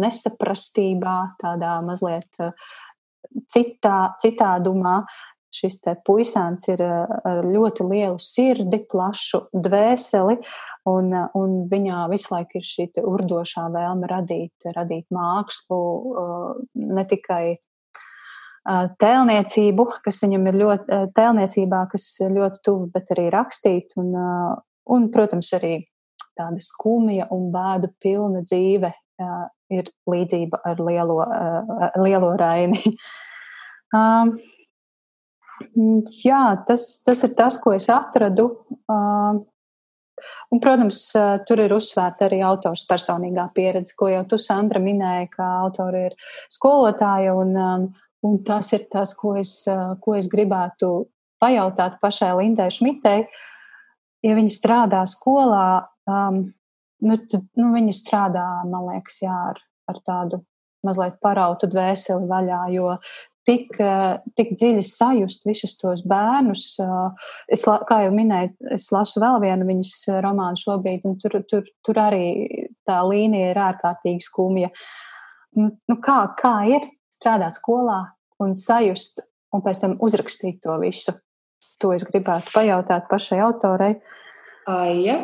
nesaprastībā, 0.00 1.16
tādā 1.40 1.78
mazliet 1.84 2.40
citā, 3.52 3.98
citādumā, 4.22 5.00
šis 5.54 5.78
puisāns 6.06 6.68
ir 6.70 6.82
eh, 6.84 7.14
ar 7.26 7.42
ļoti 7.46 7.86
lielu 7.88 8.18
sirdi, 8.22 8.82
plašu 8.90 9.42
dvēseli, 9.52 10.38
un, 10.90 11.10
eh, 11.14 11.26
un 11.38 11.56
viņā 11.70 12.04
visu 12.12 12.34
laiku 12.34 12.60
ir 12.60 12.66
šī 12.66 12.88
urdošā 13.02 13.66
vēlme 13.74 14.10
radīt, 14.10 14.70
radīt 14.76 15.06
mākslu, 15.14 15.82
eh, 16.22 16.62
ne 16.94 17.04
tikai 17.04 17.44
tēlniecību, 19.00 19.84
kas 20.04 20.18
viņam 20.20 20.42
ir 20.50 20.56
ļoti, 20.60 20.96
tēlniecībā, 21.16 21.78
kas 21.90 22.04
ir 22.20 22.34
ļoti 22.36 22.60
tuvu, 22.62 22.90
bet 22.92 23.08
arī 23.14 23.30
rakstīt, 23.32 23.94
un, 23.96 24.12
un 24.84 25.06
protams, 25.10 25.48
arī 25.56 25.78
tāda 26.36 26.60
skumja 26.60 27.26
un 27.32 27.48
bēdu 27.54 27.88
pilna 28.04 28.44
dzīve 28.44 28.92
ir 29.72 29.88
līdzība 30.12 30.60
ar 30.68 30.84
lielo, 30.86 31.24
lielo 32.04 32.36
raini. 32.36 32.84
Um, 33.90 34.36
Jā, 36.24 36.42
tas, 36.66 36.86
tas 37.04 37.24
ir 37.26 37.34
tas, 37.36 37.58
ko 37.60 37.74
es 37.76 37.88
atradu. 37.92 38.48
Un, 40.50 40.60
protams, 40.60 41.00
tur 41.48 41.62
ir 41.64 41.72
uzsvērta 41.72 42.26
arī 42.26 42.40
autors 42.44 42.82
personīgā 42.88 43.46
pieredze, 43.56 43.94
ko 43.96 44.10
jau 44.10 44.24
tu, 44.28 44.38
Sandra, 44.40 44.82
minēji, 44.82 45.30
ka 45.36 45.46
autori 45.62 46.06
ir 46.10 46.16
skolotāja. 46.52 47.36
Un, 47.38 47.88
un 48.26 48.40
tas 48.44 48.72
ir 48.76 48.86
tas, 48.92 49.14
ko 49.16 49.36
es, 49.40 49.62
ko 50.04 50.16
es 50.18 50.28
gribētu 50.32 50.90
pajautāt 51.40 52.00
pašai 52.02 52.34
Lindai 52.40 52.68
Šmitei. 52.72 53.24
Ja 54.20 54.36
viņi 54.36 54.52
strādā 54.52 55.06
skolā, 55.08 55.86
um, 56.10 56.42
nu, 57.06 57.16
tad 57.24 57.46
nu, 57.56 57.70
viņi 57.72 57.94
strādā, 57.96 58.44
man 58.68 58.90
liekas, 58.90 59.22
jā, 59.24 59.36
ar, 59.54 59.60
ar 59.88 60.00
tādu 60.04 60.42
mazliet 60.84 61.16
parautu 61.24 61.68
dvēseli 61.70 62.28
vaļā, 62.28 62.60
jo 62.74 62.94
tik, 63.48 63.74
eh, 63.80 64.18
tik 64.36 64.52
dziļi 64.58 64.82
sajust 64.84 65.46
visus 65.48 65.76
tos 65.80 66.02
bērnus. 66.06 66.64
Eh, 66.82 67.26
es, 67.56 67.64
kā 67.64 68.02
jau 68.04 68.12
minēju, 68.14 68.54
es 68.76 68.90
lasu 68.94 69.22
vēl 69.22 69.40
vienu 69.44 69.68
viņas 69.68 69.94
romānu 70.24 70.60
šobrīd, 70.60 71.04
un 71.04 71.18
tur, 71.20 71.42
tur, 71.48 71.64
tur 71.84 71.94
arī 71.94 72.68
tā 72.88 73.00
līnija 73.06 73.52
ir 73.54 73.62
ārkārtīgi 73.64 74.26
skumja. 74.26 74.70
Nu, 75.56 75.70
nu 75.88 75.96
kā, 76.02 76.22
kā 76.38 76.54
ir 76.70 76.86
strādāt 77.10 77.58
skolā 77.58 78.12
un 78.40 78.54
sajust, 78.54 79.24
un 79.52 79.64
pēc 79.64 79.82
tam 79.82 79.98
uzrakstīt 79.98 80.60
to 80.62 80.78
visu? 80.82 81.16
To 81.80 81.92
es 81.92 82.04
gribētu 82.04 82.52
pajautāt 82.54 83.08
pašai 83.10 83.40
autorei. 83.44 83.94
Aija, 84.68 85.16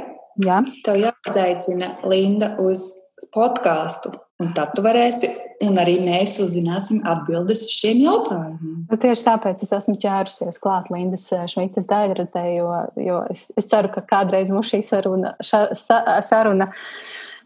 Jā. 0.42 0.60
tev 0.84 0.98
jāizaicina 1.00 1.94
Linda 2.08 2.54
uz 2.60 2.88
podkāstu. 3.32 4.12
Un 4.36 4.50
tad 4.52 4.74
tu 4.76 4.82
varēsi, 4.84 5.30
un 5.64 5.78
arī 5.80 5.94
mēs 6.04 6.34
uzzināsim 6.44 7.00
atbildes 7.08 7.62
uz 7.64 7.72
šiem 7.72 8.02
jautājumiem. 8.04 8.82
Nu, 8.90 8.98
tieši 9.00 9.24
tāpēc 9.30 9.62
es 9.64 9.72
esmu 9.72 9.94
ķērusies 10.02 10.60
klāt 10.60 10.90
Lindas 10.92 11.24
eh, 11.32 11.46
Šmitas 11.48 11.88
daļradē, 11.88 12.42
jo, 12.58 12.66
jo 13.00 13.22
es, 13.32 13.46
es 13.56 13.70
ceru, 13.70 13.88
ka 13.94 14.04
kādreiz 14.04 14.52
mums 14.52 14.68
šī 14.74 14.82
saruna, 14.84 15.32
ša, 15.40 15.62
sa, 15.80 16.02
saruna 16.26 16.68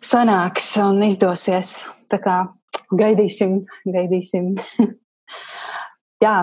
sanāks 0.03 0.73
un 0.83 0.99
izdosies. 1.07 1.77
Tā 2.11 2.19
kā 2.25 2.41
gaidīsim, 2.91 3.61
gaidīsim. 3.87 4.57
Jā. 6.25 6.37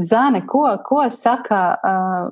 Zane, 0.00 0.40
ko, 0.48 0.64
ko 0.86 1.02
saka 1.12 1.58
uh, 1.76 2.30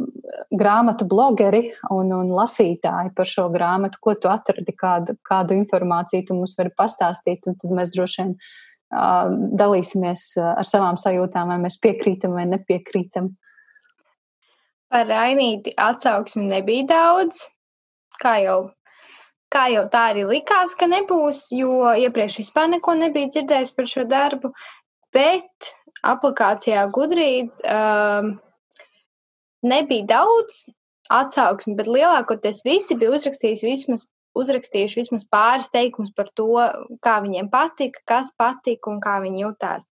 grāmatu 0.49 1.05
blogeri 1.05 1.67
un, 1.93 2.09
un 2.17 2.31
lasītāji 2.33 3.13
par 3.17 3.29
šo 3.29 3.51
grāmatu? 3.53 4.01
Ko 4.01 4.15
tu 4.17 4.31
atradi, 4.33 4.73
kādu, 4.73 5.19
kādu 5.27 5.59
informāciju 5.59 6.25
tu 6.31 6.39
mums 6.39 6.57
vari 6.57 6.73
pastāstīt? 6.73 7.45
Un 7.51 7.59
tad 7.61 7.75
mēs 7.77 7.93
droši 7.97 8.23
vien 8.23 8.33
uh, 8.33 9.29
dalīsimies 9.61 10.25
ar 10.41 10.65
savām 10.65 10.97
sajūtām, 11.01 11.53
vai 11.53 11.61
mēs 11.67 11.77
piekrītam 11.85 12.39
vai 12.39 12.49
nepiekrītam. 12.49 13.35
Par 14.91 15.07
Rainīti 15.07 15.77
atsauksmi 15.79 16.49
nebija 16.49 16.89
daudz, 16.89 17.45
kā 18.25 18.39
jau, 18.43 18.59
kā 19.53 19.69
jau 19.71 19.85
tā 19.93 20.09
arī 20.15 20.25
likās, 20.33 20.73
ka 20.81 20.89
nebūs, 20.91 21.45
jo 21.55 21.93
iepriekš 21.93 22.41
vispār 22.43 22.73
neko 22.73 22.97
nebija 23.05 23.31
dzirdējis 23.37 23.77
par 23.77 23.91
šo 23.93 24.09
darbu. 24.09 24.51
Bet 25.15 25.75
aplikācijā 26.07 26.87
Gudrīts 26.95 27.61
um, 27.65 28.35
nebija 29.67 30.07
daudz 30.15 30.65
atsauksmi, 31.11 31.75
bet 31.79 31.91
lielākoties 31.91 32.63
visi 32.65 32.97
bija 32.99 33.17
uzrakstījuši 33.17 33.69
vismaz, 33.73 34.07
uzrakstījuši 34.39 35.03
vismaz 35.03 35.27
pāris 35.31 35.71
teikumus 35.75 36.15
par 36.17 36.31
to, 36.39 36.49
kā 37.05 37.19
viņiem 37.25 37.51
patika, 37.53 38.03
kas 38.07 38.33
patika 38.39 38.93
un 38.93 39.01
kā 39.03 39.19
viņi 39.25 39.45
jutās. 39.45 39.87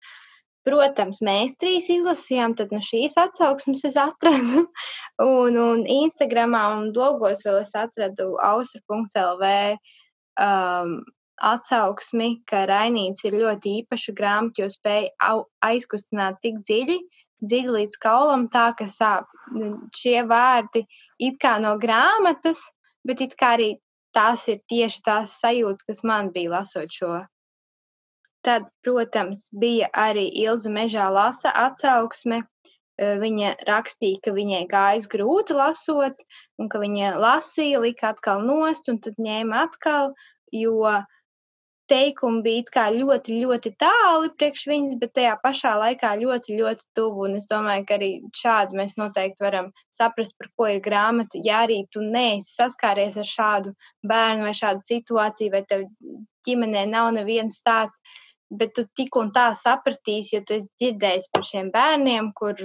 Protams, 0.66 1.20
mēs 1.22 1.54
trīs 1.62 1.88
izlasījām, 1.94 2.56
tad 2.58 2.72
no 2.74 2.82
šīs 2.82 3.14
atsauksmes 3.22 3.86
es 3.86 4.00
atradu. 4.02 4.66
Un, 5.22 5.56
un 5.56 5.84
Instagramā 5.88 6.64
un 6.74 6.90
blogos 6.92 7.46
vēl 7.46 7.62
es 7.62 7.70
atradu 7.80 8.34
ausru.lv 8.44 9.52
um, 10.44 10.98
atsauksmi, 11.42 12.42
ka 12.48 12.66
Rainīts 12.70 13.26
ir 13.28 13.38
ļoti 13.42 13.80
īpaša 13.82 14.16
grāmata, 14.18 14.64
jo 14.64 14.70
spēj 14.72 15.10
aizkustināt 15.66 16.40
tik 16.44 16.62
dziļi, 16.68 16.98
dziļi 17.46 17.76
līdz 17.78 18.00
kaulam, 18.02 18.48
tā 18.52 18.72
ka 18.78 18.88
sāp. 18.92 19.30
Šie 19.96 20.22
vārdi 20.28 20.86
it 21.20 21.40
kā 21.42 21.58
no 21.62 21.76
grāmatas, 21.82 22.62
bet 23.06 23.22
it 23.22 23.36
kā 23.40 23.56
arī 23.60 23.76
tās 24.16 24.48
ir 24.48 24.62
tieši 24.72 25.02
tās 25.06 25.40
sajūtas, 25.42 25.86
kas 25.88 26.04
man 26.08 26.32
bija 26.36 26.56
lasot 26.58 26.92
šo. 26.92 27.22
Tad, 28.46 28.68
protams, 28.86 29.48
bija 29.52 29.90
arī 29.98 30.28
Ilza 30.46 30.70
Mežā 30.70 31.10
lasa 31.12 31.52
atsauksme. 31.66 32.44
Viņa 32.96 33.50
rakstīja, 33.68 34.22
ka 34.24 34.32
viņai 34.32 34.62
gājas 34.72 35.10
grūti 35.12 35.56
lasot, 35.58 36.22
un 36.62 36.70
ka 36.72 36.80
viņa 36.80 37.18
lasīja, 37.20 37.82
lika 37.84 38.14
atkal 38.14 38.46
nost, 38.46 38.88
un 38.88 39.02
tad 39.04 39.18
ņēma 39.20 39.66
atkal, 39.66 40.14
jo 40.56 40.94
teikumi 41.92 42.42
bija 42.46 42.86
ļoti, 42.96 43.38
ļoti 43.44 43.72
tāli 43.82 44.32
priekš 44.40 44.66
viņas, 44.72 44.98
bet 45.02 45.14
tajā 45.18 45.36
pašā 45.44 45.76
laikā 45.82 46.14
ļoti, 46.22 46.58
ļoti 46.60 46.86
tuvu. 46.98 47.28
Un 47.28 47.38
es 47.40 47.48
domāju, 47.52 47.86
ka 47.88 47.98
arī 48.00 48.10
šādi 48.36 48.80
mēs 48.80 48.98
noteikti 49.00 49.46
varam 49.46 49.72
saprast, 49.94 50.36
par 50.40 50.50
ko 50.56 50.70
ir 50.72 50.82
grāmata. 50.86 51.42
Ja 51.44 51.64
arī 51.66 51.84
tu 51.92 52.02
neesi 52.02 52.56
saskāries 52.56 53.18
ar 53.18 53.30
šādu 53.30 53.76
bērnu 54.08 54.48
vai 54.48 54.56
šādu 54.58 54.86
situāciju, 54.90 55.54
vai 55.54 55.64
tev 55.70 55.86
ģimenē 56.48 56.86
nav 56.90 57.12
neviens 57.16 57.62
tāds, 57.66 58.02
bet 58.50 58.76
tu 58.78 58.86
tik 58.98 59.16
un 59.18 59.32
tā 59.36 59.52
sapratīsi, 59.58 60.36
jo 60.38 60.44
tu 60.46 60.60
esi 60.60 60.70
dzirdējis 60.82 61.32
par 61.34 61.48
šiem 61.48 61.72
bērniem, 61.74 62.34
kur 62.38 62.60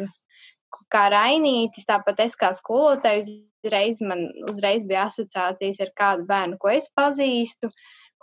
kā 0.91 1.07
rainītis, 1.13 1.87
tāpat 1.89 2.27
es 2.27 2.37
kā 2.39 2.53
skolotājs 2.59 3.31
uzreiz 3.61 4.01
man 4.01 4.29
uzreiz 4.49 4.85
bija 4.89 5.07
asociācijas 5.09 5.81
ar 5.85 5.91
kādu 5.97 6.27
bērnu, 6.29 6.59
ko 6.61 6.71
es 6.73 6.89
pazīstu. 6.97 7.71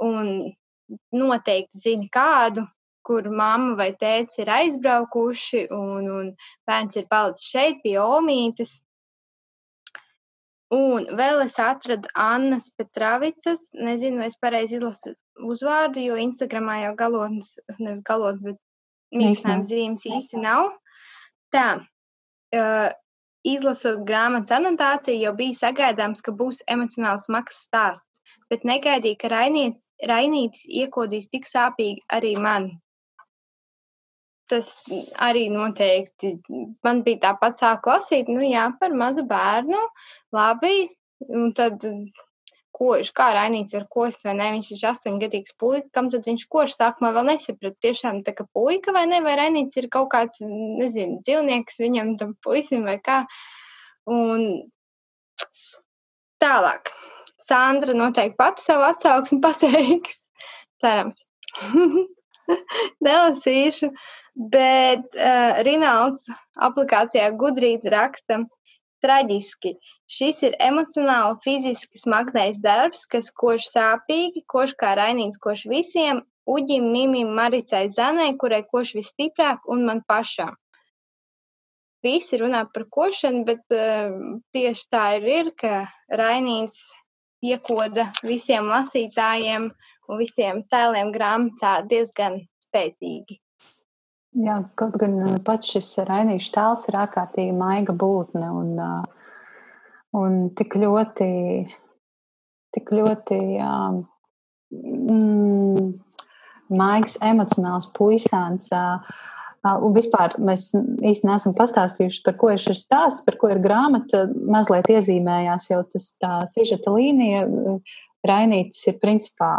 Un 0.03 0.53
noteikti 1.15 1.81
zini 1.83 2.09
kādu, 2.13 2.65
kur 3.07 3.29
mamma 3.31 3.77
vai 3.79 3.91
tēvs 3.95 4.41
ir 4.43 4.51
aizbraukuši, 4.51 5.67
un, 5.75 6.09
un 6.11 6.33
bērns 6.67 6.99
ir 6.99 7.07
palicis 7.11 7.47
šeit 7.53 7.79
pie 7.83 7.95
Omītes. 8.03 8.77
Un 10.75 11.07
vēl 11.15 11.45
es 11.45 11.55
atradu 11.63 12.11
Annas 12.19 12.67
Petravicas, 12.75 13.61
nezinu, 13.79 14.19
vai 14.19 14.27
es 14.27 14.35
pareizi 14.41 14.75
izlasu 14.81 15.13
uzvārdu, 15.47 16.01
jo 16.03 16.17
Instagramā 16.19 16.81
jau 16.81 16.95
galotnes, 16.99 17.53
nevis 17.79 18.03
galotnes, 18.03 18.43
bet 18.43 18.59
mīkstinājuma 19.15 19.69
zīmes 19.69 20.07
īsti 20.11 20.43
nav. 20.43 20.73
tā. 21.55 21.67
Uh, 22.55 22.89
izlasot 23.47 24.03
grāmatas 24.07 24.55
anotāciju, 24.55 25.21
jau 25.25 25.33
bija 25.37 25.55
sagaidāms, 25.55 26.23
ka 26.23 26.33
būs 26.35 26.61
emocionāls 26.67 27.27
smags 27.27 27.61
stāsts, 27.67 28.06
bet 28.51 28.65
negaidīju, 28.67 29.19
ka 29.21 29.31
Rainītis, 29.33 29.87
Rainītis 30.11 30.67
iekodīs 30.81 31.29
tik 31.31 31.47
sāpīgi 31.49 32.05
arī 32.17 32.35
man. 32.41 32.69
Tas 34.47 34.69
arī 35.19 35.47
noteikti 35.51 36.37
man 36.85 37.01
bija 37.03 37.25
tāpat 37.25 37.59
sāk 37.59 37.89
lasīt, 37.89 38.29
nu 38.31 38.45
jā, 38.47 38.69
par 38.79 38.95
mazu 38.95 39.25
bērnu, 39.27 39.81
labi, 40.35 40.87
un 41.27 41.51
tad 41.57 41.83
kož, 42.77 43.09
kā 43.17 43.31
Rainīts 43.35 43.75
var 43.75 43.87
kost, 43.91 44.23
vai 44.27 44.35
ne, 44.37 44.51
viņš 44.55 44.69
ir 44.75 44.85
astoņgadīgs 44.91 45.55
puika, 45.59 45.89
kam 45.97 46.11
tad 46.13 46.27
viņš 46.29 46.45
kož 46.53 46.75
sākumā 46.77 47.11
vēl 47.15 47.31
nesaprata, 47.31 47.77
tiešām 47.83 48.21
tā 48.27 48.35
kā 48.37 48.45
puika 48.53 48.93
vai 48.95 49.07
ne, 49.09 49.19
vai 49.25 49.35
Rainīts 49.39 49.79
ir 49.81 49.89
kaut 49.93 50.11
kāds, 50.13 50.39
nezinu, 50.43 51.19
dzīvnieks 51.25 51.81
viņam 51.83 52.15
tam 52.21 52.35
puisim 52.45 52.85
vai 52.87 52.99
kā. 53.03 53.23
Un 54.07 54.47
tālāk. 56.43 56.93
Sandra 57.47 57.95
noteikti 57.95 58.37
pati 58.39 58.63
savu 58.65 58.87
atsauksmi 58.91 59.41
pateiks. 59.45 60.21
Cerams. 60.83 61.25
Nelasīšu. 63.05 63.91
Bet 64.37 65.15
uh, 65.17 65.63
Rinalds 65.65 66.27
aplikācijā 66.61 67.31
Gudrīts 67.39 67.89
raksta, 67.89 68.43
traģiski. 69.01 69.73
Šis 70.09 70.43
ir 70.45 70.57
emocionāli, 70.61 71.39
fiziski 71.45 72.01
smagnējs 72.01 72.59
darbs, 72.61 73.05
kas 73.09 73.31
koš 73.33 73.69
sāpīgi, 73.71 74.43
koš 74.49 74.75
kā 74.77 74.93
rainīgs, 74.99 75.39
koš 75.41 75.65
visiem, 75.71 76.21
uģim, 76.47 76.85
mimim, 76.93 77.33
maricai, 77.37 77.87
zanai, 77.93 78.31
kurai 78.39 78.63
koš 78.69 78.93
visstiprāk 78.99 79.65
un 79.73 79.85
man 79.89 80.03
pašam. 80.07 80.53
Visi 82.05 82.37
runā 82.37 82.61
par 82.73 82.85
košanu, 82.93 83.41
bet 83.47 83.65
uh, 83.73 84.13
tieši 84.53 84.87
tā 84.93 85.05
ir, 85.17 85.27
ir, 85.39 85.51
ka 85.57 85.87
rainīgs 86.13 86.85
iekoda 87.45 88.09
visiem 88.25 88.69
lasītājiem 88.71 89.69
un 90.07 90.21
visiem 90.21 90.63
tēliem 90.71 91.11
grāmatā 91.13 91.81
diezgan 91.89 92.39
spēcīgi. 92.67 93.39
Jā, 94.37 94.59
kaut 94.77 94.97
gan 95.01 95.39
pats 95.45 95.71
šis 95.73 95.95
rainīšu 96.05 96.51
tēls 96.53 96.87
ir 96.91 96.97
ārkārtīgi 97.01 97.53
maiga 97.57 97.93
būtne 97.97 98.49
un, 98.53 98.73
un 100.19 100.35
tik 100.57 100.75
ļoti, 100.77 101.29
tik 102.75 102.91
ļoti 102.93 103.39
mm, 104.75 105.87
maigs 106.77 107.17
emocionāls 107.25 107.89
puisāns. 107.97 108.69
Un 109.83 109.95
vispār 109.95 110.35
mēs 110.41 110.69
īsti 110.75 111.27
neesam 111.29 111.55
pastāstījuši, 111.57 112.23
par 112.25 112.37
ko 112.39 112.51
ir 112.53 112.61
šis 112.61 112.83
stāsts, 112.85 113.23
par 113.25 113.37
ko 113.39 113.51
ir 113.53 113.61
grāmata. 113.63 114.25
Mazliet 114.27 114.89
iezīmējās 114.93 115.71
jau 115.71 115.81
tas 115.91 116.11
tā 116.21 116.39
sižeta 116.51 116.93
līnija. 116.93 117.45
Rainītis 118.27 118.87
ir 118.91 118.97
principā 119.01 119.51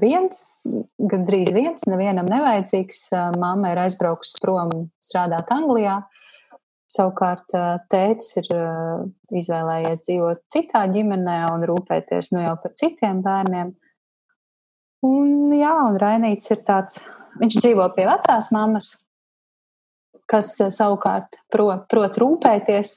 viens, 0.00 0.64
gandrīz 0.98 1.52
viens, 1.54 1.86
nevienam 1.90 2.28
nevajadzīgs. 2.30 3.06
Māma 3.40 3.74
ir 3.74 3.82
aizbraukusi 3.84 4.40
prom 4.42 4.74
strādāt 5.02 5.52
Anglijā. 5.54 6.00
Savukārt 6.94 7.50
tētis 7.90 8.36
ir 8.42 8.50
izvēlējies 9.34 10.04
dzīvot 10.04 10.42
citā 10.52 10.84
ģimenē 10.92 11.38
un 11.54 11.64
rūpēties 11.66 12.30
nu 12.36 12.44
jau 12.44 12.54
par 12.60 12.74
citiem 12.78 13.22
bērniem. 13.24 13.72
Un, 15.04 15.52
jā, 15.52 15.74
un 15.88 15.98
Rainīts 16.00 16.52
ir 16.54 16.62
tāds, 16.64 17.02
viņš 17.40 17.58
dzīvo 17.60 17.88
pie 17.96 18.06
vecās 18.08 18.50
mammas, 18.54 18.92
kas 20.30 20.54
savukārt 20.72 21.40
prot, 21.52 21.88
prot 21.90 22.20
rūpēties 22.22 22.96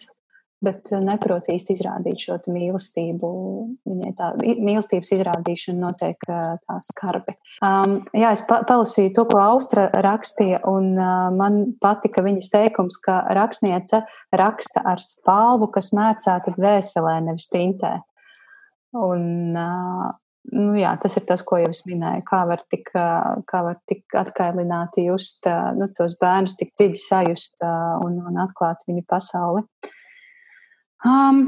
bet 0.63 0.91
eh, 0.91 1.01
neprot 1.03 1.47
īsti 1.51 1.75
izrādīt 1.75 2.23
šo 2.25 2.37
mīlestību. 2.49 3.29
Viņai 3.87 4.11
tā 4.17 4.31
mīlestības 4.41 5.13
izrādīšana 5.17 5.81
notiek 5.81 6.27
eh, 6.29 6.43
tā 6.63 6.77
skarbi. 6.85 7.37
Um, 7.65 7.99
jā, 8.17 8.33
es 8.35 8.43
pa 8.49 8.61
palasīju 8.67 9.13
to, 9.17 9.27
ko 9.31 9.41
Austra 9.41 9.87
rakstīja, 10.05 10.61
un 10.69 10.91
uh, 10.93 11.29
man 11.33 11.63
patika 11.81 12.21
viņas 12.25 12.51
teikums, 12.53 12.99
ka 13.01 13.19
rakstniece 13.37 14.03
raksta 14.35 14.83
ar 14.85 15.01
spalvu, 15.01 15.71
kas 15.73 15.89
mēcēta 15.97 16.53
dvēselē, 16.57 17.17
nevis 17.29 17.49
tintē. 17.53 17.95
Un, 18.97 19.57
uh, 19.57 20.11
nu, 20.53 20.71
jā, 20.79 20.93
tas 21.01 21.17
ir 21.19 21.25
tas, 21.27 21.43
ko 21.45 21.59
jau 21.61 21.69
es 21.71 21.83
minēju. 21.87 22.23
Kā 22.27 22.43
var 22.49 22.63
tik, 22.71 22.89
kā 22.93 23.63
var 23.65 23.77
tik 23.89 24.17
atkailināti 24.17 25.07
just 25.07 25.47
nu, 25.77 25.89
tos 25.97 26.17
bērnus, 26.21 26.57
tik 26.59 26.73
dziļi 26.77 27.01
sajust 27.03 27.63
un, 27.63 28.19
un 28.29 28.41
atklāt 28.45 28.85
viņu 28.87 29.05
pasauli. 29.09 29.65
Um, 31.05 31.45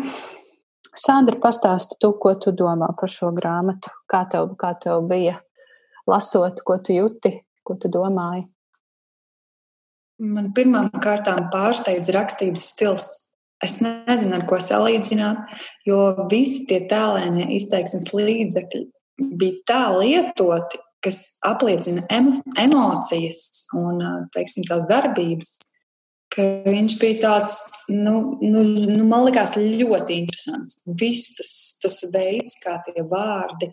Sandra, 0.99 1.37
pastāsti 1.39 1.97
tu, 2.01 2.11
ko 2.21 2.33
tu 2.41 2.51
domā 2.55 2.89
par 2.97 3.11
šo 3.11 3.31
grāmatu. 3.35 3.91
Kā 4.09 4.25
tev, 4.29 4.53
kā 4.59 4.73
tev 4.81 5.05
bija 5.09 5.37
lasot, 6.09 6.63
ko 6.65 6.79
tu 6.83 6.95
jūti, 6.97 7.33
ko 7.63 7.77
tu 7.79 7.91
domāji? 7.93 8.47
Man 10.19 10.49
pirmām 10.51 10.89
kārtām 10.99 11.45
pārsteidz 11.53 12.11
rakstības 12.11 12.65
stils. 12.73 13.09
Es 13.63 13.79
nezinu, 13.83 14.37
ar 14.37 14.45
ko 14.47 14.59
salīdzināt, 14.63 15.57
jo 15.87 16.27
visi 16.31 16.63
tie 16.69 16.79
tēlēnie 16.87 17.49
izteiksmes 17.57 18.13
līdzekļi 18.15 18.85
bija 19.39 19.65
tā 19.67 19.81
lietoti, 19.97 20.79
kas 21.03 21.39
apliecina 21.47 22.05
emo, 22.11 22.39
emocijas 22.59 23.65
un 23.75 23.99
teiksim, 24.35 24.63
tās 24.67 24.87
darbības, 24.87 25.57
viņš 26.39 26.97
bija 27.01 27.19
tāds, 27.23 27.59
nu, 27.91 28.37
nu, 28.41 28.63
nu 28.63 29.05
man 29.07 29.25
liekas, 29.27 29.57
ļoti 29.57 30.19
interesants. 30.23 30.79
Viss 30.99 31.35
tas, 31.35 31.53
tas 31.83 32.01
veids, 32.13 32.59
kā 32.63 32.77
tie 32.85 33.03
vārdi 33.03 33.71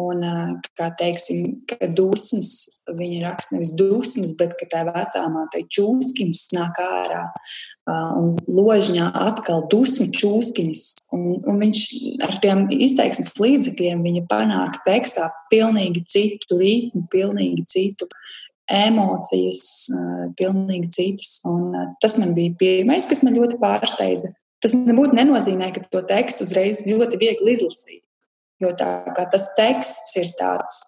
un, 0.00 0.24
kā 0.78 0.90
teiksim, 0.98 1.60
dusmas, 1.96 2.52
viņa 2.88 3.24
raksta 3.26 3.56
nevis 3.56 3.72
dusmas, 3.76 4.34
bet 4.38 4.56
tā 4.70 4.84
vecā 4.88 5.26
māte 5.32 5.64
čūskiņas 5.76 6.46
nāk 6.56 6.80
ārā 6.82 7.24
un 8.18 8.34
ložņā 8.50 9.10
atkal 9.26 9.64
dusmu 9.72 10.08
čūskiņas. 10.14 10.82
Un, 11.16 11.26
un 11.48 11.60
viņš 11.62 11.84
ar 12.26 12.36
tiem 12.42 12.66
izteiksmes 12.72 13.34
līdzekļiem 13.40 14.04
panāk 14.30 14.80
tekstā 14.86 15.30
pilnīgi 15.52 16.04
citu 16.08 16.60
ritmu, 16.60 17.06
pilnīgi 17.12 17.66
citu 17.70 18.08
emocijas, 18.70 19.90
pilnīgi 20.38 20.92
citas. 20.94 21.40
Un 21.48 21.74
tas 22.02 22.18
man 22.20 22.34
bija 22.36 22.54
pirmais, 22.60 23.08
kas 23.10 23.24
man 23.26 23.38
ļoti 23.38 23.58
pārsteidza. 23.62 24.34
Tas 24.60 24.76
nebūtu 24.76 25.16
nenozīmē, 25.16 25.70
ka 25.72 25.82
to 25.88 26.02
tekstu 26.06 26.44
uzreiz 26.44 26.84
ļoti 26.86 27.18
viegli 27.20 27.56
izlasīt. 27.56 28.04
Jo 28.60 28.74
tā 28.76 28.90
kā 29.16 29.24
tas 29.32 29.54
teksts 29.56 30.16
ir 30.20 30.28
tāds 30.36 30.82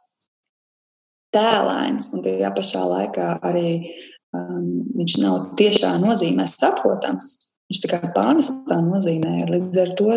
tēlēns, 1.32 2.11
un 2.12 2.24
tajā 2.24 2.50
pašā 2.53 2.82
laikā 2.84 3.28
arī 3.48 3.68
um, 4.37 4.68
viņš 4.99 5.18
nav 5.22 5.39
tiešā 5.61 5.95
nozīmē 6.03 6.47
saprotams. 6.51 7.33
Viņš 7.70 7.83
tā 7.85 7.89
kā 7.89 8.11
pārnestā 8.12 8.80
nozīmē 8.85 9.39
ir 9.43 9.53
līdz 9.55 9.78
ar 9.80 9.93
to 9.97 10.16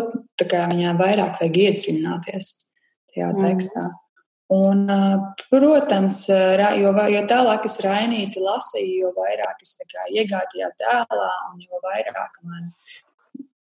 viņā 0.72 0.96
vairāk 0.98 1.38
vajag 1.40 1.62
iedziļināties 1.62 2.50
tajā 3.14 3.30
mm. 3.32 3.46
tekstā. 3.46 3.86
Un, 4.52 4.84
protams, 5.50 6.20
jo, 6.78 6.90
jo 7.10 7.22
tālāk 7.26 7.64
es 7.66 7.80
rainīti 7.82 8.42
lasīju, 8.44 8.98
jo 9.00 9.08
vairāk 9.16 9.64
es 9.64 9.72
iegāju 9.80 10.50
tajā 10.52 10.68
tēlā, 10.82 11.30
un 11.50 11.64
jo 11.64 11.80
vairāk 11.82 12.38
man 12.44 12.68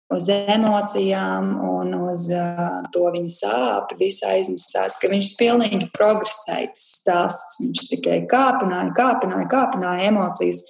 uz 0.10 0.30
emocijām 0.30 1.52
un 1.62 1.94
uz 2.00 2.26
uh, 2.34 2.80
to 2.94 3.06
viņa 3.14 3.32
sāpju 3.34 3.98
visā 4.00 4.34
iznesās, 4.42 4.98
ka 5.02 5.10
viņš 5.12 5.30
pilnīgi 5.38 5.90
progresēja 5.94 6.72
tas 6.74 6.88
stāsts. 6.98 7.60
Viņš 7.62 7.92
tikai 7.94 8.18
kāpināja, 8.30 8.94
kāpināja, 8.98 9.46
kāpināja 9.52 10.10
emocijas. 10.10 10.64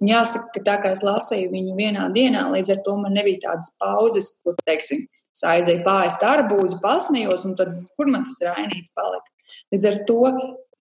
Un 0.00 0.10
jāsaka, 0.12 0.50
ka 0.54 0.64
tā 0.64 0.76
kā 0.82 0.92
es 0.96 1.04
lasīju 1.04 1.52
viņu 1.52 1.76
vienā 1.76 2.08
dienā, 2.12 2.48
līdz 2.52 2.74
ar 2.74 2.82
to 2.84 2.96
man 3.00 3.16
nebija 3.16 3.46
tādas 3.46 3.72
pauzes, 3.80 4.30
kur, 4.44 4.56
teiksim, 4.68 5.06
es 5.32 5.44
aizēju 5.44 5.84
pāri 5.84 6.12
starbūzi, 6.12 6.80
pasmējos, 6.84 7.46
un 7.48 7.56
tad 7.56 7.72
kur 7.96 8.12
man 8.12 8.24
tas 8.28 8.40
rainīts 8.48 8.96
palika. 8.96 9.32
Līdz 9.72 9.90
ar 9.92 10.00
to 10.08 10.22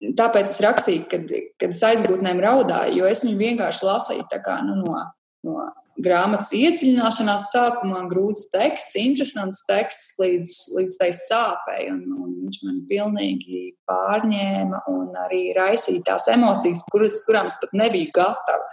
Tāpēc 0.01 0.47
es 0.49 0.57
rakstīju, 0.66 1.03
kad, 1.12 1.28
kad 1.62 1.76
es 1.76 1.82
aizbūtnēm 1.86 2.39
raudāju, 2.41 2.95
jo 2.97 3.05
es 3.05 3.20
viņu 3.22 3.38
vienkārši 3.38 3.86
lasīju 3.86 4.39
kā, 4.41 4.55
nu, 4.66 4.80
no, 4.82 5.03
no 5.45 5.68
grāmatas 6.00 6.52
iedziļināšanās 6.56 7.50
sākumā, 7.52 8.04
grūts 8.12 8.48
teksts, 8.54 8.96
interesants 9.02 9.64
teksts 9.68 10.16
līdz, 10.22 10.54
līdz 10.78 10.98
tai 11.02 11.10
sāpei. 11.16 11.89
Un, 11.92 12.02
un 12.16 12.34
viņš 12.46 12.62
man 12.68 12.80
pilnīgi 12.89 13.64
pārņēma 13.89 14.84
un 14.92 15.20
arī 15.26 15.44
raisīja 15.58 16.06
tās 16.12 16.30
emocijas, 16.32 16.84
kuras, 16.92 17.20
kurām 17.28 17.52
es 17.52 17.60
pat 17.62 17.76
nebiju 17.78 18.12
gatava. 18.16 18.68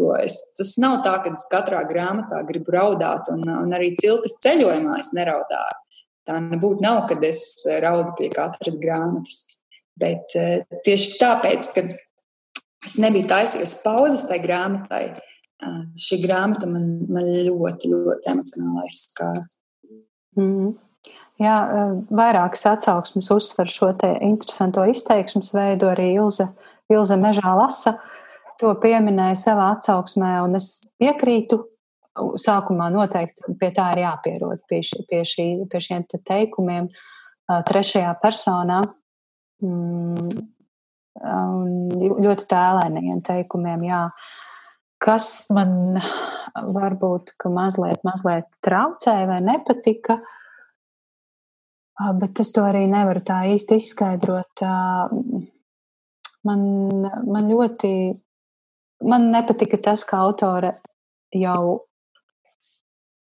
Jo 0.00 0.14
es, 0.20 0.40
tas 0.58 0.74
nav 0.82 1.00
tā, 1.06 1.16
ka 1.24 1.32
es 1.34 1.46
katrā 1.52 1.84
grāmatā 1.88 2.42
gribu 2.48 2.74
raudāt, 2.76 3.30
un, 3.32 3.46
un 3.48 3.76
arī 3.76 3.94
ciltas 4.00 4.38
ceļojumā 4.44 4.98
es 5.00 5.12
neraudāju. 5.16 5.80
Tā 6.24 6.40
nebūtu 6.40 6.80
nav, 6.84 7.02
kad 7.10 7.24
es 7.26 7.44
raudu 7.84 8.14
pie 8.18 8.30
katras 8.32 8.80
grāmatas. 8.80 9.60
Bet 10.00 10.32
eh, 10.38 10.64
tieši 10.86 11.18
tāpēc, 11.20 11.68
ka 11.76 11.84
es 12.84 12.96
nebiju 13.00 13.28
taisījusi 13.30 13.82
pauzes 13.84 14.24
tai 14.30 14.40
grāmatai, 14.42 15.04
šī 15.98 16.20
grāmata 16.24 16.68
man, 16.70 16.88
man 17.12 17.28
ļoti, 17.46 17.90
ļoti 17.92 18.32
emocionāli 18.32 18.86
aizskāra. 18.86 19.44
Mm. 20.38 20.72
Jā, 21.42 21.54
vairākas 22.14 22.62
atsauksmes 22.70 23.30
uzsver 23.34 23.70
šo 23.70 23.90
te 23.98 24.12
interesanto 24.22 24.84
izteiksmes 24.86 25.50
veidu. 25.54 25.88
Arī 25.90 26.12
Ilze, 26.14 26.46
Ilze 26.92 27.18
Mežā 27.18 27.54
lasa 27.58 27.96
to 28.60 28.70
pieminēja 28.78 29.38
savā 29.40 29.72
atsauksmē, 29.74 30.36
un 30.46 30.58
es 30.60 30.76
piekrītu. 31.00 31.64
Sākumā 32.14 32.92
noteikti 32.94 33.56
pie 33.58 33.72
tā 33.74 33.88
ir 33.96 34.04
jāpierod, 34.04 34.60
pie, 34.70 34.78
ši, 34.86 35.00
pie, 35.10 35.24
šī, 35.26 35.46
pie 35.66 35.80
šiem 35.82 36.04
te 36.06 36.20
teikumiem 36.22 36.86
trešajā 37.50 38.12
personā. 38.22 38.76
Mm, 39.58 40.44
ļoti 42.22 42.46
tēlēniem 42.50 43.18
teikumiem, 43.26 43.82
jā. 43.90 44.04
Kas 45.04 45.28
man 45.52 46.00
varbūt 46.54 47.34
mazliet, 47.52 48.00
mazliet 48.06 48.48
traucēja 48.64 49.26
vai 49.28 49.40
nepatika, 49.44 50.18
bet 52.20 52.40
es 52.40 52.52
to 52.54 52.64
arī 52.64 52.86
nevaru 52.90 53.20
tā 53.26 53.42
īsti 53.52 53.78
izskaidrot. 53.82 54.64
Man, 56.44 56.62
man 57.24 57.50
ļoti 57.50 57.90
man 59.04 59.30
nepatika 59.32 59.78
tas, 59.82 60.04
ka 60.08 60.20
autore 60.24 60.74
jau, 61.34 61.84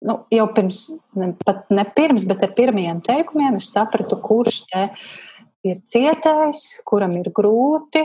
nu, 0.08 0.18
jau 0.34 0.48
pirms, 0.56 0.82
ne, 1.20 1.32
pat 1.46 1.70
ne 1.74 1.86
pirms, 1.96 2.28
bet 2.30 2.44
ar 2.46 2.54
pirmajiem 2.58 3.02
teikumiem 3.06 3.60
es 3.62 3.72
sapratu, 3.74 4.20
kurš 4.24 4.64
te 4.70 4.86
ir 5.68 5.80
cietējis, 5.88 6.84
kuram 6.88 7.16
ir 7.22 7.32
grūti. 7.36 8.04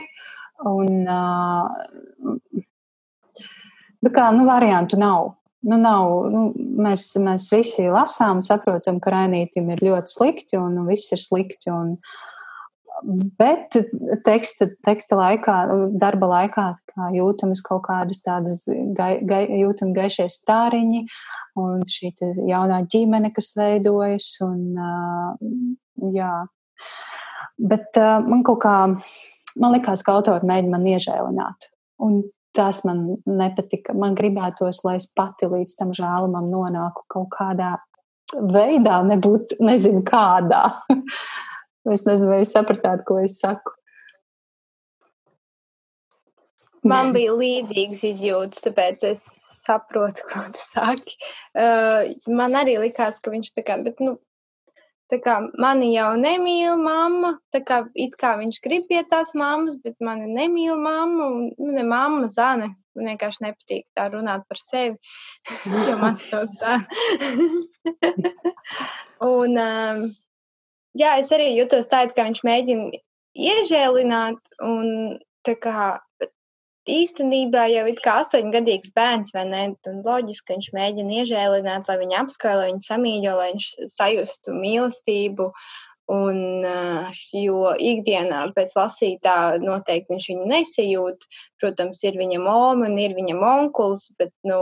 Un, 0.68 1.04
uh, 1.06 2.64
kā, 4.06 4.30
nu, 4.34 4.46
variantu 4.48 4.98
nav. 5.00 5.34
Nu, 5.68 5.74
nav, 5.80 6.12
nu, 6.30 6.42
mēs, 6.78 7.10
mēs 7.18 7.48
visi 7.50 7.88
lasām, 7.90 8.44
saprotam, 8.46 9.00
ka 9.02 9.10
Rainītam 9.10 9.72
ir 9.74 9.82
ļoti 9.82 10.12
slikti 10.12 10.58
un 10.60 10.76
nu, 10.78 10.84
viss 10.86 11.10
ir 11.14 11.18
slikti. 11.18 11.72
Un, 11.74 11.96
bet 13.38 13.74
teksta, 14.26 14.68
teksta 14.86 15.18
laikā, 15.18 15.56
darba 15.98 16.30
laikā 16.30 16.68
jūtamas 17.14 17.62
kaut 17.66 17.84
kādas 17.88 18.22
tādas 18.22 18.64
gai, 18.94 19.18
gai, 19.26 19.42
jūtam 19.64 19.92
gaišie 19.96 20.28
stāriņi 20.30 21.04
un 21.58 21.82
šī 21.90 22.12
jaunā 22.48 22.84
ģimene, 22.90 23.32
kas 23.34 23.52
veidojas. 23.58 24.30
Un, 24.46 24.62
jā. 26.14 26.32
Bet 27.58 27.98
man 27.98 28.46
kaut 28.46 28.62
kā, 28.62 28.78
man 29.58 29.74
likās, 29.74 30.06
ka 30.06 30.20
autori 30.20 30.46
mēģina 30.46 30.74
man 30.76 30.90
iežēlināt. 30.94 31.72
Un 32.06 32.20
tas 32.58 32.82
man 32.86 33.04
nepatika. 33.26 33.94
Man 33.94 34.16
gribētos, 34.18 34.82
lai 34.86 34.96
es 34.98 35.06
pati 35.14 35.48
līdz 35.50 35.76
tam 35.78 35.94
žēlumam 35.96 36.50
nonāku 36.50 37.06
kaut 37.14 37.30
kādā 37.36 37.76
veidā, 38.34 39.00
nebūtu, 39.06 39.60
nezinu, 39.64 40.02
kādā. 40.06 40.64
es 41.94 42.04
nezinu, 42.08 42.32
vai 42.32 42.42
jūs 42.42 42.54
sapratāt, 42.56 43.06
ko 43.08 43.20
es 43.22 43.38
saku. 43.40 43.74
Man 46.88 47.12
bija 47.14 47.34
līdzīgas 47.36 48.04
izjūtas, 48.06 48.62
tāpēc 48.64 49.04
es 49.08 49.24
saprotu, 49.64 50.24
ko 50.30 50.44
tu 50.54 50.62
saki. 50.70 51.18
Uh, 51.52 52.14
man 52.30 52.56
arī 52.58 52.78
likās, 52.80 53.18
ka 53.20 53.32
viņš 53.34 53.52
tā 53.56 53.64
kā, 53.66 53.76
bet, 53.84 54.00
nu, 54.04 54.16
Tā 55.08 55.16
kā 55.24 55.38
mani 55.56 55.88
jau 55.94 56.10
nemīl 56.20 56.76
mamma, 56.80 57.32
tā 57.54 57.62
kā 57.64 57.80
it 57.96 58.16
kā 58.20 58.34
viņš 58.40 58.60
grib 58.64 58.88
pie 58.90 59.00
tās 59.08 59.32
mammas, 59.38 59.78
bet 59.80 59.96
mani 60.04 60.28
nemīl 60.28 60.76
mamma, 60.76 61.28
un 61.32 61.46
nu, 61.56 61.72
ne 61.72 61.84
mamma, 61.88 62.28
zane. 62.32 62.74
Man 62.98 63.12
vienkārši 63.12 63.44
nepatīk 63.46 63.84
tā 63.96 64.08
runāt 64.12 64.44
par 64.50 64.60
sevi, 64.60 64.98
jo 65.88 65.96
man 66.00 66.18
sauc 66.20 66.52
zane. 66.60 66.84
un, 69.24 69.56
um, 69.56 70.02
jā, 70.98 71.14
es 71.22 71.32
arī 71.32 71.54
jutos 71.54 71.88
tā, 71.88 72.04
ka 72.12 72.26
viņš 72.28 72.42
mēģina 72.44 73.00
iežēlināt, 73.38 74.42
un 74.66 75.16
tā 75.46 75.54
kā 75.62 75.88
īstenībā 76.88 77.66
jau 77.72 77.84
ir 77.90 78.00
kā 78.04 78.18
astoņgadīgs 78.22 78.94
bērns, 78.96 79.34
vai 79.36 79.44
ne? 79.48 79.64
Un 79.90 80.00
loģiski, 80.06 80.46
ka 80.48 80.56
viņš 80.56 80.70
mēģina 80.76 81.20
iežēlināt, 81.22 81.90
lai 81.90 81.98
viņu 82.02 82.16
apskaļo, 82.22 82.56
lai 82.60 82.70
viņu 82.72 82.86
samīļo, 82.86 83.34
lai 83.38 83.50
viņš 83.52 83.68
sajustu 83.94 84.56
mīlestību. 84.56 85.52
Un, 86.08 86.38
jo 87.36 87.72
ikdienā 87.84 88.46
pēc 88.56 88.70
lasītā 88.78 89.38
noteikti 89.60 90.14
viņš 90.14 90.28
viņu 90.32 90.46
nesajūt. 90.54 91.26
Protams, 91.60 92.00
ir 92.08 92.16
viņa 92.16 92.38
moma 92.40 92.88
un 92.88 92.96
ir 93.02 93.12
viņa 93.18 93.36
onkulis, 93.50 94.06
bet 94.16 94.32
nu, 94.48 94.60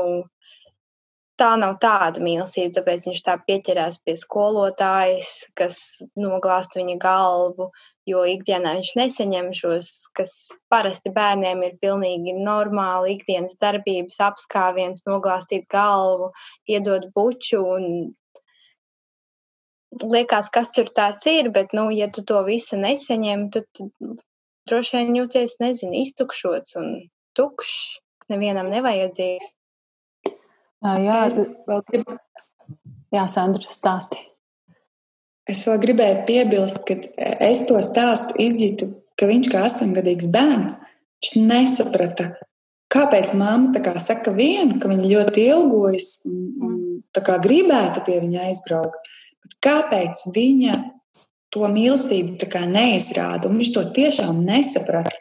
tā 1.39 1.53
nav 1.61 1.77
tāda 1.83 2.23
mīlestība. 2.25 2.81
Tāpēc 2.81 3.07
viņš 3.11 3.23
tā 3.29 3.37
pieķerās 3.47 4.01
pie 4.03 4.17
skolotājas, 4.19 5.47
kas 5.55 5.83
noglāst 6.19 6.75
viņa 6.81 6.99
galvu 7.03 7.71
jo 8.07 8.23
ikdienā 8.29 8.77
viņš 8.79 8.93
nesaņem 9.01 9.51
šos, 9.57 9.91
kas 10.17 10.35
parasti 10.73 11.11
bērniem 11.15 11.65
ir 11.67 11.75
pilnīgi 11.83 12.37
normāli 12.39 13.17
ikdienas 13.17 13.57
darbības, 13.63 14.21
apskāviens, 14.29 15.03
noglāstīt 15.09 15.67
galvu, 15.73 16.31
iedot 16.71 17.09
buču 17.17 17.63
un 17.65 17.91
liekas, 20.03 20.51
kas 20.55 20.71
tur 20.77 20.91
tāds 20.95 21.27
ir, 21.31 21.51
bet, 21.55 21.75
nu, 21.77 21.89
ja 21.95 22.09
tu 22.13 22.25
to 22.27 22.43
visu 22.47 22.79
nesaņem, 22.81 23.49
tad 23.55 23.85
droši 24.69 24.99
vien 24.99 25.21
jūties, 25.23 25.59
nezinu, 25.63 25.95
iztukšots 26.05 26.77
un 26.81 26.93
tukšs, 27.39 28.01
nevienam 28.33 28.71
nevajadzīgs. 28.73 29.53
Jā, 30.87 31.21
es 31.27 31.57
vēl 31.67 31.83
gribu. 31.91 32.19
Jā, 33.15 33.25
Sandra, 33.31 33.73
stāsti. 33.73 34.21
Es 35.47 35.63
vēl 35.69 35.79
gribēju 35.83 36.23
piebilst, 36.27 36.83
ka 36.89 36.97
es 37.47 37.63
to 37.69 37.79
stāstu 37.85 38.35
izjūtu, 38.43 38.91
ka 39.19 39.29
viņš 39.31 39.51
kā 39.53 39.63
astoņgadīgs 39.69 40.31
bērns 40.35 40.81
nesaprata, 41.39 42.33
kāpēc 42.93 43.33
mamma 43.39 43.83
kā 43.83 43.95
saka 44.03 44.35
vienu, 44.35 44.81
ka 44.83 44.91
viņa 44.91 45.07
ļoti 45.13 45.47
ilgojas 45.53 46.11
un 46.27 46.77
gribētu 47.43 48.03
pie 48.07 48.19
viņa 48.25 48.51
aizbraukt. 48.51 49.09
Bet 49.45 49.57
kāpēc 49.65 50.27
viņa 50.35 50.77
to 51.55 51.69
mīlestību 51.73 52.37
neizrāda? 52.69 53.49
Viņš 53.49 53.73
to 53.73 53.85
tiešām 53.97 54.43
nesaprata. 54.45 55.15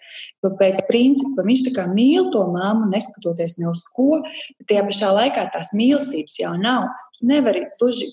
Jo 0.43 0.51
pēc 0.59 0.83
principa 0.89 1.45
viņš 1.45 1.67
mīl 1.93 2.31
to 2.33 2.43
mammu, 2.51 2.89
neskatoties 2.91 3.57
ne 3.61 3.69
uz 3.71 3.85
ko, 3.95 4.21
bet 4.57 4.67
tajā 4.71 4.85
pašā 4.89 5.11
laikā 5.15 5.47
tās 5.53 5.73
mīlestības 5.77 6.39
jau 6.41 6.55
nav. 6.59 6.89
Tu 7.15 7.29
nevari 7.31 7.67
gluži 7.77 8.11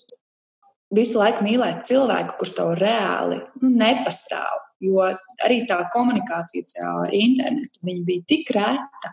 visu 0.95 1.21
laiku 1.21 1.45
mīlēt 1.47 1.87
cilvēku, 1.89 2.37
kurš 2.41 2.55
tev 2.59 2.75
reāli 2.81 3.41
nu, 3.63 3.73
nepastāv. 3.81 4.61
Jo 4.83 5.05
arī 5.47 5.63
tā 5.69 5.79
komunikācija 5.95 6.67
caur 6.75 7.13
internetu 7.15 7.81
bija 8.07 8.25
tik 8.29 8.51
reta 8.57 9.13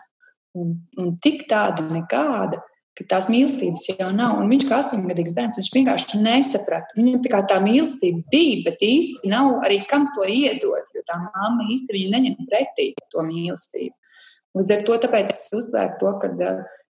un, 0.58 0.74
un 0.98 1.14
tik 1.22 1.46
tāda 1.50 1.86
nekāda, 1.94 2.64
ka 2.98 3.06
tās 3.14 3.30
mīlestības 3.32 3.86
jau 3.94 4.10
nav. 4.16 4.40
Un 4.42 4.50
viņš 4.52 4.66
kā 4.68 4.80
astoņgadīgs 4.82 5.36
bērns, 5.38 5.60
viņš 5.62 5.70
vienkārši 5.76 6.24
nesaprata. 6.24 6.98
Viņam 6.98 7.22
tā 7.28 7.44
tā 7.52 7.60
mīlestība 7.64 8.26
bija, 8.34 8.64
bet 8.66 8.84
īsti 8.84 9.32
nav 9.32 9.62
arī 9.68 9.80
kam 9.90 10.10
to 10.16 10.26
iedot, 10.28 10.90
jo 10.96 11.06
tā 11.08 11.22
mamma 11.22 11.70
īsti 11.72 12.10
neņem 12.12 12.50
pretī 12.50 12.92
to 13.14 13.24
mīlestību. 13.30 13.96
Līdz 14.58 14.76
ar 14.76 14.84
to 14.88 14.98
es 15.22 15.46
uztvēru 15.54 16.00
to, 16.02 16.12
ka, 16.20 16.52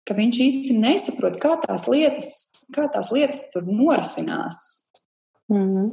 ka 0.06 0.16
viņš 0.16 0.40
īsti 0.46 0.78
nesaprot, 0.78 1.36
kā 1.42 1.56
tās 1.66 1.88
lietas 1.90 2.49
kā 2.74 2.86
tās 2.92 3.10
lietas 3.14 3.50
tur 3.52 3.66
norisinās. 3.66 4.88
Mm 5.50 5.66
-hmm. 5.66 5.90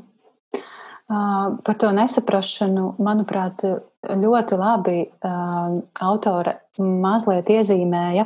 Uh, 1.07 1.55
par 1.63 1.77
to 1.79 1.87
nesaprašanu, 1.95 2.95
manuprāt, 2.99 3.61
ļoti 4.03 4.57
labi 4.59 5.05
uh, 5.07 5.77
autore 6.03 6.57
mazliet 6.77 7.47
iezīmēja 7.47 8.25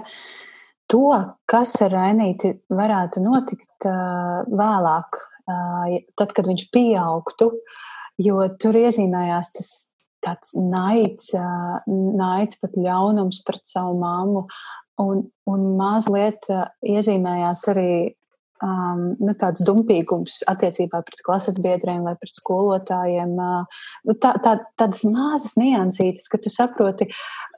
to, 0.89 1.09
kas 1.45 1.75
ar 1.85 1.93
Rainīti 1.93 2.55
varētu 2.73 3.21
notikt 3.21 3.85
uh, 3.85 4.41
vēlāk, 4.49 5.19
tad, 6.17 6.31
kad 6.33 6.47
viņš 6.47 6.63
pieaugtu, 6.71 7.51
jo 8.17 8.43
tur 8.61 8.77
iezīmējās 8.77 9.51
tas 9.51 9.69
tāds 10.23 10.53
naids, 10.55 11.31
naids 11.87 12.59
pat 12.61 12.77
ļaunums 12.77 13.41
pret 13.43 13.61
savu 13.67 13.97
māmu, 13.99 14.45
un, 15.01 15.23
un 15.49 15.65
mazliet 15.77 16.47
iezīmējās 16.81 17.65
arī 17.73 18.15
um, 18.65 19.03
nu, 19.19 19.33
tāds 19.39 19.63
dumpīgums 19.65 20.41
attiecībā 20.51 21.01
pret 21.07 21.23
klases 21.25 21.59
biedriem 21.63 22.05
vai 22.07 22.15
pret 22.19 22.35
skolotājiem. 22.37 23.33
Uh, 23.37 23.87
nu, 24.09 24.15
tā, 24.21 24.33
tā, 24.43 24.57
tādas 24.79 25.03
mazas 25.07 25.55
niansītas, 25.59 26.29
ka 26.31 26.39
tu 26.41 26.53
saproti, 26.53 27.09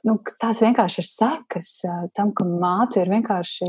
nu, 0.08 0.18
ka 0.24 0.36
tās 0.46 0.62
vienkārši 0.64 1.02
ir 1.02 1.10
sekas 1.10 1.74
uh, 1.88 2.06
tam, 2.16 2.32
ka 2.36 2.46
māte 2.48 3.02
ir 3.02 3.12
vienkārši, 3.12 3.68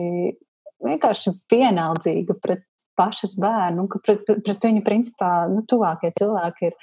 vienkārši 0.85 1.35
vienaldzīga 1.51 2.37
pret 2.41 2.65
pašas 2.95 3.35
bērnu, 3.41 3.89
ka 3.91 3.99
pret, 4.03 4.23
pret, 4.27 4.41
pret 4.45 4.69
viņu 4.69 4.85
principā 4.85 5.33
nu, 5.51 5.65
tuvākie 5.67 6.13
cilvēki 6.15 6.69
ir 6.69 6.79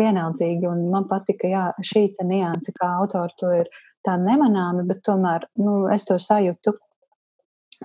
vienaldzīgi. 0.00 0.68
Un 0.70 0.86
man 0.92 1.08
patika 1.10 1.50
jā, 1.50 1.66
šī 1.84 2.08
nianse, 2.24 2.72
kā 2.76 2.94
autori 3.00 3.36
to 3.40 3.52
ir 3.62 3.72
tā 4.06 4.16
nemanāmi, 4.20 4.86
bet 4.88 5.02
tomēr 5.04 5.44
nu, 5.60 5.82
es 5.92 6.06
to 6.08 6.16
sajūtu 6.16 6.78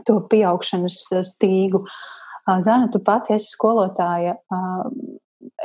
to 0.03 0.19
pieaugšanas 0.31 0.99
stīgu. 1.29 1.85
Zana, 2.45 2.89
tu 2.93 3.01
pati 3.05 3.33
esi 3.35 3.49
skolotāja. 3.53 4.35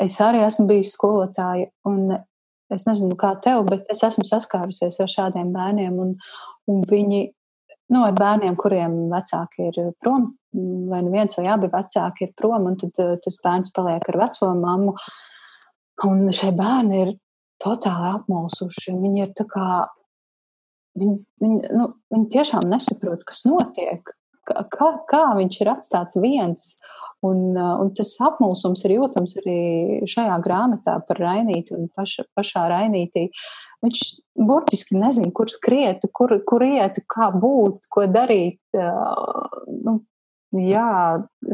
Es 0.01 0.17
arī 0.23 0.45
esmu 0.47 0.69
bijusi 0.71 0.95
skolotāja, 0.95 1.69
un 1.89 2.15
es 2.71 2.87
nezinu, 2.87 3.17
kā 3.19 3.35
tev, 3.43 3.65
bet 3.69 3.89
es 3.93 4.03
esmu 4.07 4.25
saskārusies 4.29 5.01
ar 5.03 5.11
šādiem 5.11 5.51
bērniem, 5.55 5.97
un, 6.01 6.13
un 6.71 6.85
viņi, 6.89 7.23
nu, 7.93 8.05
ar 8.05 8.15
bērniem, 8.17 8.57
kuriem 8.61 8.97
vecāki 9.13 9.69
ir 9.71 9.81
prom, 10.01 10.31
vai 10.91 11.03
nu 11.05 11.13
viens 11.13 11.37
vai 11.39 11.49
abi 11.51 11.71
vecāki 11.73 12.29
ir 12.29 12.35
prom, 12.39 12.69
un 12.71 12.79
tad 12.81 12.97
tas 13.25 13.41
bērns 13.45 13.75
paliek 13.77 14.09
ar 14.13 14.21
veco 14.25 14.53
mammu. 14.57 14.95
Un 16.09 16.31
šie 16.33 16.53
bērni 16.57 17.03
ir 17.03 17.11
totāli 17.61 18.15
apmulsuši. 18.15 18.95
Viņi 19.03 19.27
ir 19.27 19.35
tā 19.37 19.45
kā, 19.51 19.67
viņi, 20.97 21.19
viņi, 21.45 21.59
nu, 21.77 21.91
viņi 22.15 22.31
tiešām 22.33 22.71
nesaprot, 22.71 23.27
kas 23.29 23.45
notiek 23.49 24.15
kā, 24.49 24.91
kā 25.11 25.25
viņš 25.39 25.61
ir 25.63 25.73
atstāts 25.75 26.21
viens. 26.21 26.75
Un, 27.21 27.53
un 27.53 27.91
tas 27.93 28.15
apmulsums 28.25 28.81
ir 28.87 28.95
jūtams 28.95 29.35
arī 29.43 29.57
šajā 30.09 30.39
grāmatā 30.41 30.95
par 31.05 31.19
Rainīti 31.21 31.75
un 31.77 31.91
paša, 31.93 32.25
pašā 32.37 32.63
Rainītī. 32.73 33.27
Viņš 33.85 34.01
burtiski 34.41 34.97
nezina, 34.97 35.29
kur 35.37 35.53
skriet, 35.53 36.07
kur, 36.17 36.39
kur 36.49 36.65
iet, 36.65 37.03
kā 37.13 37.29
būt, 37.37 37.91
ko 37.93 38.07
darīt. 38.09 38.61
Nu, 38.73 39.99
jā, 40.57 40.89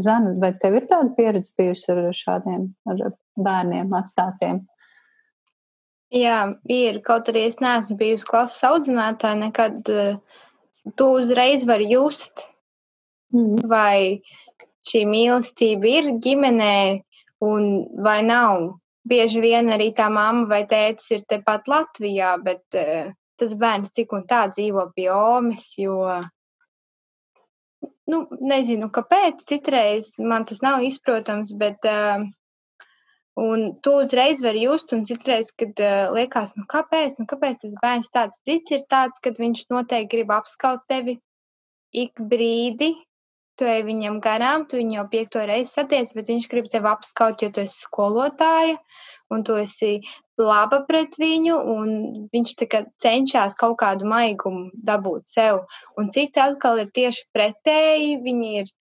Zana, 0.07 0.37
vai 0.43 0.53
tev 0.55 0.79
ir 0.79 0.87
tāda 0.91 1.11
pieredze 1.19 1.55
bijusi 1.59 1.91
ar 1.97 2.03
šādiem 2.15 2.71
ar 2.87 3.05
bērniem 3.35 3.95
atstātiem? 3.99 4.63
Jā, 6.15 6.41
ir. 6.71 7.03
Kaut 7.03 7.27
arī 7.33 7.49
es 7.51 7.59
neesmu 7.59 7.99
bijusi 7.99 8.27
klases 8.29 8.63
audzinātāja, 8.69 9.41
nekad 9.49 9.83
tu 10.95 11.09
uzreiz 11.19 11.67
vari 11.67 11.91
just, 11.91 12.47
Mm. 13.35 13.67
Vai 13.71 14.23
šī 14.87 15.03
mīlestība 15.11 15.91
ir 15.91 16.11
ģimenē 16.23 16.77
un 17.47 17.71
vai 18.07 18.21
nav? 18.27 18.77
Bieži 19.07 19.43
vien 19.43 19.71
arī 19.71 19.93
tā 19.95 20.09
mamma 20.11 20.49
vai 20.51 20.65
tētis 20.67 21.13
ir 21.15 21.27
tepat 21.31 21.69
Latvijā, 21.71 22.33
bet 22.43 22.79
uh, 22.79 23.13
tas 23.39 23.53
bērns 23.59 23.93
tik 23.95 24.15
un 24.17 24.25
tā 24.27 24.47
dzīvo 24.51 24.89
pie 24.97 25.11
omes, 25.15 25.63
jo, 25.79 26.01
nu, 28.11 28.19
nezinu, 28.41 28.91
kāpēc 28.91 29.45
citreiz 29.47 30.11
man 30.19 30.47
tas 30.49 30.63
nav 30.65 30.83
izprotams, 30.87 31.55
bet 31.55 31.87
uh, 31.87 32.27
Un 33.37 33.75
to 33.85 33.99
uzreiz 34.01 34.41
var 34.41 34.57
just, 34.57 34.93
un 34.97 35.03
citreiz, 35.05 35.51
kad 35.61 35.81
uh, 35.85 36.09
liekas, 36.17 36.55
nu 36.57 36.65
kāpēc, 36.73 37.19
nu 37.21 37.27
kāpēc 37.29 37.59
tas 37.61 37.75
bērns 37.83 38.09
tāds 38.09 38.39
cits 38.49 38.73
ir 38.73 38.87
tāds, 38.89 39.21
kad 39.21 39.37
viņš 39.37 39.67
noteikti 39.75 40.09
grib 40.15 40.33
apskaut 40.33 40.87
tevi 40.89 41.19
ik 41.93 42.17
brīdi, 42.31 42.95
tu 43.59 43.69
ej 43.69 43.83
viņam 43.87 44.21
garām, 44.25 44.67
tu 44.69 44.81
viņu 44.81 44.99
jau 44.99 45.07
piekto 45.13 45.43
reizi 45.49 45.73
satiec, 45.73 46.13
bet 46.17 46.31
viņš 46.33 46.49
grib 46.53 46.71
tevi 46.73 46.91
apskaut, 46.93 47.43
jo 47.43 47.51
tu 47.53 47.65
esi 47.65 47.83
skolotāja 47.85 48.77
un 49.31 49.43
tu 49.43 49.57
esi 49.59 49.99
laba 50.39 50.83
pret 50.89 51.17
viņu, 51.19 51.57
un 51.75 51.93
viņš 52.35 52.55
cenšas 53.03 53.57
kaut 53.59 53.79
kādu 53.81 54.09
maigumu 54.09 54.71
dabūt 54.91 55.27
sev. 55.33 55.65
Un 55.99 56.11
citi 56.15 56.43
atkal 56.43 56.83
ir 56.85 56.93
tieši 56.95 57.25
pretēji, 57.35 58.19
viņi 58.23 58.51
ir 58.63 58.73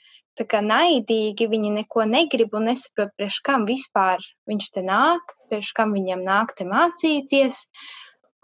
kā 0.43 0.61
naidīgi, 0.61 1.47
viņi 1.47 1.71
neko 1.79 2.05
negrib 2.11 2.57
un 2.59 2.67
nesaprot, 2.69 3.13
priekš 3.17 3.41
kam 3.47 3.67
vispār 3.69 4.19
viņš 4.51 4.71
te 4.75 4.83
nāk, 4.83 5.37
priekš 5.49 5.71
kam 5.77 5.95
viņam 5.95 6.25
nāk 6.27 6.57
te 6.59 6.67
mācīties. 6.67 7.61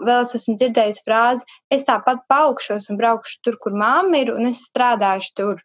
Vēl 0.01 0.23
es 0.25 0.37
esmu 0.39 0.55
dzirdējis 0.57 1.03
frāzi, 1.05 1.45
es 1.69 1.83
tāpat 1.85 2.23
paaugšos 2.31 2.87
un 2.89 2.97
braukšu 2.97 3.43
tur, 3.45 3.59
kur 3.61 3.75
mamma 3.77 4.23
ir, 4.23 4.31
un 4.33 4.49
es 4.49 4.63
strādāšu 4.71 5.35
tur. 5.37 5.61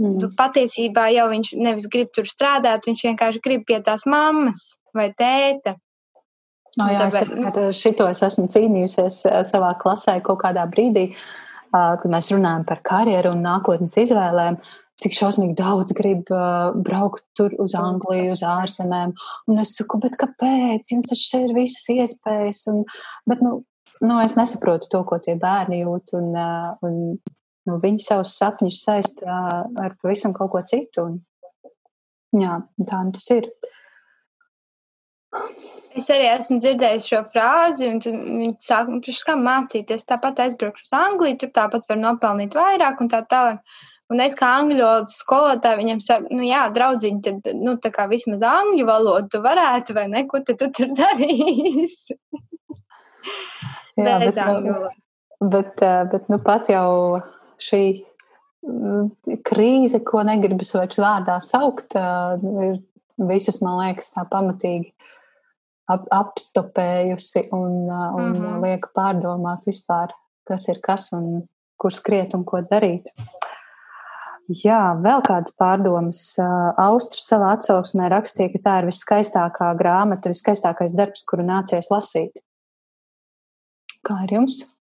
Mm. 0.00 0.32
Patiesībā 0.38 1.10
jau 1.12 1.26
viņš 1.28 1.52
nevis 1.60 1.86
grib 1.92 2.08
tur 2.16 2.28
strādāt, 2.28 2.86
viņš 2.88 3.04
vienkārši 3.10 3.42
grib 3.44 3.66
pie 3.68 3.80
tās 3.84 4.06
mammas 4.08 4.70
vai 4.96 5.10
tēta. 5.12 5.76
No, 6.78 6.86
jā, 6.86 7.02
Tāpēc, 7.02 7.32
es 7.34 7.48
ar 7.50 7.74
šito 7.74 8.06
es 8.08 8.22
esmu 8.24 8.46
cīnījusies 8.52 9.24
savā 9.48 9.72
klasē 9.80 10.20
kaut 10.24 10.38
kādā 10.44 10.64
brīdī, 10.70 11.10
kad 11.72 12.06
mēs 12.10 12.30
runājam 12.32 12.64
par 12.68 12.80
karjeru 12.86 13.34
un 13.34 13.42
nākotnes 13.44 13.98
izvēlēm. 14.04 14.60
Cik 15.00 15.14
šausmīgi 15.16 15.54
daudz 15.56 15.94
grib 15.96 16.28
uh, 16.28 16.74
braukt 16.76 17.22
tur 17.38 17.54
uz 17.62 17.72
Angliju, 17.78 18.34
uz 18.34 18.42
ārzemēm. 18.44 19.14
Un 19.48 19.62
es 19.62 19.72
saku, 19.78 19.96
bet 20.02 20.18
kāpēc? 20.20 20.92
Jums 20.92 21.08
taču 21.08 21.24
šeit 21.24 21.46
ir 21.46 21.54
visas 21.56 21.86
iespējas. 21.94 22.66
Un, 22.68 22.82
bet, 23.30 23.40
nu, 23.40 23.62
nu, 24.04 24.18
es 24.20 24.36
nesaprotu 24.36 24.90
to, 24.92 25.00
ko 25.08 25.16
tie 25.24 25.38
bērni 25.40 25.80
jūt. 25.80 26.12
Un, 26.20 26.28
uh, 26.36 26.74
un 26.84 26.98
nu, 27.68 27.80
viņi 27.82 28.04
savus 28.04 28.36
sapņus 28.38 28.80
saista 28.84 29.42
ar 29.80 29.98
pavisam 30.00 30.34
kaut 30.36 30.52
ko 30.54 30.62
citu. 30.66 31.06
Un, 31.08 31.20
jā, 32.40 32.60
tā 32.86 33.02
nu 33.04 33.14
tas 33.16 33.28
ir. 33.34 33.50
Es 35.98 36.08
arī 36.10 36.26
esmu 36.30 36.58
dzirdējis 36.62 37.06
šo 37.06 37.20
frāzi, 37.30 37.86
un 37.90 38.00
viņi 38.02 38.56
saka, 38.64 38.94
nu, 38.94 39.14
kā 39.26 39.36
mācīties. 39.38 40.06
Tāpat 40.08 40.42
aizbraukšu 40.46 40.86
uz 40.86 40.92
Angliju, 40.96 41.38
tur 41.42 41.52
tāpat 41.54 41.88
var 41.90 41.98
nopelnīt 42.00 42.54
vairāk 42.58 43.02
un 43.02 43.10
tā 43.12 43.24
tālāk. 43.30 43.62
Un 44.10 44.18
es 44.24 44.34
kā 44.34 44.48
angļu 44.58 44.80
valodas 44.82 45.20
skolotāja 45.22 45.78
viņam 45.78 46.00
saku, 46.02 46.32
nu 46.34 46.42
jā, 46.42 46.64
draudziņ, 46.74 47.18
tad, 47.22 47.50
nu, 47.54 47.76
tā 47.78 47.92
kā 47.94 48.08
vismaz 48.10 48.42
angļu 48.42 48.86
valodu 48.88 49.30
tu 49.30 49.40
varētu, 49.44 49.94
vai 49.94 50.08
ne, 50.10 50.24
ko 50.30 50.40
tu 50.46 50.56
tur 50.58 50.72
darīsi? 50.98 52.16
jā, 53.94 54.16
Bez 54.18 54.32
bet, 54.32 54.40
angļu 54.46 54.72
valodas. 54.72 54.98
Bet, 55.40 55.84
bet, 56.10 56.26
nu, 56.28 56.40
pat 56.42 56.72
jau 56.72 56.90
šī 57.60 57.82
mm, 58.66 59.38
krīze, 59.46 60.02
ko 60.06 60.24
negribas 60.26 60.74
vairs 60.76 61.00
vārdā 61.00 61.38
saukt, 61.44 61.96
ir 61.96 62.80
visas, 63.30 63.60
man 63.64 63.80
liekas, 63.82 64.12
tā 64.14 64.24
pamatīgi 64.30 64.92
ap, 65.90 66.06
apstopējusi 66.14 67.48
un, 67.52 67.72
un 67.90 68.24
mm 68.24 68.34
-hmm. 68.40 68.64
liek 68.64 68.90
pārdomāt 68.96 69.66
vispār, 69.68 70.14
kas 70.48 70.68
ir 70.68 70.80
kas 70.82 71.12
un 71.12 71.46
kur 71.80 71.92
skriet 71.92 72.34
un 72.34 72.44
ko 72.44 72.60
darīt. 72.60 73.12
Jā, 74.64 74.96
vēl 74.98 75.22
kādas 75.22 75.54
pārdomas. 75.54 76.34
Austrija 76.76 77.22
savā 77.22 77.52
atsauksmē 77.54 78.08
rakstīja, 78.10 78.50
ka 78.52 78.58
tā 78.64 78.78
ir 78.80 78.88
viskaistākā 78.88 79.68
grāmata, 79.78 80.32
viskaistākais 80.32 80.94
darbs, 80.98 81.22
kuru 81.22 81.46
nācies 81.46 81.90
lasīt. 81.92 82.42
Kā 84.02 84.24
ar 84.24 84.32
jums? 84.34 84.79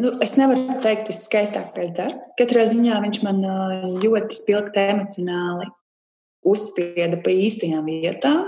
Nu, 0.00 0.08
es 0.24 0.38
nevaru 0.40 0.78
teikt, 0.80 1.04
tas 1.04 1.18
ir 1.18 1.24
skaistākais 1.26 1.90
darbs. 1.92 2.32
Katrā 2.38 2.64
ziņā 2.64 2.96
viņš 3.04 3.18
man 3.26 3.42
ļoti 4.00 4.36
spilgti 4.38 4.80
emocionāli 4.88 5.66
uzspieda 6.48 7.18
pa 7.22 7.32
īstajām 7.36 7.90
vietām, 7.90 8.46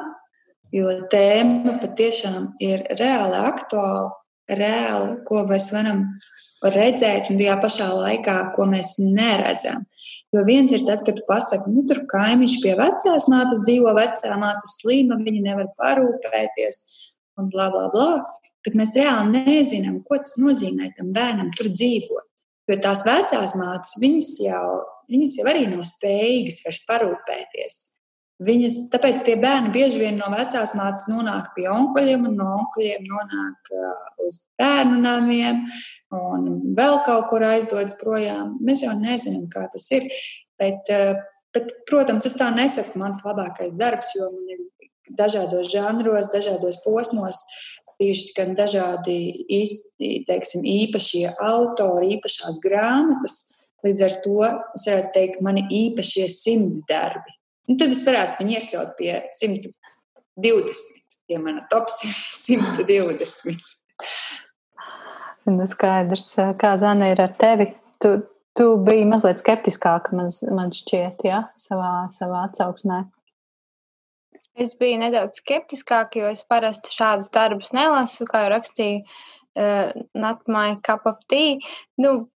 jo 0.73 0.89
tēma 1.13 1.77
patiešām 1.83 2.55
ir 2.65 2.87
reāli 2.97 3.43
aktuāla, 3.43 4.15
reāli, 4.49 5.19
ko 5.29 5.43
mēs 5.51 5.69
varam 5.75 6.01
redzēt, 6.65 7.29
un 7.29 7.37
tajā 7.37 7.59
pašā 7.61 7.91
laikā, 7.93 8.39
ko 8.57 8.67
mēs 8.71 8.97
neredzam. 9.05 9.85
Jo 10.33 10.47
viens 10.49 10.73
ir 10.73 10.87
tad, 10.89 11.05
kad 11.05 11.21
tu 11.21 11.27
pasaki, 11.29 11.71
nu, 11.71 11.85
tur 11.87 12.07
kaimiņš 12.11 12.57
pie 12.65 12.73
vecās 12.81 13.29
mātes 13.31 13.67
dzīvo, 13.69 13.93
vecā 14.01 14.41
māte 14.41 14.73
slima, 14.73 15.21
viņa 15.21 15.45
nevar 15.45 15.69
parūpēties, 15.77 16.81
un 17.39 17.53
bla, 17.53 17.69
bla, 17.71 17.91
bla 17.93 18.09
kad 18.65 18.77
mēs 18.79 18.97
reāli 18.99 19.45
nezinām, 19.45 20.01
ko 20.07 20.19
tas 20.23 20.39
nozīmē 20.41 20.91
tam 20.99 21.13
bērnam 21.17 21.51
tur 21.57 21.71
dzīvot. 21.73 22.31
Jo 22.71 22.77
tās 22.81 23.03
vecās 23.05 23.57
mātes, 23.61 23.99
viņas 24.01 24.31
jau, 24.47 24.69
viņas 25.13 25.35
jau 25.41 25.49
arī 25.51 25.67
nav 25.69 25.85
spējīgas 25.85 26.63
vairs 26.65 26.87
parūpēties. 26.89 27.83
Viņas, 28.45 28.79
tāpēc 28.91 29.21
tie 29.23 29.37
bērni 29.39 29.71
bieži 29.75 30.01
vien 30.01 30.17
no 30.19 30.27
vecās 30.33 30.73
mātes 30.75 31.05
nonāk 31.07 31.53
pie 31.55 31.69
onkuļiem, 31.71 32.25
un 32.27 32.35
no 32.41 32.49
onkuļiem 32.57 33.05
nonāk 33.07 33.71
uz 34.25 34.41
bērnu 34.59 34.97
namiem, 35.05 35.61
un 36.17 36.49
vēl 36.75 36.99
kaut 37.07 37.29
kur 37.31 37.45
aizdodas 37.47 37.95
projām. 38.01 38.57
Mēs 38.65 38.83
jau 38.89 38.97
nezinām, 38.99 39.47
kā 39.53 39.69
tas 39.71 39.87
ir. 39.95 40.09
Bet, 40.59 40.91
bet, 41.55 41.71
protams, 41.87 42.27
es 42.27 42.35
tā 42.41 42.51
nesaku, 42.55 42.99
mans 42.99 43.23
labākais 43.27 43.77
darbs, 43.79 44.17
jo 44.19 44.27
man 44.33 44.51
ir 44.57 44.65
dažādos 45.15 45.71
žanros, 45.71 46.33
dažādos 46.33 46.81
posmos 46.83 47.45
bijuši 48.01 48.33
gan 48.37 48.55
dažādi 48.59 49.17
īsti, 49.59 50.11
teiksim, 50.29 50.65
īpašie 50.67 51.29
autori, 51.33 52.15
īpašās 52.17 52.61
grāmatas. 52.65 53.39
Līdz 53.85 54.05
ar 54.07 54.19
to 54.25 54.37
es 54.49 54.87
varētu 54.89 55.11
teikt, 55.15 55.41
mani 55.45 55.65
īpašie 55.69 56.29
simts 56.33 56.85
darbi. 56.89 57.35
Un 57.69 57.81
tad 57.81 57.93
es 57.95 58.05
varētu 58.07 58.41
viņu 58.43 58.57
iekļaut 58.59 58.95
pie 58.99 59.13
120, 59.41 61.19
pie 61.29 61.41
mana 61.41 61.67
top 61.73 61.93
120. 61.93 63.61
Nu, 65.45 65.67
skaidrs, 65.69 66.31
kā 66.57 66.71
Zana 66.81 67.11
ir 67.13 67.21
ar 67.21 67.35
tevi. 67.37 67.67
Tu, 68.01 68.15
tu 68.57 68.69
biji 68.81 69.05
mazliet 69.09 69.43
skeptiskāka, 69.43 70.15
man, 70.17 70.31
man 70.57 70.73
šķiet, 70.73 71.21
ja, 71.29 71.43
savā, 71.61 72.07
savā 72.17 72.47
atsauksmē. 72.49 73.03
Es 74.55 74.75
biju 74.79 75.01
nedaudz 75.03 75.41
skeptiskāka, 75.43 76.21
jo 76.21 76.29
es 76.31 76.45
parasti 76.47 76.93
šādus 76.95 77.31
darbus 77.35 77.73
nelasu, 77.75 78.27
kā 78.29 78.45
jau 78.45 78.53
rakstīju. 78.55 79.03
uh, 79.57 79.93
not 80.15 80.41
my 80.49 80.77
cup 80.83 81.07
of 81.07 81.17
tea. 81.29 81.59
Nu, 81.97 82.29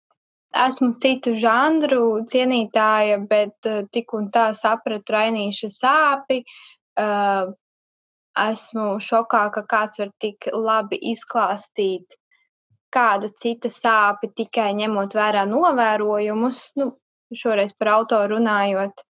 esmu 0.53 0.95
citu 1.01 1.33
žanru 1.35 2.25
cienītāja, 2.29 3.19
bet 3.29 3.69
uh, 3.69 3.85
tik 3.91 4.13
un 4.17 4.29
tā 4.33 4.51
sapratu 4.57 5.15
rainīšu 5.15 5.71
sāpi. 5.73 6.43
Uh, 6.97 7.53
esmu 8.37 8.97
šokā, 9.01 9.47
ka 9.53 9.65
kāds 9.65 9.99
var 10.01 10.13
tik 10.21 10.49
labi 10.53 10.99
izklāstīt 11.13 12.17
kāda 12.93 13.29
cita 13.41 13.69
sāpe 13.73 14.29
tikai 14.37 14.71
ņemot 14.77 15.15
vērā 15.17 15.45
novērojumus. 15.49 16.61
Nu, 16.79 16.91
šoreiz 17.33 17.73
par 17.77 17.95
autoru 17.97 18.37
runājot. 18.37 19.03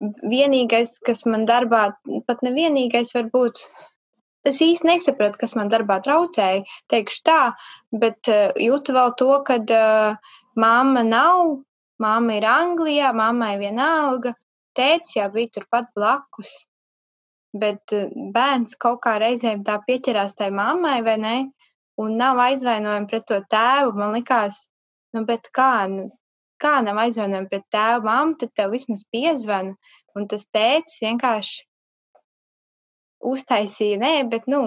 Vienīgais, 0.00 0.92
kas 1.02 1.24
man 1.26 1.44
darbā, 1.48 1.88
pat 2.28 2.42
nevienīgais 2.46 3.10
varbūt, 3.16 3.64
es 4.46 4.60
īsti 4.62 4.86
nesapratu, 4.86 5.40
kas 5.40 5.56
man 5.58 5.72
darbā 5.72 5.98
traucēja, 6.04 6.62
teikšu 6.92 7.24
tā, 7.26 7.40
bet 8.04 8.30
uh, 8.30 8.52
jūtu 8.62 8.94
vēl 8.94 9.14
to, 9.18 9.32
ka 9.48 9.58
uh, 9.58 10.36
mamma 10.54 11.02
nav, 11.02 11.56
mamma 11.98 12.38
ir 12.38 12.46
Anglijā, 12.46 13.10
mammai 13.16 13.56
vienalga, 13.58 14.36
tēts 14.78 15.16
jau 15.18 15.26
bija 15.34 15.56
turpat 15.58 15.90
blakus. 15.98 16.54
Bet 17.58 17.96
uh, 17.96 18.06
bērns 18.34 18.78
kaut 18.78 19.02
kā 19.02 19.16
reizēm 19.18 19.66
tā 19.66 19.80
pieķerās 19.82 20.38
tai 20.38 20.52
mammai, 20.54 21.00
vai 21.02 21.18
ne? 21.18 21.36
Un 21.98 22.14
nav 22.20 22.38
aizvainojumi 22.38 23.10
pret 23.10 23.26
to 23.26 23.40
tēvu. 23.50 23.96
Man 23.98 24.14
likās, 24.14 24.60
nu, 25.16 25.24
bet 25.26 25.50
kā, 25.50 25.88
nu, 25.90 26.06
kā 26.62 26.78
nav 26.84 27.00
aizvainojumi 27.04 27.50
pret 27.52 27.66
tēvu, 27.74 28.04
mammu, 28.08 28.36
tad 28.42 28.52
tev 28.58 28.74
vismaz 28.74 29.04
piezvana. 29.14 29.74
Un 30.16 30.26
tas 30.30 30.44
tēvs 30.54 31.00
vienkārši 31.04 31.64
uztaisīja, 33.28 33.98
nē, 34.02 34.14
bet, 34.32 34.46
nu, 34.50 34.62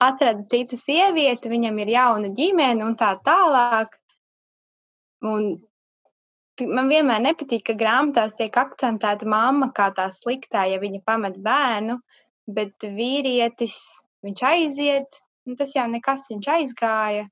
atrada 0.00 0.44
citu 0.50 0.78
sievieti, 0.80 1.50
viņam 1.52 1.80
ir 1.82 1.92
jauna 1.94 2.30
ģimene 2.36 2.84
un 2.86 2.96
tā 2.98 3.12
tālāk. 3.26 3.96
Un 5.30 5.50
man 6.76 6.92
vienmēr 6.92 7.20
nepatīk, 7.26 7.66
ka 7.68 7.76
grāmatās 7.82 8.32
tiek 8.38 8.56
akcentēta 8.56 9.28
mamma 9.28 9.70
kā 9.76 9.90
tā 9.96 10.08
sliktā, 10.16 10.64
ja 10.72 10.80
viņa 10.80 11.02
pamet 11.04 11.36
bērnu, 11.44 11.98
bet 12.56 12.88
vīrietis, 12.96 13.76
viņš 14.24 14.46
aiziet, 14.48 15.20
un 15.46 15.60
tas 15.60 15.76
jau 15.76 15.86
nekas, 15.92 16.26
viņš 16.32 16.50
aizgāja, 16.56 17.28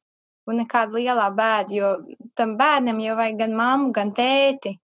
un 0.49 0.62
nekāda 0.62 0.96
lielā 0.96 1.28
bēda, 1.36 1.74
jo 1.76 1.94
tam 2.38 2.57
bērnam 2.59 3.01
jau 3.05 3.16
vajag 3.18 3.40
gan 3.42 3.57
mammu, 3.59 3.90
gan 3.96 4.12
tēti. 4.16 4.74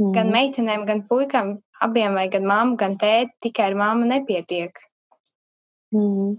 Mm. 0.00 0.10
Gan 0.16 0.32
meitenēm, 0.34 0.86
gan 0.88 1.04
puikam, 1.08 1.56
abiem 1.84 2.16
vajag 2.18 2.38
gan 2.38 2.48
mammu, 2.50 2.78
gan 2.80 2.98
tēti, 3.00 3.36
tikai 3.48 3.70
ar 3.70 3.78
mammu 3.78 4.08
nepietiek. 4.10 4.80
Mm. 5.94 6.36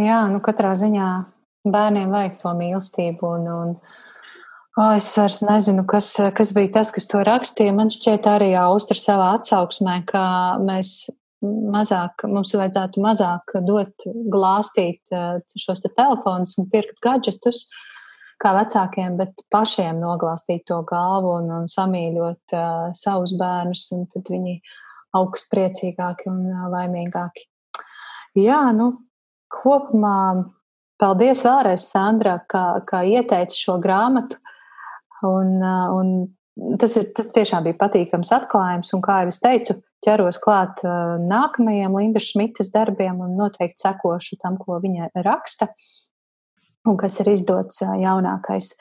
Jā, 0.00 0.20
nu 0.30 0.42
katrā 0.44 0.74
ziņā 0.78 1.10
bērniem 1.66 2.12
vajag 2.12 2.36
to 2.42 2.52
mīlestību. 2.56 3.32
Un, 3.38 3.46
un, 3.50 3.70
oh, 4.78 4.92
es 4.94 5.08
vairs 5.18 5.40
nezinu, 5.42 5.86
kas, 5.88 6.12
kas 6.36 6.52
bija 6.56 6.76
tas, 6.78 6.92
kas 6.94 7.08
to 7.10 7.22
rakstīja. 7.26 7.74
Man 7.76 7.90
šķiet, 7.92 8.28
arī 8.30 8.52
Austra 8.60 8.98
savā 8.98 9.32
atsauksmē, 9.40 10.02
ka 10.08 10.22
mēs 10.62 11.08
mazāk, 11.72 12.26
mums 12.30 12.54
vajadzētu 12.56 13.02
mazāk 13.04 13.56
dot, 13.66 14.06
glāstīt 14.32 15.12
eh, 15.14 15.42
šos 15.58 15.84
te 15.84 15.90
telefonus 15.96 16.56
un 16.60 16.70
pirkt 16.72 17.00
gadgetus 17.04 17.66
kā 18.42 18.52
vecākiem, 18.56 19.16
bet 19.16 19.46
pašiem 19.52 20.00
noglāstīt 20.02 20.66
to 20.68 20.82
galvu 20.88 21.38
un, 21.38 21.46
un 21.62 21.70
samīļot 21.72 22.52
uh, 22.52 22.90
savus 22.92 23.32
bērnus, 23.40 23.86
un 23.96 24.04
tad 24.12 24.28
viņi 24.28 24.58
augs 25.16 25.46
priecīgāki 25.48 26.28
un 26.28 26.42
uh, 26.50 26.66
laimīgāki. 26.74 27.46
Jā, 28.36 28.60
nu, 28.76 28.90
kopumā 29.48 30.18
paldies 31.00 31.46
vēlreiz, 31.48 31.86
Sandra, 31.88 32.36
ka, 32.44 32.82
ka 32.84 33.00
ieteici 33.08 33.56
šo 33.56 33.78
grāmatu. 33.80 34.36
Un, 35.24 35.56
un 35.64 36.10
tas, 36.80 36.96
ir, 36.96 37.10
tas 37.16 37.28
tiešām 37.34 37.66
bija 37.66 37.78
patīkams 37.80 38.32
atklājums, 38.36 38.92
un 38.96 39.04
kā 39.04 39.20
jau 39.22 39.32
es 39.32 39.40
teicu, 39.42 39.78
ķeros 40.04 40.38
klāt 40.42 40.82
nākamajiem 40.84 41.94
Lindas 41.98 42.30
Šmitas 42.30 42.70
darbiem 42.74 43.20
un 43.24 43.36
noteikti 43.38 43.84
sekošu 43.84 44.38
tam, 44.42 44.58
ko 44.60 44.78
viņa 44.82 45.10
raksta 45.26 45.70
un 46.86 46.98
kas 47.00 47.18
ir 47.22 47.32
izdots 47.32 47.82
jaunākais. 47.82 48.74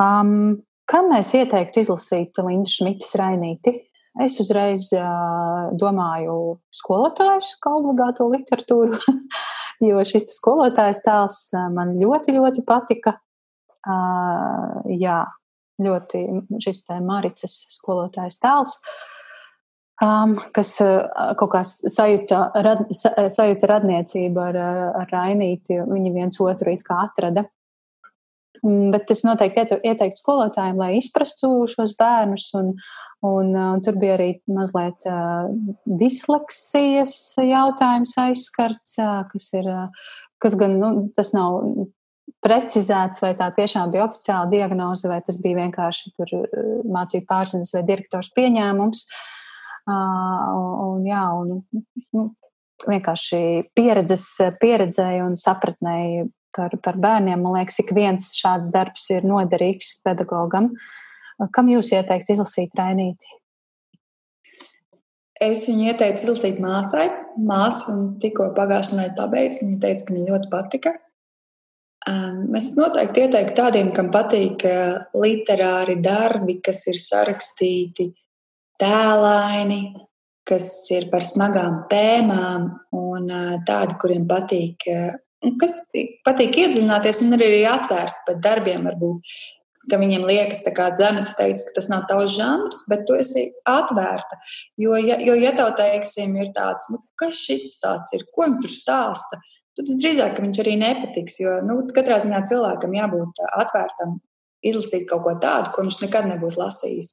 Um, 0.00 0.60
kam 0.90 1.10
mēs 1.12 1.32
ieteiktu 1.38 1.82
izlasīt 1.84 2.40
Lindas 2.44 2.76
Šmitas 2.78 3.14
rainīti? 3.20 3.76
Es 4.20 4.40
uzreiz 4.42 4.88
uh, 4.96 5.70
domāju 5.78 6.58
skolotājus 6.74 7.54
kā 7.62 7.72
obligāto 7.78 8.26
literatūru, 8.32 8.98
jo 9.88 10.06
šis 10.06 10.32
skolotājs 10.34 11.04
tēls 11.06 11.42
man 11.76 11.94
ļoti, 12.00 12.34
ļoti 12.36 12.66
patika. 12.66 13.16
Uh, 13.80 14.82
jā, 14.92 15.22
ļoti 15.82 16.24
šis 16.62 16.84
te 16.86 16.98
Maricas 17.04 17.56
skolotājs 17.76 18.40
tēls. 18.42 18.76
Um, 20.00 20.38
kas 20.56 20.78
uh, 20.80 21.34
kaut 21.36 21.50
kā 21.52 21.60
sajūta, 21.66 22.38
rad, 22.64 22.86
sajūta 22.96 23.68
radniecību 23.68 24.40
ar, 24.40 24.56
ar 25.02 25.10
Rainīti. 25.12 25.76
Viņi 25.90 26.12
viens 26.14 26.40
otru 26.40 26.72
it 26.72 26.86
kā 26.86 27.02
atrada. 27.04 27.44
Um, 28.64 28.88
bet 28.94 29.12
es 29.12 29.26
noteikti 29.28 29.76
ieteiktu 29.76 30.22
skolotājiem, 30.22 30.80
lai 30.80 30.94
izprastu 30.96 31.52
šos 31.68 31.92
bērnus. 32.00 32.48
Un, 32.56 32.72
un, 33.28 33.52
uh, 33.52 33.76
tur 33.84 34.00
bija 34.00 34.16
arī 34.16 34.30
mazliet 34.48 35.04
uh, 35.04 35.52
disleksijas 36.00 37.36
jautājums 37.44 38.16
aizskarts, 38.24 38.96
uh, 39.04 39.20
kas 39.28 39.52
ir, 39.60 39.68
uh, 39.68 40.10
kas 40.40 40.56
gan, 40.60 40.80
nu, 40.80 40.94
tas 41.12 41.34
nav 41.36 41.60
precizēts, 42.44 43.20
vai 43.24 43.34
tā 43.38 43.50
tiešām 43.56 43.90
bija 43.92 44.06
oficiāla 44.06 44.48
diagnoze, 44.52 45.08
vai 45.10 45.20
tas 45.26 45.36
bija 45.42 45.64
vienkārši 45.64 46.14
tur 46.16 46.32
mācību 46.88 47.28
pārziņas 47.28 47.74
vai 47.76 47.84
direktors 47.90 48.32
pieņēmums. 48.36 49.04
Uh, 49.10 49.36
Un, 49.88 51.02
jā, 51.08 51.22
un, 51.40 51.62
nu, 52.14 52.26
vienkārši 52.88 53.40
pieredzes, 53.76 54.26
pieredzēju 54.60 55.26
un 55.30 55.36
sapratnēju 55.40 56.28
par, 56.56 56.76
par 56.84 56.98
bērniem. 57.00 57.40
Man 57.40 57.58
liekas, 57.58 57.80
ik 57.82 57.92
viens 57.96 58.32
šāds 58.38 58.70
darbs 58.74 59.08
ir 59.14 59.26
noderīgs 59.26 59.98
pedagogam. 60.04 60.72
Kam 61.54 61.70
jūs 61.72 61.94
ieteiktu 61.96 62.36
izlasīt 62.36 62.74
Rainīti? 62.76 63.36
Es 65.40 65.64
viņu 65.70 65.86
ieteicu 65.88 66.26
izlasīt 66.26 66.58
māsai. 66.60 67.06
Māsa 67.40 67.94
tikko 68.20 68.50
pagājušajā 68.58 68.98
nedēļā 68.98 69.16
pabeigts. 69.16 69.62
Viņa 69.64 69.78
teica, 69.80 70.04
ka 70.04 70.16
viņai 70.16 70.34
ļoti 70.34 70.50
patika. 70.52 70.92
Es 72.56 72.70
noteikti 72.78 73.26
ieteiktu 73.26 73.56
tādiem, 73.58 73.90
kam 73.92 74.08
patīk 74.12 74.64
literāri 75.12 75.98
darbi, 76.00 76.56
kas 76.64 76.86
ir 76.88 76.96
sarakstīti 76.96 78.06
tēlaini, 78.80 79.82
kas 80.48 80.70
ir 80.96 81.10
par 81.12 81.26
smagām 81.28 81.84
tēmām 81.90 82.70
un 82.96 83.28
tādi, 83.68 83.98
kuriem 84.00 84.24
patīk, 84.30 84.88
kas 85.60 85.76
patīk 86.24 86.56
iedziļināties 86.64 87.20
un 87.26 87.36
arī 87.36 87.64
atvērt 87.68 88.24
pat 88.26 88.40
darbiem 88.48 88.88
varbūt. 88.88 89.36
Ka 89.90 89.96
viņiem 89.96 90.26
liekas, 90.28 90.60
ka 90.76 90.90
dzene, 90.92 91.22
tu 91.26 91.32
teici, 91.38 91.64
ka 91.66 91.78
tas 91.78 91.88
nav 91.90 92.02
tavs 92.08 92.34
žanrs, 92.36 92.82
bet 92.88 93.06
tu 93.08 93.16
esi 93.16 93.46
atvērta. 93.66 94.36
Jo, 94.78 94.96
ja, 95.00 95.16
jo, 95.24 95.34
ja 95.40 95.54
tev, 95.56 95.72
teiksim, 95.78 96.36
ir 96.36 96.50
tāds, 96.56 96.90
nu, 96.92 97.00
kas 97.18 97.40
šis 97.48 97.78
tāds 97.80 98.12
ir, 98.14 98.26
ko 98.34 98.44
viņš 98.44 98.60
tur 98.60 98.74
stāsta, 98.74 99.40
tad 99.78 99.90
drīzāk 99.90 100.40
viņš 100.42 100.62
arī 100.62 100.76
nepatiks. 100.80 101.40
Jo, 101.42 101.58
nu, 101.66 101.80
katrā 101.94 102.20
ziņā 102.22 102.42
cilvēkam 102.50 102.96
jābūt 102.96 103.42
atvērtam, 103.50 104.18
izlasīt 104.66 105.06
kaut 105.10 105.24
ko 105.26 105.36
tādu, 105.42 105.74
ko 105.74 105.84
viņš 105.86 106.00
nekad 106.04 106.28
nebūs 106.30 106.58
lasījis. 106.60 107.12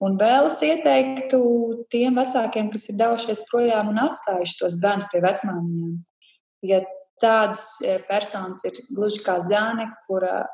Un 0.00 0.14
vēl 0.20 0.48
es 0.48 0.62
ieteiktu 0.64 1.40
tiem 1.92 2.16
vecākiem, 2.16 2.70
kas 2.72 2.88
ir 2.88 2.96
devušies 3.00 3.42
projām 3.50 3.90
un 3.92 4.00
atstājuši 4.06 4.56
tos 4.62 4.78
bērnus 4.80 5.10
pie 5.12 5.20
vecmāmiņām. 5.20 5.98
Ja 6.70 6.80
tādas 7.20 7.66
personas 8.08 8.64
ir 8.64 8.80
gluži 8.96 9.20
kā 9.26 9.36
zāne, 9.44 9.90
kura, 10.08 10.46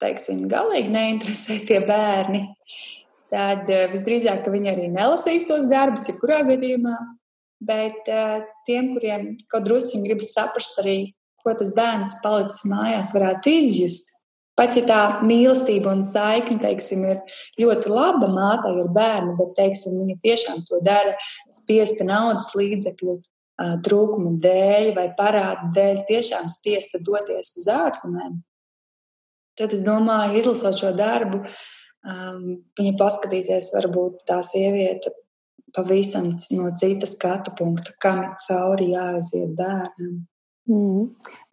teiksim, 0.00 0.46
galīgi 0.48 0.94
neinteresē 0.94 1.58
tie 1.68 1.82
bērni, 1.84 2.46
tad 3.28 3.68
visdrīzāk 3.92 4.48
viņi 4.48 4.72
arī 4.72 4.88
nelasīs 4.92 5.44
tos 5.48 5.68
darbus, 5.68 6.08
jebkurā 6.08 6.40
gadījumā. 6.48 6.96
Bet 7.60 8.08
e, 8.08 8.20
tiem, 8.68 8.94
kuriem 8.94 9.34
kaut 9.52 9.66
druskuļi 9.66 10.06
gribas 10.06 10.32
saprast 10.36 10.78
arī, 10.80 11.12
ko 11.40 11.52
tas 11.56 11.72
bērns 11.76 12.20
palicis 12.24 12.64
mājās, 12.68 13.12
varētu 13.16 13.52
izjust, 13.52 14.14
Pat 14.60 14.74
ja 14.76 14.82
tā 14.84 15.00
mīlestība 15.24 15.88
un 15.94 16.02
saikne, 16.04 16.58
teiksim, 16.60 17.06
ir 17.08 17.20
ļoti 17.62 17.88
laba 17.88 18.26
mātei 18.28 18.74
ar 18.82 18.90
bērnu, 18.92 19.32
bet, 19.38 19.54
teiksim, 19.56 19.94
viņa 20.02 20.16
tiešām 20.20 20.60
to 20.66 20.82
dara 20.84 21.14
spiesta 21.54 22.04
naudas 22.04 22.50
līdzekļu 22.58 23.14
trūkuma 23.86 24.34
dēļ 24.44 24.90
vai 24.98 25.06
parādu 25.16 25.70
dēļ, 25.76 26.02
tiešām 26.10 26.48
spiesta 26.52 27.00
doties 27.04 27.54
uz 27.60 27.70
ārzemēm, 27.72 28.36
tad 29.56 29.72
es 29.76 29.84
domāju, 29.86 30.36
izlasot 30.42 30.76
šo 30.80 30.92
darbu, 30.98 31.40
viņa 32.80 32.94
paskatīsies, 33.00 33.72
varbūt 33.78 34.24
tā 34.28 34.42
sieviete 34.44 35.12
pavisam 35.76 36.32
no 36.56 36.70
citas 36.78 37.14
skatu 37.16 37.54
punkta, 37.58 37.94
kam 38.02 38.24
cauri 38.46 38.92
jāaiziet 38.94 39.56
bērnam. 39.58 40.20
Mm. 40.70 41.06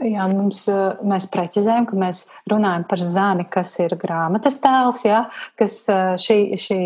Jā, 0.06 0.28
mums, 0.30 0.66
mēs 1.08 1.26
precizējam, 1.34 1.88
ka 1.90 1.98
mēs 1.98 2.26
runājam 2.52 2.84
par 2.90 3.02
zāni, 3.02 3.48
kas 3.50 3.72
ir 3.82 3.96
grāmatas 3.98 4.60
tēls, 4.62 5.00
jā, 5.08 5.24
kas 5.58 5.78
šī, 6.22 6.38
šī 6.62 6.80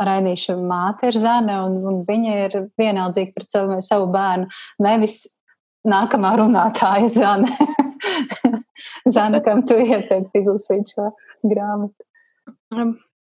raidīša 0.00 0.56
māte 0.56 1.10
ir 1.10 1.18
zāne, 1.18 1.58
un, 1.66 1.76
un 1.90 1.98
viņa 2.08 2.36
ir 2.46 2.56
vienaldzīga 2.80 3.34
pret 3.36 3.52
savu, 3.52 3.80
savu 3.84 4.08
bērnu, 4.14 4.48
nevis 4.86 5.18
nākamā 5.86 6.36
runātāja 6.40 7.10
zāne. 7.12 7.52
zāne, 9.16 9.42
kam 9.44 9.66
tu 9.68 9.76
ieteiktu 9.82 10.40
izlasīt 10.40 10.94
šo 10.94 11.10
grāmatu? 11.44 12.06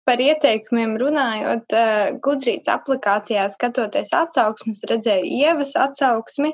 Par 0.06 0.22
ieteikumiem 0.22 0.98
runājot, 1.02 1.74
uh, 1.74 2.18
Gudrītas 2.26 2.74
aplikācijā 2.76 3.48
skatoties 3.54 4.12
atsauksmes, 4.14 4.84
redzēju 4.92 5.32
ievas 5.44 5.74
atsauksmi. 5.88 6.54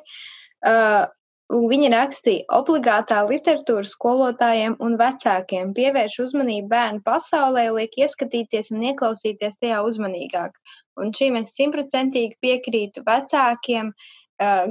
Uh, 0.61 1.09
Viņa 1.51 1.89
rakstīja, 1.91 2.45
obligātā 2.55 3.17
literatūra 3.27 3.83
skolotājiem 3.83 4.77
un 4.79 4.93
vecākiem 4.99 5.73
pievērš 5.75 6.13
uzmanību 6.23 6.69
bērnu 6.71 7.01
pasaulē, 7.03 7.65
liek 7.75 7.97
ieskatīties 7.99 8.71
un 8.71 8.85
ieklausīties 8.87 9.57
tajā 9.59 9.81
uzmanīgāk. 9.83 10.55
Un 10.95 11.11
šīm 11.17 11.41
es 11.41 11.51
simtprocentīgi 11.57 12.39
piekrītu 12.45 13.03
vecākiem, 13.03 13.91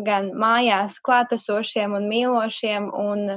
gan 0.07 0.31
mājās 0.41 0.97
klātesošiem 1.05 1.99
un 2.01 2.09
mīlošiem 2.09 2.89
un 3.03 3.29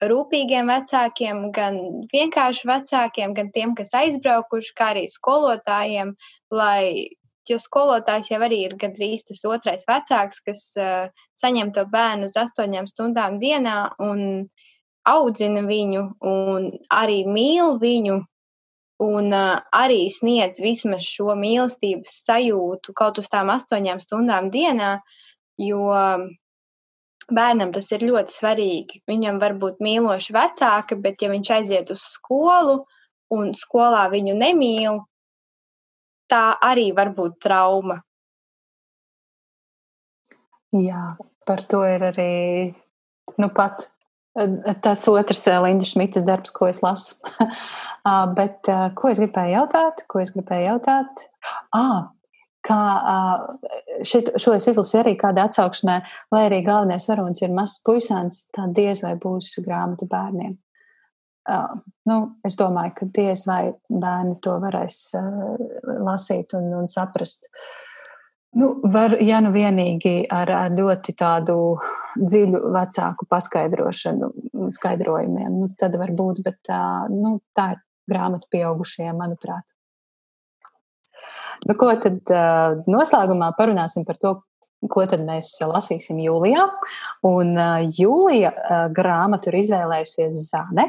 rūpīgiem 0.00 0.70
vecākiem, 0.70 1.46
gan 1.52 1.78
vienkārši 2.12 2.68
vecākiem, 2.68 3.34
gan 3.36 3.50
tiem, 3.54 3.74
kas 3.78 3.92
aizbraukuši, 3.96 4.74
kā 4.76 4.92
arī 4.94 5.06
skolotājiem, 5.12 6.14
lai 6.50 7.10
jo 7.50 7.58
skolotājs 7.60 8.30
jau 8.30 8.40
arī 8.44 8.64
ir 8.66 8.76
gandrīz 8.80 9.24
tas 9.28 9.42
otrais 9.48 9.86
vecāks, 9.88 10.40
kas 10.46 10.64
uh, 10.78 11.08
saņem 11.38 11.72
to 11.76 11.86
bērnu 11.90 12.30
uz 12.30 12.36
astoņām 12.38 12.88
stundām 12.90 13.38
dienā 13.42 13.76
un 14.02 14.46
audzina 15.08 15.64
viņu 15.66 16.04
un 16.30 16.68
arī 16.92 17.22
mīl 17.26 17.78
viņu 17.82 18.20
un 19.00 19.32
uh, 19.32 19.62
arī 19.74 20.04
sniedz 20.12 20.60
vismaz 20.62 21.06
šo 21.06 21.34
mīlestības 21.38 22.20
sajūtu 22.26 22.94
kaut 22.96 23.18
uz 23.22 23.30
tām 23.32 23.52
astoņām 23.56 24.02
stundām 24.04 24.50
dienā, 24.54 24.98
jo 25.60 25.88
bērnam 27.28 27.72
tas 27.74 27.90
ir 27.94 28.06
ļoti 28.08 28.34
svarīgi. 28.34 29.02
Viņam 29.10 29.40
var 29.42 29.56
būt 29.60 29.82
mīloši 29.84 30.34
vecāki, 30.34 30.98
bet 31.02 31.22
ja 31.22 31.30
viņš 31.32 31.52
aiziet 31.58 31.92
uz 31.94 32.02
skolu 32.16 32.84
un 33.34 33.52
skolā 33.54 34.06
viņu 34.12 34.34
nemīl, 34.38 35.00
tā 36.30 36.44
arī 36.62 36.90
var 36.96 37.12
būt 37.14 37.38
trauma. 37.42 38.00
Jā, 40.74 41.16
par 41.46 41.64
to 41.66 41.82
ir 41.86 42.04
arī 42.12 42.34
nu, 43.38 43.48
pat 43.54 43.88
eh, 44.38 44.74
tas 44.82 45.02
otrs 45.10 45.42
eh, 45.50 45.58
Lindas 45.62 45.94
Šmitas 45.94 46.26
darbs, 46.26 46.54
ko 46.54 46.70
es 46.70 46.84
lasu. 46.86 47.18
Ah, 48.00 48.24
bet 48.32 48.64
eh, 48.72 48.86
ko 48.96 49.10
es 49.10 49.18
gribēju 49.20 49.52
jautāt? 49.52 49.98
Ko 50.08 50.22
es 50.22 50.30
gribēju 50.32 50.70
jautāt? 50.70 51.26
Ah, 51.76 52.06
kā 52.70 52.80
šit, 54.06 54.32
šo 54.40 54.54
es 54.56 54.68
izlasīju 54.70 55.02
arī 55.02 55.14
kādā 55.18 55.48
atsauksmē, 55.48 56.00
lai 56.34 56.46
arī 56.48 56.62
galvenais 56.66 57.08
varonis 57.10 57.42
ir 57.42 57.54
mazs 57.54 57.80
puisēns, 57.86 58.46
tā 58.54 58.68
diez 58.76 59.02
vai 59.06 59.16
būs 59.20 59.56
grāmata 59.66 60.08
bērniem. 60.10 60.58
Uh, 61.50 61.78
nu, 62.06 62.16
es 62.44 62.54
domāju, 62.60 62.92
ka 62.98 63.06
diez 63.16 63.46
vai 63.48 63.72
bērni 63.88 64.36
to 64.44 64.58
varēs 64.60 64.98
uh, 65.18 65.54
lasīt 66.04 66.52
un, 66.54 66.68
un 66.82 66.90
saprast. 66.92 67.48
Nu, 68.60 68.74
var, 68.92 69.16
ja 69.24 69.38
nu 69.42 69.52
vienīgi 69.54 70.26
ar, 70.30 70.50
ar 70.52 70.74
ļoti 70.74 71.14
tādu 71.18 71.56
dziļu 72.18 72.60
vecāku 72.74 73.26
paskaidrošanu, 73.30 74.30
skaidrojumiem, 74.76 75.56
nu, 75.62 75.70
tad 75.80 75.96
var 75.98 76.12
būt, 76.18 76.42
bet 76.44 76.70
uh, 76.70 77.08
nu, 77.10 77.38
tā 77.56 77.70
ir 77.74 77.82
grāmata 78.10 78.50
pieaugušajiem, 78.52 79.16
manuprāt. 79.16 79.64
Nu, 81.68 81.76
ko 81.78 81.90
tad 82.00 82.30
uh, 82.32 82.80
noslēgumā 82.88 83.50
parunāsim 83.58 84.06
par 84.08 84.18
to, 84.20 84.36
ko 84.88 85.04
tad 85.08 85.22
mēs 85.26 85.52
lasīsim 85.66 86.20
jūlijā. 86.24 86.64
Un 87.28 87.52
uh, 87.58 87.84
jūlija 87.84 88.52
uh, 88.54 88.86
grāmatu 88.96 89.50
ir 89.50 89.60
izvēlējusies 89.60 90.46
Zane. 90.48 90.86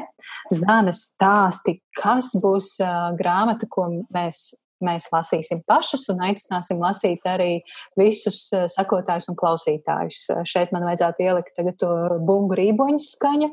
Zane 0.54 0.94
stāsti, 0.96 1.78
kas 1.98 2.32
būs 2.40 2.74
uh, 2.80 3.10
grāmata, 3.18 3.68
ko 3.68 3.88
mēs, 4.14 4.40
mēs 4.84 5.10
lasīsim 5.12 5.60
pašas 5.68 6.08
un 6.14 6.24
aicināsim 6.28 6.80
lasīt 6.82 7.28
arī 7.28 7.52
visus 8.00 8.46
sakotājus 8.72 9.28
un 9.32 9.38
klausītājus. 9.38 10.24
Šeit 10.48 10.72
man 10.72 10.88
vajadzētu 10.88 11.28
ielikt 11.28 11.54
tagad 11.58 11.78
to 11.82 11.92
bungu 12.24 12.58
rīboņu 12.58 13.02
skaņu. 13.04 13.52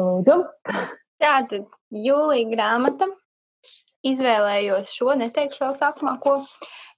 Lūdzu. 0.00 0.40
Tātad 1.22 1.68
jūlija 1.94 2.50
grāmata. 2.50 3.06
Izvēlējos 4.04 4.92
šo, 4.92 5.14
neteikšu 5.20 5.64
vēl 5.64 5.76
sākumā, 5.78 6.18
ko 6.20 6.36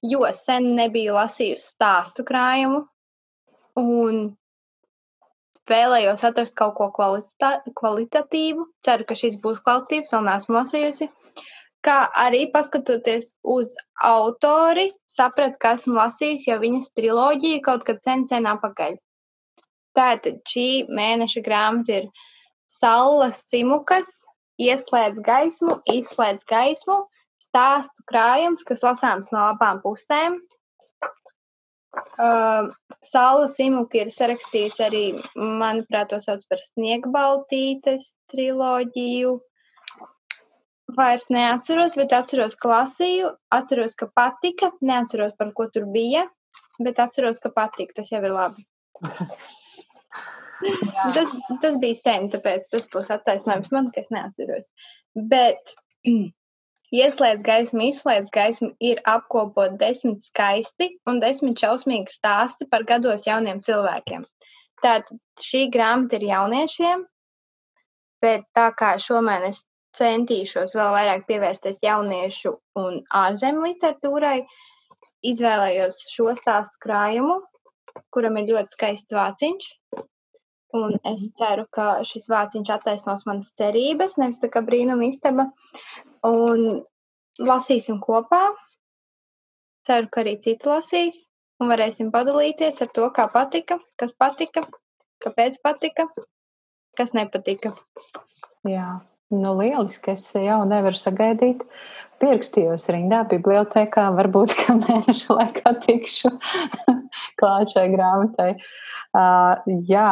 jo 0.02 0.26
sen 0.38 0.72
nebiju 0.78 1.14
lasījusi 1.16 1.70
stāstu 1.74 2.24
krājumu 2.26 2.82
un 3.80 4.20
vēlējos 5.70 6.24
atrast 6.26 6.56
kaut 6.58 6.76
ko 6.78 6.90
kvalita 6.94 7.52
kvalitatīvu. 7.78 8.66
Ceru, 8.86 9.06
ka 9.08 9.18
šis 9.18 9.38
būs 9.42 9.62
kvalitatīvs, 9.64 10.12
vēl 10.14 10.26
neesmu 10.28 10.58
lasījusi. 10.58 11.10
Kā 11.86 11.98
arī 12.18 12.46
paskatoties 12.50 13.30
uz 13.46 13.74
autori, 14.02 14.88
sapratu, 15.10 15.58
ka 15.62 15.76
esmu 15.78 15.94
lasījis 15.98 16.48
jau 16.48 16.58
viņas 16.62 16.94
triloģiju 16.98 17.60
kaut 17.66 17.84
kad 17.86 18.00
sen, 18.02 18.24
sen 18.26 18.48
apakaļ. 18.50 18.96
Tātad 19.96 20.40
šī 20.50 20.86
mēneša 20.92 21.42
grāmata 21.46 22.00
ir 22.00 22.08
Salla 22.68 23.30
Simukas, 23.36 24.10
ieslēdz 24.62 25.22
gaismu, 25.24 25.78
izslēdz 25.92 26.46
gaismu, 26.48 27.00
stāstu 27.46 28.04
krājums, 28.10 28.64
kas 28.66 28.84
lasāms 28.84 29.32
no 29.34 29.48
abām 29.52 29.82
pusēm. 29.84 30.38
Uh, 32.20 32.68
Saula 33.06 33.48
Simuka 33.52 34.02
ir 34.02 34.12
sarakstījis 34.12 34.78
arī, 34.84 35.02
manuprāt, 35.36 36.10
to 36.10 36.20
sauc 36.20 36.42
par 36.50 36.60
Sniegbaltītes 36.60 38.04
triloģiju. 38.32 39.36
Vairs 40.96 41.26
neatceros, 41.32 41.96
bet 41.98 42.12
atceros, 42.14 42.54
ka 42.60 42.70
lasīju, 42.72 43.32
atceros, 43.52 43.96
ka 43.98 44.10
patika, 44.14 44.70
neatceros, 44.84 45.34
par 45.38 45.52
ko 45.56 45.66
tur 45.72 45.88
bija, 45.92 46.26
bet 46.78 47.00
atceros, 47.02 47.40
ka 47.42 47.52
patika. 47.56 48.00
Tas 48.00 48.12
jau 48.12 48.22
ir 48.22 48.36
labi. 48.36 48.66
tas, 51.14 51.34
tas 51.62 51.78
bija 51.82 51.98
sen, 52.00 52.30
tāpēc 52.32 52.70
tas 52.72 52.88
būs 52.92 53.12
attaisnojums 53.14 53.72
man, 53.74 53.92
ka 53.94 54.04
es 54.04 54.12
neatceros. 54.14 54.66
Bet 55.34 55.76
Ieslēdz 56.94 57.42
gaismu, 57.42 57.82
izslēdz 57.90 58.28
gaismu 58.30 58.68
ir 58.78 59.00
apkopot 59.10 59.74
desmit 59.80 60.22
skaisti 60.22 60.86
un 61.10 61.18
desmit 61.18 61.58
šausmīgi 61.58 62.14
stāsti 62.14 62.68
par 62.70 62.84
gados 62.86 63.26
jauniem 63.26 63.58
cilvēkiem. 63.66 64.22
Tātad 64.84 65.18
šī 65.42 65.64
grāmata 65.74 66.20
ir 66.20 66.28
jauniešiem, 66.28 67.02
bet 68.22 68.46
tā 68.54 68.68
kā 68.78 68.92
šomēnes 69.02 69.64
centīšos 69.98 70.76
vēl 70.78 70.92
vairāk 70.94 71.26
pievērsties 71.26 71.82
jauniešu 71.82 72.54
un 72.78 73.00
ārzemju 73.24 73.66
literatūrai, 73.66 74.38
izvēlējos 75.26 75.98
šo 76.12 76.36
stāstu 76.38 76.84
krājumu, 76.86 77.40
kuram 78.14 78.38
ir 78.38 78.52
ļoti 78.52 78.76
skaists 78.76 79.16
vāciņš. 79.16 79.72
Un 80.74 80.96
es 81.06 81.22
ceru, 81.38 81.66
ka 81.70 82.02
šis 82.06 82.26
vāciņš 82.30 82.70
attaisnos 82.74 83.24
manas 83.28 83.52
cerības, 83.58 84.16
nevis 84.18 84.40
tā 84.42 84.50
kā 84.50 84.62
brīnuma 84.66 85.06
istaba. 85.06 85.46
Un 86.26 86.82
lasīsim 87.38 88.00
kopā. 88.02 88.42
Ceru, 89.86 90.10
ka 90.10 90.24
arī 90.24 90.34
citi 90.42 90.66
lasīs 90.66 91.20
un 91.62 91.70
varēsim 91.70 92.10
padalīties 92.14 92.82
ar 92.82 92.90
to, 92.96 93.06
kā 93.14 93.28
patika, 93.32 93.78
kas 94.00 94.10
patika, 94.18 94.64
kāpēc 95.22 95.60
patika, 95.62 96.08
kas 96.98 97.14
nepatika. 97.14 97.70
Jā, 98.66 98.88
nu 99.30 99.54
lieliski. 99.60 100.16
Es 100.16 100.26
jau 100.34 100.64
nevaru 100.66 100.98
sagaidīt. 100.98 101.62
Pierakstījos 102.18 102.88
rindā 102.90 103.22
bibliotekā, 103.30 104.08
varbūt, 104.18 104.56
ka 104.64 104.74
mēneša 104.82 105.38
laikā 105.38 105.76
tikšu 105.86 106.34
klāt 107.38 107.70
šai 107.76 107.86
grāmatai. 107.94 108.50
Uh, 108.56 108.74
jā. 109.88 110.10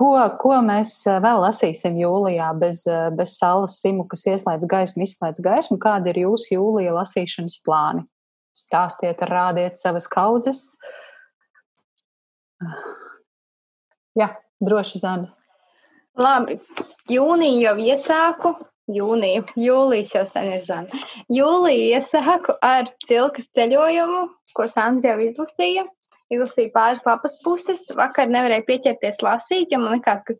Ko, 0.00 0.14
ko 0.40 0.54
mēs 0.64 0.94
eh, 1.10 1.18
vēl 1.20 1.42
lasīsim 1.42 1.98
jūlijā 2.00 2.52
bez, 2.60 2.84
eh, 2.88 3.10
bez 3.12 3.34
saules 3.36 3.74
simu, 3.82 4.06
kas 4.08 4.22
ieslēdz 4.30 4.68
gaismu, 4.70 5.04
izslēdz 5.04 5.42
gaismu? 5.44 5.76
Kādi 5.82 6.12
ir 6.12 6.22
jūsu 6.22 6.54
jūlija 6.54 6.94
lasīšanas 6.96 7.58
plāni? 7.66 8.06
Stāstiet, 8.56 9.20
rādiet 9.28 9.76
savas 9.78 10.08
kaudzes. 10.10 10.62
Jā, 14.18 14.32
droši 14.62 15.02
zani. 15.02 15.30
Labi, 16.18 16.58
jūniju 17.10 17.62
jau 17.66 17.76
iesāku. 17.92 18.56
Jūniju, 18.90 19.44
jūlijas 19.54 20.10
jau 20.16 20.24
sen 20.26 20.48
ir 20.56 20.64
zana. 20.66 21.00
Jūliju 21.30 21.92
iesāku 21.94 22.56
ar 22.64 22.88
cilkas 23.06 23.46
ceļojumu, 23.54 24.24
ko 24.56 24.66
Sandra 24.66 25.12
jau 25.14 25.28
izlasīja. 25.28 25.84
Izlasīju 26.30 26.72
pāris 26.74 27.06
lapas 27.06 27.36
puses. 27.44 27.82
Vakar 27.98 28.30
nevarēju 28.30 28.66
pieķerties 28.68 29.22
lasīt, 29.26 29.72
jo 29.72 29.80
man 29.82 29.96
likās, 29.98 30.22
ka 30.26 30.36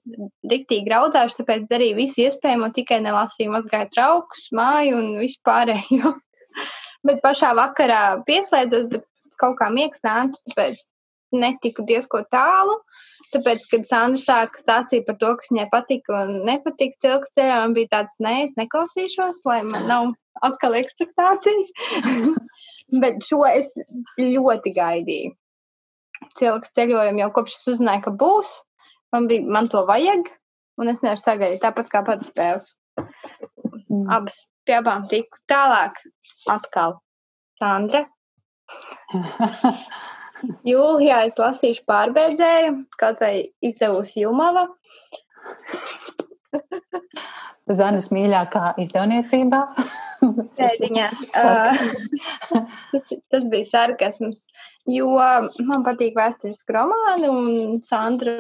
riktīgi 0.53 0.87
graudāšu, 0.89 1.41
tāpēc 1.41 1.67
darīju 1.71 1.99
visu 1.99 2.25
iespējamo, 2.27 2.71
tikai 2.77 3.01
nelasīju, 3.07 3.55
mazgāju 3.57 3.91
traukus, 3.97 4.47
māju 4.57 5.01
un 5.01 5.11
vispārējo. 5.23 6.15
bet 7.07 7.23
pašā 7.25 7.55
vakarā 7.59 8.03
pieslēdzos, 8.29 8.87
bet 8.93 9.27
kaut 9.41 9.59
kā 9.61 9.71
miegs 9.73 10.03
nāca, 10.07 10.39
tāpēc 10.51 10.81
netiku 11.37 11.87
diezko 11.89 12.25
tālu. 12.33 12.79
Tāpēc, 13.31 13.62
kad 13.71 13.85
Sandra 13.87 14.19
sāka 14.19 14.59
stāstīt 14.59 15.05
par 15.07 15.15
to, 15.21 15.29
kas 15.39 15.53
viņai 15.53 15.69
patika 15.71 16.25
un 16.25 16.41
nepatika 16.49 16.99
cilks 17.05 17.31
ceļā, 17.37 17.61
man 17.62 17.77
bija 17.77 17.93
tāds, 17.93 18.17
nē, 18.19 18.33
es 18.49 18.57
neklausīšos, 18.59 19.45
lai 19.47 19.61
man 19.69 19.87
nav 19.87 20.09
atkal 20.47 20.75
ekspektācijas. 20.81 21.71
Bet 23.03 23.23
šo 23.23 23.45
es 23.47 23.71
ļoti 24.19 24.73
gaidīju. 24.75 25.37
Cilks 26.39 26.74
ceļojumu 26.77 27.23
jau 27.23 27.31
kopš 27.36 27.57
es 27.57 27.70
uzzināju, 27.74 28.05
ka 28.07 28.12
būs. 28.23 28.52
Man, 29.15 29.27
bija, 29.31 29.47
man 29.57 29.69
to 29.70 29.82
vajag, 29.89 30.28
un 30.78 30.93
es 30.93 31.02
nevaru 31.02 31.23
sagaidīt 31.23 31.62
tāpat 31.65 31.90
kā 31.90 32.05
pats 32.07 32.31
spēles. 32.31 32.69
Mm. 33.90 34.07
Abas 34.15 34.36
pie 34.69 34.77
abām 34.78 35.09
tiku 35.11 35.40
tālāk. 35.51 35.98
Atkal 36.52 37.01
Sandra. 37.59 38.05
Jūlijā 40.70 41.24
es 41.28 41.35
lasīšu 41.36 41.82
pārbeidzēju, 41.90 42.77
kaut 43.01 43.20
vai 43.20 43.35
izdevusi 43.66 44.23
Jumava. 44.23 44.69
Zanes 47.70 48.09
mīļākā 48.15 48.74
izdevniecībā. 48.82 49.61
Pēdiņā. 50.59 51.09
tas, 51.35 51.94
tas 53.32 53.47
bija 53.52 53.69
sarkasms, 53.69 54.47
jo 54.93 55.11
man 55.69 55.85
patīk 55.87 56.17
vēsturiski 56.19 56.77
romāni 56.77 57.31
un 57.31 57.81
Sandra 57.87 58.37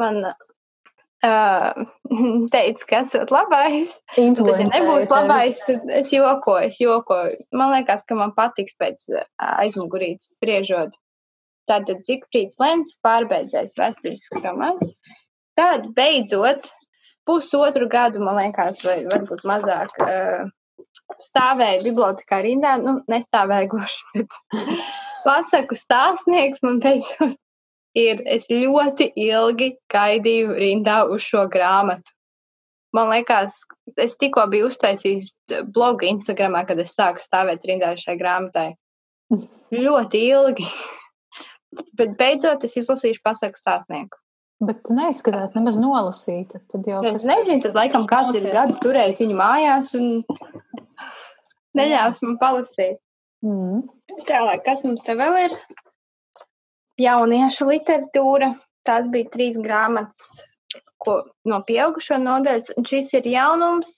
man 0.00 0.22
uh, 0.26 1.84
teica, 2.54 2.86
ka 2.88 3.02
esat 3.04 3.32
labais. 3.34 3.94
Tad, 4.16 4.42
ja 4.46 4.68
nebūs 4.70 5.12
labais, 5.12 5.60
tad 5.66 5.88
es 6.00 6.12
jokoju, 6.14 6.70
es 6.70 6.80
jokoju. 6.80 7.38
Man 7.56 7.74
liekas, 7.76 8.04
ka 8.08 8.18
man 8.18 8.34
patiks 8.36 8.76
pēc 8.80 9.08
aizmugurītes 9.50 10.36
spriežot. 10.36 10.96
Tātad 11.70 12.02
Zikfrīds 12.06 12.58
Lens 12.58 12.96
pārbeidzējis 13.04 13.76
vēsturisks 13.78 14.40
romans. 14.42 14.94
Tad 15.58 15.90
beidzot 15.94 16.70
pusotru 17.28 17.86
gadu, 17.90 18.22
man 18.24 18.40
liekas, 18.40 18.80
vai 18.82 19.02
varbūt 19.06 19.44
mazāk, 19.46 19.92
uh, 20.02 20.48
stāvēja 21.20 21.84
bibliotekā 21.84 22.40
rindā, 22.46 22.74
nu, 22.82 22.98
nestāvēja 23.10 23.68
gluži, 23.70 24.02
bet 24.16 24.36
pasaku 25.24 25.76
stāstnieks 25.78 26.62
man 26.66 26.80
beidzot 26.82 27.36
ir, 27.98 28.22
es 28.26 28.46
ļoti 28.50 29.10
ilgi 29.18 29.74
gaidīju 29.92 30.56
rindā 30.56 31.02
uz 31.10 31.24
šo 31.26 31.46
grāmatu. 31.52 32.14
Man 32.94 33.10
liekas, 33.12 33.54
es 34.02 34.16
tikko 34.18 34.48
biju 34.50 34.70
uztaisījis 34.70 35.34
blogu 35.70 36.08
Instagramā, 36.08 36.64
kad 36.66 36.80
es 36.82 36.96
sāku 36.96 37.22
stāvēt 37.22 37.66
rindā 37.66 37.92
šai 37.98 38.16
grāmatai. 38.18 38.72
ļoti 39.86 40.24
ilgi. 40.30 40.66
Bet 41.94 42.16
beidzot 42.18 42.66
es 42.66 42.74
izlasīšu 42.80 43.22
pasaku 43.22 43.60
stāstnieku. 43.60 44.18
Bet 44.60 44.82
tu 44.84 44.92
neizskatās 44.92 45.54
nemaz 45.56 45.78
nolasīta. 45.80 46.58
Tad 46.68 46.88
jau 46.88 46.98
es 47.08 47.22
nezinu, 47.24 47.62
tad 47.64 47.78
laikam 47.78 48.04
kāds 48.10 48.34
ir 48.36 48.50
gadu 48.52 48.74
turējis 48.82 49.22
viņu 49.22 49.36
mājās 49.38 49.94
un 49.96 50.10
neļāvis 51.78 52.20
man 52.26 52.36
palasīt. 52.42 52.98
Mm. 53.46 53.86
Tālāk, 54.28 54.66
kas 54.66 54.82
mums 54.84 55.04
te 55.06 55.14
vēl 55.16 55.38
ir? 55.46 55.54
jauniešu 57.00 57.68
literatūra. 57.70 58.54
Tās 58.88 59.08
bija 59.12 59.28
trīs 59.32 59.58
grāmatas 59.60 60.44
ko, 61.02 61.20
no 61.48 61.60
pieaugušo 61.66 62.18
nodaļas. 62.20 62.72
Un 62.80 62.88
šis 62.88 63.12
ir 63.18 63.28
jaunums, 63.28 63.92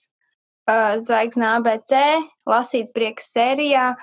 uh, 0.67 0.99
Zvaigznes 1.03 1.49
ABC, 1.59 2.03
lasīt 2.49 2.91
prieks 2.95 3.31
sērijā, 3.35 3.93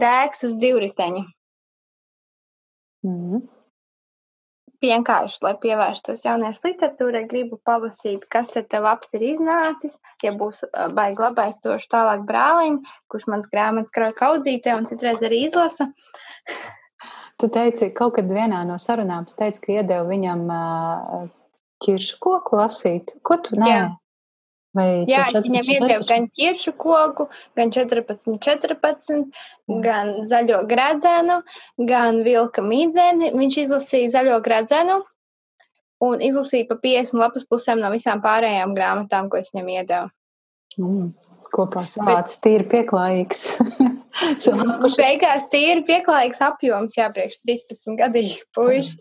rēks 0.00 0.46
uz 0.48 0.56
divriteņa. 0.62 1.24
Mm. 3.06 3.44
Vienkārši, 4.80 5.42
lai 5.44 5.52
pievērstos 5.60 6.22
jauniešu 6.24 6.62
literatūrai, 6.64 7.26
gribu 7.28 7.58
palasīt, 7.68 8.22
kas 8.32 8.48
te 8.54 8.80
labs 8.80 9.12
ir 9.12 9.26
iznācis. 9.34 9.98
Ja 10.24 10.32
būs 10.32 10.62
baigi 10.96 11.20
labais, 11.20 11.58
došu 11.60 11.90
tālāk 11.92 12.24
brālim, 12.28 12.80
kurš 13.12 13.26
mans 13.28 13.50
grāmatas 13.52 13.92
krauj 13.92 14.14
kaudzītē 14.16 14.78
un 14.78 14.88
citreiz 14.88 15.20
arī 15.20 15.42
izlasa. 15.50 15.90
Tu 17.40 17.48
teici, 17.52 17.90
kaut 17.96 18.16
kad 18.16 18.32
vienā 18.32 18.62
no 18.68 18.80
sarunām, 18.80 19.28
tu 19.28 19.36
teici, 19.36 19.60
ka 19.66 19.76
iedevi 19.78 20.14
viņam 20.14 20.48
uh, 20.48 21.28
ķiršu 21.84 22.16
koku 22.24 22.60
lasīt. 22.60 23.12
Ko 23.24 23.36
tu 23.44 23.60
nē? 23.60 23.70
Jā. 23.70 23.84
Vai 24.76 25.02
Jā, 25.10 25.24
viņam 25.34 25.66
iedevu 25.66 26.04
gan 26.06 26.28
ķiršu 26.30 26.76
koku, 26.78 27.26
gan 27.58 27.72
14, 27.74 28.36
14, 28.38 29.16
mm. 29.16 29.80
gan 29.82 30.12
zaļo 30.30 30.60
gradzenu, 30.70 31.40
gan 31.90 32.20
vilka 32.26 32.62
mīdzeni. 32.62 33.32
Viņš 33.34 33.58
izlasīja 33.64 34.12
zaļo 34.14 34.36
gradzenu 34.44 35.00
un 36.06 36.22
izlasīja 36.22 36.68
pa 36.68 36.78
50 36.84 37.18
lapas 37.18 37.48
pusēm 37.50 37.82
no 37.82 37.90
visām 37.90 38.22
pārējām 38.24 38.76
grāmatām, 38.76 39.28
ko 39.32 39.40
es 39.40 39.50
viņam 39.50 39.72
iedevu. 39.74 40.12
Mm. 40.78 41.10
Kopā 41.50 41.82
savāds 41.88 42.36
Bet... 42.36 42.42
tīri 42.44 42.68
pieklājīgs. 42.70 43.40
Beigās 45.00 45.50
tīri 45.50 45.82
pieklājīgs 45.88 46.42
apjoms, 46.46 46.94
jā, 46.94 47.08
priekš 47.14 47.40
13 47.42 47.98
gadīgi 47.98 48.38
puiši. 48.54 48.94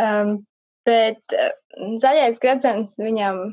Um, 0.00 0.38
bet 0.88 1.36
uh, 1.36 1.52
zaļais 2.00 2.40
gradzens 2.40 2.96
viņam 3.00 3.44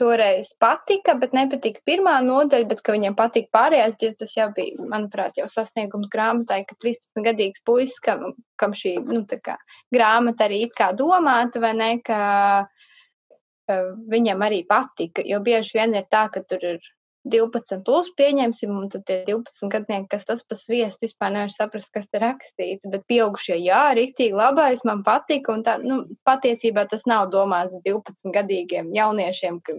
toreiz 0.00 0.52
patika, 0.60 1.14
bet 1.18 1.34
nepatika 1.36 1.80
pirmā 1.88 2.16
nodaļa, 2.24 2.68
bet 2.70 2.82
ka 2.84 2.94
viņam 2.94 3.16
patika 3.18 3.50
pārējās 3.56 3.96
divas, 4.00 4.18
tas 4.20 4.34
jau 4.36 4.48
bija, 4.56 4.86
manuprāt, 4.92 5.38
jau 5.40 5.48
sasniegums 5.50 6.10
grāmatai, 6.12 6.62
ka 6.68 6.76
13 6.84 7.24
gadīgs 7.26 7.64
puisis, 7.66 7.98
kam, 8.04 8.34
kam 8.60 8.76
šī, 8.76 8.96
nu, 9.08 9.22
kā 9.26 9.56
grāmata 9.94 10.46
arī 10.48 10.64
it 10.66 10.76
kā 10.76 10.92
domāta, 10.96 11.62
vai 11.64 11.72
ne, 11.78 11.90
ka 12.06 12.20
uh, 12.66 13.88
viņam 14.12 14.44
arī 14.46 14.62
patika, 14.68 15.24
jo 15.26 15.40
bieži 15.44 15.78
vien 15.80 15.96
ir 15.96 16.06
tā, 16.12 16.26
ka 16.32 16.44
tur 16.44 16.64
ir 16.74 16.92
12 17.26 17.80
plus 17.86 18.08
pieņemsim, 18.18 18.70
un 18.70 18.90
tad 18.92 19.04
tie 19.08 19.18
12 19.26 19.70
gadnieki, 19.72 20.08
kas 20.12 20.26
tas 20.28 20.42
pa 20.46 20.58
sviestu 20.58 21.06
vispār 21.06 21.32
nevar 21.34 21.52
saprast, 21.54 21.90
kas 21.94 22.06
te 22.10 22.20
rakstīts, 22.22 22.86
bet 22.92 23.06
pieaugušie, 23.10 23.56
jā, 23.64 23.82
riktīgi 23.98 24.36
labais, 24.36 24.84
man 24.86 25.02
patika, 25.06 25.54
un 25.56 25.64
tā, 25.66 25.76
nu, 25.82 26.04
patiesībā 26.26 26.86
tas 26.90 27.06
nav 27.10 27.30
domāts 27.34 27.78
12 27.86 28.30
gadīgiem 28.34 28.92
jauniešiem, 28.94 29.58
ka 29.66 29.76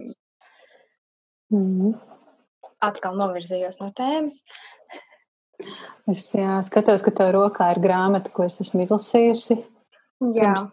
mm. 1.56 1.94
atkal 2.84 3.16
novirzījos 3.20 3.80
no 3.80 3.90
tēmas. 3.96 4.42
Es 6.08 6.28
jā, 6.36 6.60
skatos, 6.66 7.02
ka 7.02 7.12
tev 7.16 7.32
rokā 7.34 7.72
ir 7.74 7.82
grāmata, 7.82 8.30
ko 8.34 8.44
es 8.46 8.60
esmu 8.62 8.84
izlasījusi 8.84 9.56
jā. 9.58 10.52
pirms 10.52 10.68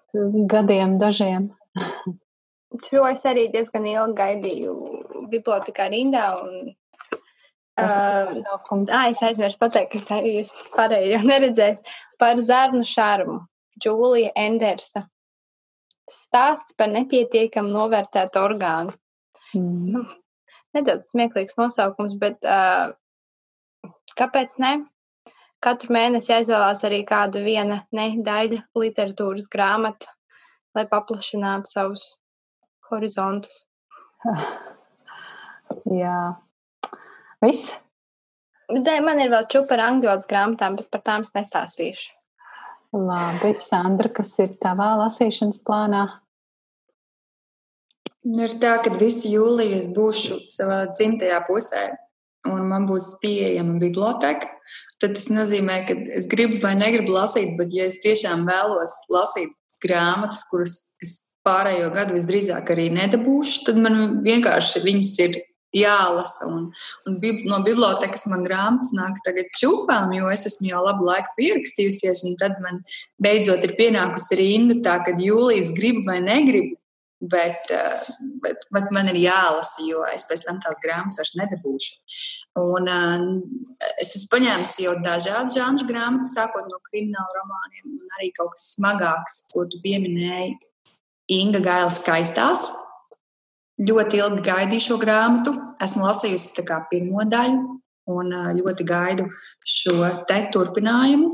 gadiem 0.52 1.00
dažiem. 1.02 1.50
Šo 2.86 3.06
es 3.08 3.24
arī 3.28 3.48
diezgan 3.54 3.88
ilgi 3.88 4.18
gaidīju 4.20 4.76
bibliotekā 5.32 5.88
rindā. 5.94 6.26
Un, 6.44 6.74
uh, 7.82 8.32
ah, 8.90 9.08
es 9.10 9.24
aizmirsu 9.26 9.60
pateikt, 9.62 9.96
ka 9.96 10.04
tā 10.10 10.22
jūs 10.26 10.52
pārējie 10.76 11.16
jau 11.16 11.24
neredzēs 11.26 11.98
par 12.22 12.42
zarnu 12.42 12.86
šarmu. 12.88 13.42
Džūlija 13.82 14.32
Endersa. 14.40 15.06
Stāsts 16.12 16.76
par 16.78 16.92
nepietiekam 16.94 17.72
novērtētu 17.74 18.40
orgānu. 18.40 18.94
Mm. 19.58 20.06
Nedaudz 20.76 21.10
smieklīgs 21.12 21.58
nosaukums, 21.60 22.16
bet 22.22 22.44
uh, 22.46 22.94
kāpēc 24.20 24.56
ne? 24.64 24.76
Katru 25.66 25.96
mēnesi 25.96 26.34
aizvēlās 26.36 26.84
arī 26.86 27.02
kāda 27.10 27.42
viena 27.42 27.80
nedaļa 27.96 28.62
literatūras 28.78 29.48
grāmata, 29.52 30.12
lai 30.78 30.86
paplašinātu 30.92 31.72
savus 31.72 32.04
horizontus. 32.92 33.64
Jā, 35.90 36.20
viss. 37.44 37.74
Dē, 38.66 38.98
man 39.06 39.22
ir 39.22 39.30
vēl 39.30 39.46
čūpa 39.52 39.76
ar 39.78 39.84
angļu 39.92 40.10
valodas 40.10 40.30
grāmatām, 40.30 40.78
bet 40.80 40.90
par 40.94 41.04
tām 41.06 41.26
es 41.26 41.34
nestāstīšu. 41.36 42.14
Labi, 42.96 43.52
Sandra, 43.60 44.10
kas 44.14 44.32
ir 44.42 44.56
tavā 44.62 44.94
lasīšanas 45.02 45.60
plānā? 45.68 46.06
Nu, 48.26 48.42
ir 48.48 48.56
tā, 48.62 48.78
ka 48.82 48.94
visu 48.98 49.30
jūliju 49.30 49.78
es 49.78 49.88
būšu 49.94 50.40
savā 50.50 50.86
dzimtajā 50.94 51.44
pusē, 51.46 51.84
un 52.50 52.66
man 52.72 52.88
būs 52.90 53.18
pieejama 53.22 53.78
biblioteka. 53.84 54.50
Tad 55.02 55.14
tas 55.18 55.28
nozīmē, 55.30 55.82
ka 55.86 55.98
es 56.16 56.26
gribu 56.32 56.58
vai 56.64 56.74
negribu 56.80 57.14
lasīt, 57.14 57.54
bet, 57.60 57.74
ja 57.76 57.86
es 57.92 58.00
tiešām 58.02 58.48
vēlos 58.48 58.96
lasīt 59.14 59.52
grāmatas, 59.84 60.46
kuras 60.50 60.78
es 61.04 61.18
pārējo 61.46 61.92
gadu 61.94 62.16
visdrīzāk 62.16 62.72
arī 62.74 62.88
nedabūšu, 62.96 63.66
tad 63.68 63.82
man 63.82 64.24
vienkārši 64.26 64.82
viņas 64.88 65.12
ir 65.28 65.38
jālasa. 65.76 66.48
Un, 66.50 66.70
un 67.08 67.18
bib, 67.22 67.44
no 67.50 67.62
bibliotekas 67.66 68.26
man 68.32 68.46
grāmatas 68.46 68.94
nāk 68.98 69.20
tagad 69.26 69.52
čūpām, 69.60 70.14
jo 70.18 70.32
es 70.34 70.48
esmu 70.50 70.72
jau 70.72 70.86
labu 70.86 71.08
laiku 71.10 71.36
pierakstījusies, 71.40 72.26
un 72.30 72.40
tad 72.42 72.58
man 72.64 72.82
beidzot 73.22 73.64
ir 73.68 73.76
pienākusi 73.80 74.40
rinda 74.42 74.80
tā, 74.86 74.98
ka 75.06 75.16
jūlijas 75.20 75.76
gribu 75.78 76.06
vai 76.10 76.22
negribu. 76.24 76.80
Bet, 77.26 77.72
eh, 77.72 78.02
bet, 78.44 78.66
bet 78.76 78.90
man 78.94 79.08
ir 79.08 79.16
jālasa, 79.18 79.80
jo 79.88 80.04
es 80.12 80.26
pēc 80.28 80.44
tam 80.46 80.60
tās 80.62 80.82
grāmatas 80.84 81.18
vairs 81.18 81.32
nedabūšu. 81.40 81.94
Un, 82.60 82.88
uh, 82.88 83.24
es 84.00 84.14
esmu 84.16 84.30
paņēmis 84.36 84.76
jau 84.84 84.94
dažādu 85.04 85.56
žanru 85.56 85.88
grāmatas, 85.90 86.36
sākot 86.36 86.68
no 86.70 86.78
krimināla 86.88 87.40
romāniem, 87.40 87.98
un 87.98 88.20
arī 88.20 88.30
kaut 88.36 88.54
kas 88.54 88.68
smagāks, 88.76 89.40
ko 89.52 89.66
tu 89.72 89.80
pieminēji. 89.84 90.54
Inga 91.36 91.60
Gaila 91.66 91.92
skaistās. 91.92 92.70
Ļoti 93.76 94.22
ilgi 94.22 94.44
gaidīju 94.46 94.84
šo 94.86 94.98
grāmatu. 95.02 95.52
Esmu 95.84 96.06
lasījusi 96.06 96.64
pirmo 96.92 97.26
daļu, 97.28 97.58
un 98.16 98.32
ļoti 98.60 98.86
gaidu 98.88 99.26
šo 99.68 99.98
te 100.30 100.38
turpinājumu. 100.54 101.34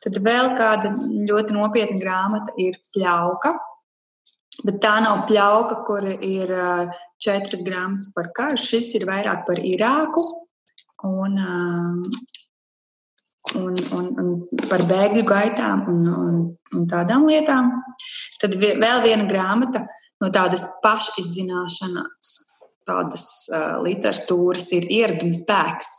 Tad 0.00 0.20
vēl 0.24 0.54
kāda 0.56 0.94
ļoti 1.28 1.56
nopietna 1.56 1.98
grāmata 2.00 2.54
ir 2.62 2.78
Pļauka. 2.94 3.56
Bet 4.64 4.78
tā 4.84 4.98
nav 5.02 5.24
pļauka, 5.28 5.80
kur 5.88 6.06
ir 6.06 6.52
četras 7.20 7.64
grāmatas 7.66 8.12
par 8.14 8.30
karu. 8.36 8.60
Šis 8.60 8.94
ir 8.98 9.06
vairāk 9.08 9.44
par 9.48 9.60
Irāku 9.60 10.24
un, 11.08 11.38
un, 13.56 13.76
un, 13.98 14.10
un 14.22 14.34
par 14.68 14.84
bēgļu 14.88 15.24
gaitām 15.28 15.86
un, 15.90 16.02
un, 16.16 16.42
un 16.76 16.90
tādām 16.90 17.26
lietām. 17.28 17.72
Tad 18.40 18.56
vēl 18.60 19.02
viena 19.04 19.26
grāmata 19.28 19.86
no 20.20 20.30
tādas 20.34 20.66
pašizzināšanas, 20.84 22.30
tādas 22.88 23.24
uh, 23.52 23.80
literatūras 23.84 24.70
ir 24.76 24.88
ieradums 24.90 25.44
spēks. 25.44 25.90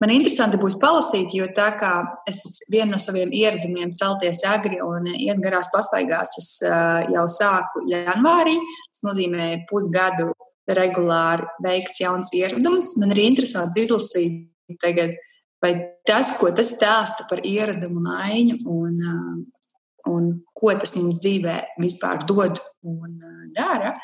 Man 0.00 0.12
interesanti 0.14 0.58
būs 0.60 0.78
palasīt, 0.80 1.34
jo 1.36 1.46
tā 1.56 1.68
kā 1.76 1.92
es 2.28 2.40
vienu 2.72 2.94
no 2.94 3.00
saviem 3.00 3.32
ieradumiem 3.34 3.92
celties 3.98 4.40
agri 4.48 4.80
un 4.84 5.10
iet 5.12 5.40
garās 5.44 5.68
pastaigās, 5.74 6.32
es 6.40 6.50
uh, 6.64 7.04
jau 7.12 7.26
sāku 7.30 7.84
janvārī. 7.90 8.56
Tas 8.90 9.04
nozīmē 9.04 9.50
pusgadu 9.70 10.30
regulāri 10.66 11.46
veikts 11.62 12.00
jauns 12.02 12.32
ieradums. 12.34 12.94
Man 13.00 13.12
ir 13.14 13.22
interesanti 13.26 13.84
izlasīt 13.84 14.78
tagad, 14.82 15.14
vai 15.62 15.72
tas, 16.08 16.32
ko 16.40 16.50
tas 16.54 16.72
stāsta 16.74 17.26
par 17.30 17.44
ieradumu 17.46 18.02
maiņu 18.02 18.58
un, 18.64 18.98
un 20.10 20.30
ko 20.56 20.72
tas 20.78 20.96
mums 20.98 21.18
dzīvē 21.22 21.56
vispār 21.82 22.24
dod 22.28 22.60
un 22.86 23.18
dara, 23.56 23.94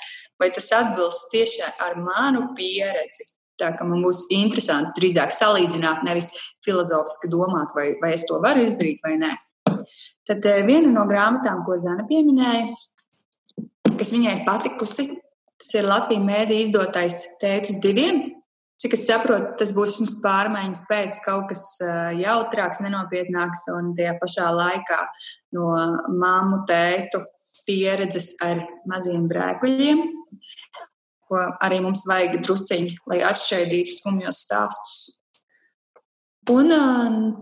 vai 0.40 0.50
tas 0.54 0.70
atbilst 0.76 1.30
tieši 1.34 1.64
ar 1.70 1.98
manu 2.00 2.50
pieredzi. 2.56 3.30
Tā 3.60 3.74
kā 3.76 3.84
man 3.86 4.00
būs 4.02 4.24
interesanti 4.34 4.96
drīzāk 4.96 5.34
salīdzināt, 5.36 6.06
nevis 6.08 6.32
filozofiski 6.64 7.30
domāt, 7.30 7.74
vai, 7.76 7.92
vai 8.02 8.14
es 8.16 8.24
to 8.26 8.40
varu 8.42 8.64
izdarīt 8.64 9.02
vai 9.04 9.18
nē. 9.20 9.34
Tad 10.26 10.46
viena 10.66 10.88
no 10.90 11.04
grāmatām, 11.10 11.60
ko 11.66 11.76
Zana 11.78 12.06
pieminēja, 12.08 12.64
kas 13.98 14.14
viņai 14.16 14.38
ir 14.38 14.42
patikusi, 14.48 15.10
Tas 15.62 15.76
ir 15.78 15.86
Latvijas 15.86 16.24
mēdī 16.26 16.56
izdotais 16.64 17.20
tēcis 17.38 17.78
diviem. 17.82 18.16
Cik 18.82 18.96
es 18.96 19.04
saprotu, 19.06 19.52
tas 19.60 19.70
būs 19.76 20.00
vismaz 20.00 20.16
pārmaiņas 20.24 20.80
pēc 20.88 21.20
kaut 21.22 21.52
kas 21.52 21.62
jautrāks, 22.18 22.80
nenopietnāks 22.82 23.68
un 23.76 23.92
tajā 23.94 24.16
pašā 24.18 24.48
laikā 24.56 24.98
no 25.56 25.68
māmu 26.08 26.62
tētu 26.68 27.22
pieredzes 27.66 28.32
ar 28.42 28.64
maziem 28.90 29.28
brēkuļiem, 29.30 30.02
ko 31.28 31.42
arī 31.64 31.80
mums 31.84 32.04
vajag 32.08 32.40
drusciņi, 32.42 32.96
lai 33.12 33.22
atšķaidītu 33.28 33.96
skumjos 33.98 34.42
stāstus. 34.46 34.98
Un 36.50 36.74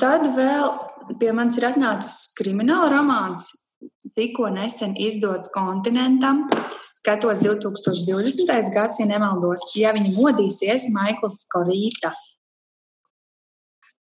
tad 0.00 0.26
vēl 0.36 0.74
pie 1.20 1.32
manis 1.32 1.56
ir 1.58 1.70
atnācis 1.70 2.34
krimināla 2.38 2.90
romāns, 2.92 3.48
tikko 4.14 4.50
nesen 4.52 4.92
izdots 5.00 5.50
kontinentam 5.54 6.44
skatos 7.00 7.40
2020. 7.40 8.74
gads, 8.74 9.00
ja 9.00 9.06
nemaldos, 9.08 9.70
ja 9.78 9.94
viņi 9.96 10.12
modīsies 10.18 10.90
Maikls 10.92 11.46
Korīta. 11.52 12.12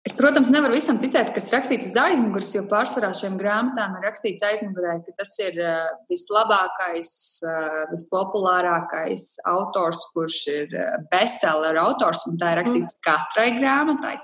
Es, 0.09 0.15
protams, 0.17 0.49
nevaru 0.49 0.73
visam 0.73 0.97
ticēt, 0.97 1.29
kas 1.35 1.51
rakstīts 1.53 1.91
uz 1.91 1.97
aizmugures, 2.01 2.55
jo 2.55 2.63
pārsvarā 2.71 3.11
šiem 3.13 3.35
grāmatām 3.37 3.97
ir 3.99 4.07
rakstīts 4.07 4.45
aizmugurē, 4.47 4.95
ka 5.05 5.13
tas 5.19 5.35
ir 5.43 5.59
uh, 5.61 5.83
vislabākais, 6.09 7.11
uh, 7.45 7.75
vispopulārākais 7.91 9.25
autors, 9.51 10.01
kurš 10.15 10.39
ir 10.55 10.73
uh, 10.73 10.95
bestseller 11.11 11.77
autors, 11.83 12.23
un 12.31 12.39
tā 12.41 12.55
ir 12.55 12.63
rakstīts 12.63 12.97
mm. 12.97 13.03
katrai 13.05 13.51
grāmatai. 13.59 14.15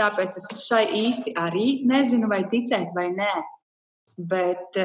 Tāpēc 0.00 0.40
es 0.40 0.48
šai 0.64 0.82
īsti 1.04 1.36
arī 1.38 1.68
nezinu, 1.86 2.26
vai 2.32 2.42
ticēt 2.50 2.90
vai 2.96 3.12
nē. 3.14 3.32
Bet 4.32 4.82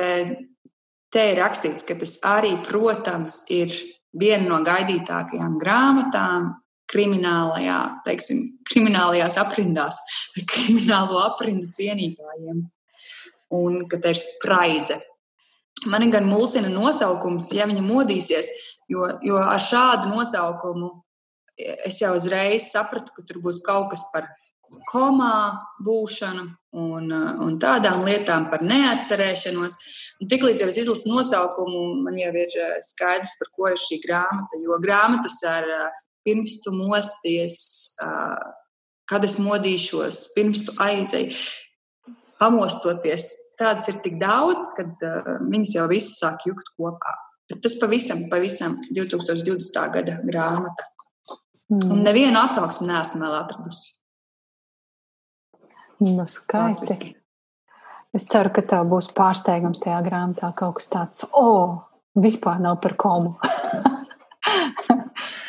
Te 1.14 1.24
ir 1.32 1.40
rakstīts, 1.40 1.86
ka 1.88 1.96
tas 1.96 2.18
arī, 2.28 2.58
protams, 2.68 3.46
ir 3.54 3.72
viena 4.20 4.50
no 4.50 4.60
gaidītākajām 4.66 5.56
grāmatām 5.62 6.50
kriminālajā, 6.92 7.78
teiksim, 8.04 8.44
kriminālajās 8.72 9.38
aprindās 9.42 10.00
vai 10.36 10.46
kriminālo 10.54 11.22
aprindu 11.26 11.70
cienītājiem. 11.78 12.66
Un 13.58 13.84
ka 13.88 14.00
tā 14.04 14.12
ir 14.12 14.20
spraidze. 14.20 14.98
Man 15.88 16.10
gan 16.12 16.26
mulsina 16.28 16.72
nosaukums, 16.72 17.54
ja 17.56 17.68
viņa 17.70 17.84
modīsies, 17.86 18.50
jo, 18.92 19.06
jo 19.24 19.38
ar 19.40 19.62
šādu 19.62 20.10
nosaukumu 20.12 20.90
es 21.58 22.02
jau 22.02 22.12
uzreiz 22.18 22.68
sapratu, 22.72 23.14
ka 23.16 23.24
tur 23.26 23.40
būs 23.46 23.62
kaut 23.66 23.92
kas 23.94 24.04
par 24.12 24.28
komā 24.90 25.58
būšanu 25.84 26.44
un, 26.78 27.12
un 27.46 27.56
tādām 27.62 28.04
lietām, 28.08 28.50
par 28.52 28.64
neatcerēšanos. 28.68 29.78
Tiklīdz 30.30 30.64
jau 30.64 30.70
es 30.72 30.80
izlasu 30.82 31.12
nosaukumu, 31.14 31.84
man 32.04 32.18
jau 32.20 32.34
ir 32.34 32.58
eh, 32.64 32.76
skaidrs, 32.84 33.38
par 33.40 33.52
ko 33.56 33.72
ir 33.72 33.80
šī 33.82 34.02
grāmata. 34.04 34.60
Jo 34.62 34.80
grāmatas 34.84 35.40
ar 35.48 35.68
pirms 36.28 36.58
tu 36.64 36.74
mosties, 36.76 37.56
kad 39.08 39.24
es 39.24 39.38
modīšos, 39.40 40.26
pirms 40.36 40.66
tu 40.68 40.76
aizēji, 40.84 41.38
pamostoties, 42.42 43.30
tādas 43.60 43.88
ir 43.90 44.02
tik 44.04 44.20
daudz, 44.22 44.70
ka 44.76 44.86
viņas 45.48 45.78
jau 45.80 45.88
visas 45.90 46.20
sāk 46.20 46.44
jukt 46.50 46.76
kopā. 46.76 47.16
Bet 47.48 47.64
tas 47.64 47.78
pavisam, 47.80 48.26
pavisam 48.32 48.76
2020. 48.92 49.80
gada 49.94 50.18
grāmata. 50.28 50.90
Mm. 51.72 51.92
Un 51.92 52.04
nevienu 52.04 52.40
atsauksmi 52.42 52.88
neesmu 52.90 53.24
vēl 53.24 53.38
atradusi. 53.40 53.94
Nu, 56.04 56.28
skaisti. 56.30 56.86
Latviski. 56.86 57.14
Es 58.16 58.28
ceru, 58.30 58.52
ka 58.54 58.64
tev 58.66 58.88
būs 58.92 59.10
pārsteigums 59.16 59.82
tajā 59.84 59.98
grāmatā 60.06 60.52
kaut 60.58 60.78
kas 60.80 60.92
tāds, 60.92 61.26
o, 61.32 61.44
oh, 61.44 61.74
vispār 62.20 62.62
nav 62.64 62.80
par 62.84 62.96
komu. 63.00 63.36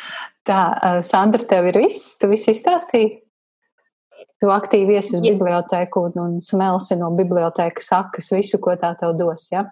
Tā, 0.49 0.61
Sandra, 1.05 1.45
tev 1.45 1.67
ir 1.69 1.77
viss, 1.83 2.15
tu 2.17 2.29
visu 2.31 2.49
izstāstīji? 2.55 3.19
Tu 4.39 4.49
aktīvi 4.49 4.95
iesi 4.95 5.17
uz 5.19 5.25
bibliotēku 5.27 6.07
un 6.09 6.39
smelsi 6.41 6.97
no 6.97 7.11
bibliotēkas 7.13 7.91
sakas 7.91 8.31
visu, 8.33 8.57
ko 8.63 8.73
tā 8.79 8.95
tev 8.97 9.13
dos, 9.19 9.49
ja? 9.53 9.67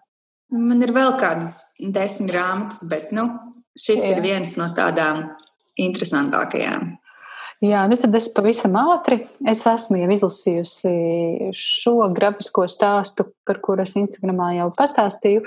Man 0.54 0.84
ir 0.86 0.94
vēl 0.96 1.16
kādas 1.20 1.58
desmit 1.82 2.32
grāmatas, 2.32 2.84
bet, 2.88 3.10
nu, 3.16 3.26
šis 3.80 4.06
Jā. 4.06 4.14
ir 4.14 4.24
viens 4.24 4.54
no 4.60 4.70
tādām 4.76 5.26
interesantākajām. 5.82 6.94
Jā, 7.66 7.88
nu 7.90 7.98
tad 7.98 8.14
es 8.20 8.28
pavisam 8.30 8.76
ātri. 8.78 9.24
Es 9.50 9.64
esmu 9.66 9.98
jau 9.98 10.12
izlasījusi 10.14 10.92
šo 11.58 11.96
grafisko 12.14 12.68
stāstu, 12.70 13.26
par 13.48 13.58
kuru 13.66 13.82
es 13.82 13.96
Instagramā 13.98 14.52
jau 14.60 14.68
pastāstīju. 14.78 15.42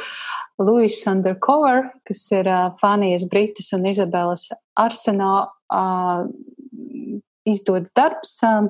Louis 0.61 0.97
Undercover, 1.09 1.89
kas 2.05 2.27
ir 2.37 2.49
uh, 2.51 2.71
Fanijas 2.81 3.25
Britas 3.31 3.71
un 3.77 3.87
Izabelas 3.89 4.51
arsenā 4.79 5.33
uh, 5.49 6.27
izdots 7.49 7.95
darbs, 7.97 8.37
uh, 8.45 8.69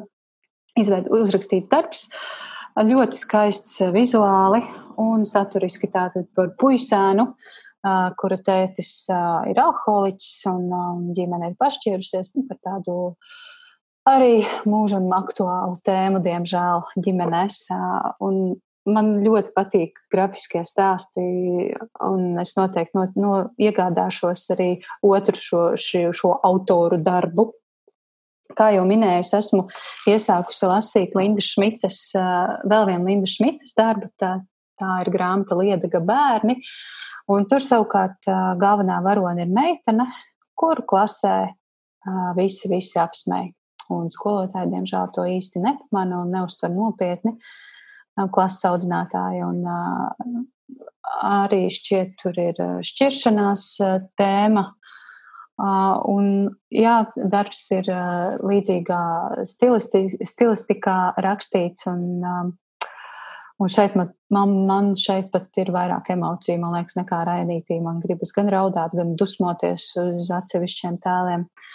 izveid, 0.79 1.11
uzrakstīts 1.11 1.71
darbs. 1.73 2.07
Uh, 2.77 2.87
ļoti 2.87 3.19
skaists 3.19 3.81
vizuāli 3.95 4.62
un 5.01 5.27
saturiski 5.27 5.91
tātad 5.91 6.31
par 6.37 6.55
puisēnu. 6.61 7.33
Uh, 7.81 8.11
kura 8.21 8.37
tētis 8.45 9.09
ir 9.49 9.57
alkoholiķis 9.57 10.33
un 10.51 11.12
ģimene 11.17 11.49
ir 11.49 11.55
pašķīrusies 11.57 12.35
nu, 12.37 12.43
par 12.51 12.59
tādu 12.61 12.97
arī 14.09 14.43
mūžam 14.69 15.07
aktuālu 15.17 15.79
tēmu, 15.87 16.21
diemžēl, 16.25 16.85
ģimenes. 17.01 17.62
Un 18.27 18.61
man 18.89 19.12
ļoti 19.24 19.52
patīk 19.57 19.98
grafiskie 20.12 20.62
stāsti, 20.66 21.23
un 22.07 22.40
es 22.40 22.55
noteikti 22.57 22.97
no, 22.97 23.07
no, 23.20 23.32
iegādāšos 23.61 24.47
arī 24.57 24.70
otru 25.07 25.36
šo, 25.39 25.65
šo, 25.81 26.11
šo 26.16 26.35
autoru 26.47 27.01
darbu. 27.05 27.51
Kā 28.57 28.73
jau 28.74 28.86
minēju, 28.89 29.23
es 29.23 29.35
esmu 29.36 29.66
iesākusi 30.11 30.66
lasīt 30.66 31.12
Linda 31.15 31.44
Šmitas, 31.44 32.01
vēl 32.66 32.89
vienu 32.89 33.12
Linda 33.12 33.31
Šmitas 33.31 33.77
darbu. 33.78 34.11
Tā, 34.19 34.40
tā 34.81 34.97
ir 35.05 35.12
grāmata 35.15 35.59
Liedaga 35.61 36.01
bērni. 36.02 36.57
Uh, 36.57 37.01
Un 37.31 37.47
tur 37.47 37.62
savukārt 37.62 38.27
galvenā 38.59 38.98
varone 39.05 39.44
ir 39.44 39.51
meitene, 39.55 40.09
kuru 40.59 40.82
klasē 40.89 41.52
visi, 42.39 42.70
visi 42.73 42.98
apsmēja. 42.98 43.52
Un 43.90 44.07
skolotāji, 44.11 44.70
diemžēl, 44.70 45.11
to 45.15 45.24
īsti 45.27 45.62
nepamana 45.62 46.20
un 46.23 46.31
neuztver 46.35 46.70
nopietni. 46.70 47.35
Klases 48.35 48.67
audzinātāji 48.69 49.43
un 49.47 49.65
arī 51.21 51.65
šķiet, 51.73 52.15
tur 52.21 52.37
ir 52.41 52.61
šķiršanās 52.87 53.67
tēma. 54.21 54.67
Un, 55.61 56.29
jā, 56.73 56.95
darbs 57.17 57.67
ir 57.77 57.91
līdzīgā 58.49 59.03
stilisti, 59.45 60.07
stilistikā 60.25 60.97
rakstīts, 61.21 61.85
un, 61.91 62.23
un 63.61 63.73
šeit 63.73 63.99
man, 63.99 64.15
man, 64.33 64.55
man 64.71 64.95
šeit 64.97 65.29
pat 65.35 65.61
ir 65.61 65.73
vairāk 65.75 66.09
emociju, 66.15 66.63
man 66.63 66.79
liekas, 66.79 66.97
nekā 67.03 67.21
raidītī. 67.29 67.77
Man 67.85 68.01
gribas 68.01 68.33
gan 68.37 68.49
raudāt, 68.53 68.97
gan 68.97 69.13
dusmoties 69.21 69.93
uz 70.01 70.33
atsevišķiem 70.41 70.97
tēliem. 71.05 71.45
Uh, 71.45 71.69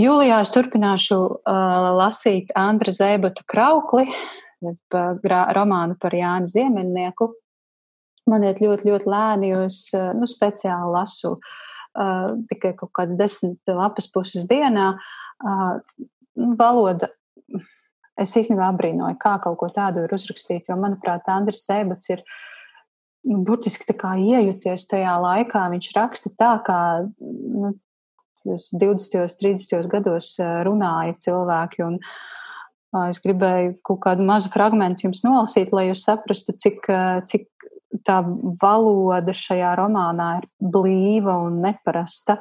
Jūlijā 0.00 0.38
es 0.40 0.52
turpināšu 0.54 1.18
uh, 1.20 1.90
lasīt 1.98 2.52
Andra 2.56 2.94
Zēbata 2.94 3.44
kraukli, 3.48 4.06
romānu 4.92 5.98
par 6.00 6.14
Jānu 6.16 6.50
Ziemeļnieku. 6.50 7.28
Man 8.30 8.44
iet 8.46 8.62
ļoti, 8.62 8.86
ļoti 8.86 9.10
lēni, 9.10 9.50
jo 9.50 9.64
es 9.66 9.80
uh, 9.98 10.12
nu, 10.14 10.28
speciāli 10.30 10.92
lasu 10.94 11.34
uh, 11.34 12.28
tikai 12.50 12.76
kaut 12.78 12.92
kādas 12.94 13.18
desmit 13.18 13.58
lapas 13.66 14.06
puses 14.12 14.46
dienā. 14.50 14.92
Uh, 15.42 15.80
valoda 16.58 17.10
es 18.20 18.34
īstenībā 18.38 18.68
apbrīnoju, 18.70 19.18
kā 19.20 19.36
kaut 19.42 19.58
ko 19.60 19.68
tādu 19.74 20.04
ir 20.04 20.14
uzrakstīt, 20.14 20.68
jo, 20.68 20.76
manuprāt, 20.78 21.26
Andris 21.32 21.64
Zēbats 21.66 22.12
ir 22.12 22.22
nu, 23.26 23.40
burtiski 23.46 23.88
tā 23.88 23.96
kā 23.98 24.14
iejuties 24.20 24.86
tajā 24.90 25.16
laikā. 25.22 25.64
Viņš 25.72 25.90
raksta 25.96 26.32
tā, 26.38 26.52
kā 26.66 26.78
nu, 27.18 27.74
20, 28.44 29.34
30 29.40 29.90
gados 29.90 30.34
runāja 30.66 31.18
cilvēki. 31.26 31.84
Un, 31.86 31.98
es 33.08 33.20
gribēju 33.24 33.76
kaut 33.86 34.02
kādu 34.04 34.24
mazu 34.28 34.50
fragment 34.52 35.04
jums 35.04 35.22
nolasīt, 35.24 35.72
lai 35.72 35.88
jūs 35.88 36.04
saprastu, 36.04 36.54
cik, 36.60 36.88
cik 37.28 37.48
tā 38.06 38.18
valoda 38.62 39.34
šajā 39.36 39.72
romānā 39.80 40.28
ir 40.40 40.50
blīva 40.60 41.38
un 41.46 41.60
neparasta. 41.64 42.38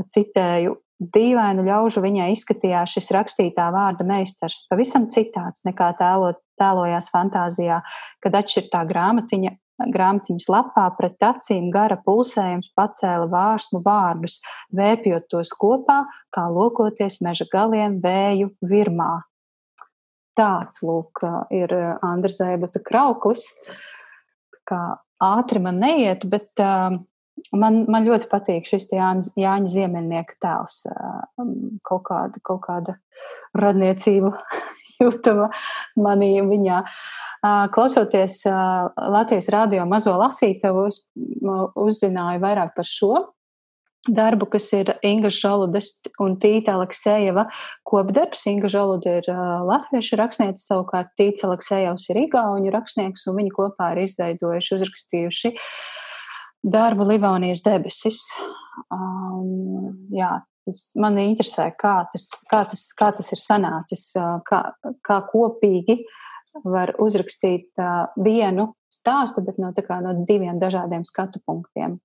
Citēju, 0.00 0.76
dīvainu 1.00 1.64
ļaužu 1.66 2.02
viņai 2.04 2.30
izskatījās 2.34 2.94
šis 2.96 3.10
rakstītā 3.16 3.66
vārda 3.74 4.06
meistars, 4.06 4.62
pavisam 4.70 5.08
citāds 5.12 5.66
nekā 5.66 5.90
tēlo, 5.98 6.34
tēlojās 6.60 7.10
fantāzijā, 7.12 7.80
kad 8.24 8.38
atšķirtā 8.40 8.84
grāmatiņa 8.88 9.56
grāmatiņas 9.88 10.48
lapā 10.52 10.84
pret 10.98 11.22
acīm 11.24 11.70
gara 11.72 11.96
pulsējums 12.04 12.68
pacēla 12.76 13.28
vārsmu 13.32 13.80
vārdus, 13.84 14.40
vēpjot 14.76 15.30
tos 15.32 15.54
kopā, 15.56 16.02
kā 16.34 16.44
lokoties 16.52 17.20
meža 17.24 17.48
galiem 17.52 17.96
vēju 18.04 18.52
virmā. 18.60 19.22
Tāds, 20.38 20.82
lūk, 20.86 21.22
ir 21.54 21.72
Andra 22.06 22.30
Zēbata 22.32 22.82
krauklis. 22.84 23.48
Kā 24.68 24.80
ātri 25.20 25.62
man 25.62 25.80
neiet, 25.80 26.24
bet 26.30 26.52
uh, 26.62 26.94
man, 27.56 27.80
man 27.90 28.06
ļoti 28.06 28.28
patīk 28.30 28.68
šis 28.68 28.88
Jāņa, 28.94 29.32
Jāņa 29.40 29.72
Ziemeļnieka 29.74 30.38
tēls. 30.42 30.84
Uh, 30.90 31.50
kaut, 31.86 32.04
kāda, 32.08 32.42
kaut 32.46 32.62
kāda 32.68 32.96
radniecība 33.58 34.32
jūtama 35.02 35.50
manī 36.00 36.36
viņā. 36.46 36.84
Klausoties 37.72 38.42
Latvijas 38.44 39.46
rādio 39.48 39.86
mazo 39.88 40.12
lasītavu, 40.20 40.82
uzzināju 41.80 42.42
vairāk 42.42 42.74
par 42.76 42.84
šo 42.84 43.14
darbu, 44.08 44.48
kas 44.54 44.70
ir 44.76 44.92
Inga 45.06 45.30
Žaludes 45.34 45.90
un 46.22 46.36
Tīta 46.40 46.74
Aleksējeva 46.78 47.46
kopdarbs. 47.86 48.46
Inga 48.50 48.70
Žalude 48.72 49.18
ir 49.20 49.30
latviešu 49.68 50.18
rakstniece, 50.20 50.62
savukārt 50.64 51.12
Tīts 51.20 51.44
Aleksējevs 51.48 52.08
ir 52.12 52.22
igauņu 52.26 52.72
rakstnieks, 52.74 53.26
un 53.30 53.40
viņi 53.40 53.54
kopā 53.56 53.92
ir 53.94 54.04
izveidojuši, 54.06 54.76
uzrakstījuši 54.78 55.52
darbu 56.70 57.08
Livonijas 57.08 57.62
debesis. 57.64 58.22
Um, 58.92 60.08
jā, 60.12 60.32
tas 60.66 60.80
man 61.00 61.16
interesē, 61.20 61.70
kā 61.76 62.02
tas, 62.12 62.30
kā 62.48 62.64
tas, 62.68 62.88
kā 62.96 63.12
tas 63.16 63.30
ir 63.32 63.40
sanācis, 63.40 64.10
kā, 64.48 64.64
kā 65.04 65.22
kopīgi 65.28 66.00
uh, 66.00 66.18
var 66.64 66.94
uzrakstīt 66.98 67.78
uh, 67.78 68.10
vienu 68.22 68.72
stāstu, 68.90 69.44
bet 69.46 69.58
no, 69.62 69.72
no 70.02 70.14
diviem 70.26 70.58
dažādiem 70.60 71.04
skatu 71.06 71.42
punktiem. 71.46 71.98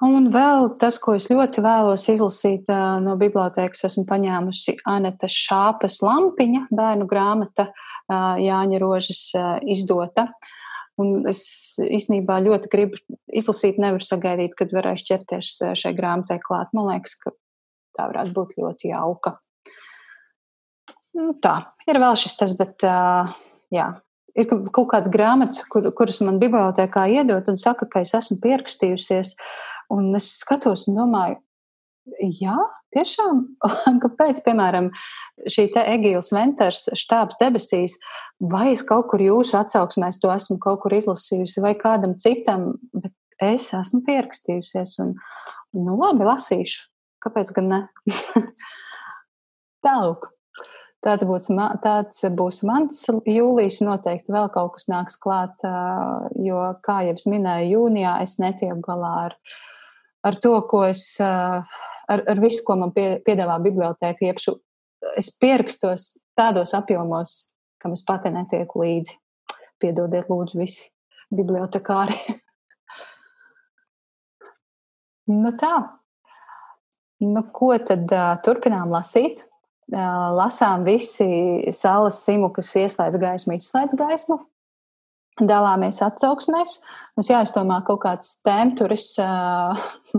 Un 0.00 0.30
vēl 0.32 0.70
tas, 0.80 0.96
ko 0.96 1.12
es 1.18 1.26
ļoti 1.28 1.60
vēlos 1.60 2.06
izlasīt 2.08 2.70
uh, 2.72 2.96
no 3.04 3.18
bibliotekas, 3.20 3.84
esmu 3.90 4.06
paņēmusi 4.08 4.78
Anita 4.88 5.28
Šāpes 5.28 5.98
lampiņa, 6.00 6.70
bērnu 6.72 7.08
grāmata 7.10 7.68
uh, 7.68 8.38
Jāņa 8.40 8.80
Rožas 8.80 9.26
uh, 9.36 9.58
izdota. 9.68 10.30
Un 11.00 11.28
es 11.28 11.42
īstenībā 11.80 12.38
ļoti 12.44 12.72
gribu 12.72 13.00
izlasīt, 13.28 13.78
nevaru 13.80 14.04
sagaidīt, 14.04 14.56
kad 14.56 14.72
varēšu 14.76 15.06
ķerties 15.12 15.52
šai 15.80 15.94
grāmatai 15.96 16.40
klāt. 16.44 16.72
Man 16.76 16.90
liekas, 16.90 17.16
ka 17.20 17.32
tā 17.96 18.08
varētu 18.10 18.34
būt 18.36 18.58
ļoti 18.60 18.92
jauka. 18.92 19.36
Nu, 21.16 21.32
tā 21.42 21.58
ir 21.90 21.98
vēl 22.00 22.16
šis 22.20 22.36
tas, 22.40 22.52
bet 22.58 22.84
uh, 22.86 23.32
jā, 23.74 23.88
ir 24.38 24.48
kaut 24.48 24.88
kāds 24.92 25.10
grāmatas, 25.12 25.64
kur, 25.70 25.88
kuras 25.96 26.20
man 26.24 26.38
bibliotekā 26.42 27.06
iedod 27.10 27.48
un 27.50 27.58
saka, 27.60 27.88
ka 27.90 28.04
es 28.04 28.14
esmu 28.16 28.38
pierakstījusies. 28.44 29.34
Un 29.90 30.12
es 30.18 30.28
skatos 30.40 30.86
un 30.90 31.00
domāju, 31.00 31.40
jā, 32.40 32.56
tiešām, 32.94 33.42
kāpēc, 34.04 34.42
piemēram, 34.46 34.90
šī 35.50 35.68
te 35.74 35.84
Egīls 35.94 36.32
Venters 36.34 36.84
štābs 36.98 37.40
debesīs, 37.40 37.96
vai 38.40 38.70
es 38.74 38.84
kaut 38.86 39.10
kur 39.12 39.22
jūsu 39.22 39.58
atsauksmēs 39.60 40.20
to 40.22 40.32
esmu 40.34 40.58
kaut 40.62 40.82
kur 40.84 40.96
izlasījusi, 40.96 41.62
vai 41.64 41.74
kādam 41.78 42.16
citam, 42.20 42.72
bet 42.94 43.14
es 43.40 43.70
esmu 43.76 44.02
pierakstījusies 44.06 44.98
un, 45.04 45.14
nu 45.76 45.96
labi, 46.00 46.26
lasīšu. 46.28 46.86
Kāpēc 47.20 47.50
gan 47.52 47.66
ne? 47.68 47.80
Tālāk. 49.84 50.30
Tāds 51.00 51.24
būs, 51.24 51.46
tāds 51.80 52.20
būs 52.36 52.60
mans 52.68 52.98
jūlijs. 53.08 53.78
Noteikti 53.84 54.34
vēl 54.34 54.50
kaut 54.52 54.74
kas 54.74 54.88
nāks 54.92 55.16
klāt, 55.20 55.64
jo, 56.44 56.60
kā 56.84 56.98
jau 57.06 57.16
minēju, 57.32 57.70
jūnijā 57.72 58.18
es 58.24 58.36
netieku 58.40 58.82
galā 58.84 59.12
ar, 59.28 59.36
ar 60.26 60.38
to, 60.42 60.54
ko 60.70 60.84
es, 60.88 61.04
ar, 61.20 62.20
ar 62.20 62.42
visu, 62.42 62.64
ko 62.66 62.76
man 62.80 62.94
pie, 62.96 63.08
piedāvā 63.26 63.58
bibliotēka. 63.64 64.30
Iepšu, 64.30 64.56
es 65.18 65.32
pierakstos 65.40 66.12
tādos 66.38 66.74
apjomos, 66.76 67.52
kam 67.82 67.96
es 67.96 68.04
pati 68.06 68.32
netieku 68.34 68.84
līdzi. 68.84 69.18
Piedodiet, 69.80 70.28
lūdzu, 70.28 70.60
visi 70.60 70.90
bibliotekāri. 71.32 72.18
nu 75.42 75.54
tā. 75.60 75.76
Nu, 77.20 77.44
ko 77.52 77.74
tad 77.84 78.12
uh, 78.12 78.34
turpinām 78.44 78.92
lasīt? 78.92 79.44
lasām 79.90 80.84
visi 80.84 81.26
saules 81.72 82.24
simu, 82.24 82.50
kas 82.54 82.74
ieslēdz 82.76 83.18
gaismu, 83.18 83.56
izslēdz 83.58 83.96
gaismu. 83.98 84.38
Dalāmies 85.38 86.00
atsauksmēs. 86.04 86.80
Mums 87.16 87.30
jāizdomā 87.30 87.80
kaut 87.86 88.02
kāds 88.02 88.40
tēmturis 88.44 89.12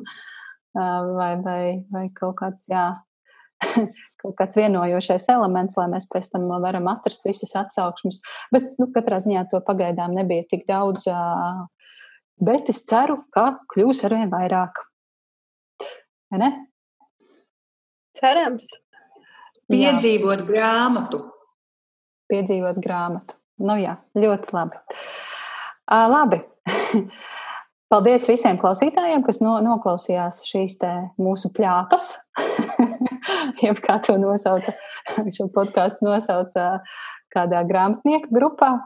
vai, 1.20 1.34
vai, 1.44 1.64
vai 1.92 2.06
kaut 2.16 2.38
kāds, 2.40 2.70
jā, 2.72 2.86
kaut 4.22 4.36
kāds 4.40 4.58
vienojošais 4.60 5.28
elements, 5.34 5.78
lai 5.80 5.88
mēs 5.92 6.08
pēc 6.12 6.32
tam 6.34 6.48
varam 6.64 6.90
atrast 6.92 7.28
visas 7.28 7.54
atsauksmes. 7.60 8.22
Bet, 8.54 8.72
nu, 8.82 8.90
katrā 8.96 9.20
ziņā 9.24 9.46
to 9.52 9.62
pagaidām 9.68 10.16
nebija 10.18 10.48
tik 10.50 10.66
daudz. 10.70 11.08
Bet 12.42 12.72
es 12.74 12.84
ceru, 12.90 13.22
ka 13.36 13.52
kļūs 13.74 14.06
arvien 14.08 14.32
vairāk. 14.32 14.82
Vai 16.32 16.42
ne? 16.42 16.52
Cerams. 18.18 18.66
Piedzīvot 19.72 20.42
jā. 20.44 20.48
grāmatu. 20.48 21.22
Piedzīvot 22.32 22.80
grāmatu. 22.84 23.41
Nu 23.62 23.78
jā, 23.78 23.98
ļoti 24.18 24.56
labi. 24.56 24.82
Uh, 25.92 26.08
labi. 26.12 26.42
Paldies 27.92 28.24
visiem 28.30 28.56
klausītājiem, 28.56 29.20
kas 29.26 29.42
no, 29.44 29.58
noklausījās 29.66 30.46
šīs 30.48 30.78
mūsu 31.20 31.52
plāpas. 31.56 32.14
Jeb 33.64 33.82
kā 33.84 33.98
to 34.06 34.16
nosauca, 34.22 34.74
šo 35.36 35.50
podkāstu 35.52 36.08
nosauca 36.08 36.78
kādā 37.36 37.66
grāmatnieku 37.68 38.32
grupā. 38.32 38.78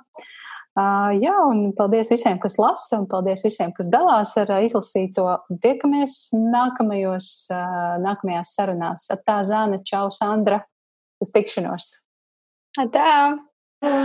Uh, 0.76 1.14
jā, 1.22 1.32
un 1.48 1.70
paldies 1.78 2.10
visiem, 2.12 2.36
kas 2.42 2.58
lasa, 2.60 2.98
un 3.00 3.06
paldies 3.08 3.46
visiem, 3.46 3.72
kas 3.78 3.88
dalās 3.94 4.34
ar 4.42 4.50
uh, 4.58 4.66
izlasīto. 4.66 5.30
Tiekamies 5.64 6.18
nākamajos, 6.36 7.32
uh, 7.54 7.96
nākamajās 8.04 8.52
sarunās. 8.58 9.08
Tā 9.24 9.40
Zāne, 9.48 9.80
Čau, 9.88 10.10
Sandra! 10.12 10.66
Uz 11.24 11.32
tikšanos! 11.32 11.94
Tā! 12.76 12.90
Tā. 12.92 14.00